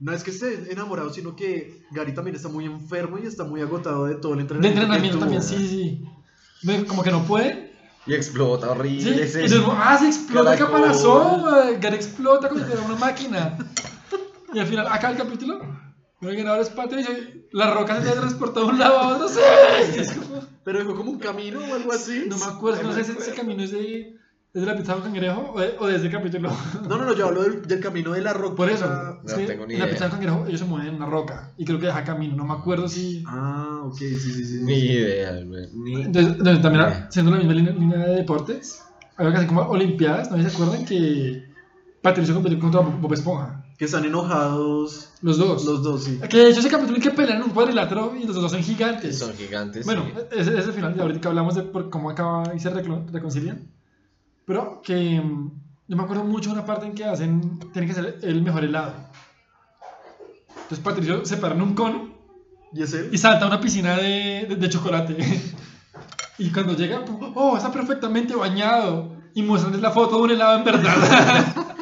No 0.00 0.12
es 0.12 0.24
que 0.24 0.30
esté 0.32 0.72
enamorado, 0.72 1.10
sino 1.12 1.36
que 1.36 1.84
Gary 1.92 2.12
también 2.12 2.34
está 2.34 2.48
muy 2.48 2.64
enfermo 2.64 3.16
y 3.18 3.26
está 3.26 3.44
muy 3.44 3.60
agotado 3.62 4.06
de 4.06 4.16
todo 4.16 4.32
el 4.32 4.38
De 4.38 4.42
entrenamiento. 4.42 4.80
entrenamiento 4.82 5.18
que 5.18 5.20
también, 5.20 5.42
sí, 5.42 6.02
sí. 6.64 6.84
Como 6.88 7.02
que 7.04 7.10
no 7.12 7.22
puede. 7.22 7.70
Y 8.06 8.14
explota 8.14 8.66
Sí, 8.66 8.72
horrible. 8.72 9.10
y 9.16 9.20
ese- 9.20 9.48
se- 9.48 9.62
ah, 9.68 9.96
se 9.98 10.08
explota 10.08 10.52
el 10.54 10.58
Caracol. 10.58 10.80
caparazón, 10.80 11.40
güey. 11.42 11.80
Gary 11.80 11.96
explota 11.96 12.48
como 12.48 12.60
si 12.60 12.66
fuera 12.66 12.82
una 12.82 12.96
máquina. 12.96 13.56
Y 14.52 14.58
al 14.58 14.66
final, 14.66 14.86
acá 14.88 15.10
el 15.10 15.16
capítulo, 15.16 15.60
el 16.22 16.36
ganador 16.36 16.60
es 16.60 16.70
Patricio 16.70 17.12
y 17.14 17.46
la 17.52 17.72
roca 17.72 18.02
se 18.02 18.10
transporta 18.12 18.60
de 18.60 18.66
un 18.66 18.78
lado 18.78 18.98
a 18.98 19.08
otro. 19.16 19.28
Sí. 19.28 19.40
Es 19.98 20.12
como- 20.12 20.42
Pero 20.64 20.78
dejó 20.80 20.94
como 20.94 21.10
un 21.12 21.18
camino 21.18 21.60
o 21.60 21.74
algo 21.74 21.92
así. 21.92 22.24
no 22.28 22.36
me 22.36 22.44
acuerdo, 22.44 22.82
no 22.82 22.92
sé 22.92 23.04
si 23.04 23.12
ese 23.12 23.32
camino 23.32 23.62
es 23.62 23.70
de, 23.72 24.16
es 24.52 24.60
de 24.60 24.66
la 24.66 24.76
pizza 24.76 24.92
de 24.92 24.98
un 24.98 25.04
cangrejo 25.04 25.52
o 25.54 25.60
de, 25.60 25.74
o 25.78 25.86
de 25.86 25.96
ese 25.96 26.10
capítulo. 26.10 26.50
No, 26.88 26.98
no, 26.98 27.04
no, 27.06 27.14
yo 27.14 27.28
hablo 27.28 27.42
del, 27.42 27.62
del 27.66 27.80
camino 27.80 28.12
de 28.12 28.20
la 28.20 28.32
roca. 28.34 28.56
Por 28.56 28.68
eso, 28.68 28.86
No 28.86 29.20
es 29.26 29.32
que 29.34 29.46
tengo 29.46 29.66
ni 29.66 29.74
en 29.74 29.80
la 29.80 29.86
idea. 29.86 29.94
pizza 29.94 30.04
de 30.06 30.10
cangrejo 30.10 30.44
ellos 30.46 30.60
se 30.60 30.66
mueven 30.66 30.88
en 30.88 30.94
una 30.96 31.06
roca 31.06 31.52
y 31.56 31.64
creo 31.64 31.78
que 31.80 31.86
deja 31.86 32.04
camino, 32.04 32.36
no 32.36 32.44
me 32.44 32.52
acuerdo 32.54 32.86
si... 32.88 33.24
Ah, 33.26 33.80
ok, 33.84 33.96
sí, 33.96 34.14
sí, 34.18 34.44
sí. 34.44 34.58
Ni 34.62 34.74
idea, 34.74 35.32
güey. 35.42 35.66
Ni... 35.72 36.02
Entonces, 36.02 36.32
entonces, 36.36 36.62
también 36.62 36.86
Bien. 36.86 37.06
siendo 37.10 37.30
la 37.30 37.36
misma 37.38 37.52
línea, 37.54 37.72
línea 37.72 37.98
de 37.98 38.14
deportes, 38.16 38.82
algo 39.16 39.32
que 39.32 39.38
así 39.38 39.46
como 39.46 39.62
Olimpiadas, 39.62 40.30
¿no 40.30 40.40
se 40.42 40.54
acuerdan 40.54 40.84
que 40.84 41.44
Patricio 42.02 42.34
compitió 42.34 42.58
contra 42.58 42.80
Bob 42.80 43.00
Bob 43.00 43.12
Esponja? 43.14 43.59
Que 43.80 43.86
están 43.86 44.04
enojados 44.04 45.08
Los 45.22 45.38
dos. 45.38 45.64
los 45.64 45.82
dos, 45.82 46.04
sí. 46.04 46.20
Que 46.28 46.36
de 46.36 46.50
hecho 46.50 46.60
ese 46.60 46.68
capítulo 46.68 46.96
en 46.96 47.02
que 47.02 47.12
pelean 47.12 47.38
en 47.38 47.44
un 47.44 47.48
cuadrilátero 47.48 48.14
y 48.14 48.26
los 48.26 48.36
dos 48.36 48.52
son 48.52 48.62
gigantes. 48.62 49.18
Son 49.18 49.32
gigantes. 49.32 49.86
bueno, 49.86 50.04
sí. 50.04 50.12
ese 50.32 50.58
es 50.58 50.66
el 50.66 50.74
final, 50.74 50.94
y 50.94 51.00
ahorita 51.00 51.18
que 51.18 51.28
hablamos 51.28 51.54
de 51.54 51.62
por 51.62 51.88
cómo 51.88 52.10
acaba 52.10 52.54
y 52.54 52.60
se 52.60 52.68
reconcilian. 52.68 53.70
Pero 54.44 54.82
que 54.82 55.18
mm, 55.22 55.50
yo 55.88 55.96
me 55.96 56.02
acuerdo 56.02 56.24
mucho 56.24 56.50
de 56.50 56.56
una 56.56 56.66
parte 56.66 56.84
en 56.84 56.94
que 56.94 57.06
hacen, 57.06 57.58
tienen 57.72 57.90
que 57.90 57.98
hacer 57.98 58.18
el 58.20 58.42
mejor 58.42 58.64
helado. 58.64 58.92
Entonces 60.64 60.80
Patricio 60.80 61.24
se 61.24 61.38
para 61.38 61.54
en 61.54 61.62
un 61.62 61.74
cono 61.74 62.10
¿Y 62.74 62.82
es 62.82 62.92
él? 62.92 63.08
y 63.10 63.16
salta 63.16 63.46
a 63.46 63.48
una 63.48 63.62
piscina 63.62 63.96
de, 63.96 64.44
de, 64.46 64.56
de 64.56 64.68
chocolate. 64.68 65.16
y 66.38 66.50
cuando 66.50 66.74
llega, 66.74 67.02
oh, 67.34 67.56
está 67.56 67.72
perfectamente 67.72 68.34
bañado. 68.36 69.16
Y 69.32 69.42
muestran 69.42 69.80
la 69.80 69.90
foto 69.90 70.16
de 70.18 70.22
un 70.24 70.30
helado 70.32 70.58
en 70.58 70.64
verdad. 70.64 71.66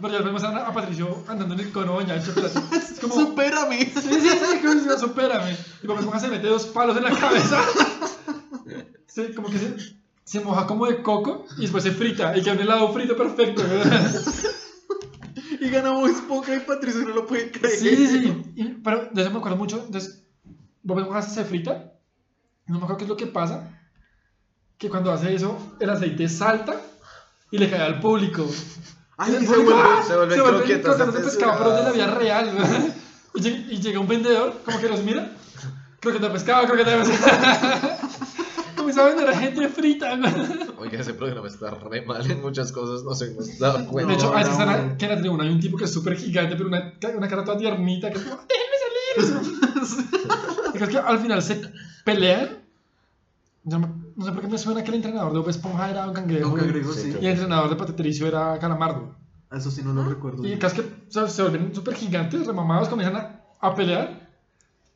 Pero 0.00 0.12
ya 0.12 0.20
vemos 0.22 0.42
a, 0.44 0.66
a 0.66 0.72
Patricio 0.74 1.24
andando 1.28 1.54
en 1.54 1.60
el 1.60 1.72
cono 1.72 1.96
bañado 1.96 2.20
en 2.20 2.26
chocolate. 2.26 2.58
Es 2.76 3.00
como, 3.00 3.14
¡Supérame! 3.14 3.78
sí, 3.80 3.90
sí, 3.94 4.20
sí, 4.20 4.58
como 4.62 4.80
si, 4.80 5.00
supérame. 5.00 5.56
Y 5.82 5.86
Bob 5.86 5.98
Esponja 5.98 6.20
se 6.20 6.28
mete 6.28 6.48
dos 6.48 6.66
palos 6.66 6.96
en 6.96 7.04
la 7.04 7.10
cabeza. 7.18 7.60
Sí, 9.06 9.32
como 9.34 9.48
que 9.48 9.58
se, 9.58 9.74
se 10.24 10.40
moja 10.40 10.66
como 10.66 10.86
de 10.86 11.02
coco 11.02 11.46
y 11.56 11.62
después 11.62 11.82
se 11.84 11.92
frita. 11.92 12.36
Y 12.36 12.42
queda 12.42 12.54
un 12.54 12.60
helado 12.60 12.92
frito 12.92 13.16
perfecto. 13.16 13.62
Y 15.60 15.68
ganamos 15.70 16.10
Esponja 16.10 16.54
y 16.54 16.60
Patricio 16.60 17.00
no 17.02 17.14
lo 17.14 17.26
puede 17.26 17.50
creer. 17.50 17.78
Sí, 17.78 17.96
sí, 17.96 18.06
sí. 18.08 18.42
Y- 18.56 18.64
pero 18.84 19.08
de 19.12 19.22
eso 19.22 19.30
me 19.30 19.38
acuerdo 19.38 19.56
mucho. 19.56 19.82
Entonces, 19.86 20.22
Bob 20.82 20.98
Esponja 21.00 21.22
se 21.22 21.44
frita. 21.44 21.92
No 22.66 22.78
me 22.78 22.84
acuerdo 22.84 22.98
qué 22.98 23.04
es 23.04 23.08
lo 23.10 23.16
que 23.16 23.26
pasa. 23.26 23.72
Que 24.78 24.90
cuando 24.90 25.10
hace 25.12 25.34
eso, 25.34 25.56
el 25.80 25.88
aceite 25.88 26.28
salta 26.28 26.80
y 27.50 27.58
le 27.58 27.70
cae 27.70 27.80
al 27.80 28.00
público. 28.00 28.46
Ay, 29.18 29.32
Y 29.32 29.34
y 29.34 29.36
el 29.36 29.46
se 29.46 29.56
vuelve. 29.56 30.02
se 30.06 30.16
vuelven 30.16 30.38
croquetas 30.38 30.96
croquetas 30.96 31.14
de 31.14 31.20
pescado, 31.20 31.54
pero 31.58 31.70
de 31.76 31.82
la 31.84 31.92
vida 31.92 32.06
real. 32.14 32.50
Y 33.34 33.40
llega, 33.40 33.56
y 33.72 33.80
llega 33.80 34.00
un 34.00 34.08
vendedor, 34.08 34.60
como 34.64 34.78
que 34.80 34.88
los 34.88 35.02
mira. 35.02 35.32
Croqueta 36.00 36.26
de 36.26 36.32
pescado, 36.32 36.66
croqueta 36.66 36.90
de 36.90 37.04
pescado. 37.04 37.96
Comienza 38.76 39.02
a 39.04 39.08
vender 39.08 39.28
a 39.28 39.36
gente 39.38 39.68
frita. 39.68 40.12
Oiga, 40.78 41.00
ese 41.00 41.14
programa 41.14 41.48
está 41.48 41.70
re 41.70 42.02
mal 42.02 42.30
en 42.30 42.40
muchas 42.42 42.70
cosas, 42.72 43.02
no 43.04 43.14
se 43.14 43.34
nos 43.34 43.58
da 43.58 43.84
cuenta. 43.86 44.12
De 44.12 44.18
hecho, 44.18 44.26
No, 44.30 44.32
a 44.34 44.38
veces 44.38 44.58
no, 44.58 44.64
están 44.64 44.88
no. 44.90 44.98
que 44.98 45.04
en 45.06 45.10
la 45.12 45.18
tribuna 45.20 45.44
hay 45.44 45.50
un 45.50 45.60
tipo 45.60 45.76
que 45.78 45.84
es 45.84 45.92
súper 45.92 46.16
gigante, 46.16 46.54
pero 46.56 46.68
una, 46.68 46.92
una 47.16 47.28
cara 47.28 47.42
toda 47.44 47.56
tiernita, 47.58 48.10
que 48.10 48.18
es 48.18 48.24
como, 48.24 48.42
¡déjenme 49.16 49.32
salir! 49.40 50.06
y 50.74 50.78
creo 50.78 50.88
que 50.88 50.98
al 50.98 51.18
final 51.18 51.42
se 51.42 51.60
pelean. 52.04 52.58
No 54.16 54.24
sé 54.24 54.32
por 54.32 54.40
qué 54.40 54.48
me 54.48 54.58
suena 54.58 54.82
que 54.82 54.88
el 54.88 54.96
entrenador 54.96 55.32
de 55.32 55.38
Bob 55.38 55.48
Esponja 55.50 55.90
era 55.90 56.06
un 56.06 56.14
cangrejo. 56.14 56.50
Un 56.50 56.58
cangrejo, 56.58 56.92
Sí, 56.92 57.10
Y 57.20 57.26
el 57.26 57.32
entrenador 57.32 57.68
de 57.70 57.76
Patricio 57.76 58.26
era 58.26 58.58
Calamardo. 58.58 59.14
Eso 59.52 59.70
sí 59.70 59.82
no 59.84 59.92
lo 59.92 60.04
recuerdo. 60.04 60.46
Y 60.46 60.58
casi 60.58 60.76
que 60.76 60.80
o 60.82 61.10
sea, 61.12 61.28
se 61.28 61.42
vuelven 61.42 61.74
súper 61.74 61.94
gigantes, 61.94 62.46
remamados, 62.46 62.88
comienzan 62.88 63.16
a, 63.16 63.40
a 63.60 63.74
pelear 63.74 64.28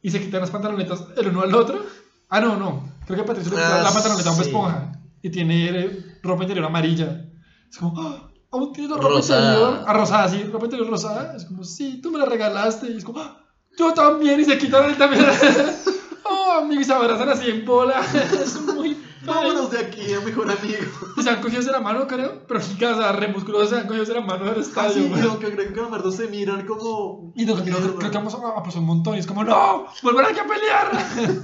y 0.02 0.10
se 0.10 0.20
quitan 0.20 0.40
las 0.40 0.50
pantalonetas 0.50 1.04
el 1.16 1.28
uno 1.28 1.42
al 1.42 1.54
otro. 1.54 1.84
Ah, 2.30 2.40
no, 2.40 2.56
no. 2.56 2.82
Creo 3.06 3.18
que 3.18 3.24
Patricio 3.24 3.50
le 3.52 3.56
quita 3.58 3.80
Ah, 3.80 3.82
la 3.82 3.92
pantaloneta 3.92 4.28
a 4.30 4.32
un 4.32 4.38
sí. 4.38 4.42
esponja 4.48 4.92
y 5.22 5.30
tiene 5.30 6.18
ropa 6.22 6.42
interior 6.42 6.66
amarilla. 6.66 7.26
Es 7.70 7.76
como, 7.78 7.94
¡Ah! 8.00 8.28
¿aún 8.50 8.72
tienes 8.72 8.90
la 8.90 8.96
ropa 8.96 9.08
Rosada. 9.10 9.52
interior? 9.52 9.84
Ah, 9.86 9.92
rosada, 9.92 10.28
sí, 10.28 10.42
ropa 10.44 10.64
interior 10.64 10.88
rosada. 10.88 11.36
Es 11.36 11.44
como, 11.44 11.62
sí, 11.62 12.00
tú 12.02 12.10
me 12.10 12.18
la 12.18 12.24
regalaste. 12.24 12.90
Y 12.90 12.96
es 12.96 13.04
como, 13.04 13.20
¡Ah! 13.20 13.38
yo 13.78 13.92
también. 13.92 14.40
Y 14.40 14.44
se 14.44 14.56
quitan 14.58 14.88
él 14.90 14.96
también. 14.96 15.24
oh, 16.24 16.52
amigo, 16.62 16.80
y 16.80 16.84
se 16.84 16.92
abrazan 16.92 17.28
así 17.28 17.48
en 17.50 17.64
bola. 17.64 18.00
es 18.42 18.60
muy 18.62 18.96
Vámonos 19.22 19.70
de 19.70 19.78
aquí, 19.78 20.00
eh, 20.00 20.18
mejor 20.24 20.50
amigo. 20.50 20.78
Y 21.16 21.22
se 21.22 21.30
han 21.30 21.42
cogido 21.42 21.62
de 21.62 21.72
la 21.72 21.80
mano, 21.80 22.06
creo. 22.06 22.46
Pero 22.46 22.60
o 22.60 22.62
sea, 22.62 23.12
re 23.12 23.28
musculosos 23.28 23.70
se 23.70 23.76
han 23.78 23.86
cogido 23.86 24.04
de 24.06 24.14
la 24.14 24.20
mano 24.22 24.46
del 24.46 24.60
estadio. 24.60 24.90
Así, 24.90 25.08
güey. 25.08 25.20
creo 25.20 25.38
que 25.38 25.62
y 25.62 25.74
Calamardo 25.74 26.10
se 26.10 26.28
miran 26.28 26.66
como. 26.66 27.32
Y 27.36 27.44
no, 27.44 27.54
creo, 27.56 27.96
creo 27.96 28.10
que 28.10 28.16
vamos 28.16 28.34
a, 28.34 28.38
a 28.58 28.62
pasar 28.62 28.80
un 28.80 28.86
montón. 28.86 29.16
Y 29.16 29.18
es 29.18 29.26
como, 29.26 29.44
¡No! 29.44 29.86
¡Volver 30.02 30.24
aquí 30.24 30.38
a 30.38 30.46
pelear! 30.46 31.42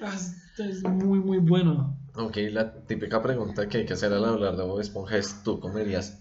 Esto 0.14 0.64
es 0.64 0.82
muy, 0.82 1.18
muy 1.18 1.38
bueno. 1.38 1.96
Ok, 2.14 2.36
la 2.50 2.72
típica 2.72 3.22
pregunta 3.22 3.68
que 3.68 3.78
hay 3.78 3.86
que 3.86 3.92
hacer 3.94 4.12
al 4.12 4.24
hablar 4.24 4.56
de 4.56 4.64
Bob 4.64 4.80
Esponja 4.80 5.16
es: 5.16 5.42
¿tú 5.42 5.60
comerías 5.60 6.18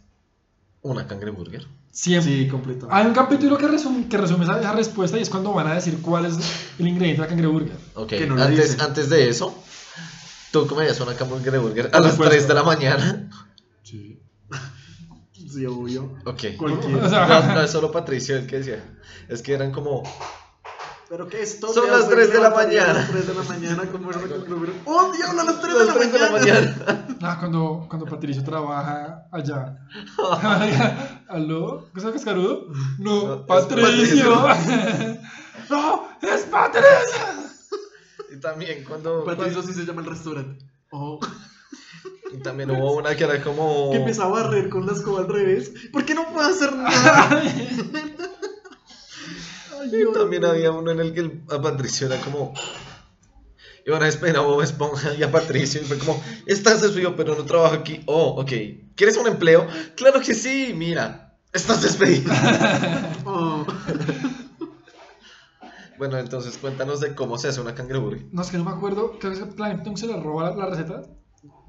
una 0.81 1.07
cangreburger? 1.07 1.67
Siempre. 1.91 2.31
Sí, 2.31 2.47
completo. 2.47 2.87
Hay 2.91 3.07
un 3.07 3.13
capítulo 3.13 3.57
que 3.57 3.67
resume, 3.67 4.07
que 4.07 4.17
resume 4.17 4.43
esa, 4.45 4.59
esa 4.59 4.73
respuesta 4.73 5.17
y 5.17 5.21
es 5.21 5.29
cuando 5.29 5.53
van 5.53 5.67
a 5.67 5.73
decir 5.73 5.99
cuál 6.01 6.25
es 6.25 6.37
el 6.77 6.87
ingrediente 6.87 7.21
de 7.21 7.27
la 7.27 7.29
cangreburger. 7.29 7.75
Ok, 7.95 8.09
Que 8.09 8.27
no 8.27 8.41
antes, 8.41 8.79
antes 8.79 9.09
de 9.09 9.27
eso, 9.29 9.55
¿tú 10.51 10.67
comerías 10.67 10.99
una 10.99 11.15
cangreburger 11.15 11.87
a 11.87 11.91
Por 11.91 12.01
las 12.01 12.11
supuesto. 12.11 12.31
3 12.35 12.47
de 12.47 12.53
la 12.53 12.63
mañana? 12.63 13.29
Sí. 13.83 14.21
Sí, 15.51 15.65
obvio. 15.65 16.15
Ok. 16.25 16.43
Cualquiera. 16.57 17.05
O 17.05 17.09
sea, 17.09 17.27
No, 17.47 17.53
no 17.55 17.61
es 17.61 17.71
solo 17.71 17.91
Patricio 17.91 18.35
el 18.37 18.45
que 18.47 18.57
decía. 18.59 18.83
Es 19.27 19.41
que 19.41 19.53
eran 19.53 19.71
como. 19.71 20.03
Pero 21.09 21.27
que 21.27 21.41
esto 21.41 21.73
Son 21.73 21.85
me 21.85 21.91
las 21.91 22.01
hace 22.05 22.13
3 22.13 22.33
de 22.33 22.39
la 22.39 22.49
mañana. 22.51 22.91
A 22.91 22.93
las 22.93 23.09
3 23.09 23.27
de 23.27 23.33
la 23.33 23.43
mañana, 23.43 23.83
como 23.91 24.11
era 24.11 24.19
¡Oh, 24.85 25.11
diablo! 25.11 25.41
A 25.41 25.43
las 25.43 25.59
3 25.59 25.73
de 25.79 25.85
la 25.85 25.93
3 25.93 26.13
de 26.13 26.19
la 26.19 26.31
mañana. 26.31 26.59
mañana. 26.85 27.05
Ah, 27.21 27.35
cuando, 27.37 27.85
cuando 27.89 28.05
Patricio 28.05 28.41
trabaja 28.45 29.27
allá. 29.29 29.75
¿Aló? 31.27 31.89
¿Qué 31.93 31.99
es 31.99 32.05
cascarudo? 32.13 32.67
No, 32.97 33.25
No, 33.25 33.33
es 33.35 33.41
Patricio. 33.41 34.47
no, 35.69 36.07
es 36.21 36.41
Patricio. 36.43 37.48
Y 38.31 38.39
también 38.39 38.83
cuando. 38.83 39.23
Patricio 39.23 39.61
sí 39.63 39.73
se 39.73 39.85
llama 39.85 40.01
el 40.01 40.07
restaurante. 40.07 40.65
Oh, 40.91 41.19
Y 42.33 42.37
también 42.37 42.71
hubo 42.71 42.95
una 42.95 43.15
que 43.15 43.23
era 43.23 43.41
como. 43.41 43.91
que 43.91 43.97
empezaba 43.97 44.39
a 44.39 44.43
barrer 44.43 44.69
con 44.69 44.85
la 44.85 44.93
escoba 44.93 45.19
al 45.21 45.27
revés. 45.27 45.71
¿Por 45.91 46.05
qué 46.05 46.13
no 46.15 46.31
puedo 46.31 46.47
hacer 46.47 46.75
nada? 46.75 47.29
Ay, 49.81 49.93
Y 49.93 50.13
también 50.13 50.45
había 50.45 50.71
uno 50.71 50.91
en 50.91 50.99
el 50.99 51.13
que 51.13 51.41
a 51.53 51.61
Patricio 51.61 52.07
era 52.07 52.19
como. 52.21 52.53
Iban 53.85 54.03
a 54.03 54.05
despedir 54.05 54.35
a 54.37 54.41
Bob 54.41 54.61
Esponja 54.61 55.13
y 55.15 55.23
a 55.23 55.31
Patricio 55.31 55.81
y 55.81 55.85
fue 55.85 55.97
como, 55.97 56.21
estás 56.45 56.81
despedido 56.81 57.15
pero 57.15 57.35
no 57.35 57.45
trabajo 57.45 57.75
aquí. 57.75 58.01
Oh, 58.05 58.39
ok. 58.41 58.51
¿Quieres 58.95 59.17
un 59.17 59.27
empleo? 59.27 59.67
Claro 59.95 60.19
que 60.19 60.33
sí, 60.33 60.73
mira. 60.75 61.37
Estás 61.53 61.81
despedido. 61.81 62.31
Oh. 63.25 63.65
bueno, 65.99 66.17
entonces 66.17 66.57
cuéntanos 66.57 66.99
de 67.01 67.13
cómo 67.13 67.37
se 67.37 67.49
hace 67.49 67.61
una 67.61 67.75
cangreburger. 67.75 68.25
No, 68.31 68.41
es 68.41 68.49
que 68.49 68.57
no 68.57 68.63
me 68.63 68.71
acuerdo. 68.71 69.19
Creo 69.19 69.33
que 69.33 69.45
Plankton 69.45 69.95
se 69.97 70.07
le 70.07 70.19
roba 70.19 70.49
la, 70.49 70.55
la 70.55 70.65
receta. 70.65 71.03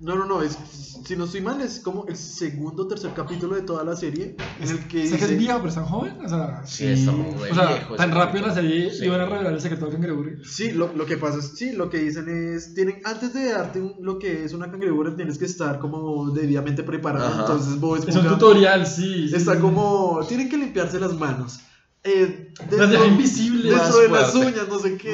No, 0.00 0.16
no, 0.16 0.24
no, 0.24 0.42
es, 0.42 0.58
si 1.04 1.14
no 1.14 1.24
estoy 1.26 1.42
mal, 1.42 1.60
es 1.60 1.78
como 1.78 2.06
el 2.06 2.16
segundo 2.16 2.82
o 2.84 2.88
tercer 2.88 3.12
capítulo 3.14 3.54
de 3.54 3.62
toda 3.62 3.84
la 3.84 3.94
serie 3.94 4.34
en 4.58 4.68
el 4.68 4.88
que 4.88 5.06
Sé 5.06 5.10
que 5.18 5.24
es 5.24 5.28
dice... 5.30 5.36
viejo, 5.36 5.58
pero 5.58 5.68
es 5.68 5.74
tan 5.76 5.84
joven. 5.84 6.24
O 6.24 6.28
sea, 6.28 6.62
Sí, 6.64 6.86
está 6.86 7.12
muy 7.12 7.34
o 7.50 7.54
sea 7.54 7.66
viejo 7.66 7.94
tan 7.96 8.10
rápido 8.10 8.42
en 8.44 8.48
la 8.48 8.54
serie 8.54 8.90
Sí. 8.92 9.04
iban 9.04 9.20
a 9.20 9.26
revelar 9.26 9.52
el 9.52 9.60
secreto 9.60 9.84
del 9.84 9.94
cangreburger. 9.94 10.44
Sí, 10.44 10.72
lo, 10.72 10.92
lo 10.94 11.04
que 11.06 11.18
pasa 11.18 11.38
es, 11.38 11.50
sí, 11.56 11.72
lo 11.72 11.88
que 11.90 11.98
dicen 11.98 12.28
es, 12.28 12.74
tienen, 12.74 13.00
antes 13.04 13.32
de 13.34 13.50
darte 13.52 13.80
un- 13.80 13.94
lo 14.00 14.18
que 14.18 14.44
es 14.44 14.54
una 14.54 14.70
cangreburger 14.70 15.14
tienes 15.16 15.38
que 15.38 15.44
estar 15.44 15.78
como 15.78 16.30
debidamente 16.30 16.82
preparado, 16.82 17.26
Ajá. 17.28 17.40
entonces 17.42 17.78
Bob 17.78 17.96
Es 18.08 18.16
un 18.16 18.26
tutorial, 18.26 18.86
sí. 18.86 19.28
sí, 19.28 19.36
está 19.36 19.54
sí. 19.54 19.60
como, 19.60 20.20
tienen 20.26 20.48
que 20.48 20.56
limpiarse 20.56 20.98
las 20.98 21.12
manos. 21.14 21.60
Las 23.70 23.94
de 23.94 24.08
las 24.08 24.34
uñas, 24.34 24.68
no 24.68 24.78
sé 24.78 24.96
qué. 24.96 25.12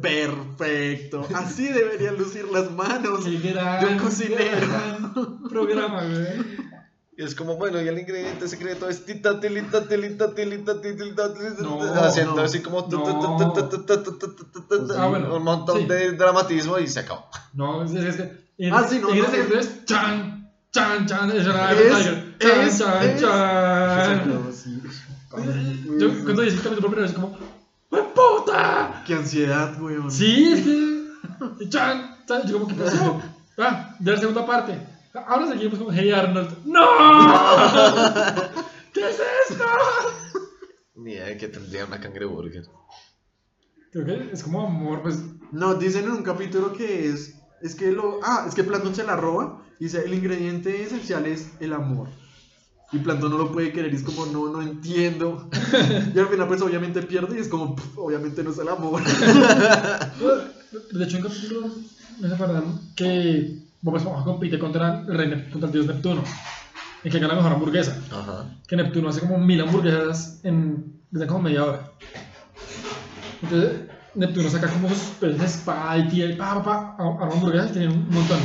Perfecto. 0.00 1.28
Así 1.34 1.68
deberían 1.68 2.16
lucir 2.16 2.46
las 2.50 2.72
manos 2.72 3.24
gran, 3.42 3.84
de 3.84 3.92
un 3.92 3.98
cocinero. 3.98 4.66
programa, 5.48 6.04
güey. 6.04 6.66
Es 7.16 7.34
como, 7.34 7.56
bueno, 7.56 7.80
y 7.80 7.88
el 7.88 7.98
ingrediente 7.98 8.46
secreto 8.46 8.90
es 8.90 9.06
haciendo 11.94 12.42
así 12.42 12.60
como 12.60 12.80
un 12.80 12.90
montón 15.42 15.88
de 15.88 16.12
dramatismo 16.12 16.78
y 16.78 16.86
se 16.86 17.00
acabó. 17.00 17.24
No, 17.54 17.82
es 17.84 18.16
que. 18.16 18.46
Ah, 18.70 18.86
sí, 18.88 19.00
no. 19.00 19.08
Chan, 19.86 20.52
chan, 20.72 21.06
chan, 21.06 21.30
es 21.30 21.46
Es, 22.38 22.80
es, 22.80 23.22
yo 25.98 26.24
cuando 26.24 26.42
dice 26.42 26.56
el 26.56 26.62
capítulo 26.62 26.88
primero 26.88 27.06
es 27.06 27.12
como. 27.12 27.36
¡Me 27.90 28.02
puta! 28.02 29.02
Qué 29.06 29.14
ansiedad, 29.14 29.80
weón. 29.80 30.10
Sí, 30.10 30.52
es 30.52 30.62
que. 30.62 31.68
Chan, 31.68 32.16
chan. 32.26 32.42
Yo 32.46 32.60
como 32.60 32.68
que 32.68 32.74
pasó. 32.74 33.20
Ah, 33.58 33.94
de 33.98 34.12
la 34.12 34.18
segunda 34.18 34.46
parte. 34.46 34.78
Ahora 35.14 35.48
seguimos 35.48 35.78
con 35.78 35.94
Hey 35.94 36.10
Arnold. 36.10 36.66
¡No! 36.66 36.82
¿Qué 38.92 39.08
es 39.08 39.18
esto? 39.50 39.64
Ni 40.94 41.12
idea 41.12 41.26
de 41.26 41.36
que 41.36 41.48
tendría 41.48 41.86
una 41.86 42.00
cangreburger. 42.00 42.64
Creo 43.92 44.04
que 44.04 44.30
es 44.32 44.42
como 44.42 44.66
amor, 44.66 45.02
pues. 45.02 45.18
No, 45.52 45.74
dicen 45.74 46.04
en 46.04 46.12
un 46.12 46.22
capítulo 46.22 46.72
que 46.72 47.08
es. 47.08 47.34
Es 47.62 47.74
que 47.74 47.92
lo. 47.92 48.20
Ah, 48.22 48.44
es 48.46 48.54
que 48.54 48.64
Plantón 48.64 48.94
se 48.94 49.04
la 49.04 49.16
roba. 49.16 49.62
Dice: 49.78 50.04
el 50.04 50.12
ingrediente 50.12 50.82
esencial 50.82 51.24
es 51.26 51.52
el 51.60 51.72
amor. 51.72 52.08
Y 52.92 52.98
Plantón 52.98 53.30
no 53.30 53.38
lo 53.38 53.52
puede 53.52 53.72
querer. 53.72 53.92
Y 53.92 53.96
es 53.96 54.02
como, 54.02 54.26
no, 54.26 54.48
no 54.48 54.62
entiendo. 54.62 55.48
Y 56.14 56.18
al 56.18 56.28
final, 56.28 56.46
pues 56.48 56.62
obviamente 56.62 57.02
pierde. 57.02 57.36
Y 57.36 57.40
es 57.40 57.48
como, 57.48 57.74
"Pff, 57.74 57.98
obviamente 57.98 58.42
no 58.44 58.50
es 58.50 58.58
el 58.58 58.68
amor. 58.68 59.02
De 60.92 61.04
hecho, 61.04 61.16
en 61.18 61.22
capítulo 61.22 61.68
me 62.20 62.32
acuerdan 62.32 62.80
que 62.94 63.58
Bob 63.82 63.96
Esponja 63.96 64.24
compite 64.24 64.58
contra 64.58 65.00
el, 65.00 65.14
rey, 65.16 65.28
Nep- 65.28 65.50
contra 65.50 65.66
el 65.68 65.72
dios 65.72 65.86
Neptuno. 65.86 66.22
En 67.04 67.12
que 67.12 67.18
gana 67.18 67.34
la 67.34 67.40
mejor 67.40 67.52
hamburguesa. 67.52 67.96
Ajá. 68.10 68.46
Que 68.66 68.76
Neptuno 68.76 69.08
hace 69.10 69.20
como 69.20 69.38
mil 69.38 69.60
hamburguesas 69.60 70.40
en. 70.44 71.00
desde 71.10 71.26
como 71.26 71.42
media 71.42 71.64
hora. 71.64 71.90
Entonces, 73.42 73.72
Neptuno 74.14 74.48
saca 74.48 74.68
como 74.68 74.88
sus 74.88 74.98
peces 75.20 75.38
de 75.38 75.44
espada 75.46 75.98
y 75.98 76.08
tira 76.08 76.28
y 76.30 76.36
pa, 76.36 76.54
pa, 76.62 76.96
pa, 76.96 77.04
arma 77.04 77.32
hamburguesas 77.34 77.70
y 77.70 77.72
tiene 77.74 77.88
un 77.88 78.08
montón. 78.10 78.38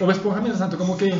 Bob 0.00 0.10
Esponja, 0.10 0.40
mientras 0.40 0.58
tanto, 0.60 0.78
como 0.78 0.96
que. 0.96 1.14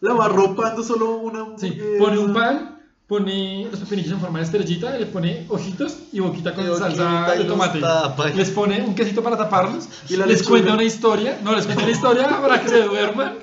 La 0.00 0.14
va 0.14 0.26
arropando 0.26 0.82
solo 0.82 1.16
una. 1.18 1.58
Sí, 1.58 1.78
pone 1.98 2.18
un 2.18 2.32
pan, 2.32 2.80
pone 3.06 3.68
los 3.70 3.80
pepinillos 3.80 4.12
en 4.12 4.20
forma 4.20 4.38
de 4.38 4.44
estrellita, 4.46 4.96
le 4.96 5.06
pone 5.06 5.46
ojitos 5.48 5.98
y 6.12 6.20
boquita 6.20 6.54
con 6.54 6.64
Y 6.64 6.78
salsa 6.78 7.34
y 7.36 7.38
de 7.40 7.44
tomate. 7.44 7.80
tapa. 7.80 8.28
Les 8.28 8.50
pone 8.50 8.82
un 8.82 8.94
quesito 8.94 9.22
para 9.22 9.36
taparlos, 9.36 9.88
Y 10.08 10.16
la 10.16 10.26
les 10.26 10.38
lechuga. 10.38 10.50
cuenta 10.60 10.74
una 10.74 10.84
historia, 10.84 11.38
no, 11.42 11.54
les 11.54 11.66
cuenta 11.66 11.82
una 11.82 11.92
historia 11.92 12.28
para 12.40 12.60
que 12.62 12.68
se 12.68 12.82
duerman, 12.82 13.34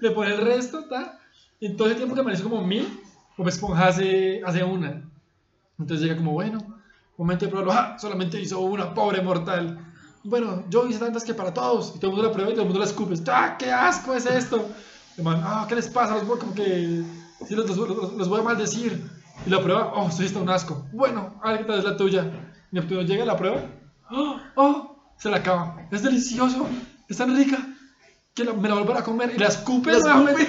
le 0.00 0.10
pone 0.12 0.34
el 0.34 0.40
resto, 0.40 0.84
ta. 0.84 1.18
Y 1.58 1.66
en 1.66 1.76
todo 1.76 1.88
ese 1.88 1.96
tiempo 1.96 2.14
que 2.14 2.20
aparece 2.20 2.42
como 2.42 2.62
mil, 2.64 2.86
Bob 3.36 3.48
Esponja 3.48 3.88
hace, 3.88 4.40
hace 4.46 4.62
una. 4.62 5.02
Entonces 5.78 6.02
llega 6.04 6.16
como, 6.16 6.32
bueno, 6.32 6.58
momento 7.16 7.44
de 7.44 7.50
probarlo, 7.50 7.72
ah, 7.72 7.96
solamente 7.98 8.40
hizo 8.40 8.60
una, 8.60 8.94
pobre 8.94 9.20
mortal. 9.22 9.78
Bueno, 10.22 10.64
yo 10.70 10.86
hice 10.86 10.98
tantas 10.98 11.24
que 11.24 11.34
para 11.34 11.52
todos, 11.52 11.94
y 11.96 11.98
todo 11.98 12.10
el 12.10 12.16
mundo 12.16 12.28
la 12.28 12.32
prueba 12.32 12.50
y 12.50 12.54
todo 12.54 12.62
el 12.62 12.68
mundo 12.68 12.80
la 12.80 12.86
escupe. 12.86 13.14
¡Ah, 13.28 13.56
qué 13.58 13.70
asco 13.72 14.14
es 14.14 14.24
esto! 14.26 14.68
Man, 15.18 15.40
ah, 15.44 15.66
¿qué 15.68 15.74
les 15.74 15.88
pasa? 15.88 16.14
Los 16.14 16.26
voy 16.26 16.38
como 16.38 16.54
que, 16.54 17.02
sí, 17.46 17.54
los, 17.54 17.66
los- 17.68 17.88
los- 17.88 18.12
los 18.14 18.28
voy 18.28 18.40
a 18.40 18.44
maldecir. 18.44 19.10
Y 19.46 19.50
la 19.50 19.62
prueba, 19.62 19.92
oh, 19.94 20.10
sí 20.10 20.24
está 20.24 20.38
un 20.38 20.48
asco. 20.50 20.86
Bueno, 20.92 21.40
a 21.42 21.50
ver 21.52 21.60
qué 21.60 21.64
tal 21.66 21.78
es 21.78 21.84
la 21.84 21.96
tuya. 21.96 22.24
Neptuno 22.72 23.02
llega 23.02 23.22
a 23.22 23.26
la 23.26 23.36
prueba, 23.36 23.62
oh, 24.10 24.36
oh, 24.56 25.12
se 25.18 25.28
la 25.30 25.38
acaba. 25.38 25.88
Es 25.90 26.02
delicioso, 26.02 26.66
es 27.08 27.16
tan 27.16 27.34
rica 27.36 27.58
que 28.34 28.44
la- 28.44 28.52
me 28.52 28.68
la 28.68 28.76
volverá 28.76 29.00
a 29.00 29.04
comer 29.04 29.32
y 29.34 29.38
la 29.38 29.48
escupe. 29.48 29.90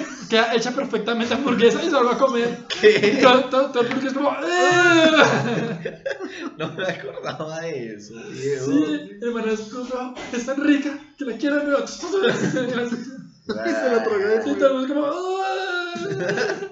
Queda 0.30 0.54
hecha 0.54 0.70
perfectamente 0.72 1.34
hamburguesa 1.34 1.82
y 1.82 1.86
se 1.86 1.90
la 1.92 2.02
va 2.02 2.12
a 2.12 2.18
comer. 2.18 2.64
Y 2.82 3.20
todo, 3.20 3.44
todo, 3.46 3.70
todo 3.72 3.82
público 3.88 4.06
es 4.08 4.14
como, 4.14 4.30
"Eh". 4.30 6.02
No 6.58 6.72
me 6.72 6.84
acordaba 6.84 7.60
de 7.60 7.94
eso. 7.94 8.14
Sí, 8.64 9.18
escupe, 9.52 9.94
"Oh, 9.98 10.14
es 10.32 10.46
tan 10.46 10.62
rica 10.62 10.98
que 11.18 11.24
la 11.24 11.36
quiero 11.36 11.56
de 11.56 11.64
nuevo. 11.64 11.84
Se 13.46 13.54
la 13.54 14.04
tragó 14.04 14.18
de 14.18 14.50
Y 14.50 14.54
todo 14.54 14.66
el 14.68 14.74
mundo 14.74 14.86
es 14.86 14.92
como, 14.92 15.06
"Ah". 15.06 16.68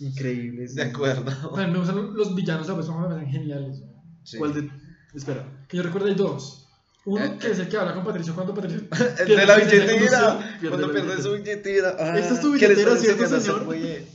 Increíble. 0.00 0.66
De 0.68 0.82
acuerdo. 0.82 1.50
Man, 1.52 1.72
me 1.72 1.78
gustan 1.78 2.14
los 2.14 2.34
villanos 2.34 2.68
Bob 2.68 2.80
Esponja, 2.80 3.02
me 3.02 3.08
parecen 3.14 3.32
geniales. 3.32 3.82
Sí. 4.24 4.36
¿Cuál 4.38 4.54
de.? 4.54 4.70
Espera. 5.14 5.44
Que 5.68 5.78
yo 5.78 5.82
recuerdo 5.82 6.08
hay 6.08 6.14
dos. 6.14 6.62
Uno 7.06 7.38
que 7.38 7.52
es 7.52 7.58
el 7.60 7.68
que 7.68 7.76
habla 7.76 7.94
con 7.94 8.04
Patricio 8.04 8.34
cuando 8.34 8.52
Patricio. 8.52 8.80
El 9.20 9.28
de 9.28 9.46
la 9.46 9.56
billetera. 9.56 10.58
Cuando 10.68 10.90
pierde 10.92 11.22
su 11.22 11.32
billetera. 11.34 11.96
Ah, 11.98 12.18
Esta 12.18 12.34
es 12.34 12.40
tu 12.40 12.52
¿qué 12.54 12.66
le 12.68 12.74
billetera, 12.74 12.96
¿cierto, 12.96 13.22
enseñando 13.22 13.36
a 13.36 13.40
ser 13.40 13.42
señor? 13.42 13.64
güey? 13.64 14.06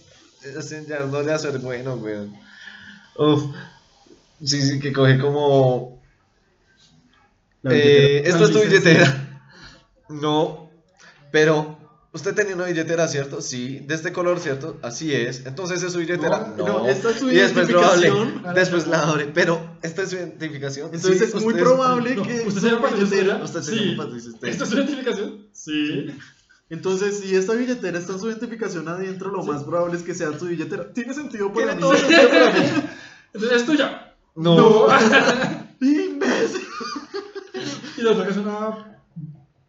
Enseñándole 0.43 1.31
a 1.31 1.39
ser 1.39 1.57
bueno, 1.59 1.95
weón. 1.95 2.35
Uf. 3.17 3.43
Sí, 4.43 4.61
sí, 4.61 4.79
que 4.81 4.91
coge 4.91 5.17
como. 5.19 6.01
Eh, 7.63 8.21
La 8.25 8.29
es 8.29 8.35
tu 8.35 8.45
licencia. 8.59 8.63
billetera. 8.63 9.27
No. 10.09 10.60
Pero. 11.31 11.79
Usted 12.13 12.35
tenía 12.35 12.55
una 12.55 12.65
billetera, 12.65 13.07
¿cierto? 13.07 13.41
Sí. 13.41 13.79
De 13.87 13.95
este 13.95 14.11
color, 14.11 14.37
¿cierto? 14.41 14.77
Así 14.81 15.13
es. 15.15 15.45
Entonces 15.45 15.81
es 15.81 15.93
su 15.93 15.99
billetera. 15.99 16.53
No, 16.57 16.67
No. 16.67 16.79
no, 16.79 16.89
esta 16.89 17.11
es 17.11 17.19
su 17.19 17.31
y 17.31 17.35
después 17.35 17.69
lo 17.69 17.79
abre. 17.81 18.07
identificación. 18.09 18.53
Después 18.53 18.87
la 18.87 19.03
abre. 19.03 19.31
Pero 19.33 19.77
esta 19.81 20.01
es 20.01 20.09
su 20.09 20.15
identificación. 20.17 20.87
Entonces 20.93 21.19
Sí, 21.31 21.37
es 21.37 21.41
muy 21.41 21.53
probable 21.53 22.15
No, 22.15 22.23
que. 22.23 22.33
¿Usted 22.45 22.51
su 22.51 22.59
se 22.59 22.69
llama 22.69 22.89
billetera-? 22.89 23.41
Usted 23.41 23.61
se 23.61 23.71
Sí. 23.71 23.85
llama 23.91 24.03
Patricio 24.03 24.31
Estrella. 24.31 24.51
¿Esta 24.51 24.63
es 24.65 24.69
su 24.69 24.75
identificación? 24.75 25.47
Sí. 25.53 26.07
Entonces, 26.69 27.19
si 27.21 27.33
esta 27.33 27.53
billetera 27.53 27.97
está 27.97 28.11
en 28.11 28.19
su 28.19 28.27
identificación 28.27 28.89
adentro, 28.89 29.31
lo 29.31 29.43
más 29.45 29.63
probable 29.63 29.95
es 29.97 30.03
que 30.03 30.13
sea 30.13 30.31
tu 30.31 30.47
billetera. 30.47 30.91
Tiene 30.91 31.13
sentido 31.13 31.53
para 31.53 31.67
Tiene 31.67 31.75
mí. 31.75 31.79
todo 31.81 31.95
sentido 31.95 32.29
para 32.29 32.51
mí. 32.51 32.59
Entonces 33.33 33.61
es 33.61 33.65
tuya. 33.65 34.15
No. 34.35 34.87
¡Imbécil! 35.79 36.61
y 37.97 38.01
la 38.01 38.11
otra 38.11 38.25
que 38.25 38.31
es 38.31 38.37
una 38.37 38.99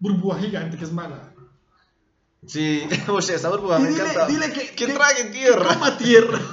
burbuja 0.01 0.41
gigante 0.41 0.77
que 0.77 0.85
es 0.85 0.93
mala. 0.93 1.29
Sí, 2.47 2.83
o 3.09 3.23
sea, 3.23 3.37
esa 3.37 3.49
burbuja 3.51 3.79
Y 3.79 3.83
me 3.83 3.89
dile, 3.91 4.03
encanta. 4.03 4.27
dile 4.27 4.53
que, 4.53 4.61
que 4.75 4.87
que- 4.87 4.93
trague 4.93 5.25
tierra. 5.27 5.75
coma 5.75 5.97
tierra. 5.99 6.41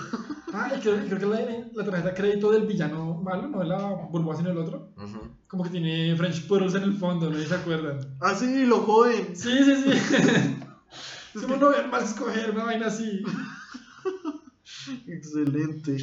Ah, 0.51 0.71
y 0.75 0.79
creo, 0.79 0.95
creo 1.05 1.19
que 1.19 1.25
la, 1.27 1.41
la 1.75 1.85
tarjeta 1.85 2.07
de 2.07 2.13
crédito 2.15 2.49
del 2.51 2.65
villano 2.65 3.13
malo, 3.21 3.47
no 3.49 3.61
es 3.61 3.67
la 3.69 3.77
burbuja 4.09 4.37
sino 4.37 4.49
el 4.49 4.57
otro. 4.57 4.89
Como 5.47 5.63
que 5.63 5.69
tiene 5.69 6.15
French 6.17 6.47
Pearls 6.47 6.73
en 6.73 6.81
el 6.81 6.97
fondo, 6.97 7.29
no 7.29 7.37
se 7.39 7.53
acuerdan. 7.53 7.99
Ah, 8.19 8.33
sí, 8.33 8.65
lo 8.65 8.79
joden. 8.79 9.35
Sí, 9.35 9.51
sí, 9.63 9.75
sí. 9.83 9.91
Es 11.35 11.41
como 11.43 11.55
no 11.57 11.69
vean 11.69 11.91
más 11.91 12.03
escoger 12.09 12.49
una 12.49 12.63
vaina 12.63 12.87
así. 12.87 13.21
Excelente. 15.07 15.97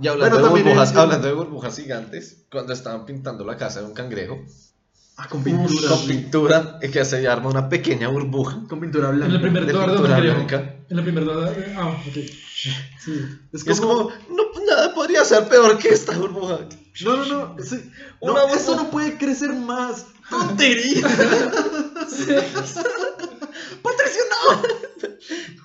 Y 0.00 0.08
hablando, 0.08 0.40
Bueno, 0.40 0.54
de 0.56 0.62
burbujas, 0.62 0.90
es- 0.90 0.96
hablando 0.96 1.26
de 1.28 1.34
burbujas 1.34 1.76
gigantes, 1.76 2.46
cuando 2.50 2.72
estaban 2.72 3.04
pintando 3.04 3.44
la 3.44 3.56
casa 3.58 3.80
de 3.80 3.86
un 3.86 3.94
cangrejo, 3.94 4.38
Ah, 5.16 5.28
con 5.28 5.44
pintura. 5.44 5.88
con 5.88 6.06
pintura, 6.06 6.78
es 6.82 6.90
que 6.90 7.04
se 7.04 7.26
arma 7.28 7.48
una 7.48 7.68
pequeña 7.68 8.08
burbuja. 8.08 8.62
Con 8.68 8.80
pintura 8.80 9.10
En 9.10 9.16
blanca. 9.16 9.40
primer 9.40 9.64
de 9.66 9.72
dólar 9.72 9.90
de 9.90 9.96
pintura 9.96 10.16
creo. 10.18 10.34
blanca. 10.34 10.74
En 10.90 10.98
el 10.98 11.04
primer 11.04 11.24
dólar. 11.24 11.54
Ah, 11.76 11.88
ok. 11.88 12.14
Sí. 12.98 13.20
Es 13.52 13.80
como. 13.80 14.10
no, 14.30 14.64
nada 14.66 14.92
podría 14.94 15.24
ser 15.24 15.46
peor 15.48 15.78
que 15.78 15.90
esta 15.90 16.16
burbuja. 16.18 16.60
No, 17.04 17.16
no, 17.16 17.24
no. 17.26 17.56
sí. 17.62 17.90
No, 18.22 18.32
burbuja. 18.32 18.76
no 18.76 18.90
puede 18.90 19.16
crecer 19.18 19.52
más. 19.52 20.06
¡Tontería! 20.30 21.06
¡Patricio, 21.06 22.42
no! 23.84 24.62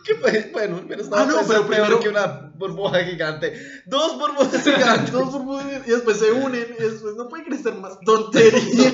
¿Qué 0.03 0.15
fue? 0.15 0.49
Bueno, 0.51 0.77
al 0.77 0.85
menos 0.85 1.09
nada 1.09 1.23
Ah, 1.23 1.25
no, 1.25 1.47
pero 1.47 1.67
primero- 1.67 1.99
que 1.99 2.09
una 2.09 2.51
burbuja 2.55 3.03
gigante. 3.03 3.53
Dos 3.85 4.17
burbujas 4.17 4.63
gigantes. 4.63 5.11
Dos 5.11 5.31
burbujas 5.31 5.65
y 5.87 5.91
después 5.91 6.17
se 6.17 6.31
unen 6.31 6.75
y 6.77 6.81
después 6.83 7.15
no 7.15 7.27
puede 7.29 7.45
crecer 7.45 7.75
más. 7.75 7.99
¡Tontería! 8.01 8.93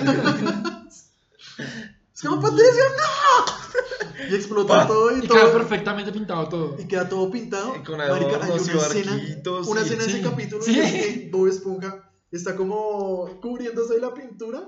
Es 2.14 2.22
como, 2.22 2.42
Patricio, 2.42 2.84
no! 2.98 4.26
Y 4.30 4.36
explota 4.36 4.74
Pa. 4.74 4.88
todo 4.88 5.16
y, 5.16 5.20
Y 5.20 5.28
todo. 5.28 5.38
queda 5.38 5.52
perfectamente 5.54 6.12
pintado 6.12 6.48
todo. 6.48 6.76
Y 6.80 6.88
queda 6.88 7.10
todo 7.10 7.30
pintado. 7.30 7.76
Y 7.76 7.84
con 7.84 7.98
Marica, 7.98 8.40
hay 8.42 8.52
una 8.52 8.56
escena, 8.56 9.20
una 9.68 9.82
escena 9.82 10.04
en 10.04 10.10
Sí. 10.10 10.18
ese 10.18 10.22
capítulo 10.22 10.64
Sí. 10.64 10.80
en 10.80 10.92
que 10.92 11.30
Bob 11.32 11.48
Esponja 11.48 12.10
está 12.32 12.56
como 12.56 13.40
cubriéndose 13.42 13.96
de 13.96 14.00
la 14.02 14.14
pintura. 14.14 14.62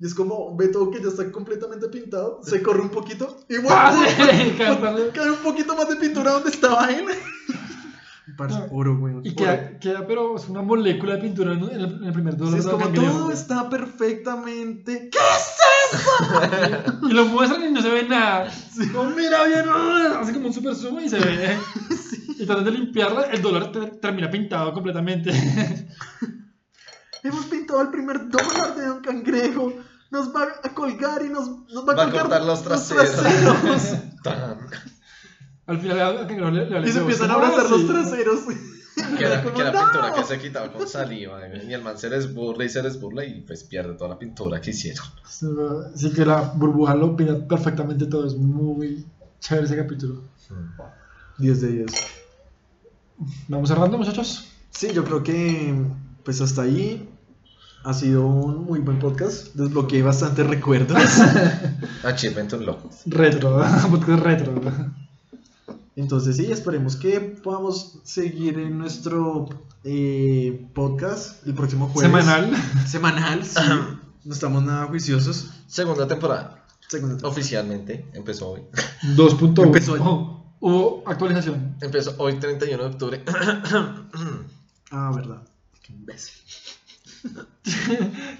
Y 0.00 0.06
es 0.06 0.14
como, 0.14 0.56
ve 0.56 0.68
todo 0.68 0.90
que 0.92 1.02
ya 1.02 1.08
está 1.08 1.30
completamente 1.32 1.88
pintado, 1.88 2.40
se 2.44 2.62
corre 2.62 2.82
un 2.82 2.90
poquito 2.90 3.40
y 3.48 3.54
¡Ah, 3.68 4.06
sí! 4.16 4.52
Cantarle. 4.56 5.08
cae 5.12 5.30
un 5.30 5.38
poquito 5.38 5.74
más 5.76 5.88
de 5.88 5.96
pintura 5.96 6.32
donde 6.32 6.50
estaba 6.50 6.88
él. 6.90 7.04
Parce, 8.36 8.56
No. 8.58 8.66
oro, 8.70 8.96
güey. 8.96 9.14
Y 9.24 9.34
queda, 9.34 9.78
queda, 9.80 10.06
pero 10.06 10.36
es 10.36 10.48
una 10.48 10.62
molécula 10.62 11.14
de 11.16 11.22
pintura 11.22 11.54
en 11.54 11.62
el, 11.64 11.84
en 11.96 12.04
el 12.04 12.12
primer 12.12 12.34
Sí, 12.34 12.38
dólar. 12.38 12.58
es 12.58 12.64
del 12.66 12.72
como 12.74 12.84
cangrejo. 12.84 13.18
todo 13.18 13.32
está 13.32 13.68
perfectamente. 13.70 15.10
¿Qué? 15.10 17.08
Y 17.08 17.12
lo 17.14 17.24
muestran 17.26 17.64
y 17.64 17.72
no 17.72 17.80
se 17.82 17.88
ve 17.88 18.04
nada. 18.04 18.52
Como, 18.92 19.10
mira 19.10 19.44
bien, 19.44 19.64
ah", 19.68 20.18
hace 20.20 20.32
como 20.34 20.46
un 20.48 20.52
super 20.52 20.76
zoom 20.76 21.00
y 21.00 21.08
se 21.08 21.18
ve. 21.18 21.56
Y 22.38 22.46
tratan 22.46 22.64
de 22.66 22.70
limpiarla, 22.72 23.22
el 23.32 23.42
dólar 23.42 23.72
te- 23.72 23.86
termina 23.98 24.30
pintado 24.30 24.72
completamente. 24.72 25.32
Hemos 27.22 27.46
pintado 27.46 27.82
el 27.82 27.88
primer 27.90 28.28
dólar 28.28 28.74
de 28.76 28.86
Don 28.86 29.00
Cangrejo. 29.00 29.72
Nos 30.10 30.34
va 30.34 30.46
a 30.62 30.74
colgar 30.74 31.22
y 31.22 31.28
nos, 31.28 31.48
nos 31.72 31.86
va 31.86 31.92
a 31.92 31.96
Va 31.96 32.02
a 32.02 32.06
colgar 32.06 32.22
cortar 32.22 32.44
los 32.44 32.62
traseros. 32.62 33.10
Al 35.66 35.78
final 35.80 36.00
al 36.00 36.26
cangrejo 36.26 36.50
le, 36.50 36.80
le 36.80 36.88
y 36.88 36.92
se 36.92 36.98
empiezan 37.00 37.30
a 37.30 37.34
abrazar 37.34 37.66
"Ah, 37.66 37.68
los 37.70 37.80
sí". 37.82 37.86
traseros. 37.86 38.40
Que 39.18 39.24
era, 39.24 39.42
Como, 39.42 39.54
que 39.54 39.60
era 39.60 39.70
"No". 39.72 39.80
pintura 39.84 40.14
que 40.14 40.24
se 40.24 40.38
quitaba 40.38 40.72
con 40.72 40.88
saliva. 40.88 41.40
Y 41.46 41.72
el 41.74 41.82
man 41.82 41.98
se 41.98 42.08
les 42.08 42.32
burla 42.34 42.64
y 42.64 42.68
se 42.70 42.82
les 42.82 42.98
burla 42.98 43.24
y 43.26 43.42
pues 43.42 43.64
pierde 43.64 43.92
toda 43.94 44.08
la 44.10 44.18
pintura 44.18 44.60
que 44.62 44.70
hicieron. 44.70 45.04
Así 45.94 46.10
que 46.14 46.24
la 46.24 46.40
burbuja 46.54 46.94
lo 46.94 47.14
pinta 47.14 47.46
perfectamente 47.46 48.06
todo. 48.06 48.26
Es 48.26 48.34
muy 48.34 49.06
chévere 49.40 49.66
ese 49.66 49.76
capítulo. 49.76 50.22
10 51.36 51.60
de 51.60 51.68
10. 51.68 51.92
Vamos 53.48 53.68
cerrando, 53.68 53.98
muchachos. 53.98 54.48
Sí, 54.70 54.88
yo 54.94 55.04
creo 55.04 55.22
que 55.22 55.74
pues 56.24 56.40
hasta 56.40 56.62
ahí 56.62 57.08
ha 57.84 57.94
sido 57.94 58.26
un 58.26 58.64
muy 58.64 58.80
buen 58.80 58.98
podcast. 58.98 59.54
Desbloqueé 59.54 60.02
bastantes 60.02 60.46
recuerdos. 60.46 61.00
Achievement 62.04 62.52
Unlocked. 62.52 62.90
Retro, 63.06 63.62
podcast 63.90 64.22
retro. 64.22 64.54
Entonces 65.96 66.36
sí, 66.36 66.50
esperemos 66.52 66.96
que 66.96 67.20
podamos 67.20 67.98
seguir 68.04 68.58
en 68.58 68.78
nuestro 68.78 69.48
eh, 69.84 70.68
podcast 70.74 71.46
el 71.46 71.54
próximo 71.54 71.88
jueves. 71.88 72.10
Semanal. 72.10 72.56
Semanal, 72.86 73.44
sí. 73.44 73.60
No 74.24 74.34
estamos 74.34 74.62
nada 74.62 74.86
juiciosos. 74.86 75.50
Segunda 75.66 76.06
temporada. 76.06 76.64
Segunda 76.86 77.16
temporada. 77.16 77.32
Oficialmente 77.32 78.06
empezó 78.12 78.50
hoy. 78.50 78.60
2.1. 79.16 79.64
Empezó 79.64 79.92
hoy. 79.94 80.00
Oh, 80.02 80.44
hubo 80.60 81.02
actualización. 81.06 81.76
Empezó 81.80 82.14
hoy 82.18 82.34
31 82.38 82.82
de 82.82 82.88
octubre. 82.90 83.24
Ah, 84.90 85.12
verdad. 85.14 85.42
Qué 85.88 85.92
imbécil. 85.94 86.34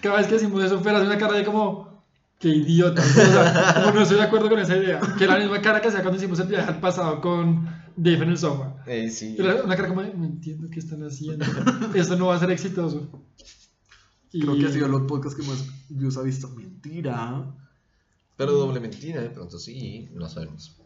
Cada 0.03 0.17
vez 0.19 0.27
que 0.29 0.35
decimos 0.35 0.63
eso, 0.63 0.81
Fer 0.81 0.95
hace 0.95 1.07
una 1.07 1.19
cara 1.19 1.35
de 1.35 1.45
como. 1.45 1.89
Qué 2.39 2.49
idiota. 2.51 3.03
O 3.03 3.05
sea, 3.05 3.75
como 3.83 3.95
no 3.97 4.03
estoy 4.03 4.17
de 4.19 4.23
acuerdo 4.23 4.49
con 4.49 4.61
esa 4.61 4.77
idea. 4.77 5.01
Que 5.19 5.25
era 5.25 5.35
la 5.35 5.41
misma 5.41 5.61
cara 5.61 5.81
que 5.81 5.89
hacía 5.89 6.03
cuando 6.03 6.19
hicimos 6.19 6.39
el 6.39 6.47
viaje 6.47 6.69
al 6.69 6.79
pasado 6.79 7.21
con 7.21 7.67
Dave 7.97 8.23
en 8.23 8.29
el 8.31 8.39
sofá. 8.39 8.77
Eh, 8.87 9.11
sí. 9.11 9.35
Era 9.37 9.65
una 9.65 9.75
cara 9.75 9.89
como, 9.89 10.03
de, 10.03 10.15
no 10.15 10.25
entiendo 10.25 10.69
qué 10.71 10.79
están 10.79 11.03
haciendo. 11.05 11.45
Esto 11.95 12.15
no 12.17 12.27
va 12.29 12.37
a 12.37 12.39
ser 12.39 12.53
exitoso. 12.53 13.09
Y- 14.31 14.41
Creo 14.43 14.57
que 14.57 14.67
ha 14.67 14.71
sido 14.71 14.87
los 14.87 15.03
podcasts 15.09 15.41
que 15.41 15.45
más 15.49 15.65
views 15.89 16.17
ha 16.17 16.23
visto. 16.23 16.49
Mentira. 16.51 17.45
Pero 18.37 18.53
doble 18.53 18.79
mentira, 18.79 19.21
de 19.21 19.31
pronto 19.31 19.59
sí, 19.59 20.09
no 20.15 20.29
sabemos. 20.29 20.77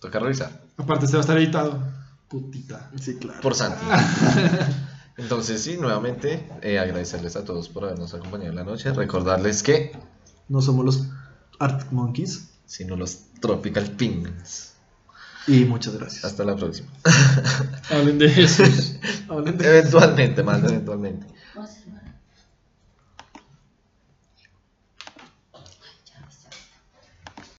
Toca 0.00 0.18
revisar. 0.18 0.64
Aparte, 0.76 1.06
este 1.06 1.16
va 1.16 1.20
a 1.20 1.24
estar 1.24 1.38
editado. 1.38 1.82
Putita. 2.28 2.90
Sí, 3.00 3.16
claro. 3.16 3.40
Por 3.40 3.54
Santi. 3.54 3.86
Entonces, 5.20 5.62
sí, 5.62 5.76
nuevamente 5.76 6.48
eh, 6.62 6.78
agradecerles 6.78 7.36
a 7.36 7.44
todos 7.44 7.68
por 7.68 7.84
habernos 7.84 8.14
acompañado 8.14 8.50
en 8.50 8.56
la 8.56 8.64
noche. 8.64 8.92
Recordarles 8.92 9.62
que, 9.62 9.92
No 10.48 10.60
somos 10.62 10.84
los 10.84 11.06
Arctic 11.58 11.92
Monkeys. 11.92 12.48
sino 12.66 12.96
los 12.96 13.18
Tropical 13.40 13.90
Penguins. 13.92 14.72
Y 15.46 15.64
muchas 15.64 15.96
gracias. 15.96 16.24
Hasta 16.24 16.44
la 16.44 16.54
próxima. 16.56 16.88
Hablen 17.90 18.18
de 18.18 18.28
Jesús. 18.28 18.94
Hablen 19.28 19.56
de- 19.58 19.68
Eventualmente, 19.78 20.42
más 20.42 20.62
eventualmente. 20.62 21.26